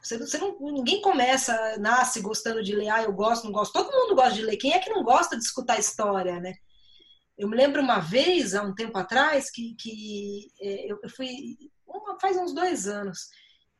você, 0.05 0.19
você 0.19 0.37
não, 0.37 0.55
ninguém 0.59 1.01
começa, 1.01 1.77
nasce 1.79 2.21
gostando 2.21 2.61
de 2.61 2.75
ler, 2.75 2.89
ah, 2.89 3.03
eu 3.03 3.11
gosto, 3.11 3.45
não 3.45 3.51
gosto. 3.51 3.73
Todo 3.73 3.91
mundo 3.91 4.15
gosta 4.15 4.33
de 4.33 4.43
ler. 4.43 4.57
Quem 4.57 4.71
é 4.71 4.79
que 4.79 4.91
não 4.91 5.03
gosta 5.03 5.35
de 5.35 5.43
escutar 5.43 5.79
história, 5.79 6.39
né? 6.39 6.53
Eu 7.35 7.49
me 7.49 7.57
lembro 7.57 7.81
uma 7.81 7.99
vez, 7.99 8.53
há 8.53 8.61
um 8.61 8.75
tempo 8.75 8.97
atrás, 8.97 9.49
que, 9.49 9.75
que 9.79 10.47
é, 10.61 10.91
eu 10.91 11.09
fui, 11.09 11.57
uma, 11.87 12.19
faz 12.19 12.37
uns 12.37 12.53
dois 12.53 12.87
anos, 12.87 13.17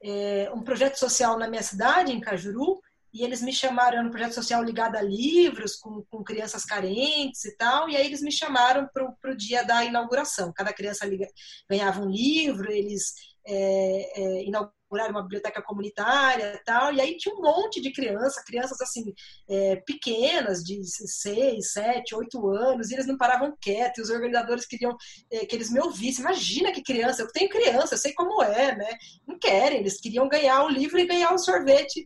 é, 0.04 0.52
um 0.54 0.64
projeto 0.64 0.98
social 0.98 1.38
na 1.38 1.48
minha 1.48 1.64
cidade, 1.64 2.12
em 2.12 2.20
Cajuru, 2.20 2.82
e 3.14 3.24
eles 3.24 3.42
me 3.42 3.54
chamaram, 3.54 4.00
era 4.00 4.08
um 4.08 4.12
projeto 4.12 4.34
social 4.34 4.64
ligado 4.64 4.96
a 4.98 5.02
livros, 5.02 5.76
com, 5.76 6.04
com 6.10 6.24
crianças 6.24 6.66
carentes 6.66 7.46
e 7.46 7.56
tal, 7.56 7.88
e 7.88 7.96
aí 7.96 8.06
eles 8.06 8.22
me 8.22 8.32
chamaram 8.32 8.90
para 8.92 9.32
o 9.32 9.38
dia 9.38 9.64
da 9.64 9.86
inauguração. 9.86 10.52
Cada 10.54 10.74
criança 10.74 11.06
liga, 11.06 11.28
ganhava 11.70 12.02
um 12.02 12.10
livro, 12.10 12.70
eles 12.70 13.14
é, 13.48 14.22
é, 14.22 14.44
inauguraram 14.86 15.12
uma 15.12 15.24
biblioteca 15.24 15.62
comunitária 15.62 16.62
tal, 16.66 16.94
e 16.94 17.02
aí 17.02 17.18
tinha 17.18 17.34
um 17.36 17.42
monte 17.42 17.82
de 17.82 17.92
crianças, 17.92 18.44
crianças 18.44 18.80
assim, 18.82 19.14
é, 19.50 19.78
pequenas, 19.78 20.64
de 20.64 20.82
6, 20.84 21.72
7, 21.72 22.16
8 22.16 22.50
anos, 22.50 22.90
e 22.90 22.94
eles 22.94 23.08
não 23.08 23.18
paravam 23.18 23.56
quietos, 23.60 23.98
e 23.98 24.02
os 24.02 24.10
organizadores 24.10 24.66
queriam 24.66 24.96
é, 25.32 25.46
que 25.46 25.56
eles 25.56 25.70
me 25.70 25.80
ouvissem. 25.80 26.24
Imagina 26.24 26.72
que 26.72 26.84
criança, 26.84 27.22
eu 27.22 27.32
tenho 27.32 27.50
criança, 27.50 27.96
eu 27.96 28.00
sei 28.00 28.14
como 28.14 28.42
é, 28.44 28.76
né? 28.76 28.90
Não 29.28 29.38
querem, 29.38 29.80
eles 29.80 30.00
queriam 30.00 30.28
ganhar 30.28 30.64
o 30.64 30.70
livro 30.70 31.00
e 31.00 31.08
ganhar 31.08 31.34
o 31.34 31.38
sorvete. 31.38 32.06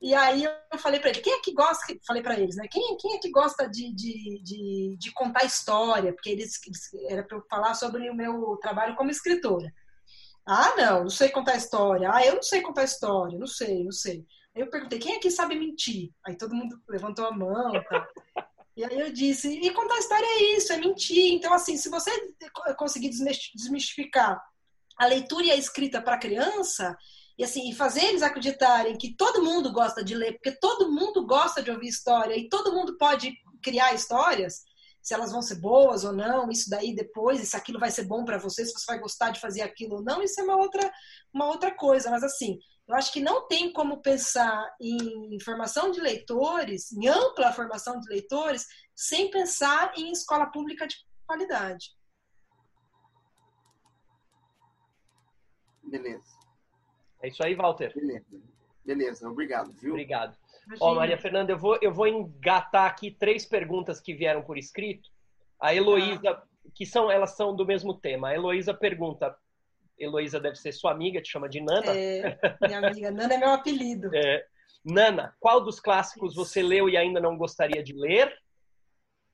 E 0.00 0.12
aí 0.14 0.44
eu 0.44 0.78
falei 0.78 1.00
para 1.00 1.10
ele, 1.10 1.20
quem 1.20 1.32
é 1.32 1.40
que 1.40 1.54
gosta, 1.54 1.82
falei 2.06 2.22
para 2.22 2.38
eles, 2.38 2.56
né? 2.56 2.66
Quem, 2.70 2.96
quem 2.98 3.14
é 3.14 3.18
que 3.18 3.30
gosta 3.30 3.66
de, 3.66 3.90
de, 3.94 4.42
de, 4.42 4.96
de 4.98 5.12
contar 5.12 5.44
história? 5.44 6.12
Porque 6.12 6.28
eles, 6.28 6.60
eles 6.66 6.92
era 7.08 7.22
para 7.22 7.38
eu 7.38 7.42
falar 7.48 7.74
sobre 7.74 8.10
o 8.10 8.14
meu 8.14 8.58
trabalho 8.60 8.96
como 8.96 9.10
escritora. 9.10 9.72
Ah, 10.46 10.74
não, 10.76 11.02
não 11.04 11.10
sei 11.10 11.30
contar 11.30 11.56
história. 11.56 12.10
Ah, 12.12 12.24
eu 12.24 12.34
não 12.34 12.42
sei 12.42 12.60
contar 12.60 12.84
história, 12.84 13.38
não 13.38 13.46
sei, 13.46 13.82
não 13.84 13.92
sei. 13.92 14.24
Aí 14.54 14.62
eu 14.62 14.70
perguntei, 14.70 14.98
quem 14.98 15.16
aqui 15.16 15.30
sabe 15.30 15.58
mentir? 15.58 16.10
Aí 16.24 16.36
todo 16.36 16.54
mundo 16.54 16.80
levantou 16.88 17.26
a 17.26 17.32
mão 17.32 17.72
tá? 17.84 18.08
E 18.76 18.84
aí 18.84 18.98
eu 18.98 19.12
disse, 19.12 19.48
e 19.48 19.70
contar 19.72 19.98
história 19.98 20.26
é 20.26 20.56
isso, 20.56 20.72
é 20.72 20.76
mentir. 20.76 21.32
Então, 21.32 21.52
assim, 21.52 21.76
se 21.76 21.88
você 21.88 22.10
conseguir 22.76 23.08
desmistificar 23.08 24.42
a 24.98 25.06
leitura 25.06 25.46
e 25.46 25.50
a 25.52 25.56
escrita 25.56 26.02
para 26.02 26.18
criança, 26.18 26.96
e 27.38 27.44
assim, 27.44 27.72
fazer 27.72 28.04
eles 28.04 28.22
acreditarem 28.22 28.98
que 28.98 29.14
todo 29.16 29.42
mundo 29.42 29.72
gosta 29.72 30.02
de 30.02 30.14
ler, 30.14 30.34
porque 30.34 30.52
todo 30.52 30.90
mundo 30.90 31.24
gosta 31.24 31.62
de 31.62 31.70
ouvir 31.70 31.88
história 31.88 32.36
e 32.36 32.48
todo 32.48 32.72
mundo 32.72 32.96
pode 32.98 33.32
criar 33.62 33.94
histórias, 33.94 34.62
se 35.04 35.12
elas 35.12 35.30
vão 35.30 35.42
ser 35.42 35.56
boas 35.56 36.02
ou 36.02 36.14
não, 36.14 36.50
isso 36.50 36.70
daí 36.70 36.94
depois, 36.94 37.38
e 37.38 37.44
se 37.44 37.54
aquilo 37.54 37.78
vai 37.78 37.90
ser 37.90 38.04
bom 38.04 38.24
para 38.24 38.38
você, 38.38 38.64
se 38.64 38.72
você 38.72 38.86
vai 38.86 38.98
gostar 38.98 39.30
de 39.30 39.40
fazer 39.40 39.60
aquilo 39.60 39.96
ou 39.96 40.02
não, 40.02 40.22
isso 40.22 40.40
é 40.40 40.44
uma 40.44 40.56
outra, 40.56 40.90
uma 41.32 41.46
outra 41.46 41.70
coisa. 41.74 42.10
Mas 42.10 42.24
assim, 42.24 42.58
eu 42.88 42.94
acho 42.94 43.12
que 43.12 43.20
não 43.20 43.46
tem 43.46 43.70
como 43.70 44.00
pensar 44.00 44.74
em 44.80 45.38
formação 45.44 45.90
de 45.90 46.00
leitores, 46.00 46.90
em 46.90 47.06
ampla 47.06 47.52
formação 47.52 48.00
de 48.00 48.08
leitores, 48.08 48.66
sem 48.96 49.30
pensar 49.30 49.92
em 49.94 50.10
escola 50.10 50.46
pública 50.46 50.86
de 50.86 50.96
qualidade. 51.26 51.90
Beleza. 55.82 56.24
É 57.22 57.28
isso 57.28 57.44
aí, 57.44 57.54
Walter. 57.54 57.92
Beleza. 57.94 58.42
Beleza, 58.82 59.28
obrigado, 59.28 59.70
viu? 59.74 59.92
Obrigado. 59.92 60.34
Ó, 60.80 60.94
Maria 60.94 61.18
Fernanda, 61.18 61.52
eu 61.52 61.58
vou, 61.58 61.78
eu 61.80 61.92
vou 61.92 62.06
engatar 62.06 62.86
aqui 62.86 63.10
três 63.10 63.44
perguntas 63.44 64.00
que 64.00 64.14
vieram 64.14 64.42
por 64.42 64.58
escrito. 64.58 65.10
A 65.60 65.74
Heloísa, 65.74 66.30
ah. 66.30 66.42
que 66.74 66.86
são, 66.86 67.10
elas 67.10 67.36
são 67.36 67.54
do 67.54 67.66
mesmo 67.66 67.94
tema. 67.94 68.28
A 68.28 68.34
Heloísa 68.34 68.74
pergunta, 68.74 69.36
Heloísa 69.98 70.40
deve 70.40 70.56
ser 70.56 70.72
sua 70.72 70.90
amiga, 70.92 71.20
te 71.20 71.30
chama 71.30 71.48
de 71.48 71.60
Nana. 71.60 71.96
É, 71.96 72.38
minha 72.62 72.78
amiga, 72.78 73.10
Nana 73.10 73.34
é 73.34 73.38
meu 73.38 73.50
apelido. 73.50 74.10
É. 74.14 74.44
Nana, 74.84 75.34
qual 75.40 75.62
dos 75.62 75.80
clássicos 75.80 76.34
você 76.34 76.62
leu 76.62 76.88
e 76.88 76.96
ainda 76.96 77.20
não 77.20 77.36
gostaria 77.36 77.82
de 77.82 77.94
ler? 77.94 78.36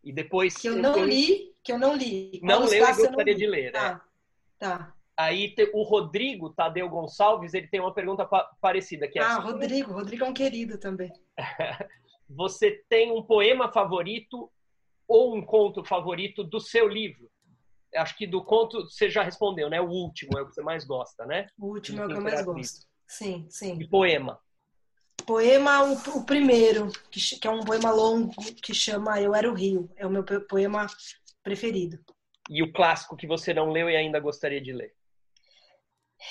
E 0.03 0.13
depois. 0.13 0.57
Que 0.57 0.69
eu 0.69 0.77
não 0.77 1.05
li, 1.05 1.55
que 1.63 1.73
eu 1.73 1.79
não 1.79 1.95
li. 1.95 2.41
Qual 2.41 2.61
não 2.61 2.69
leu 2.69 2.85
e 2.85 2.95
gostaria 2.95 3.35
de 3.35 3.47
ler, 3.47 3.73
tá. 3.73 3.95
né? 3.95 4.01
Tá. 4.59 4.95
Aí 5.21 5.55
o 5.75 5.83
Rodrigo 5.83 6.49
Tadeu 6.49 6.89
Gonçalves, 6.89 7.53
ele 7.53 7.67
tem 7.67 7.79
uma 7.79 7.93
pergunta 7.93 8.27
parecida. 8.59 9.07
Que 9.07 9.19
é 9.19 9.23
ah, 9.23 9.37
assim, 9.37 9.53
Rodrigo. 9.53 9.93
Rodrigo 9.93 10.25
é 10.25 10.29
um 10.29 10.33
querido 10.33 10.79
também. 10.79 11.13
Você 12.29 12.83
tem 12.89 13.13
um 13.13 13.23
poema 13.23 13.71
favorito 13.71 14.51
ou 15.07 15.37
um 15.37 15.45
conto 15.45 15.85
favorito 15.85 16.43
do 16.43 16.59
seu 16.59 16.89
livro? 16.89 17.31
Acho 17.95 18.17
que 18.17 18.27
do 18.27 18.43
conto 18.45 18.89
você 18.89 19.11
já 19.11 19.25
respondeu, 19.25 19.69
né? 19.69 19.81
O 19.81 19.89
último 19.89 20.39
é 20.39 20.43
o 20.43 20.47
que 20.47 20.55
você 20.55 20.63
mais 20.63 20.85
gosta, 20.85 21.27
né? 21.27 21.49
O 21.59 21.67
último 21.67 22.01
é 22.01 22.05
o 22.05 22.09
que 22.09 22.15
eu 22.15 22.23
mais 22.23 22.45
gosto. 22.45 22.87
Sim, 23.09 23.47
sim. 23.51 23.77
E 23.81 23.89
poema? 23.89 24.39
Poema, 25.27 25.83
o, 25.83 25.95
o 26.19 26.25
primeiro, 26.25 26.87
que, 27.11 27.21
que, 27.41 27.49
é 27.49 27.51
um 27.51 27.65
poema 27.65 27.91
longo, 27.91 28.33
que 28.63 28.73
chama 28.73 29.21
Eu 29.21 29.35
Era 29.35 29.51
o 29.51 29.55
Rio. 29.55 29.91
É 29.97 30.07
o 30.07 30.11
meu 30.11 30.23
poema 30.23 30.87
preferido. 31.43 31.99
E 32.49 32.63
o 32.63 32.73
clássico 32.73 33.17
que 33.17 33.27
você 33.27 33.53
não 33.53 33.73
leu 33.73 33.91
e 33.91 33.97
ainda 33.97 34.21
gostaria 34.21 34.61
de 34.61 34.73
ler? 34.73 34.95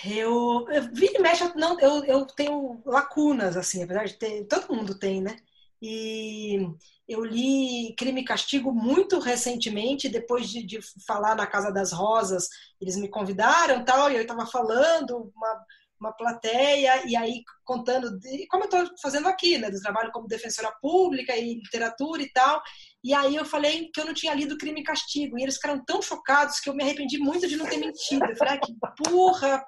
Eu, 0.05 0.67
eu 0.69 0.83
vira 0.93 1.17
e 1.17 1.21
mexe, 1.21 1.43
não, 1.55 1.79
eu, 1.79 2.03
eu 2.05 2.25
tenho 2.25 2.81
lacunas, 2.85 3.57
assim, 3.57 3.83
apesar 3.83 4.05
de 4.05 4.13
ter, 4.13 4.45
todo 4.45 4.73
mundo 4.73 4.97
tem, 4.97 5.21
né? 5.21 5.35
E 5.81 6.59
eu 7.07 7.23
li 7.23 7.95
Crime 7.97 8.21
e 8.21 8.25
Castigo 8.25 8.71
muito 8.71 9.19
recentemente, 9.19 10.09
depois 10.09 10.49
de, 10.49 10.63
de 10.63 10.79
falar 11.07 11.35
na 11.35 11.47
Casa 11.47 11.71
das 11.71 11.91
Rosas, 11.91 12.47
eles 12.79 12.97
me 12.97 13.09
convidaram 13.09 13.83
tal, 13.83 14.11
e 14.11 14.15
eu 14.15 14.21
estava 14.21 14.45
falando, 14.45 15.31
uma, 15.35 15.65
uma 15.99 16.11
plateia, 16.13 17.05
e 17.07 17.15
aí 17.15 17.43
contando, 17.65 18.19
de, 18.19 18.45
como 18.47 18.65
eu 18.65 18.83
estou 18.83 18.97
fazendo 19.01 19.27
aqui, 19.27 19.57
né, 19.57 19.71
do 19.71 19.81
trabalho 19.81 20.11
como 20.11 20.27
defensora 20.27 20.71
pública 20.81 21.35
e 21.35 21.55
literatura 21.55 22.21
e 22.21 22.31
tal, 22.31 22.61
e 23.03 23.13
aí 23.13 23.35
eu 23.35 23.45
falei 23.45 23.89
que 23.93 24.01
eu 24.01 24.05
não 24.05 24.13
tinha 24.13 24.33
lido 24.33 24.57
Crime 24.57 24.81
e 24.81 24.83
Castigo, 24.83 25.37
e 25.37 25.43
eles 25.43 25.55
ficaram 25.55 25.83
tão 25.85 26.01
chocados 26.01 26.59
que 26.59 26.69
eu 26.69 26.75
me 26.75 26.83
arrependi 26.83 27.17
muito 27.17 27.47
de 27.47 27.55
não 27.55 27.65
ter 27.65 27.77
mentido. 27.77 28.25
Eu 28.25 28.35
falei, 28.35 28.55
ah, 28.55 28.59
que 28.59 28.75
burra! 29.07 29.63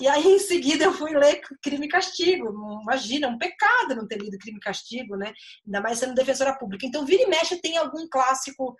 E 0.00 0.08
aí 0.08 0.26
em 0.26 0.38
seguida 0.38 0.84
eu 0.84 0.92
fui 0.92 1.12
ler 1.12 1.40
Crime 1.62 1.86
e 1.86 1.88
Castigo. 1.88 2.48
Imagina, 2.82 3.28
um 3.28 3.38
pecado 3.38 3.94
não 3.94 4.06
ter 4.08 4.18
lido 4.18 4.36
Crime 4.38 4.58
e 4.58 4.60
Castigo, 4.60 5.16
né? 5.16 5.32
Ainda 5.64 5.80
mais 5.80 5.98
sendo 6.00 6.14
defensora 6.14 6.58
pública. 6.58 6.84
Então, 6.84 7.06
vira 7.06 7.22
e 7.22 7.26
mexe 7.26 7.60
tem 7.60 7.76
algum 7.76 8.08
clássico. 8.08 8.76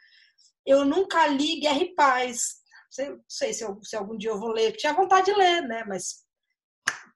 Eu 0.66 0.84
nunca 0.84 1.26
li 1.28 1.60
Guerra 1.60 1.78
e 1.78 1.94
Paz. 1.94 2.40
Não 2.98 3.20
sei 3.28 3.52
se, 3.52 3.62
eu, 3.64 3.78
se 3.84 3.96
algum 3.96 4.18
dia 4.18 4.30
eu 4.30 4.38
vou 4.38 4.50
ler. 4.50 4.72
Tinha 4.72 4.92
vontade 4.94 5.26
de 5.26 5.34
ler, 5.34 5.62
né? 5.62 5.84
Mas 5.86 6.24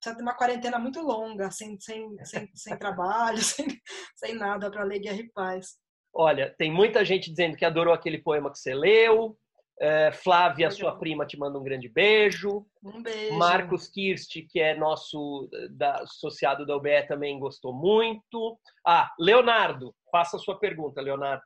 precisa 0.00 0.16
de 0.16 0.22
uma 0.22 0.36
quarentena 0.36 0.78
muito 0.78 1.00
longa, 1.00 1.50
sem, 1.50 1.78
sem, 1.80 2.16
sem, 2.24 2.48
sem 2.54 2.78
trabalho, 2.78 3.38
sem, 3.42 3.66
sem 4.14 4.34
nada 4.34 4.70
para 4.70 4.84
ler 4.84 5.00
Guerra 5.00 5.18
e 5.18 5.32
Paz. 5.32 5.76
Olha, 6.18 6.54
tem 6.56 6.72
muita 6.72 7.04
gente 7.04 7.28
dizendo 7.28 7.58
que 7.58 7.64
adorou 7.64 7.92
aquele 7.92 8.16
poema 8.16 8.50
que 8.50 8.58
você 8.58 8.74
leu. 8.74 9.38
É, 9.78 10.10
Flávia, 10.10 10.70
sua 10.70 10.98
prima, 10.98 11.26
te 11.26 11.38
manda 11.38 11.58
um 11.58 11.62
grande 11.62 11.90
beijo. 11.90 12.66
Um 12.82 13.02
beijo. 13.02 13.36
Marcos 13.36 13.86
Kirst, 13.86 14.32
que 14.48 14.58
é 14.58 14.74
nosso 14.74 15.50
da, 15.72 15.96
associado 15.96 16.64
da 16.64 16.74
UBE, 16.74 17.06
também 17.06 17.38
gostou 17.38 17.74
muito. 17.74 18.58
Ah, 18.86 19.12
Leonardo, 19.20 19.94
faça 20.10 20.38
a 20.38 20.40
sua 20.40 20.58
pergunta, 20.58 21.02
Leonardo. 21.02 21.44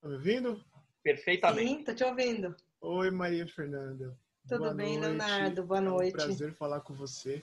Tá 0.00 0.08
me 0.08 0.14
ouvindo? 0.14 0.64
Perfeitamente. 1.02 1.68
Sim, 1.68 1.82
tô 1.82 1.92
te 1.92 2.04
ouvindo. 2.04 2.54
Oi, 2.80 3.10
Maria 3.10 3.48
Fernanda. 3.48 4.16
Tudo 4.48 4.60
Boa 4.60 4.74
bem, 4.74 4.96
noite. 4.96 5.08
Leonardo? 5.08 5.64
Boa 5.64 5.80
noite. 5.80 6.12
É 6.12 6.22
um 6.22 6.26
prazer 6.26 6.54
falar 6.54 6.80
com 6.82 6.94
você. 6.94 7.42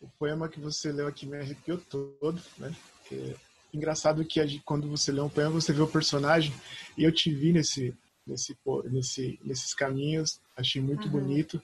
O 0.00 0.08
poema 0.08 0.48
que 0.48 0.60
você 0.60 0.92
leu 0.92 1.08
aqui 1.08 1.26
me 1.26 1.36
arrepiou 1.36 1.78
todo, 1.78 2.40
né? 2.58 2.72
É 3.12 3.34
engraçado 3.72 4.24
que 4.24 4.60
quando 4.60 4.88
você 4.88 5.10
lê 5.10 5.20
um 5.20 5.28
poema, 5.28 5.50
você 5.50 5.72
vê 5.72 5.82
o 5.82 5.88
personagem, 5.88 6.54
e 6.96 7.04
eu 7.04 7.12
te 7.12 7.32
vi 7.32 7.52
nesse, 7.52 7.94
nesse, 8.26 8.56
nesse, 8.84 9.38
nesses 9.44 9.74
caminhos, 9.74 10.40
achei 10.56 10.80
muito 10.80 11.06
uhum. 11.06 11.12
bonito. 11.12 11.60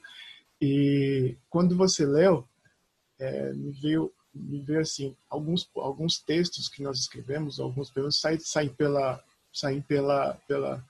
E 0.61 1.35
quando 1.49 1.75
você 1.75 2.05
leu, 2.05 2.47
é, 3.19 3.53
me 3.53 3.71
veio 3.71 4.11
me 4.33 4.61
veio 4.61 4.79
assim 4.79 5.15
alguns 5.29 5.69
alguns 5.75 6.17
textos 6.19 6.69
que 6.69 6.81
nós 6.81 6.97
escrevemos 6.99 7.59
alguns 7.59 7.91
poemas 7.91 8.17
saem, 8.17 8.39
saem 8.39 8.69
pela 8.69 9.21
saem 9.51 9.81
pela 9.81 10.35
pela 10.47 10.83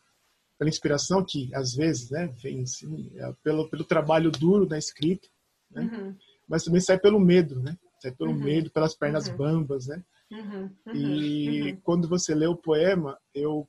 pela 0.57 0.69
inspiração 0.69 1.25
que 1.25 1.49
às 1.55 1.73
vezes 1.73 2.11
né 2.11 2.27
vem 2.41 2.61
assim, 2.61 3.11
é, 3.15 3.33
pelo 3.43 3.67
pelo 3.67 3.83
trabalho 3.83 4.29
duro 4.29 4.65
da 4.65 4.77
escrita 4.77 5.27
né? 5.71 5.81
Uhum. 5.81 6.15
mas 6.47 6.63
também 6.63 6.79
sai 6.79 6.99
pelo 6.99 7.19
medo 7.19 7.59
né 7.59 7.75
sai 7.99 8.11
pelo 8.11 8.31
uhum. 8.31 8.43
medo 8.43 8.69
pelas 8.69 8.93
pernas 8.93 9.27
uhum. 9.27 9.37
bambas 9.37 9.87
né 9.87 10.03
Uhum, 10.31 10.73
uhum, 10.85 10.95
e 10.95 11.61
uhum. 11.61 11.81
quando 11.81 12.07
você 12.07 12.33
lê 12.33 12.47
o 12.47 12.55
poema, 12.55 13.19
eu 13.35 13.67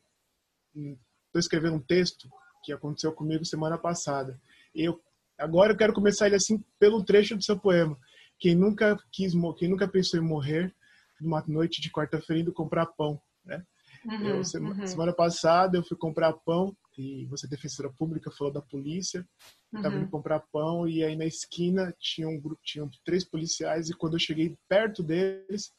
estou 0.74 1.40
escrevendo 1.40 1.74
um 1.74 1.82
texto 1.82 2.30
que 2.62 2.72
aconteceu 2.72 3.12
comigo 3.12 3.44
semana 3.44 3.76
passada. 3.76 4.40
Eu 4.72 5.02
agora 5.36 5.72
eu 5.72 5.76
quero 5.76 5.92
começar 5.92 6.26
ele 6.26 6.36
assim 6.36 6.64
pelo 6.78 7.04
trecho 7.04 7.36
do 7.36 7.42
seu 7.42 7.58
poema. 7.58 7.98
Quem 8.38 8.54
nunca 8.54 8.96
quis, 9.10 9.32
quem 9.58 9.68
nunca 9.68 9.88
pensou 9.88 10.20
em 10.20 10.22
morrer 10.22 10.72
numa 11.20 11.42
noite 11.48 11.80
de 11.80 11.90
quarta-feira 11.90 12.42
indo 12.42 12.52
comprar 12.52 12.86
pão, 12.86 13.20
né? 13.44 13.64
Uhum, 14.04 14.28
eu, 14.28 14.44
semana, 14.44 14.80
uhum. 14.80 14.86
semana, 14.86 15.12
passada 15.12 15.76
eu 15.76 15.84
fui 15.84 15.96
comprar 15.96 16.32
pão 16.32 16.76
e 16.96 17.26
você 17.26 17.46
defensora 17.48 17.90
pública 17.90 18.30
falou 18.30 18.52
da 18.52 18.60
polícia. 18.60 19.26
Estava 19.74 19.96
indo 19.96 20.10
comprar 20.10 20.40
pão 20.52 20.88
e 20.88 21.02
aí 21.02 21.16
na 21.16 21.24
esquina 21.24 21.94
tinha 21.98 22.28
um 22.28 22.38
grupo, 22.38 22.60
tinham 22.62 22.88
três 23.04 23.24
policiais 23.24 23.88
e 23.88 23.94
quando 23.94 24.14
eu 24.14 24.20
cheguei 24.20 24.56
perto 24.68 25.02
deles 25.02 25.72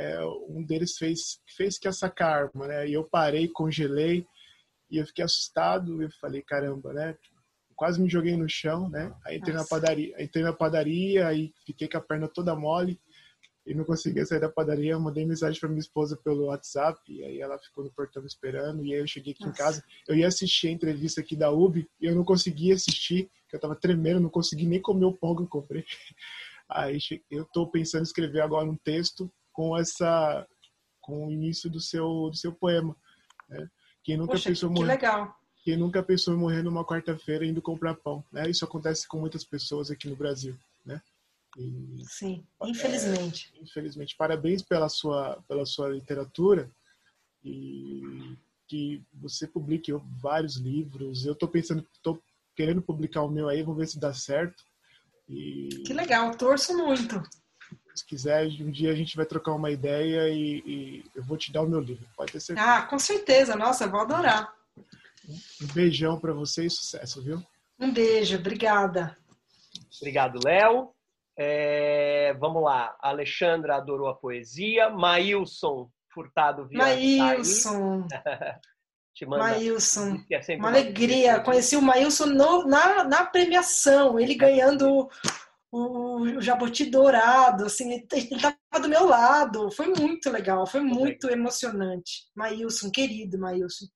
é, 0.00 0.18
um 0.48 0.62
deles 0.62 0.96
fez 0.96 1.40
fez 1.54 1.78
que 1.78 1.86
essa 1.86 2.10
arma, 2.20 2.66
né? 2.66 2.88
E 2.88 2.94
eu 2.94 3.04
parei, 3.04 3.46
congelei 3.48 4.26
e 4.90 4.96
eu 4.96 5.06
fiquei 5.06 5.22
assustado. 5.22 6.02
Eu 6.02 6.10
falei, 6.12 6.40
caramba, 6.40 6.94
né? 6.94 7.14
Quase 7.76 8.00
me 8.00 8.08
joguei 8.08 8.34
no 8.34 8.48
chão, 8.48 8.88
né? 8.88 9.14
Aí 9.26 9.36
entrei 9.36 9.54
Nossa. 9.54 9.74
na 9.74 9.80
padaria, 9.80 10.22
entrei 10.22 10.42
na 10.42 10.52
padaria 10.54 11.32
e 11.34 11.52
fiquei 11.66 11.86
com 11.86 11.98
a 11.98 12.00
perna 12.00 12.28
toda 12.28 12.56
mole 12.56 12.98
e 13.66 13.74
não 13.74 13.84
conseguia 13.84 14.24
sair 14.24 14.40
da 14.40 14.48
padaria. 14.48 14.92
Eu 14.92 15.00
mandei 15.00 15.26
mensagem 15.26 15.60
para 15.60 15.68
minha 15.68 15.80
esposa 15.80 16.16
pelo 16.16 16.46
WhatsApp 16.46 16.98
e 17.06 17.22
aí 17.22 17.38
ela 17.38 17.58
ficou 17.58 17.84
no 17.84 17.90
portão 17.90 18.24
esperando. 18.24 18.82
E 18.84 18.94
aí 18.94 19.00
eu 19.00 19.06
cheguei 19.06 19.34
aqui 19.34 19.44
Nossa. 19.44 19.54
em 19.54 19.64
casa. 19.64 19.84
Eu 20.08 20.16
ia 20.16 20.28
assistir 20.28 20.68
a 20.68 20.72
entrevista 20.72 21.20
aqui 21.20 21.36
da 21.36 21.50
UB 21.50 21.86
e 22.00 22.06
eu 22.06 22.14
não 22.14 22.24
conseguia 22.24 22.74
assistir, 22.74 23.30
porque 23.42 23.56
eu 23.56 23.60
tava 23.60 23.76
tremendo, 23.76 24.20
não 24.20 24.30
consegui 24.30 24.66
nem 24.66 24.80
comer 24.80 25.04
o 25.04 25.12
pão 25.12 25.36
que 25.36 25.42
eu 25.42 25.46
comprei. 25.46 25.84
Aí 26.70 26.98
eu 27.28 27.44
tô 27.46 27.66
pensando 27.66 28.02
em 28.02 28.04
escrever 28.04 28.40
agora 28.40 28.64
um 28.64 28.76
texto 28.76 29.30
com 29.60 29.76
essa 29.76 30.46
com 31.02 31.26
o 31.26 31.30
início 31.30 31.68
do 31.68 31.78
seu 31.78 32.30
do 32.30 32.36
seu 32.36 32.50
poema. 32.50 32.96
Né? 33.46 33.68
Quem 34.02 34.16
nunca 34.16 34.32
Poxa, 34.32 34.48
pensou 34.48 34.70
que 34.70 34.76
morrer, 34.76 34.88
legal. 34.88 35.36
Quem 35.62 35.76
nunca 35.76 36.02
pensou 36.02 36.32
em 36.32 36.38
morrer 36.38 36.62
numa 36.62 36.82
quarta-feira 36.82 37.44
indo 37.44 37.60
comprar 37.60 37.94
pão, 37.94 38.24
né? 38.32 38.48
Isso 38.48 38.64
acontece 38.64 39.06
com 39.06 39.18
muitas 39.18 39.44
pessoas 39.44 39.90
aqui 39.90 40.08
no 40.08 40.16
Brasil, 40.16 40.56
né? 40.82 41.02
E, 41.58 42.02
Sim, 42.06 42.42
infelizmente. 42.62 43.52
É, 43.54 43.62
infelizmente. 43.62 44.16
Parabéns 44.16 44.62
pela 44.62 44.88
sua 44.88 45.42
pela 45.46 45.66
sua 45.66 45.90
literatura 45.90 46.70
e 47.44 48.00
que 48.66 49.04
você 49.12 49.46
publique 49.46 49.92
vários 50.22 50.56
livros. 50.56 51.26
Eu 51.26 51.34
estou 51.34 51.48
pensando, 51.50 51.86
estou 51.92 52.18
querendo 52.56 52.80
publicar 52.80 53.22
o 53.24 53.30
meu 53.30 53.46
aí, 53.46 53.62
vamos 53.62 53.78
ver 53.78 53.88
se 53.88 54.00
dá 54.00 54.14
certo. 54.14 54.64
E... 55.28 55.68
Que 55.84 55.92
legal, 55.92 56.34
torço 56.36 56.74
muito 56.76 57.22
se 57.94 58.04
quiser, 58.04 58.46
um 58.60 58.70
dia 58.70 58.92
a 58.92 58.94
gente 58.94 59.16
vai 59.16 59.26
trocar 59.26 59.52
uma 59.52 59.70
ideia 59.70 60.28
e, 60.28 60.62
e, 60.66 61.04
eu 61.14 61.22
vou 61.22 61.36
te 61.36 61.52
dar 61.52 61.62
o 61.62 61.68
meu 61.68 61.80
livro, 61.80 62.06
pode 62.16 62.32
ter 62.32 62.40
certeza. 62.40 62.68
Ah, 62.68 62.82
com 62.82 62.98
certeza, 62.98 63.56
nossa, 63.56 63.84
eu 63.84 63.90
vou 63.90 64.00
adorar. 64.00 64.52
Um 65.62 65.66
beijão 65.74 66.18
para 66.18 66.32
você 66.32 66.66
e 66.66 66.70
sucesso, 66.70 67.22
viu? 67.22 67.42
Um 67.78 67.92
beijo, 67.92 68.36
obrigada. 68.36 69.16
Obrigado, 70.00 70.40
Léo. 70.44 70.92
É, 71.36 72.34
vamos 72.34 72.62
lá, 72.62 72.96
a 73.00 73.08
Alexandra 73.08 73.76
adorou 73.76 74.08
a 74.08 74.14
poesia, 74.14 74.90
Maílson 74.90 75.90
Furtado 76.12 76.66
via 76.66 76.78
Maílson. 76.78 78.06
Te 79.14 79.26
manda. 79.26 79.44
Maílson. 79.44 80.18
É 80.30 80.56
uma 80.56 80.68
alegria. 80.68 81.40
Conheci 81.40 81.76
o 81.76 81.82
Maílson 81.82 82.26
no, 82.26 82.66
na, 82.66 83.04
na 83.04 83.24
premiação, 83.24 84.18
ele 84.18 84.34
ganhando 84.34 85.08
o 85.72 86.40
Jabuti 86.40 86.90
dourado, 86.90 87.64
assim, 87.66 87.92
ele 87.92 88.06
estava 88.10 88.56
do 88.80 88.88
meu 88.88 89.06
lado. 89.06 89.70
Foi 89.70 89.86
muito 89.86 90.28
legal, 90.30 90.66
foi 90.66 90.80
muito 90.80 91.30
emocionante. 91.30 92.24
Maílson, 92.34 92.90
querido 92.90 93.38
Maílson. 93.38 93.86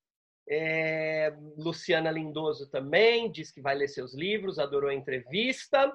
É, 0.48 1.34
Luciana 1.56 2.10
Lindoso 2.10 2.70
também 2.70 3.30
diz 3.32 3.50
que 3.50 3.62
vai 3.62 3.74
ler 3.74 3.88
seus 3.88 4.14
livros, 4.14 4.58
adorou 4.58 4.90
a 4.90 4.94
entrevista. 4.94 5.92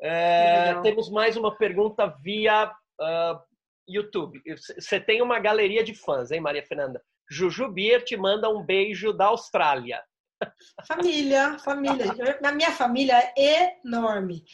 É, 0.00 0.80
temos 0.82 1.10
mais 1.10 1.36
uma 1.36 1.56
pergunta 1.56 2.06
via 2.22 2.70
uh, 2.70 3.40
YouTube. 3.88 4.40
Você 4.78 5.00
tem 5.00 5.20
uma 5.20 5.40
galeria 5.40 5.82
de 5.82 5.94
fãs, 5.94 6.30
hein, 6.30 6.40
Maria 6.40 6.64
Fernanda? 6.64 7.02
Juju 7.28 7.72
Bier 7.72 8.04
te 8.04 8.16
manda 8.16 8.48
um 8.48 8.64
beijo 8.64 9.12
da 9.12 9.26
Austrália. 9.26 10.00
Família, 10.86 11.58
família. 11.58 12.06
A 12.44 12.52
minha 12.52 12.70
família 12.70 13.32
é 13.36 13.80
enorme 13.84 14.44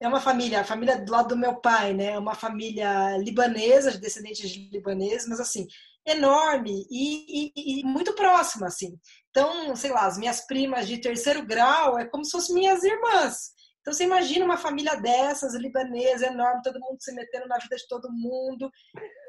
é 0.00 0.06
uma 0.06 0.20
família, 0.20 0.60
a 0.60 0.64
família 0.64 0.96
do 0.98 1.10
lado 1.10 1.28
do 1.30 1.36
meu 1.36 1.56
pai, 1.56 1.92
né? 1.92 2.12
É 2.12 2.18
uma 2.18 2.34
família 2.34 3.16
libanesa, 3.18 3.90
de 3.90 3.98
descendentes 3.98 4.48
de 4.48 4.70
libaneses, 4.70 5.28
mas 5.28 5.40
assim, 5.40 5.66
enorme 6.06 6.86
e, 6.90 7.52
e, 7.54 7.80
e, 7.80 7.84
muito 7.84 8.14
próxima, 8.14 8.66
assim. 8.66 8.98
Então, 9.30 9.74
sei 9.76 9.90
lá, 9.90 10.06
as 10.06 10.16
minhas 10.18 10.46
primas 10.46 10.86
de 10.86 10.98
terceiro 10.98 11.44
grau 11.44 11.98
é 11.98 12.06
como 12.06 12.24
se 12.24 12.30
fossem 12.30 12.54
minhas 12.54 12.82
irmãs. 12.82 13.52
Então, 13.80 13.92
você 13.92 14.04
imagina 14.04 14.44
uma 14.44 14.58
família 14.58 14.96
dessas, 14.96 15.54
libanesa, 15.54 16.26
enorme, 16.26 16.62
todo 16.62 16.80
mundo 16.80 16.98
se 17.00 17.12
metendo 17.12 17.48
na 17.48 17.56
vida 17.58 17.76
de 17.76 17.88
todo 17.88 18.12
mundo. 18.12 18.70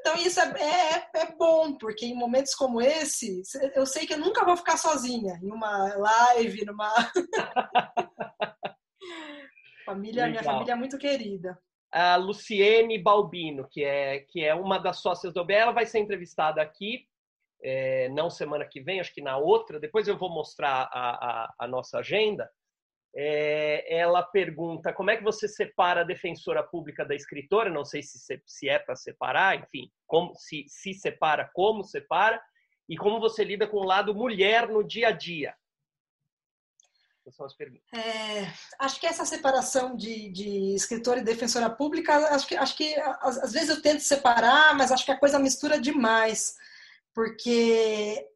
Então, 0.00 0.16
isso 0.16 0.38
é, 0.40 0.52
é, 0.60 1.08
é 1.22 1.36
bom, 1.36 1.76
porque 1.78 2.04
em 2.06 2.14
momentos 2.14 2.54
como 2.54 2.80
esse, 2.80 3.42
eu 3.74 3.86
sei 3.86 4.06
que 4.06 4.14
eu 4.14 4.18
nunca 4.18 4.44
vou 4.44 4.56
ficar 4.56 4.76
sozinha 4.76 5.38
em 5.42 5.50
uma 5.50 5.94
live, 5.96 6.64
numa. 6.64 6.92
Família, 9.90 10.28
minha 10.28 10.42
família 10.42 10.72
é 10.72 10.76
muito 10.76 10.96
querida. 10.96 11.58
A 11.92 12.14
Luciene 12.16 12.96
Balbino, 12.96 13.68
que 13.68 13.84
é, 13.84 14.20
que 14.20 14.44
é 14.44 14.54
uma 14.54 14.78
das 14.78 14.98
sócias 14.98 15.32
do 15.32 15.40
OBE, 15.40 15.54
ela 15.54 15.72
vai 15.72 15.84
ser 15.84 15.98
entrevistada 15.98 16.62
aqui, 16.62 17.06
é, 17.62 18.08
não 18.10 18.30
semana 18.30 18.64
que 18.64 18.80
vem, 18.80 19.00
acho 19.00 19.12
que 19.12 19.20
na 19.20 19.36
outra. 19.36 19.80
Depois 19.80 20.06
eu 20.06 20.16
vou 20.16 20.30
mostrar 20.30 20.88
a, 20.92 21.44
a, 21.44 21.54
a 21.58 21.66
nossa 21.66 21.98
agenda. 21.98 22.48
É, 23.14 23.98
ela 23.98 24.22
pergunta 24.22 24.92
como 24.92 25.10
é 25.10 25.16
que 25.16 25.24
você 25.24 25.48
separa 25.48 26.02
a 26.02 26.04
defensora 26.04 26.62
pública 26.62 27.04
da 27.04 27.14
escritora, 27.14 27.68
não 27.68 27.84
sei 27.84 28.02
se, 28.04 28.40
se 28.46 28.68
é 28.68 28.78
para 28.78 28.94
separar, 28.94 29.58
enfim, 29.58 29.90
como 30.06 30.32
se, 30.36 30.64
se 30.68 30.94
separa, 30.94 31.50
como 31.52 31.82
separa, 31.82 32.40
e 32.88 32.96
como 32.96 33.18
você 33.18 33.42
lida 33.42 33.66
com 33.66 33.78
o 33.78 33.84
lado 33.84 34.14
mulher 34.14 34.68
no 34.68 34.84
dia 34.84 35.08
a 35.08 35.12
dia. 35.12 35.54
Essas 37.30 37.36
são 37.36 37.46
as 37.46 37.54
perguntas. 37.54 37.86
É, 37.94 38.52
acho 38.78 39.00
que 39.00 39.06
essa 39.06 39.24
separação 39.24 39.96
de, 39.96 40.30
de 40.30 40.74
escritora 40.74 41.20
e 41.20 41.24
defensora 41.24 41.70
pública, 41.70 42.16
acho 42.34 42.46
que, 42.46 42.56
acho 42.56 42.76
que 42.76 42.94
às, 43.20 43.38
às 43.38 43.52
vezes 43.52 43.70
eu 43.70 43.80
tento 43.80 44.00
separar, 44.00 44.76
mas 44.76 44.90
acho 44.90 45.04
que 45.04 45.12
a 45.12 45.18
coisa 45.18 45.38
mistura 45.38 45.80
demais, 45.80 46.54
porque 47.14 48.26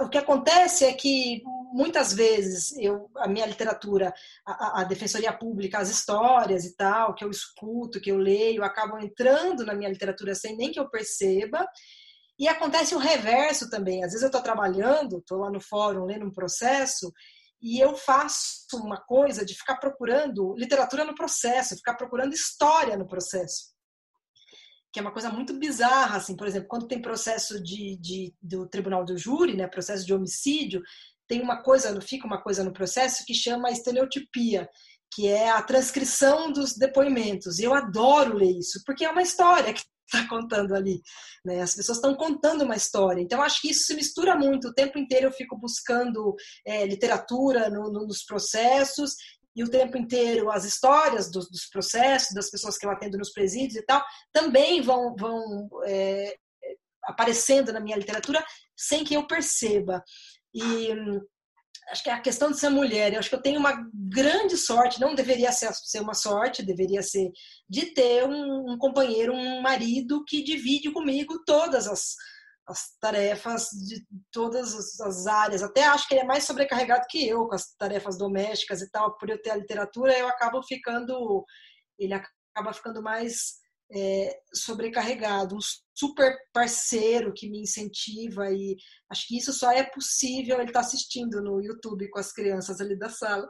o 0.00 0.08
que 0.08 0.18
acontece 0.18 0.84
é 0.84 0.92
que 0.92 1.42
muitas 1.72 2.12
vezes 2.12 2.76
eu, 2.76 3.10
a 3.16 3.26
minha 3.28 3.46
literatura, 3.46 4.12
a, 4.46 4.80
a, 4.80 4.84
defensoria 4.84 5.32
pública, 5.32 5.78
as 5.78 5.88
histórias 5.88 6.64
e 6.64 6.76
tal, 6.76 7.14
que 7.14 7.24
eu 7.24 7.30
escuto, 7.30 8.00
que 8.00 8.10
eu 8.10 8.18
leio, 8.18 8.64
acabam 8.64 9.00
entrando 9.00 9.64
na 9.64 9.74
minha 9.74 9.88
literatura 9.88 10.34
sem 10.34 10.56
nem 10.56 10.70
que 10.70 10.78
eu 10.78 10.90
perceba. 10.90 11.66
E 12.38 12.48
acontece 12.48 12.94
o 12.94 12.98
reverso 12.98 13.70
também. 13.70 14.04
Às 14.04 14.10
vezes 14.12 14.22
eu 14.22 14.26
estou 14.26 14.42
trabalhando, 14.42 15.18
estou 15.18 15.38
lá 15.38 15.50
no 15.50 15.60
fórum 15.60 16.04
lendo 16.04 16.26
um 16.26 16.32
processo 16.32 17.12
e 17.62 17.78
eu 17.78 17.94
faço 17.96 18.66
uma 18.74 19.00
coisa 19.00 19.44
de 19.44 19.54
ficar 19.54 19.76
procurando 19.76 20.54
literatura 20.56 21.04
no 21.04 21.14
processo, 21.14 21.76
ficar 21.76 21.94
procurando 21.94 22.32
história 22.32 22.96
no 22.96 23.06
processo. 23.06 23.72
Que 24.92 24.98
é 24.98 25.02
uma 25.02 25.12
coisa 25.12 25.30
muito 25.30 25.56
bizarra, 25.58 26.16
assim, 26.16 26.36
por 26.36 26.46
exemplo, 26.46 26.68
quando 26.68 26.88
tem 26.88 27.00
processo 27.00 27.62
de, 27.62 27.96
de 27.98 28.34
do 28.42 28.68
tribunal 28.68 29.04
do 29.04 29.16
júri, 29.16 29.56
né, 29.56 29.68
processo 29.68 30.04
de 30.04 30.12
homicídio, 30.12 30.82
tem 31.28 31.40
uma 31.40 31.62
coisa, 31.62 31.98
fica 32.00 32.26
uma 32.26 32.42
coisa 32.42 32.64
no 32.64 32.72
processo 32.72 33.24
que 33.24 33.32
chama 33.32 33.70
estereotipia, 33.70 34.68
que 35.14 35.28
é 35.28 35.50
a 35.50 35.62
transcrição 35.62 36.52
dos 36.52 36.76
depoimentos. 36.76 37.58
E 37.58 37.64
eu 37.64 37.72
adoro 37.72 38.36
ler 38.36 38.58
isso, 38.58 38.82
porque 38.84 39.04
é 39.04 39.10
uma 39.10 39.22
história 39.22 39.72
que 39.72 39.82
está 40.12 40.28
contando 40.28 40.74
ali. 40.74 41.00
Né? 41.44 41.60
As 41.60 41.74
pessoas 41.74 41.98
estão 41.98 42.14
contando 42.14 42.62
uma 42.62 42.76
história. 42.76 43.20
Então, 43.20 43.42
acho 43.42 43.60
que 43.60 43.70
isso 43.70 43.84
se 43.84 43.94
mistura 43.94 44.36
muito. 44.36 44.68
O 44.68 44.74
tempo 44.74 44.98
inteiro 44.98 45.26
eu 45.26 45.32
fico 45.32 45.58
buscando 45.58 46.34
é, 46.66 46.86
literatura 46.86 47.70
no, 47.70 47.90
no, 47.90 48.06
nos 48.06 48.24
processos 48.24 49.14
e 49.54 49.62
o 49.62 49.70
tempo 49.70 49.98
inteiro 49.98 50.50
as 50.50 50.64
histórias 50.64 51.30
dos, 51.30 51.48
dos, 51.50 51.68
processos, 51.68 52.34
das 52.34 52.50
pessoas 52.50 52.78
que 52.78 52.86
eu 52.86 52.90
atendo 52.90 53.18
nos 53.18 53.32
presídios 53.32 53.76
e 53.76 53.82
tal, 53.84 54.02
também 54.32 54.80
vão, 54.80 55.14
vão 55.14 55.68
é, 55.86 56.34
aparecendo 57.04 57.72
na 57.72 57.80
minha 57.80 57.96
literatura 57.96 58.42
sem 58.76 59.04
que 59.04 59.14
eu 59.14 59.26
perceba. 59.26 60.02
E 60.54 60.88
acho 61.88 62.02
que 62.02 62.10
é 62.10 62.12
a 62.12 62.20
questão 62.20 62.50
de 62.50 62.58
ser 62.58 62.68
mulher, 62.68 63.12
eu 63.12 63.18
acho 63.18 63.28
que 63.28 63.34
eu 63.34 63.42
tenho 63.42 63.58
uma 63.58 63.86
grande 63.94 64.56
sorte, 64.56 65.00
não 65.00 65.14
deveria 65.14 65.50
ser, 65.52 65.70
uma 66.00 66.14
sorte, 66.14 66.62
deveria 66.62 67.02
ser 67.02 67.30
de 67.68 67.86
ter 67.86 68.24
um, 68.24 68.72
um 68.72 68.78
companheiro, 68.78 69.32
um 69.32 69.60
marido 69.60 70.24
que 70.24 70.42
divide 70.42 70.90
comigo 70.92 71.42
todas 71.44 71.86
as, 71.86 72.14
as 72.66 72.96
tarefas 73.00 73.68
de 73.70 74.04
todas 74.30 75.00
as 75.00 75.26
áreas. 75.26 75.62
Até 75.62 75.84
acho 75.84 76.06
que 76.06 76.14
ele 76.14 76.22
é 76.22 76.26
mais 76.26 76.44
sobrecarregado 76.44 77.06
que 77.08 77.26
eu 77.26 77.46
com 77.46 77.54
as 77.54 77.74
tarefas 77.74 78.16
domésticas 78.16 78.80
e 78.80 78.90
tal. 78.90 79.16
Por 79.18 79.28
eu 79.28 79.40
ter 79.40 79.50
a 79.50 79.56
literatura, 79.56 80.16
eu 80.16 80.28
acabo 80.28 80.62
ficando, 80.62 81.44
ele 81.98 82.14
acaba 82.14 82.72
ficando 82.72 83.02
mais 83.02 83.61
é, 83.94 84.40
sobrecarregado, 84.54 85.56
um 85.56 85.60
super 85.94 86.34
parceiro 86.52 87.32
que 87.34 87.48
me 87.48 87.60
incentiva 87.60 88.50
e 88.50 88.76
acho 89.10 89.28
que 89.28 89.36
isso 89.36 89.52
só 89.52 89.70
é 89.70 89.82
possível, 89.82 90.58
ele 90.58 90.70
está 90.70 90.80
assistindo 90.80 91.42
no 91.42 91.60
YouTube 91.60 92.08
com 92.08 92.18
as 92.18 92.32
crianças 92.32 92.80
ali 92.80 92.98
da 92.98 93.10
sala, 93.10 93.48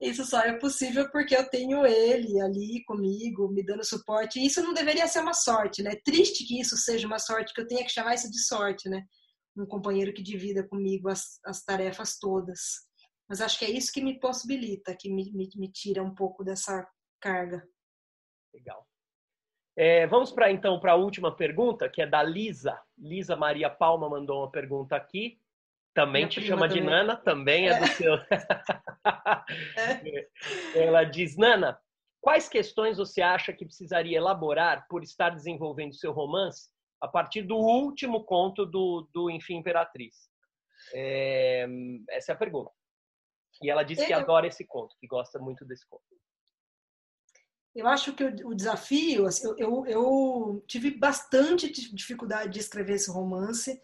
isso 0.00 0.24
só 0.24 0.40
é 0.40 0.58
possível 0.58 1.10
porque 1.10 1.36
eu 1.36 1.48
tenho 1.48 1.84
ele 1.86 2.40
ali 2.40 2.82
comigo, 2.84 3.48
me 3.48 3.62
dando 3.62 3.84
suporte, 3.84 4.38
e 4.38 4.46
isso 4.46 4.62
não 4.62 4.72
deveria 4.72 5.06
ser 5.06 5.20
uma 5.20 5.34
sorte, 5.34 5.82
né? 5.82 5.92
Triste 6.02 6.46
que 6.46 6.58
isso 6.58 6.76
seja 6.76 7.06
uma 7.06 7.18
sorte, 7.18 7.52
que 7.52 7.60
eu 7.60 7.66
tenha 7.66 7.84
que 7.84 7.92
chamar 7.92 8.14
isso 8.14 8.30
de 8.30 8.42
sorte, 8.42 8.88
né? 8.88 9.04
Um 9.54 9.66
companheiro 9.66 10.14
que 10.14 10.22
divida 10.22 10.66
comigo 10.66 11.10
as, 11.10 11.38
as 11.44 11.62
tarefas 11.62 12.18
todas. 12.18 12.60
Mas 13.28 13.42
acho 13.42 13.58
que 13.58 13.64
é 13.66 13.70
isso 13.70 13.92
que 13.92 14.02
me 14.02 14.18
possibilita, 14.18 14.96
que 14.98 15.12
me, 15.12 15.30
me, 15.32 15.48
me 15.54 15.70
tira 15.70 16.02
um 16.02 16.14
pouco 16.14 16.42
dessa 16.42 16.82
carga. 17.20 17.62
Legal. 18.54 18.89
É, 19.76 20.06
vamos 20.06 20.32
para 20.32 20.50
então 20.50 20.80
para 20.80 20.92
a 20.92 20.96
última 20.96 21.34
pergunta, 21.34 21.88
que 21.88 22.02
é 22.02 22.06
da 22.06 22.22
Lisa. 22.22 22.80
Lisa 22.98 23.36
Maria 23.36 23.70
Palma 23.70 24.08
mandou 24.08 24.42
uma 24.42 24.50
pergunta 24.50 24.96
aqui. 24.96 25.40
Também 25.94 26.22
Minha 26.22 26.30
te 26.30 26.42
chama 26.42 26.68
também. 26.68 26.82
de 26.82 26.88
Nana, 26.88 27.16
também 27.16 27.68
é, 27.68 27.72
é 27.72 27.80
do 27.80 27.86
seu. 27.88 28.14
é. 28.14 28.26
Ela 30.74 31.04
diz: 31.04 31.36
Nana, 31.36 31.80
quais 32.20 32.48
questões 32.48 32.98
você 32.98 33.22
acha 33.22 33.52
que 33.52 33.64
precisaria 33.64 34.16
elaborar 34.16 34.86
por 34.88 35.02
estar 35.02 35.30
desenvolvendo 35.30 35.94
seu 35.94 36.12
romance 36.12 36.70
a 37.00 37.08
partir 37.08 37.42
do 37.42 37.56
último 37.56 38.24
conto 38.24 38.64
do, 38.64 39.08
do 39.12 39.30
Enfim 39.30 39.56
Imperatriz? 39.56 40.30
É, 40.94 41.66
essa 42.10 42.32
é 42.32 42.34
a 42.34 42.38
pergunta. 42.38 42.70
E 43.62 43.70
ela 43.70 43.82
diz 43.82 44.04
que 44.04 44.12
adora 44.12 44.46
esse 44.46 44.64
conto, 44.64 44.94
que 44.98 45.06
gosta 45.06 45.38
muito 45.38 45.64
desse 45.64 45.86
conto. 45.88 46.04
Eu 47.74 47.86
acho 47.86 48.12
que 48.14 48.24
o, 48.24 48.54
desafio, 48.54 49.26
assim, 49.26 49.46
eu, 49.46 49.56
eu, 49.56 49.86
eu, 49.86 50.64
tive 50.66 50.90
bastante 50.90 51.70
dificuldade 51.94 52.52
de 52.52 52.58
escrever 52.58 52.94
esse 52.94 53.10
romance, 53.10 53.80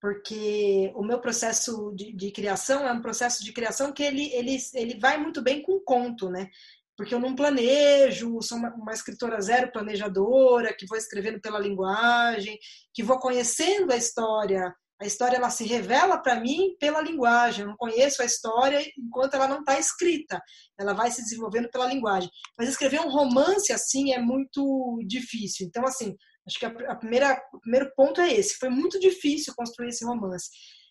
porque 0.00 0.92
o 0.94 1.04
meu 1.04 1.20
processo 1.20 1.92
de, 1.94 2.12
de, 2.12 2.32
criação 2.32 2.86
é 2.86 2.92
um 2.92 3.00
processo 3.00 3.44
de 3.44 3.52
criação 3.52 3.92
que 3.92 4.02
ele, 4.02 4.32
ele, 4.32 4.56
ele 4.74 4.98
vai 4.98 5.18
muito 5.18 5.40
bem 5.40 5.62
com 5.62 5.78
conto, 5.80 6.28
né? 6.28 6.48
Porque 6.96 7.14
eu 7.14 7.20
não 7.20 7.36
planejo, 7.36 8.42
sou 8.42 8.58
uma, 8.58 8.74
uma 8.74 8.92
escritora 8.92 9.40
zero 9.40 9.70
planejadora, 9.70 10.74
que 10.74 10.86
vou 10.86 10.98
escrevendo 10.98 11.40
pela 11.40 11.60
linguagem, 11.60 12.58
que 12.92 13.04
vou 13.04 13.20
conhecendo 13.20 13.92
a 13.92 13.96
história 13.96 14.74
a 15.00 15.06
história 15.06 15.36
ela 15.36 15.50
se 15.50 15.64
revela 15.64 16.18
para 16.18 16.40
mim 16.40 16.76
pela 16.80 17.00
linguagem. 17.00 17.62
Eu 17.62 17.68
não 17.68 17.76
conheço 17.76 18.20
a 18.20 18.24
história 18.24 18.84
enquanto 18.98 19.34
ela 19.34 19.46
não 19.46 19.60
está 19.60 19.78
escrita. 19.78 20.42
Ela 20.78 20.92
vai 20.92 21.10
se 21.10 21.22
desenvolvendo 21.22 21.70
pela 21.70 21.86
linguagem. 21.86 22.28
Mas 22.58 22.68
escrever 22.68 23.00
um 23.00 23.10
romance 23.10 23.72
assim 23.72 24.12
é 24.12 24.18
muito 24.18 24.98
difícil. 25.06 25.66
Então, 25.66 25.84
assim, 25.84 26.16
acho 26.46 26.58
que 26.58 26.66
a, 26.66 26.96
primeira, 26.96 27.40
o 27.54 27.60
primeiro 27.60 27.92
ponto 27.94 28.20
é 28.20 28.32
esse. 28.32 28.56
Foi 28.56 28.68
muito 28.68 28.98
difícil 28.98 29.54
construir 29.56 29.88
esse 29.88 30.04
romance. 30.04 30.48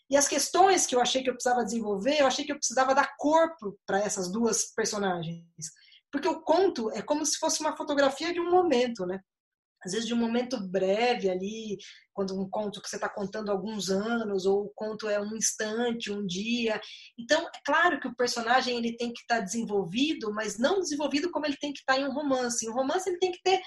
E 0.10 0.16
as 0.16 0.28
questões 0.28 0.86
que 0.86 0.96
eu 0.96 1.02
achei 1.02 1.22
que 1.22 1.30
eu 1.30 1.34
precisava 1.34 1.66
desenvolver, 1.66 2.22
eu 2.22 2.28
achei 2.28 2.46
que 2.46 2.52
eu 2.54 2.58
precisava 2.58 2.96
dar 2.96 3.14
corpo 3.18 3.78
para 3.86 4.00
essas 4.00 4.32
duas 4.32 4.74
personagens. 4.74 5.44
Porque 6.10 6.30
o 6.30 6.42
conto 6.42 6.90
é 6.92 7.02
como 7.02 7.26
se 7.26 7.38
fosse 7.38 7.60
uma 7.60 7.76
fotografia 7.76 8.32
de 8.32 8.40
um 8.40 8.50
momento, 8.50 9.06
né? 9.06 9.20
Às 9.86 9.92
vezes 9.92 10.08
de 10.08 10.14
um 10.14 10.18
momento 10.18 10.60
breve 10.70 11.30
ali, 11.30 11.78
quando 12.14 12.40
um 12.40 12.50
conto 12.50 12.82
que 12.82 12.90
você 12.90 12.96
está 12.96 13.08
contando 13.08 13.52
alguns 13.52 13.90
anos, 13.90 14.46
ou 14.46 14.66
o 14.66 14.72
conto 14.76 15.08
é 15.08 15.20
um 15.22 15.36
instante, 15.36 16.12
um 16.12 16.26
dia. 16.26 16.80
Então, 17.18 17.42
é 17.48 17.60
claro 17.64 18.00
que 18.00 18.08
o 18.08 18.16
personagem 18.16 18.78
ele 18.78 18.98
tem 18.98 19.14
que 19.14 19.22
estar 19.22 19.38
tá 19.38 19.42
desenvolvido, 19.42 20.34
mas 20.34 20.58
não 20.58 20.80
desenvolvido 20.80 21.30
como 21.32 21.46
ele 21.46 21.58
tem 21.58 21.72
que 21.72 21.80
estar 21.80 21.94
tá 21.94 22.00
em 22.00 22.06
um 22.06 22.14
romance. 22.14 22.66
Em 22.66 22.70
um 22.70 22.74
romance 22.74 23.08
ele 23.10 23.20
tem 23.20 23.32
que 23.32 23.42
ter 23.44 23.62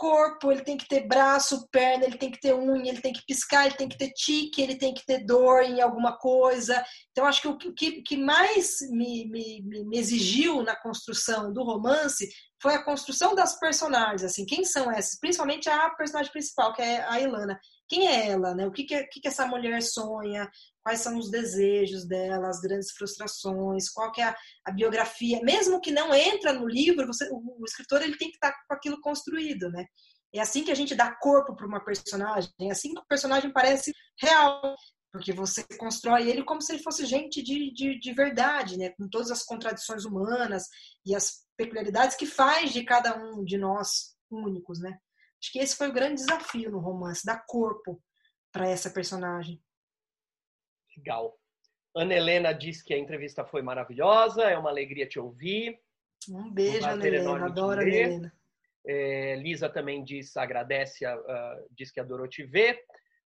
corpo, 0.00 0.50
ele 0.50 0.62
tem 0.62 0.78
que 0.78 0.88
ter 0.88 1.06
braço, 1.06 1.68
perna, 1.70 2.06
ele 2.06 2.16
tem 2.16 2.30
que 2.30 2.40
ter 2.40 2.54
unha, 2.54 2.90
ele 2.90 3.02
tem 3.02 3.12
que 3.12 3.22
piscar, 3.26 3.66
ele 3.66 3.76
tem 3.76 3.86
que 3.86 3.98
ter 3.98 4.10
tique, 4.12 4.62
ele 4.62 4.76
tem 4.76 4.94
que 4.94 5.04
ter 5.04 5.26
dor 5.26 5.62
em 5.62 5.82
alguma 5.82 6.16
coisa. 6.16 6.82
Então, 7.12 7.26
acho 7.26 7.42
que 7.42 7.48
o 7.48 7.74
que, 7.74 8.00
que 8.00 8.16
mais 8.16 8.78
me, 8.90 9.28
me, 9.28 9.84
me 9.84 9.98
exigiu 9.98 10.62
na 10.62 10.74
construção 10.74 11.52
do 11.52 11.62
romance 11.62 12.26
foi 12.62 12.74
a 12.74 12.82
construção 12.82 13.34
das 13.34 13.58
personagens, 13.58 14.24
assim, 14.24 14.46
quem 14.46 14.64
são 14.64 14.90
essas? 14.90 15.20
Principalmente 15.20 15.68
a 15.68 15.90
personagem 15.90 16.32
principal, 16.32 16.72
que 16.72 16.80
é 16.80 17.04
a 17.06 17.20
Ilana. 17.20 17.60
Quem 17.86 18.06
é 18.08 18.28
ela, 18.28 18.54
né? 18.54 18.66
O 18.66 18.72
que, 18.72 18.84
que, 18.84 19.04
que 19.04 19.28
essa 19.28 19.46
mulher 19.46 19.82
sonha? 19.82 20.48
Quais 20.82 21.00
são 21.00 21.18
os 21.18 21.30
desejos 21.30 22.06
dela, 22.06 22.48
as 22.48 22.60
grandes 22.60 22.90
frustrações? 22.92 23.90
Qual 23.90 24.10
que 24.12 24.20
é 24.20 24.24
a, 24.24 24.36
a 24.64 24.72
biografia? 24.72 25.40
Mesmo 25.42 25.80
que 25.80 25.90
não 25.90 26.14
entra 26.14 26.52
no 26.52 26.66
livro, 26.66 27.06
você, 27.06 27.28
o, 27.30 27.60
o, 27.60 27.64
escritor 27.64 28.00
ele 28.02 28.16
tem 28.16 28.30
que 28.30 28.36
estar 28.36 28.52
com 28.66 28.74
aquilo 28.74 29.00
construído, 29.00 29.70
né? 29.70 29.84
É 30.32 30.40
assim 30.40 30.64
que 30.64 30.70
a 30.70 30.74
gente 30.74 30.94
dá 30.94 31.14
corpo 31.16 31.54
para 31.54 31.66
uma 31.66 31.84
personagem, 31.84 32.50
é 32.60 32.70
assim 32.70 32.94
que 32.94 33.00
o 33.00 33.06
personagem 33.06 33.52
parece 33.52 33.92
real, 34.20 34.74
porque 35.12 35.32
você 35.32 35.64
constrói 35.76 36.30
ele 36.30 36.44
como 36.44 36.62
se 36.62 36.72
ele 36.72 36.82
fosse 36.82 37.04
gente 37.04 37.42
de, 37.42 37.72
de, 37.72 37.98
de 37.98 38.12
verdade, 38.14 38.78
né? 38.78 38.90
Com 38.90 39.08
todas 39.08 39.30
as 39.30 39.42
contradições 39.42 40.04
humanas 40.04 40.64
e 41.04 41.14
as 41.14 41.44
peculiaridades 41.56 42.16
que 42.16 42.26
faz 42.26 42.72
de 42.72 42.84
cada 42.84 43.16
um 43.16 43.44
de 43.44 43.58
nós 43.58 44.14
únicos, 44.30 44.80
né? 44.80 44.98
Acho 45.42 45.52
que 45.52 45.58
esse 45.58 45.76
foi 45.76 45.88
o 45.88 45.92
grande 45.92 46.22
desafio 46.22 46.70
no 46.70 46.78
romance, 46.78 47.24
dar 47.24 47.44
corpo 47.46 48.00
para 48.52 48.68
essa 48.68 48.90
personagem. 48.90 49.60
Legal. 51.00 51.34
Ana 51.96 52.14
Helena 52.14 52.52
diz 52.52 52.82
que 52.82 52.94
a 52.94 52.98
entrevista 52.98 53.44
foi 53.44 53.62
maravilhosa, 53.62 54.42
é 54.42 54.56
uma 54.56 54.70
alegria 54.70 55.08
te 55.08 55.18
ouvir. 55.18 55.80
Um 56.28 56.50
beijo, 56.52 56.86
um 56.86 57.04
Helena. 57.04 57.46
Adoro 57.46 57.80
a 57.80 57.82
Helena. 57.82 58.32
É, 58.86 59.36
Lisa 59.36 59.68
também 59.68 60.04
diz, 60.04 60.36
agradece, 60.36 61.06
uh, 61.06 61.66
diz 61.70 61.90
que 61.90 62.00
adorou 62.00 62.28
te 62.28 62.44
ver. 62.44 62.78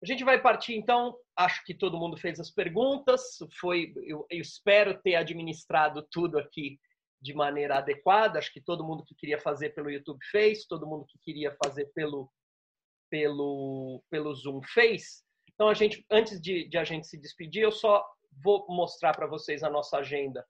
A 0.03 0.07
gente 0.07 0.25
vai 0.25 0.41
partir, 0.41 0.75
então. 0.75 1.17
Acho 1.37 1.65
que 1.65 1.75
todo 1.75 1.99
mundo 1.99 2.17
fez 2.17 2.39
as 2.39 2.51
perguntas. 2.51 3.39
Foi, 3.59 3.93
eu, 4.05 4.27
eu 4.31 4.41
espero 4.41 5.01
ter 5.03 5.17
administrado 5.17 6.07
tudo 6.11 6.39
aqui 6.39 6.79
de 7.21 7.35
maneira 7.35 7.79
adequada. 7.79 8.39
Acho 8.39 8.53
que 8.53 8.61
todo 8.61 8.85
mundo 8.85 9.05
que 9.05 9.15
queria 9.15 9.41
fazer 9.41 9.71
pelo 9.71 9.91
YouTube 9.91 10.21
fez, 10.31 10.67
todo 10.67 10.87
mundo 10.87 11.07
que 11.09 11.19
queria 11.19 11.57
fazer 11.65 11.87
pelo, 11.95 12.31
pelo, 13.11 14.03
pelo 14.11 14.35
Zoom 14.35 14.61
fez. 14.63 15.24
Então, 15.55 15.69
a 15.69 15.75
gente, 15.75 16.05
antes 16.11 16.41
de, 16.41 16.69
de 16.69 16.77
a 16.77 16.85
gente 16.85 17.07
se 17.07 17.17
despedir, 17.17 17.63
eu 17.63 17.73
só 17.73 18.05
vou 18.43 18.67
mostrar 18.69 19.15
para 19.15 19.27
vocês 19.27 19.63
a 19.63 19.71
nossa 19.71 19.99
agenda 19.99 20.45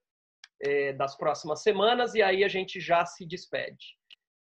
é, 0.61 0.93
das 0.95 1.17
próximas 1.17 1.63
semanas 1.63 2.15
e 2.15 2.23
aí 2.23 2.43
a 2.43 2.49
gente 2.49 2.81
já 2.81 3.05
se 3.05 3.27
despede. 3.27 3.97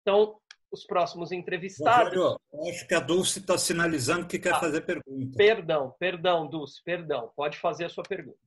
Então, 0.02 0.40
os 0.72 0.86
próximos 0.86 1.32
entrevistados. 1.32 2.14
Rogério, 2.14 2.40
acho 2.70 2.88
que 2.88 2.94
a 2.94 3.00
Dulce 3.00 3.40
está 3.40 3.58
sinalizando 3.58 4.28
que 4.28 4.38
quer 4.38 4.54
ah, 4.54 4.60
fazer 4.60 4.82
pergunta. 4.82 5.38
Perdão, 5.38 5.96
perdão, 5.98 6.48
Dulce, 6.48 6.84
perdão. 6.84 7.32
Pode 7.36 7.58
fazer 7.58 7.86
a 7.86 7.90
sua 7.90 8.04
pergunta. 8.04 8.38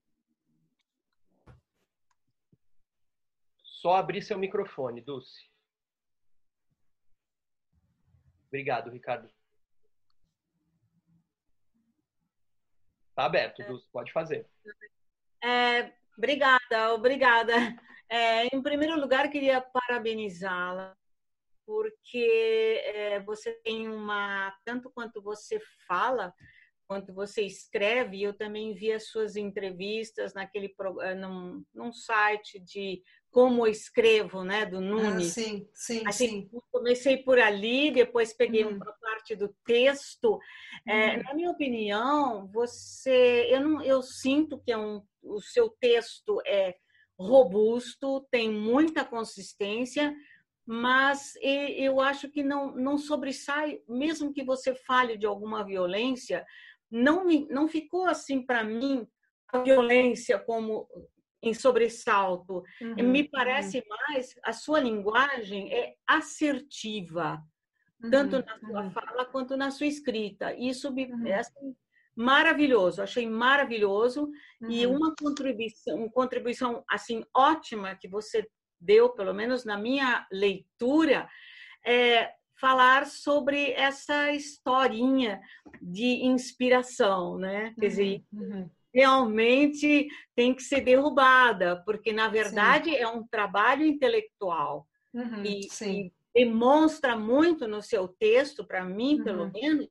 Só 3.63 3.97
abrir 3.97 4.23
seu 4.23 4.39
microfone, 4.39 5.01
Dulce. 5.01 5.51
Obrigado, 8.47 8.91
Ricardo. 8.91 9.29
Está 13.13 13.27
aberto, 13.27 13.61
é. 13.61 13.67
Pode 13.93 14.11
fazer. 14.11 14.49
É, 15.45 15.93
obrigada, 16.17 16.95
obrigada. 16.95 17.53
É, 18.09 18.47
em 18.55 18.63
primeiro 18.63 18.99
lugar, 18.99 19.31
queria 19.31 19.61
parabenizá-la 19.61 20.97
porque 21.67 22.83
é, 22.85 23.21
você 23.21 23.53
tem 23.63 23.89
uma 23.89 24.55
tanto 24.65 24.91
quanto 24.91 25.23
você 25.23 25.61
fala 25.87 26.35
quanto 26.89 27.15
você 27.15 27.43
escreve 27.43 28.23
eu 28.23 28.35
também 28.35 28.75
vi 28.75 28.93
as 28.93 29.07
suas 29.07 29.37
entrevistas 29.37 30.35
naquele 30.35 30.75
eh, 31.03 31.15
num, 31.15 31.65
num 31.73 31.93
site 31.93 32.59
de 32.59 33.03
como 33.33 33.67
eu 33.67 33.73
escrevo 33.73 34.45
né 34.45 34.65
do 34.65 34.81
Nunes 34.81 35.31
ah, 35.31 35.41
sim 35.41 35.69
sim 35.75 36.03
assim, 36.07 36.29
sim 36.29 36.51
comecei 36.71 37.17
por 37.17 37.39
ali 37.39 37.91
depois 37.91 38.33
peguei 38.33 38.65
uhum. 38.65 38.77
uma 38.77 38.93
parte 39.01 39.35
do 39.35 39.49
texto 39.65 40.39
é, 40.87 41.17
uhum. 41.17 41.23
na 41.25 41.35
minha 41.35 41.51
opinião 41.51 42.47
você 42.53 43.49
eu 43.51 43.61
não 43.61 43.83
eu 43.83 44.03
sinto 44.03 44.61
que 44.61 44.71
é 44.71 44.79
um 44.79 45.03
o 45.23 45.41
seu 45.41 45.69
texto 45.81 46.41
é 46.47 46.77
robusto 47.19 48.27
tem 48.31 48.51
muita 48.51 49.05
consistência 49.05 50.15
mas 50.65 51.33
eu 51.41 52.01
acho 52.01 52.31
que 52.31 52.43
não, 52.43 52.73
não 52.75 52.97
sobressai, 52.97 53.81
mesmo 53.89 54.33
que 54.33 54.45
você 54.45 54.75
fale 54.75 55.17
de 55.17 55.27
alguma 55.27 55.65
violência, 55.65 56.47
não, 56.91 57.25
me, 57.25 57.49
não 57.49 57.67
ficou 57.67 58.07
assim 58.07 58.41
para 58.41 58.63
mim 58.63 59.07
a 59.49 59.59
violência 59.59 60.39
como 60.39 60.89
em 61.43 61.53
sobressalto. 61.53 62.63
Uhum, 62.81 63.11
Me 63.11 63.29
parece 63.29 63.79
uhum. 63.79 63.85
mais 63.89 64.35
a 64.45 64.53
sua 64.53 64.81
linguagem 64.81 65.73
é 65.73 65.95
assertiva, 66.07 67.43
uhum, 68.03 68.11
tanto 68.11 68.45
na 68.45 68.59
sua 68.59 68.83
uhum. 68.83 68.91
fala 68.93 69.25
quanto 69.25 69.57
na 69.57 69.71
sua 69.71 69.87
escrita. 69.87 70.55
Isso 70.55 70.93
me, 70.93 71.11
é 71.27 71.41
assim, 71.41 71.75
maravilhoso, 72.15 73.03
achei 73.03 73.29
maravilhoso 73.29 74.31
e 74.69 74.87
uma 74.87 75.15
contribuição, 75.19 75.97
uma 75.97 76.11
contribuição 76.11 76.85
assim 76.89 77.25
ótima 77.35 77.97
que 77.97 78.07
você 78.07 78.47
deu, 78.81 79.11
pelo 79.11 79.33
menos 79.33 79.65
na 79.65 79.79
minha 79.79 80.27
leitura, 80.31 81.29
é 81.85 82.33
falar 82.61 83.07
sobre 83.07 83.73
essa 83.73 84.31
historinha 84.31 85.41
de 85.81 86.25
inspiração, 86.25 87.37
né? 87.39 87.75
Quer 87.81 87.89
dizer. 87.89 88.25
Realmente 88.95 90.09
tem 90.35 90.55
que 90.55 90.63
ser 90.63 90.83
derrubada, 90.83 91.83
porque 91.85 92.13
na 92.13 92.29
verdade 92.29 92.91
sim. 92.91 92.97
é 92.97 93.09
um 93.09 93.27
trabalho 93.27 93.87
intelectual 93.87 94.87
uhum, 95.15 95.45
e, 95.45 95.67
e, 95.83 96.13
demonstra 96.35 97.17
muito 97.17 97.67
no 97.67 97.83
seu 97.83 98.09
texto, 98.09 98.65
para 98.65 98.85
mim, 98.85 99.23
pelo 99.23 99.45
uhum. 99.45 99.53
menos, 99.53 99.89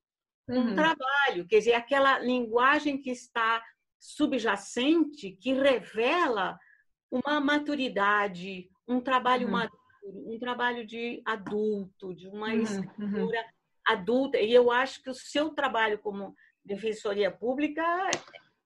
um 0.47 0.59
uhum. 0.59 0.75
trabalho, 0.75 1.47
quer 1.47 1.59
dizer, 1.59 1.73
aquela 1.73 2.19
linguagem 2.19 2.99
que 2.99 3.11
está 3.11 3.63
subjacente, 3.99 5.31
que 5.39 5.53
revela 5.53 6.57
uma 7.09 7.39
maturidade, 7.39 8.69
um 8.87 8.99
trabalho 8.99 9.45
uhum. 9.45 9.53
maduro, 9.53 9.81
um 10.03 10.39
trabalho 10.39 10.85
de 10.85 11.21
adulto, 11.25 12.13
de 12.13 12.27
uma 12.27 12.47
uhum, 12.47 12.53
uhum. 12.53 12.61
escritura 12.63 13.45
adulta. 13.85 14.39
E 14.39 14.51
eu 14.51 14.71
acho 14.71 15.01
que 15.03 15.09
o 15.09 15.13
seu 15.13 15.49
trabalho 15.49 15.99
como 15.99 16.35
defensoria 16.65 17.31
pública 17.31 17.83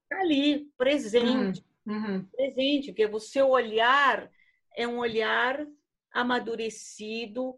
está 0.05 0.21
ali, 0.21 0.71
presente. 0.77 1.63
Uhum, 1.85 1.95
uhum. 1.95 2.25
Presente, 2.35 2.91
porque 2.91 3.05
o 3.05 3.19
seu 3.19 3.49
olhar 3.49 4.29
é 4.75 4.87
um 4.87 4.97
olhar 4.97 5.65
amadurecido, 6.11 7.57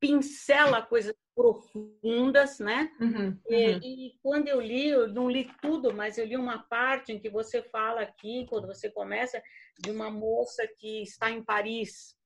pincela 0.00 0.82
coisas 0.82 1.14
profundas, 1.34 2.58
né? 2.58 2.90
Uhum, 2.98 3.26
uhum. 3.26 3.38
E, 3.48 4.08
e, 4.08 4.18
quando 4.22 4.48
eu 4.48 4.60
li, 4.60 4.88
eu 4.88 5.06
não 5.08 5.30
li 5.30 5.50
tudo, 5.60 5.92
mas 5.92 6.16
eu 6.16 6.24
li 6.24 6.36
uma 6.36 6.58
parte 6.58 7.12
em 7.12 7.18
que 7.18 7.28
você 7.28 7.62
fala 7.62 8.00
aqui, 8.00 8.46
quando 8.48 8.66
você 8.66 8.90
começa, 8.90 9.42
de 9.78 9.90
uma 9.90 10.10
moça 10.10 10.66
que 10.78 11.02
está 11.02 11.30
em 11.30 11.42
Paris. 11.42 12.16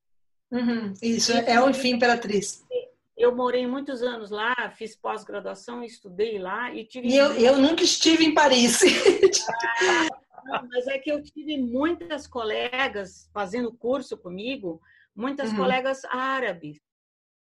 Uhum, 0.49 0.93
isso, 1.01 1.33
é 1.33 1.61
o 1.61 1.69
Enfim 1.69 1.95
Imperatriz. 1.95 2.63
Eu 3.21 3.35
morei 3.35 3.67
muitos 3.67 4.01
anos 4.01 4.31
lá, 4.31 4.55
fiz 4.75 4.95
pós-graduação, 4.95 5.83
estudei 5.83 6.39
lá 6.39 6.73
e 6.73 6.83
tive. 6.83 7.07
E 7.07 7.15
eu, 7.15 7.33
eu 7.33 7.57
nunca 7.57 7.83
estive 7.83 8.25
em 8.25 8.33
Paris. 8.33 8.81
Ah, 10.49 10.63
mas 10.67 10.87
é 10.87 10.97
que 10.97 11.11
eu 11.11 11.21
tive 11.21 11.55
muitas 11.57 12.25
colegas 12.25 13.29
fazendo 13.31 13.71
curso 13.71 14.17
comigo, 14.17 14.81
muitas 15.15 15.51
uhum. 15.51 15.57
colegas 15.57 16.03
árabes. 16.05 16.79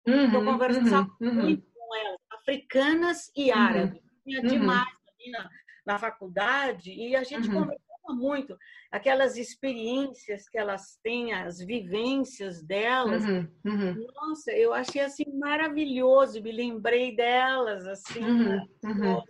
Uhum, 0.05 0.33
eu 0.33 0.43
conversava 0.43 1.09
uhum, 1.21 1.27
uhum, 1.27 1.33
muito 1.35 1.67
com 1.73 1.95
elas, 1.95 2.19
africanas 2.31 3.31
e 3.35 3.51
uhum, 3.51 3.57
árabes. 3.57 4.01
Tinha 4.25 4.41
demais 4.41 4.87
ali 5.07 5.31
na, 5.31 5.49
na 5.85 5.97
faculdade 5.97 6.91
e 6.91 7.15
a 7.15 7.23
gente 7.23 7.47
uhum. 7.47 7.61
conversava 7.61 7.88
muito 8.13 8.57
aquelas 8.91 9.37
experiências 9.37 10.47
que 10.49 10.57
elas 10.57 10.97
têm, 11.03 11.33
as 11.33 11.59
vivências 11.59 12.61
delas. 12.63 13.23
Uhum, 13.23 13.47
uhum. 13.65 14.07
Nossa, 14.15 14.51
eu 14.51 14.73
achei 14.73 15.01
assim 15.01 15.25
maravilhoso, 15.37 16.41
me 16.41 16.51
lembrei 16.51 17.15
delas 17.15 17.85
assim. 17.85 18.23
Uhum, 18.23 18.67
uhum. 18.83 19.23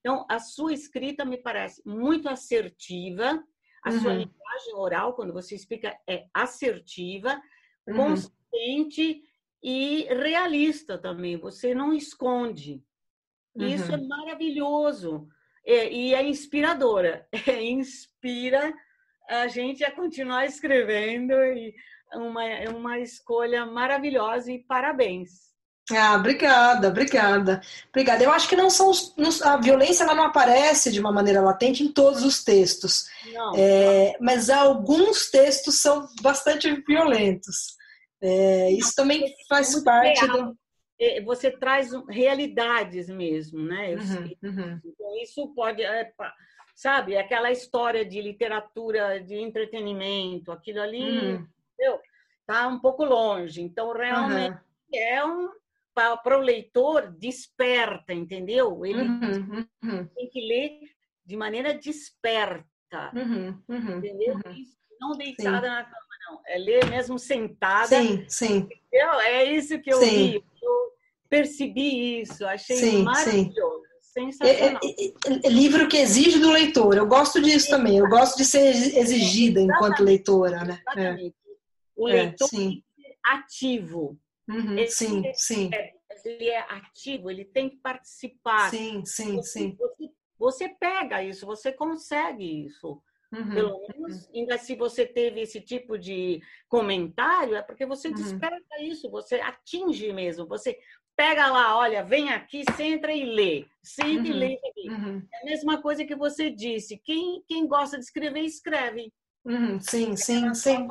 então, 0.00 0.26
a 0.28 0.38
sua 0.38 0.72
escrita 0.72 1.24
me 1.24 1.38
parece 1.38 1.82
muito 1.86 2.28
assertiva, 2.28 3.42
a 3.84 3.90
sua 3.92 4.12
uhum. 4.12 4.18
linguagem 4.18 4.74
oral, 4.74 5.14
quando 5.14 5.32
você 5.32 5.54
explica, 5.54 5.98
é 6.08 6.26
assertiva, 6.34 7.40
uhum. 7.88 7.96
consciente 7.96 9.22
e 9.62 10.04
realista 10.04 10.98
também. 10.98 11.36
Você 11.36 11.74
não 11.74 11.92
esconde. 11.92 12.82
Isso 13.56 13.92
é 13.92 13.96
maravilhoso. 13.96 15.28
É, 15.66 15.90
e 15.92 16.14
é 16.14 16.22
inspiradora. 16.22 17.26
É, 17.46 17.62
inspira 17.62 18.72
a 19.28 19.46
gente 19.46 19.84
a 19.84 19.90
continuar 19.90 20.44
escrevendo 20.44 21.32
e 21.32 21.74
uma, 22.14 22.42
uma 22.74 22.98
escolha 22.98 23.64
maravilhosa 23.64 24.50
e 24.50 24.58
parabéns. 24.58 25.50
Ah, 25.92 26.14
obrigada, 26.16 26.88
obrigada. 26.88 27.60
Obrigada. 27.88 28.22
Eu 28.22 28.30
acho 28.30 28.48
que 28.48 28.56
não 28.56 28.70
são 28.70 28.92
a 29.44 29.56
violência 29.56 30.04
ela 30.04 30.14
não 30.14 30.24
aparece 30.24 30.92
de 30.92 31.00
uma 31.00 31.12
maneira 31.12 31.40
latente 31.40 31.82
em 31.82 31.92
todos 31.92 32.22
os 32.22 32.44
textos. 32.44 33.06
Não, 33.32 33.52
é, 33.56 34.12
não. 34.12 34.26
Mas 34.26 34.50
alguns 34.50 35.30
textos 35.30 35.80
são 35.80 36.06
bastante 36.22 36.70
violentos. 36.86 37.76
É, 38.22 38.70
isso 38.72 38.94
também 38.94 39.24
faz 39.48 39.82
parte 39.82 40.26
do. 40.26 40.56
É, 41.00 41.18
você 41.22 41.50
traz 41.50 41.92
realidades 42.10 43.08
mesmo, 43.08 43.58
né? 43.62 43.94
Uhum, 43.94 44.50
uhum. 44.50 44.80
Então, 44.84 45.16
isso 45.22 45.48
pode, 45.54 45.82
é, 45.82 46.12
sabe, 46.74 47.16
aquela 47.16 47.50
história 47.50 48.04
de 48.04 48.20
literatura 48.20 49.18
de 49.18 49.34
entretenimento, 49.34 50.52
aquilo 50.52 50.82
ali, 50.82 51.02
uhum. 51.02 51.46
entendeu? 51.72 52.00
Tá 52.46 52.68
um 52.68 52.78
pouco 52.78 53.02
longe. 53.02 53.62
Então, 53.62 53.90
realmente 53.94 54.58
é 54.92 55.24
um 55.24 55.48
para 55.94 56.38
o 56.38 56.42
leitor 56.42 57.10
desperta, 57.12 58.12
entendeu? 58.12 58.84
Ele 58.84 59.02
uhum, 59.02 59.66
uhum. 59.82 60.06
tem 60.06 60.28
que 60.28 60.40
ler 60.40 60.80
de 61.24 61.36
maneira 61.36 61.74
desperta, 61.74 63.10
uhum, 63.14 63.58
entendeu? 63.68 64.38
Não 65.00 65.12
deitada 65.12 65.66
sim. 65.66 65.74
na 65.74 65.84
cama, 65.84 66.06
não. 66.28 66.40
É 66.46 66.58
ler 66.58 66.86
mesmo 66.86 67.18
sentada. 67.18 67.86
Sim, 67.86 68.24
sim. 68.28 68.56
Entendeu? 68.58 69.20
É 69.20 69.44
isso 69.44 69.80
que 69.80 69.92
eu 69.92 69.98
sim. 69.98 70.32
vi 70.32 70.44
percebi 71.30 72.20
isso, 72.20 72.44
achei 72.44 72.76
sim, 72.76 73.02
maravilhoso. 73.04 73.54
Sim. 73.54 73.90
Sensacional. 74.00 74.80
É, 74.82 75.04
é, 75.04 75.46
é, 75.46 75.48
livro 75.48 75.86
que 75.86 75.96
exige 75.96 76.40
do 76.40 76.50
leitor. 76.50 76.96
Eu 76.96 77.06
gosto 77.06 77.40
disso 77.40 77.66
sim, 77.66 77.70
também. 77.70 77.96
Eu 77.96 78.08
gosto 78.08 78.36
de 78.36 78.44
ser 78.44 78.66
exigida 78.98 79.60
enquanto 79.60 80.02
leitora, 80.02 80.64
né? 80.64 80.82
Exatamente. 80.82 81.36
O 81.94 82.08
é, 82.08 82.12
leitor 82.14 82.48
ser 82.48 82.82
ativo. 83.24 84.18
Uhum, 84.48 84.72
ele, 84.72 84.88
sim, 84.88 85.24
é, 85.24 85.32
sim. 85.34 85.70
Ele 86.24 86.48
é 86.48 86.58
ativo, 86.58 87.30
ele 87.30 87.44
tem 87.44 87.70
que 87.70 87.76
participar. 87.76 88.70
Sim, 88.70 89.04
sim, 89.04 89.36
você, 89.36 89.58
sim. 89.58 89.76
Você, 89.78 90.10
você, 90.36 90.68
pega 90.68 91.22
isso, 91.22 91.46
você 91.46 91.72
consegue 91.72 92.66
isso. 92.66 93.00
Uhum, 93.32 93.54
Pelo 93.54 93.80
menos, 93.86 94.24
uhum. 94.24 94.30
ainda 94.34 94.58
se 94.58 94.74
você 94.74 95.06
teve 95.06 95.40
esse 95.40 95.60
tipo 95.60 95.96
de 95.96 96.42
comentário, 96.68 97.54
é 97.54 97.62
porque 97.62 97.86
você 97.86 98.08
uhum. 98.08 98.14
desperta 98.14 98.82
isso, 98.82 99.08
você 99.08 99.36
atinge 99.36 100.12
mesmo, 100.12 100.46
você 100.46 100.76
pega 101.16 101.46
lá, 101.48 101.76
olha, 101.76 102.02
vem 102.02 102.30
aqui, 102.30 102.62
senta 102.76 103.12
e 103.12 103.24
lê. 103.24 103.66
Senta 103.82 104.28
e 104.28 104.32
lê. 104.32 104.58
Uhum. 104.88 105.22
É 105.32 105.42
a 105.42 105.44
mesma 105.44 105.80
coisa 105.80 106.04
que 106.04 106.14
você 106.14 106.50
disse. 106.50 106.96
Quem, 106.98 107.42
quem 107.46 107.66
gosta 107.66 107.98
de 107.98 108.04
escrever, 108.04 108.40
escreve. 108.40 109.12
Uhum, 109.44 109.80
sim, 109.80 110.16
sim, 110.16 110.52
sim. 110.54 110.86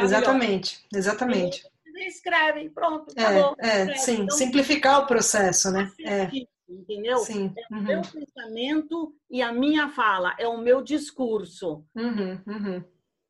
Exatamente, 0.00 0.84
exatamente. 0.94 1.62
Escreve, 1.94 2.70
pronto, 2.70 3.12
é, 3.16 3.22
acabou. 3.24 3.56
É, 3.58 3.78
escreve. 3.80 3.98
sim, 3.98 4.22
então, 4.22 4.36
simplificar 4.36 5.00
o 5.00 5.06
processo, 5.06 5.70
né? 5.70 5.90
É. 6.04 6.30
Entendeu? 6.68 7.18
Sim. 7.18 7.52
É 7.56 7.74
o 7.74 7.82
meu 7.82 8.00
pensamento 8.00 9.14
e 9.30 9.42
a 9.42 9.52
minha 9.52 9.88
fala, 9.90 10.34
é 10.38 10.48
o 10.48 10.56
meu 10.56 10.82
discurso. 10.82 11.84
Uhum, 11.94 12.40
uhum, 12.46 12.84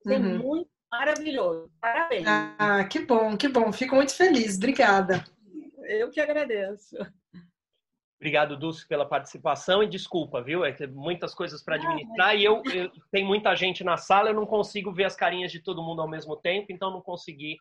é 0.06 0.18
muito 0.18 0.70
maravilhoso. 0.90 1.70
Parabéns. 1.80 2.26
Ah, 2.26 2.84
que 2.84 3.01
bom, 3.01 3.36
que 3.36 3.48
bom. 3.48 3.72
Fico 3.72 3.97
muito 3.97 4.14
feliz. 4.14 4.56
Obrigada. 4.56 5.24
Eu 5.84 6.10
que 6.10 6.20
agradeço. 6.20 6.96
Obrigado, 8.22 8.56
Dulce, 8.56 8.86
pela 8.86 9.04
participação 9.04 9.82
e 9.82 9.88
desculpa, 9.88 10.40
viu? 10.40 10.64
É 10.64 10.70
que 10.70 10.86
muitas 10.86 11.34
coisas 11.34 11.60
para 11.60 11.74
administrar 11.74 12.28
ah, 12.28 12.32
mas... 12.32 12.40
e 12.40 12.44
eu, 12.44 12.62
eu 12.72 12.92
tem 13.10 13.24
muita 13.24 13.52
gente 13.56 13.82
na 13.82 13.96
sala, 13.96 14.28
eu 14.28 14.34
não 14.34 14.46
consigo 14.46 14.92
ver 14.92 15.06
as 15.06 15.16
carinhas 15.16 15.50
de 15.50 15.59
todo 15.59 15.82
mundo 15.82 16.00
ao 16.00 16.09
mesmo 16.09 16.36
tempo, 16.36 16.70
então 16.70 16.92
não 16.92 17.02
consegui 17.02 17.59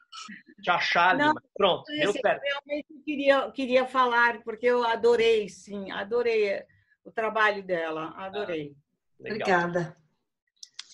te 0.61 0.69
achar 0.69 1.15
ali. 1.15 1.33
Mas 1.33 1.43
pronto, 1.55 1.83
deu 1.87 2.13
certo. 2.13 2.43
Realmente 2.43 2.93
queria 3.03 3.49
queria 3.49 3.87
falar 3.87 4.43
porque 4.43 4.67
eu 4.67 4.83
adorei, 4.83 5.49
sim, 5.49 5.89
adorei 5.89 6.63
o 7.03 7.11
trabalho 7.11 7.63
dela, 7.63 8.13
adorei. 8.15 8.75
Ah, 8.75 9.19
Obrigada. 9.19 9.97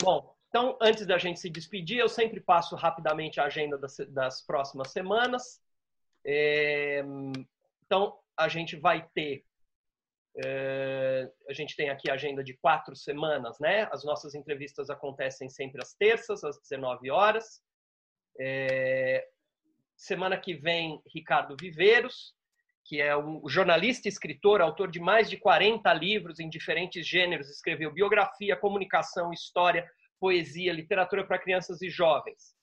Bom, 0.02 0.34
então 0.48 0.78
antes 0.82 1.06
da 1.06 1.18
gente 1.18 1.42
se 1.42 1.50
despedir, 1.50 1.98
eu 1.98 2.08
sempre 2.08 2.40
passo 2.40 2.74
rapidamente 2.78 3.42
a 3.42 3.44
agenda 3.44 3.78
das, 3.78 3.98
das 4.08 4.42
próximas 4.42 4.92
semanas. 4.92 5.62
É, 6.28 7.04
então 7.86 8.20
a 8.38 8.50
gente 8.50 8.76
vai 8.76 9.08
ter 9.14 9.46
é, 10.46 11.32
a 11.50 11.54
gente 11.54 11.76
tem 11.76 11.90
aqui 11.90 12.12
a 12.12 12.14
agenda 12.14 12.44
de 12.44 12.56
quatro 12.58 12.96
semanas, 12.96 13.58
né? 13.60 13.88
As 13.92 14.04
nossas 14.04 14.36
entrevistas 14.36 14.90
acontecem 14.90 15.50
sempre 15.50 15.82
às 15.82 15.94
terças, 15.96 16.44
às 16.44 16.60
19 16.62 17.10
horas. 17.10 17.62
É, 18.40 19.28
semana 19.96 20.38
que 20.38 20.54
vem, 20.54 21.02
Ricardo 21.12 21.56
Viveiros, 21.60 22.36
que 22.86 23.02
é 23.02 23.18
um 23.18 23.48
jornalista 23.50 24.08
escritor, 24.08 24.62
autor 24.62 24.92
de 24.92 25.00
mais 25.00 25.28
de 25.28 25.38
40 25.38 25.92
livros 25.94 26.40
em 26.40 26.48
diferentes 26.48 27.06
gêneros, 27.06 27.50
escreveu 27.50 27.92
biografia, 27.92 28.56
comunicação, 28.56 29.34
história, 29.34 29.90
poesia, 30.20 30.72
literatura 30.72 31.26
para 31.26 31.40
crianças 31.40 31.82
e 31.82 31.90
jovens. 31.90 32.56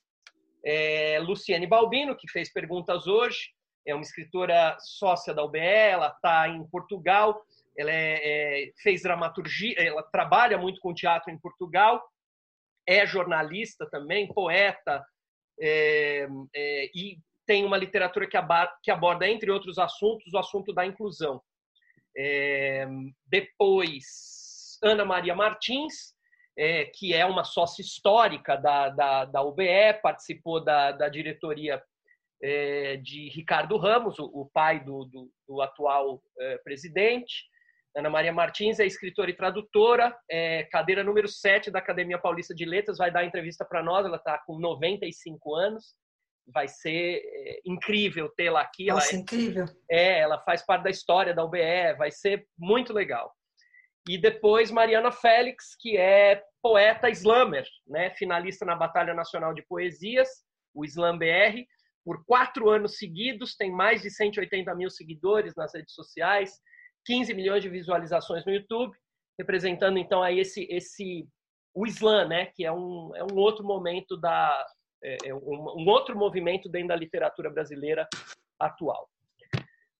É, 0.64 1.18
Luciane 1.20 1.66
Balbino, 1.66 2.16
que 2.16 2.30
fez 2.30 2.52
perguntas 2.52 3.06
hoje, 3.06 3.50
é 3.86 3.94
uma 3.94 4.02
escritora 4.02 4.76
sócia 4.80 5.34
da 5.34 5.44
UBE, 5.44 5.58
ela 5.58 6.08
está 6.08 6.48
em 6.48 6.64
Portugal 6.68 7.44
ela 7.76 7.90
é, 7.90 8.66
é, 8.68 8.72
fez 8.82 9.02
dramaturgia, 9.02 9.74
ela 9.78 10.02
trabalha 10.02 10.56
muito 10.56 10.80
com 10.80 10.94
teatro 10.94 11.32
em 11.32 11.38
Portugal, 11.38 12.02
é 12.86 13.06
jornalista 13.06 13.88
também, 13.90 14.32
poeta, 14.32 15.04
é, 15.60 16.28
é, 16.54 16.90
e 16.94 17.18
tem 17.46 17.64
uma 17.64 17.76
literatura 17.76 18.26
que 18.26 18.36
aborda, 18.36 18.72
que 18.82 18.90
aborda, 18.90 19.28
entre 19.28 19.50
outros 19.50 19.78
assuntos, 19.78 20.32
o 20.32 20.38
assunto 20.38 20.72
da 20.72 20.86
inclusão. 20.86 21.42
É, 22.16 22.86
depois, 23.26 24.78
Ana 24.82 25.04
Maria 25.04 25.34
Martins, 25.34 26.13
é, 26.56 26.84
que 26.86 27.14
é 27.14 27.24
uma 27.24 27.44
sócia 27.44 27.82
histórica 27.82 28.56
da, 28.56 28.88
da, 28.90 29.24
da 29.24 29.42
UBE, 29.42 30.00
participou 30.02 30.62
da, 30.62 30.92
da 30.92 31.08
diretoria 31.08 31.82
de 33.02 33.30
Ricardo 33.30 33.78
Ramos, 33.78 34.18
o, 34.18 34.24
o 34.26 34.50
pai 34.52 34.78
do, 34.78 35.06
do, 35.06 35.30
do 35.48 35.62
atual 35.62 36.22
presidente. 36.62 37.32
Ana 37.96 38.10
Maria 38.10 38.32
Martins 38.32 38.80
é 38.80 38.86
escritora 38.86 39.30
e 39.30 39.36
tradutora, 39.36 40.14
é 40.28 40.64
cadeira 40.64 41.04
número 41.04 41.28
7 41.28 41.70
da 41.70 41.78
Academia 41.78 42.18
Paulista 42.18 42.54
de 42.54 42.64
Letras, 42.64 42.98
vai 42.98 43.10
dar 43.10 43.24
entrevista 43.24 43.64
para 43.64 43.82
nós, 43.82 44.04
ela 44.04 44.16
está 44.16 44.36
com 44.38 44.58
95 44.58 45.54
anos, 45.54 45.94
vai 46.52 46.66
ser 46.66 47.22
é, 47.24 47.60
incrível 47.64 48.28
tê-la 48.36 48.60
aqui. 48.60 48.86
Nossa, 48.86 49.10
ela 49.10 49.16
é, 49.16 49.20
incrível. 49.20 49.64
É, 49.88 50.18
ela 50.18 50.38
faz 50.40 50.66
parte 50.66 50.82
da 50.82 50.90
história 50.90 51.32
da 51.32 51.44
UBE, 51.44 51.94
vai 51.96 52.10
ser 52.10 52.46
muito 52.58 52.92
legal. 52.92 53.32
E 54.08 54.18
depois 54.18 54.70
Mariana 54.70 55.10
Félix, 55.10 55.74
que 55.78 55.96
é 55.96 56.42
poeta 56.62 57.08
slammer, 57.10 57.66
né? 57.86 58.10
finalista 58.10 58.64
na 58.64 58.74
Batalha 58.74 59.14
Nacional 59.14 59.54
de 59.54 59.62
Poesias, 59.62 60.28
o 60.74 60.84
Slam 60.84 61.16
BR, 61.18 61.64
por 62.04 62.24
quatro 62.26 62.68
anos 62.68 62.98
seguidos, 62.98 63.56
tem 63.56 63.70
mais 63.70 64.02
de 64.02 64.10
180 64.10 64.74
mil 64.74 64.90
seguidores 64.90 65.54
nas 65.54 65.74
redes 65.74 65.94
sociais, 65.94 66.60
15 67.06 67.32
milhões 67.32 67.62
de 67.62 67.68
visualizações 67.70 68.44
no 68.44 68.52
YouTube, 68.52 68.94
representando 69.38 69.98
então 69.98 70.22
aí 70.22 70.38
esse 70.38 70.66
esse 70.70 71.26
o 71.74 71.86
Islã, 71.86 72.26
né, 72.28 72.46
que 72.46 72.64
é 72.64 72.70
um, 72.70 73.10
é 73.16 73.24
um 73.24 73.36
outro 73.36 73.64
momento 73.64 74.16
da 74.16 74.66
é, 75.02 75.16
é 75.26 75.34
um, 75.34 75.80
um, 75.80 75.88
outro 75.88 76.16
movimento 76.16 76.68
dentro 76.68 76.88
da 76.88 76.96
literatura 76.96 77.50
brasileira 77.50 78.08
atual. 78.58 79.08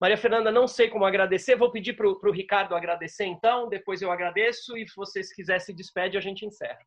Maria 0.01 0.17
Fernanda, 0.17 0.51
não 0.51 0.67
sei 0.67 0.89
como 0.89 1.05
agradecer, 1.05 1.57
vou 1.57 1.71
pedir 1.71 1.95
para 1.95 2.09
o 2.09 2.33
Ricardo 2.33 2.75
agradecer 2.75 3.25
então, 3.25 3.69
depois 3.69 4.03
eu 4.03 4.11
agradeço 4.11 4.77
e 4.77 4.87
se 4.87 4.97
vocês 4.97 5.33
quiserem 5.33 5.61
se 5.61 5.73
despede, 5.73 6.17
a 6.17 6.21
gente 6.21 6.45
encerra. 6.45 6.81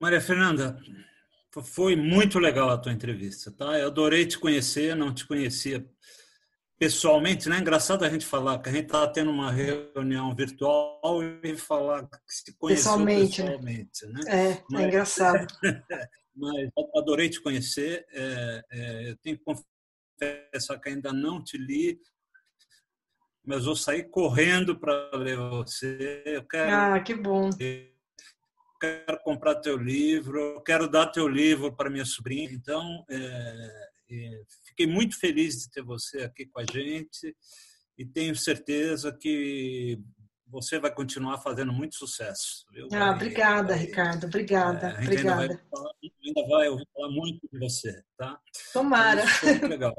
Maria 0.00 0.20
Fernanda, 0.20 0.80
foi 1.64 1.96
muito 1.96 2.38
legal 2.38 2.70
a 2.70 2.78
tua 2.78 2.92
entrevista, 2.92 3.50
tá? 3.50 3.78
Eu 3.78 3.88
adorei 3.88 4.24
te 4.26 4.38
conhecer, 4.38 4.94
não 4.96 5.12
te 5.12 5.26
conhecia 5.26 5.84
pessoalmente, 6.78 7.48
né? 7.48 7.58
Engraçado 7.58 8.04
a 8.04 8.08
gente 8.08 8.24
falar 8.24 8.58
que 8.60 8.70
a 8.70 8.72
gente 8.72 8.86
está 8.86 9.06
tendo 9.06 9.30
uma 9.30 9.52
reunião 9.52 10.34
virtual 10.34 11.22
e 11.42 11.56
falar 11.58 12.06
que 12.06 12.18
se 12.28 12.56
conheceu 12.56 12.92
pessoalmente, 12.92 13.42
né? 13.42 13.50
pessoalmente 13.50 14.06
né? 14.06 14.20
É, 14.28 14.50
é 14.52 14.64
mas, 14.70 14.80
é 14.80 14.86
engraçado. 14.88 15.46
mas 16.34 16.70
adorei 16.96 17.28
te 17.28 17.42
conhecer. 17.42 18.06
É, 18.12 18.62
é, 18.72 19.10
eu 19.10 19.16
tenho 19.18 19.36
que 19.36 19.44
confessar 20.20 20.78
que 20.78 20.88
ainda 20.88 21.12
não 21.12 21.42
te 21.42 21.56
li, 21.56 22.00
mas 23.44 23.64
vou 23.64 23.74
sair 23.74 24.04
correndo 24.10 24.78
para 24.78 25.10
ler 25.14 25.36
você. 25.36 26.22
Eu 26.26 26.44
quero, 26.44 26.74
ah, 26.74 27.00
que 27.00 27.14
bom. 27.14 27.50
Eu 27.58 27.88
quero 28.80 29.18
comprar 29.24 29.56
teu 29.56 29.76
livro, 29.76 30.38
eu 30.38 30.60
quero 30.60 30.88
dar 30.88 31.06
teu 31.06 31.26
livro 31.26 31.74
para 31.74 31.90
minha 31.90 32.04
sobrinha. 32.04 32.50
Então, 32.52 33.04
é, 33.10 33.90
Fiquei 34.66 34.86
muito 34.86 35.18
feliz 35.18 35.62
de 35.62 35.70
ter 35.70 35.82
você 35.82 36.22
aqui 36.22 36.46
com 36.46 36.60
a 36.60 36.64
gente 36.64 37.36
e 37.96 38.04
tenho 38.04 38.34
certeza 38.34 39.16
que 39.16 39.98
você 40.50 40.78
vai 40.78 40.92
continuar 40.92 41.38
fazendo 41.38 41.72
muito 41.72 41.94
sucesso. 41.94 42.66
Viu? 42.72 42.88
Ah, 42.92 43.12
obrigada, 43.12 43.74
vai, 43.74 43.78
Ricardo. 43.78 44.26
Obrigada. 44.26 44.88
É, 44.88 45.04
obrigada. 45.04 45.42
Ainda 45.42 45.54
vai, 45.54 45.66
falar, 45.70 45.92
ainda 46.24 46.48
vai 46.48 46.68
ouvir 46.68 46.88
falar 46.92 47.10
muito 47.10 47.48
de 47.52 47.58
você, 47.58 48.02
tá? 48.16 48.40
Tomara. 48.72 49.24
Então, 49.24 49.48
muito 49.50 49.66
legal. 49.66 49.94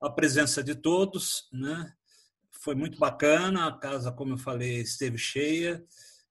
A 0.00 0.10
presença 0.10 0.62
de 0.62 0.74
todos, 0.74 1.48
né? 1.52 1.92
Foi 2.62 2.74
muito 2.74 2.98
bacana. 2.98 3.66
A 3.66 3.76
casa, 3.76 4.12
como 4.12 4.34
eu 4.34 4.38
falei, 4.38 4.80
esteve 4.80 5.18
cheia. 5.18 5.84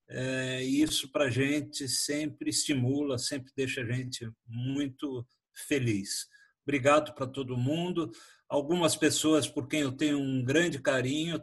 É, 0.10 0.64
isso 0.64 1.12
para 1.12 1.26
a 1.26 1.30
gente 1.30 1.88
sempre 1.90 2.49
estimula, 2.49 3.18
sempre 3.18 3.52
deixa 3.56 3.82
a 3.82 3.86
gente 3.86 4.30
muito 4.48 5.26
feliz. 5.54 6.28
Obrigado 6.64 7.14
para 7.14 7.28
todo 7.28 7.58
mundo. 7.58 8.12
Algumas 8.49 8.95
pessoas 8.95 9.48
por 9.48 9.68
quem 9.68 9.82
eu 9.82 9.91
tenho 9.91 10.20
um 10.20 10.44
grande 10.44 10.80
carinho. 10.80 11.41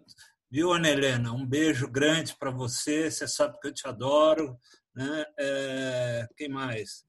Viu, 0.55 0.73
Ana 0.73 0.89
Helena? 0.89 1.33
Um 1.33 1.45
beijo 1.45 1.91
grande 1.91 2.37
para 2.39 2.49
você. 2.49 3.11
Você 3.11 3.27
sabe 3.27 3.59
que 3.59 3.67
eu 3.67 3.75
te 3.75 3.89
adoro. 3.89 4.57
Né? 4.95 5.25
É, 5.37 6.29
quem 6.37 6.49
mais? 6.49 7.05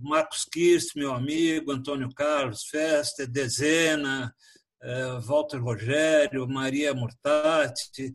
Marcos 0.00 0.44
Kirst, 0.44 0.96
meu 0.96 1.12
amigo, 1.14 1.70
Antônio 1.70 2.12
Carlos 2.12 2.64
Festa, 2.64 3.28
Dezena, 3.28 4.34
é, 4.82 5.20
Walter 5.20 5.58
Rogério, 5.58 6.48
Maria 6.48 6.92
Mortati, 6.92 8.12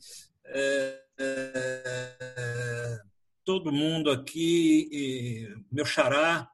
é, 0.47 1.01
é, 1.17 2.99
todo 3.45 3.71
mundo 3.71 4.11
aqui, 4.11 5.55
meu 5.71 5.85
xará, 5.85 6.49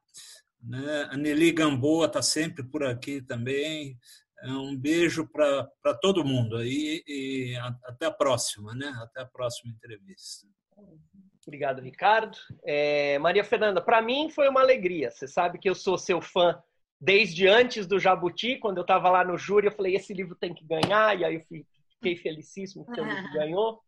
né? 0.61 1.07
A 1.09 1.17
Nelly 1.17 1.51
Gamboa 1.53 2.05
está 2.05 2.21
sempre 2.21 2.63
por 2.63 2.83
aqui 2.83 3.19
também. 3.19 3.97
É 4.43 4.51
um 4.51 4.75
beijo 4.75 5.27
para 5.27 5.93
todo 6.01 6.23
mundo 6.23 6.57
aí 6.57 7.03
e 7.07 7.55
até 7.85 8.05
a 8.05 8.11
próxima, 8.11 8.73
né? 8.73 8.87
Até 9.01 9.21
a 9.21 9.25
próxima 9.25 9.71
entrevista. 9.71 10.47
Obrigado, 11.45 11.81
Ricardo. 11.81 12.37
É, 12.63 13.17
Maria 13.19 13.43
Fernanda, 13.43 13.81
para 13.81 14.01
mim 14.01 14.29
foi 14.29 14.47
uma 14.47 14.61
alegria. 14.61 15.09
Você 15.11 15.27
sabe 15.27 15.57
que 15.57 15.69
eu 15.69 15.75
sou 15.75 15.97
seu 15.97 16.21
fã 16.21 16.61
desde 16.99 17.47
antes 17.47 17.87
do 17.87 17.99
Jabuti, 17.99 18.57
quando 18.57 18.77
eu 18.77 18.81
estava 18.81 19.09
lá 19.09 19.23
no 19.23 19.37
júri, 19.37 19.67
eu 19.67 19.71
falei, 19.71 19.95
esse 19.95 20.13
livro 20.13 20.35
tem 20.35 20.53
que 20.53 20.65
ganhar, 20.65 21.17
e 21.17 21.23
aí 21.23 21.35
eu 21.35 21.65
fiquei 21.93 22.15
felicíssimo 22.17 22.85
que 22.85 22.99
o 22.99 23.03
livro 23.05 23.33
ganhou. 23.33 23.81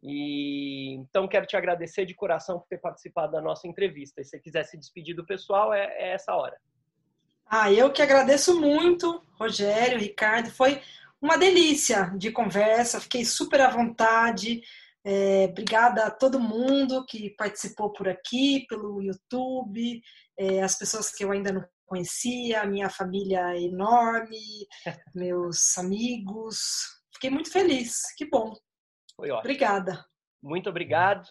E 0.00 0.94
então 0.94 1.26
quero 1.26 1.44
te 1.44 1.56
agradecer 1.56 2.06
de 2.06 2.14
coração 2.14 2.60
por 2.60 2.68
ter 2.68 2.78
participado 2.78 3.32
da 3.32 3.40
nossa 3.40 3.66
entrevista. 3.66 4.20
E 4.20 4.24
se 4.24 4.30
você 4.30 4.38
quiser 4.38 4.62
se 4.64 4.78
despedir 4.78 5.14
do 5.16 5.26
pessoal, 5.26 5.74
é, 5.74 5.86
é 5.98 6.12
essa 6.12 6.34
hora. 6.36 6.56
Ah, 7.50 7.72
eu 7.72 7.90
que 7.90 8.02
agradeço 8.02 8.60
muito, 8.60 9.22
Rogério, 9.40 9.98
Ricardo. 9.98 10.50
Foi 10.50 10.82
uma 11.20 11.38
delícia 11.38 12.12
de 12.16 12.30
conversa, 12.30 13.00
fiquei 13.00 13.24
super 13.24 13.62
à 13.62 13.70
vontade. 13.70 14.60
É, 15.02 15.46
obrigada 15.48 16.04
a 16.04 16.10
todo 16.10 16.38
mundo 16.38 17.06
que 17.06 17.30
participou 17.30 17.90
por 17.90 18.06
aqui, 18.06 18.66
pelo 18.68 19.00
YouTube, 19.00 20.02
é, 20.38 20.62
as 20.62 20.76
pessoas 20.76 21.10
que 21.10 21.24
eu 21.24 21.32
ainda 21.32 21.50
não 21.50 21.64
conhecia, 21.86 22.60
a 22.60 22.66
minha 22.66 22.90
família 22.90 23.58
enorme, 23.58 24.38
meus 25.14 25.78
amigos. 25.78 27.00
Fiquei 27.14 27.30
muito 27.30 27.50
feliz, 27.50 28.14
que 28.14 28.28
bom. 28.28 28.52
Foi 29.16 29.30
ótimo. 29.30 29.40
Obrigada. 29.40 30.04
Muito 30.42 30.68
obrigado. 30.68 31.26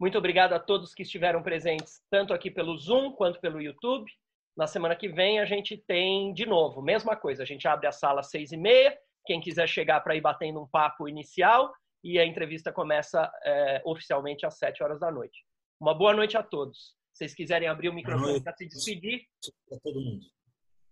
Muito 0.00 0.18
obrigado 0.18 0.54
a 0.54 0.58
todos 0.58 0.94
que 0.94 1.02
estiveram 1.02 1.42
presentes, 1.44 2.00
tanto 2.10 2.32
aqui 2.32 2.50
pelo 2.50 2.76
Zoom 2.76 3.12
quanto 3.12 3.40
pelo 3.40 3.62
YouTube. 3.62 4.10
Na 4.56 4.66
semana 4.66 4.96
que 4.96 5.08
vem 5.08 5.40
a 5.40 5.44
gente 5.44 5.76
tem 5.76 6.32
de 6.32 6.44
novo, 6.44 6.82
mesma 6.82 7.16
coisa. 7.16 7.42
A 7.42 7.46
gente 7.46 7.66
abre 7.66 7.86
a 7.86 7.92
sala 7.92 8.20
às 8.20 8.30
seis 8.30 8.52
e 8.52 8.56
meia. 8.56 8.96
Quem 9.24 9.40
quiser 9.40 9.68
chegar 9.68 10.00
para 10.00 10.16
ir 10.16 10.20
batendo 10.20 10.60
um 10.60 10.66
papo 10.66 11.08
inicial 11.08 11.72
e 12.02 12.18
a 12.18 12.24
entrevista 12.24 12.72
começa 12.72 13.30
é, 13.44 13.82
oficialmente 13.84 14.46
às 14.46 14.58
sete 14.58 14.82
horas 14.82 14.98
da 14.98 15.10
noite. 15.10 15.44
Uma 15.80 15.94
boa 15.94 16.14
noite 16.14 16.36
a 16.36 16.42
todos. 16.42 16.94
Se 17.12 17.24
vocês 17.24 17.34
quiserem 17.34 17.68
abrir 17.68 17.88
o 17.88 17.94
microfone 17.94 18.42
para 18.42 18.54
se 18.56 18.66
despedir. 18.66 19.26
Para 19.68 19.78
todo 19.80 20.00
mundo. 20.00 20.26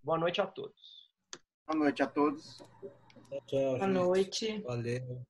Boa 0.02 0.18
noite 0.18 0.40
a 0.40 0.46
todos. 0.46 1.10
Boa 1.66 1.78
noite 1.78 2.02
a 2.02 2.06
todos. 2.06 2.58
Tchau, 2.58 3.42
tchau, 3.46 3.78
Boa 3.78 3.86
noite. 3.86 4.58
Valeu. 4.62 5.24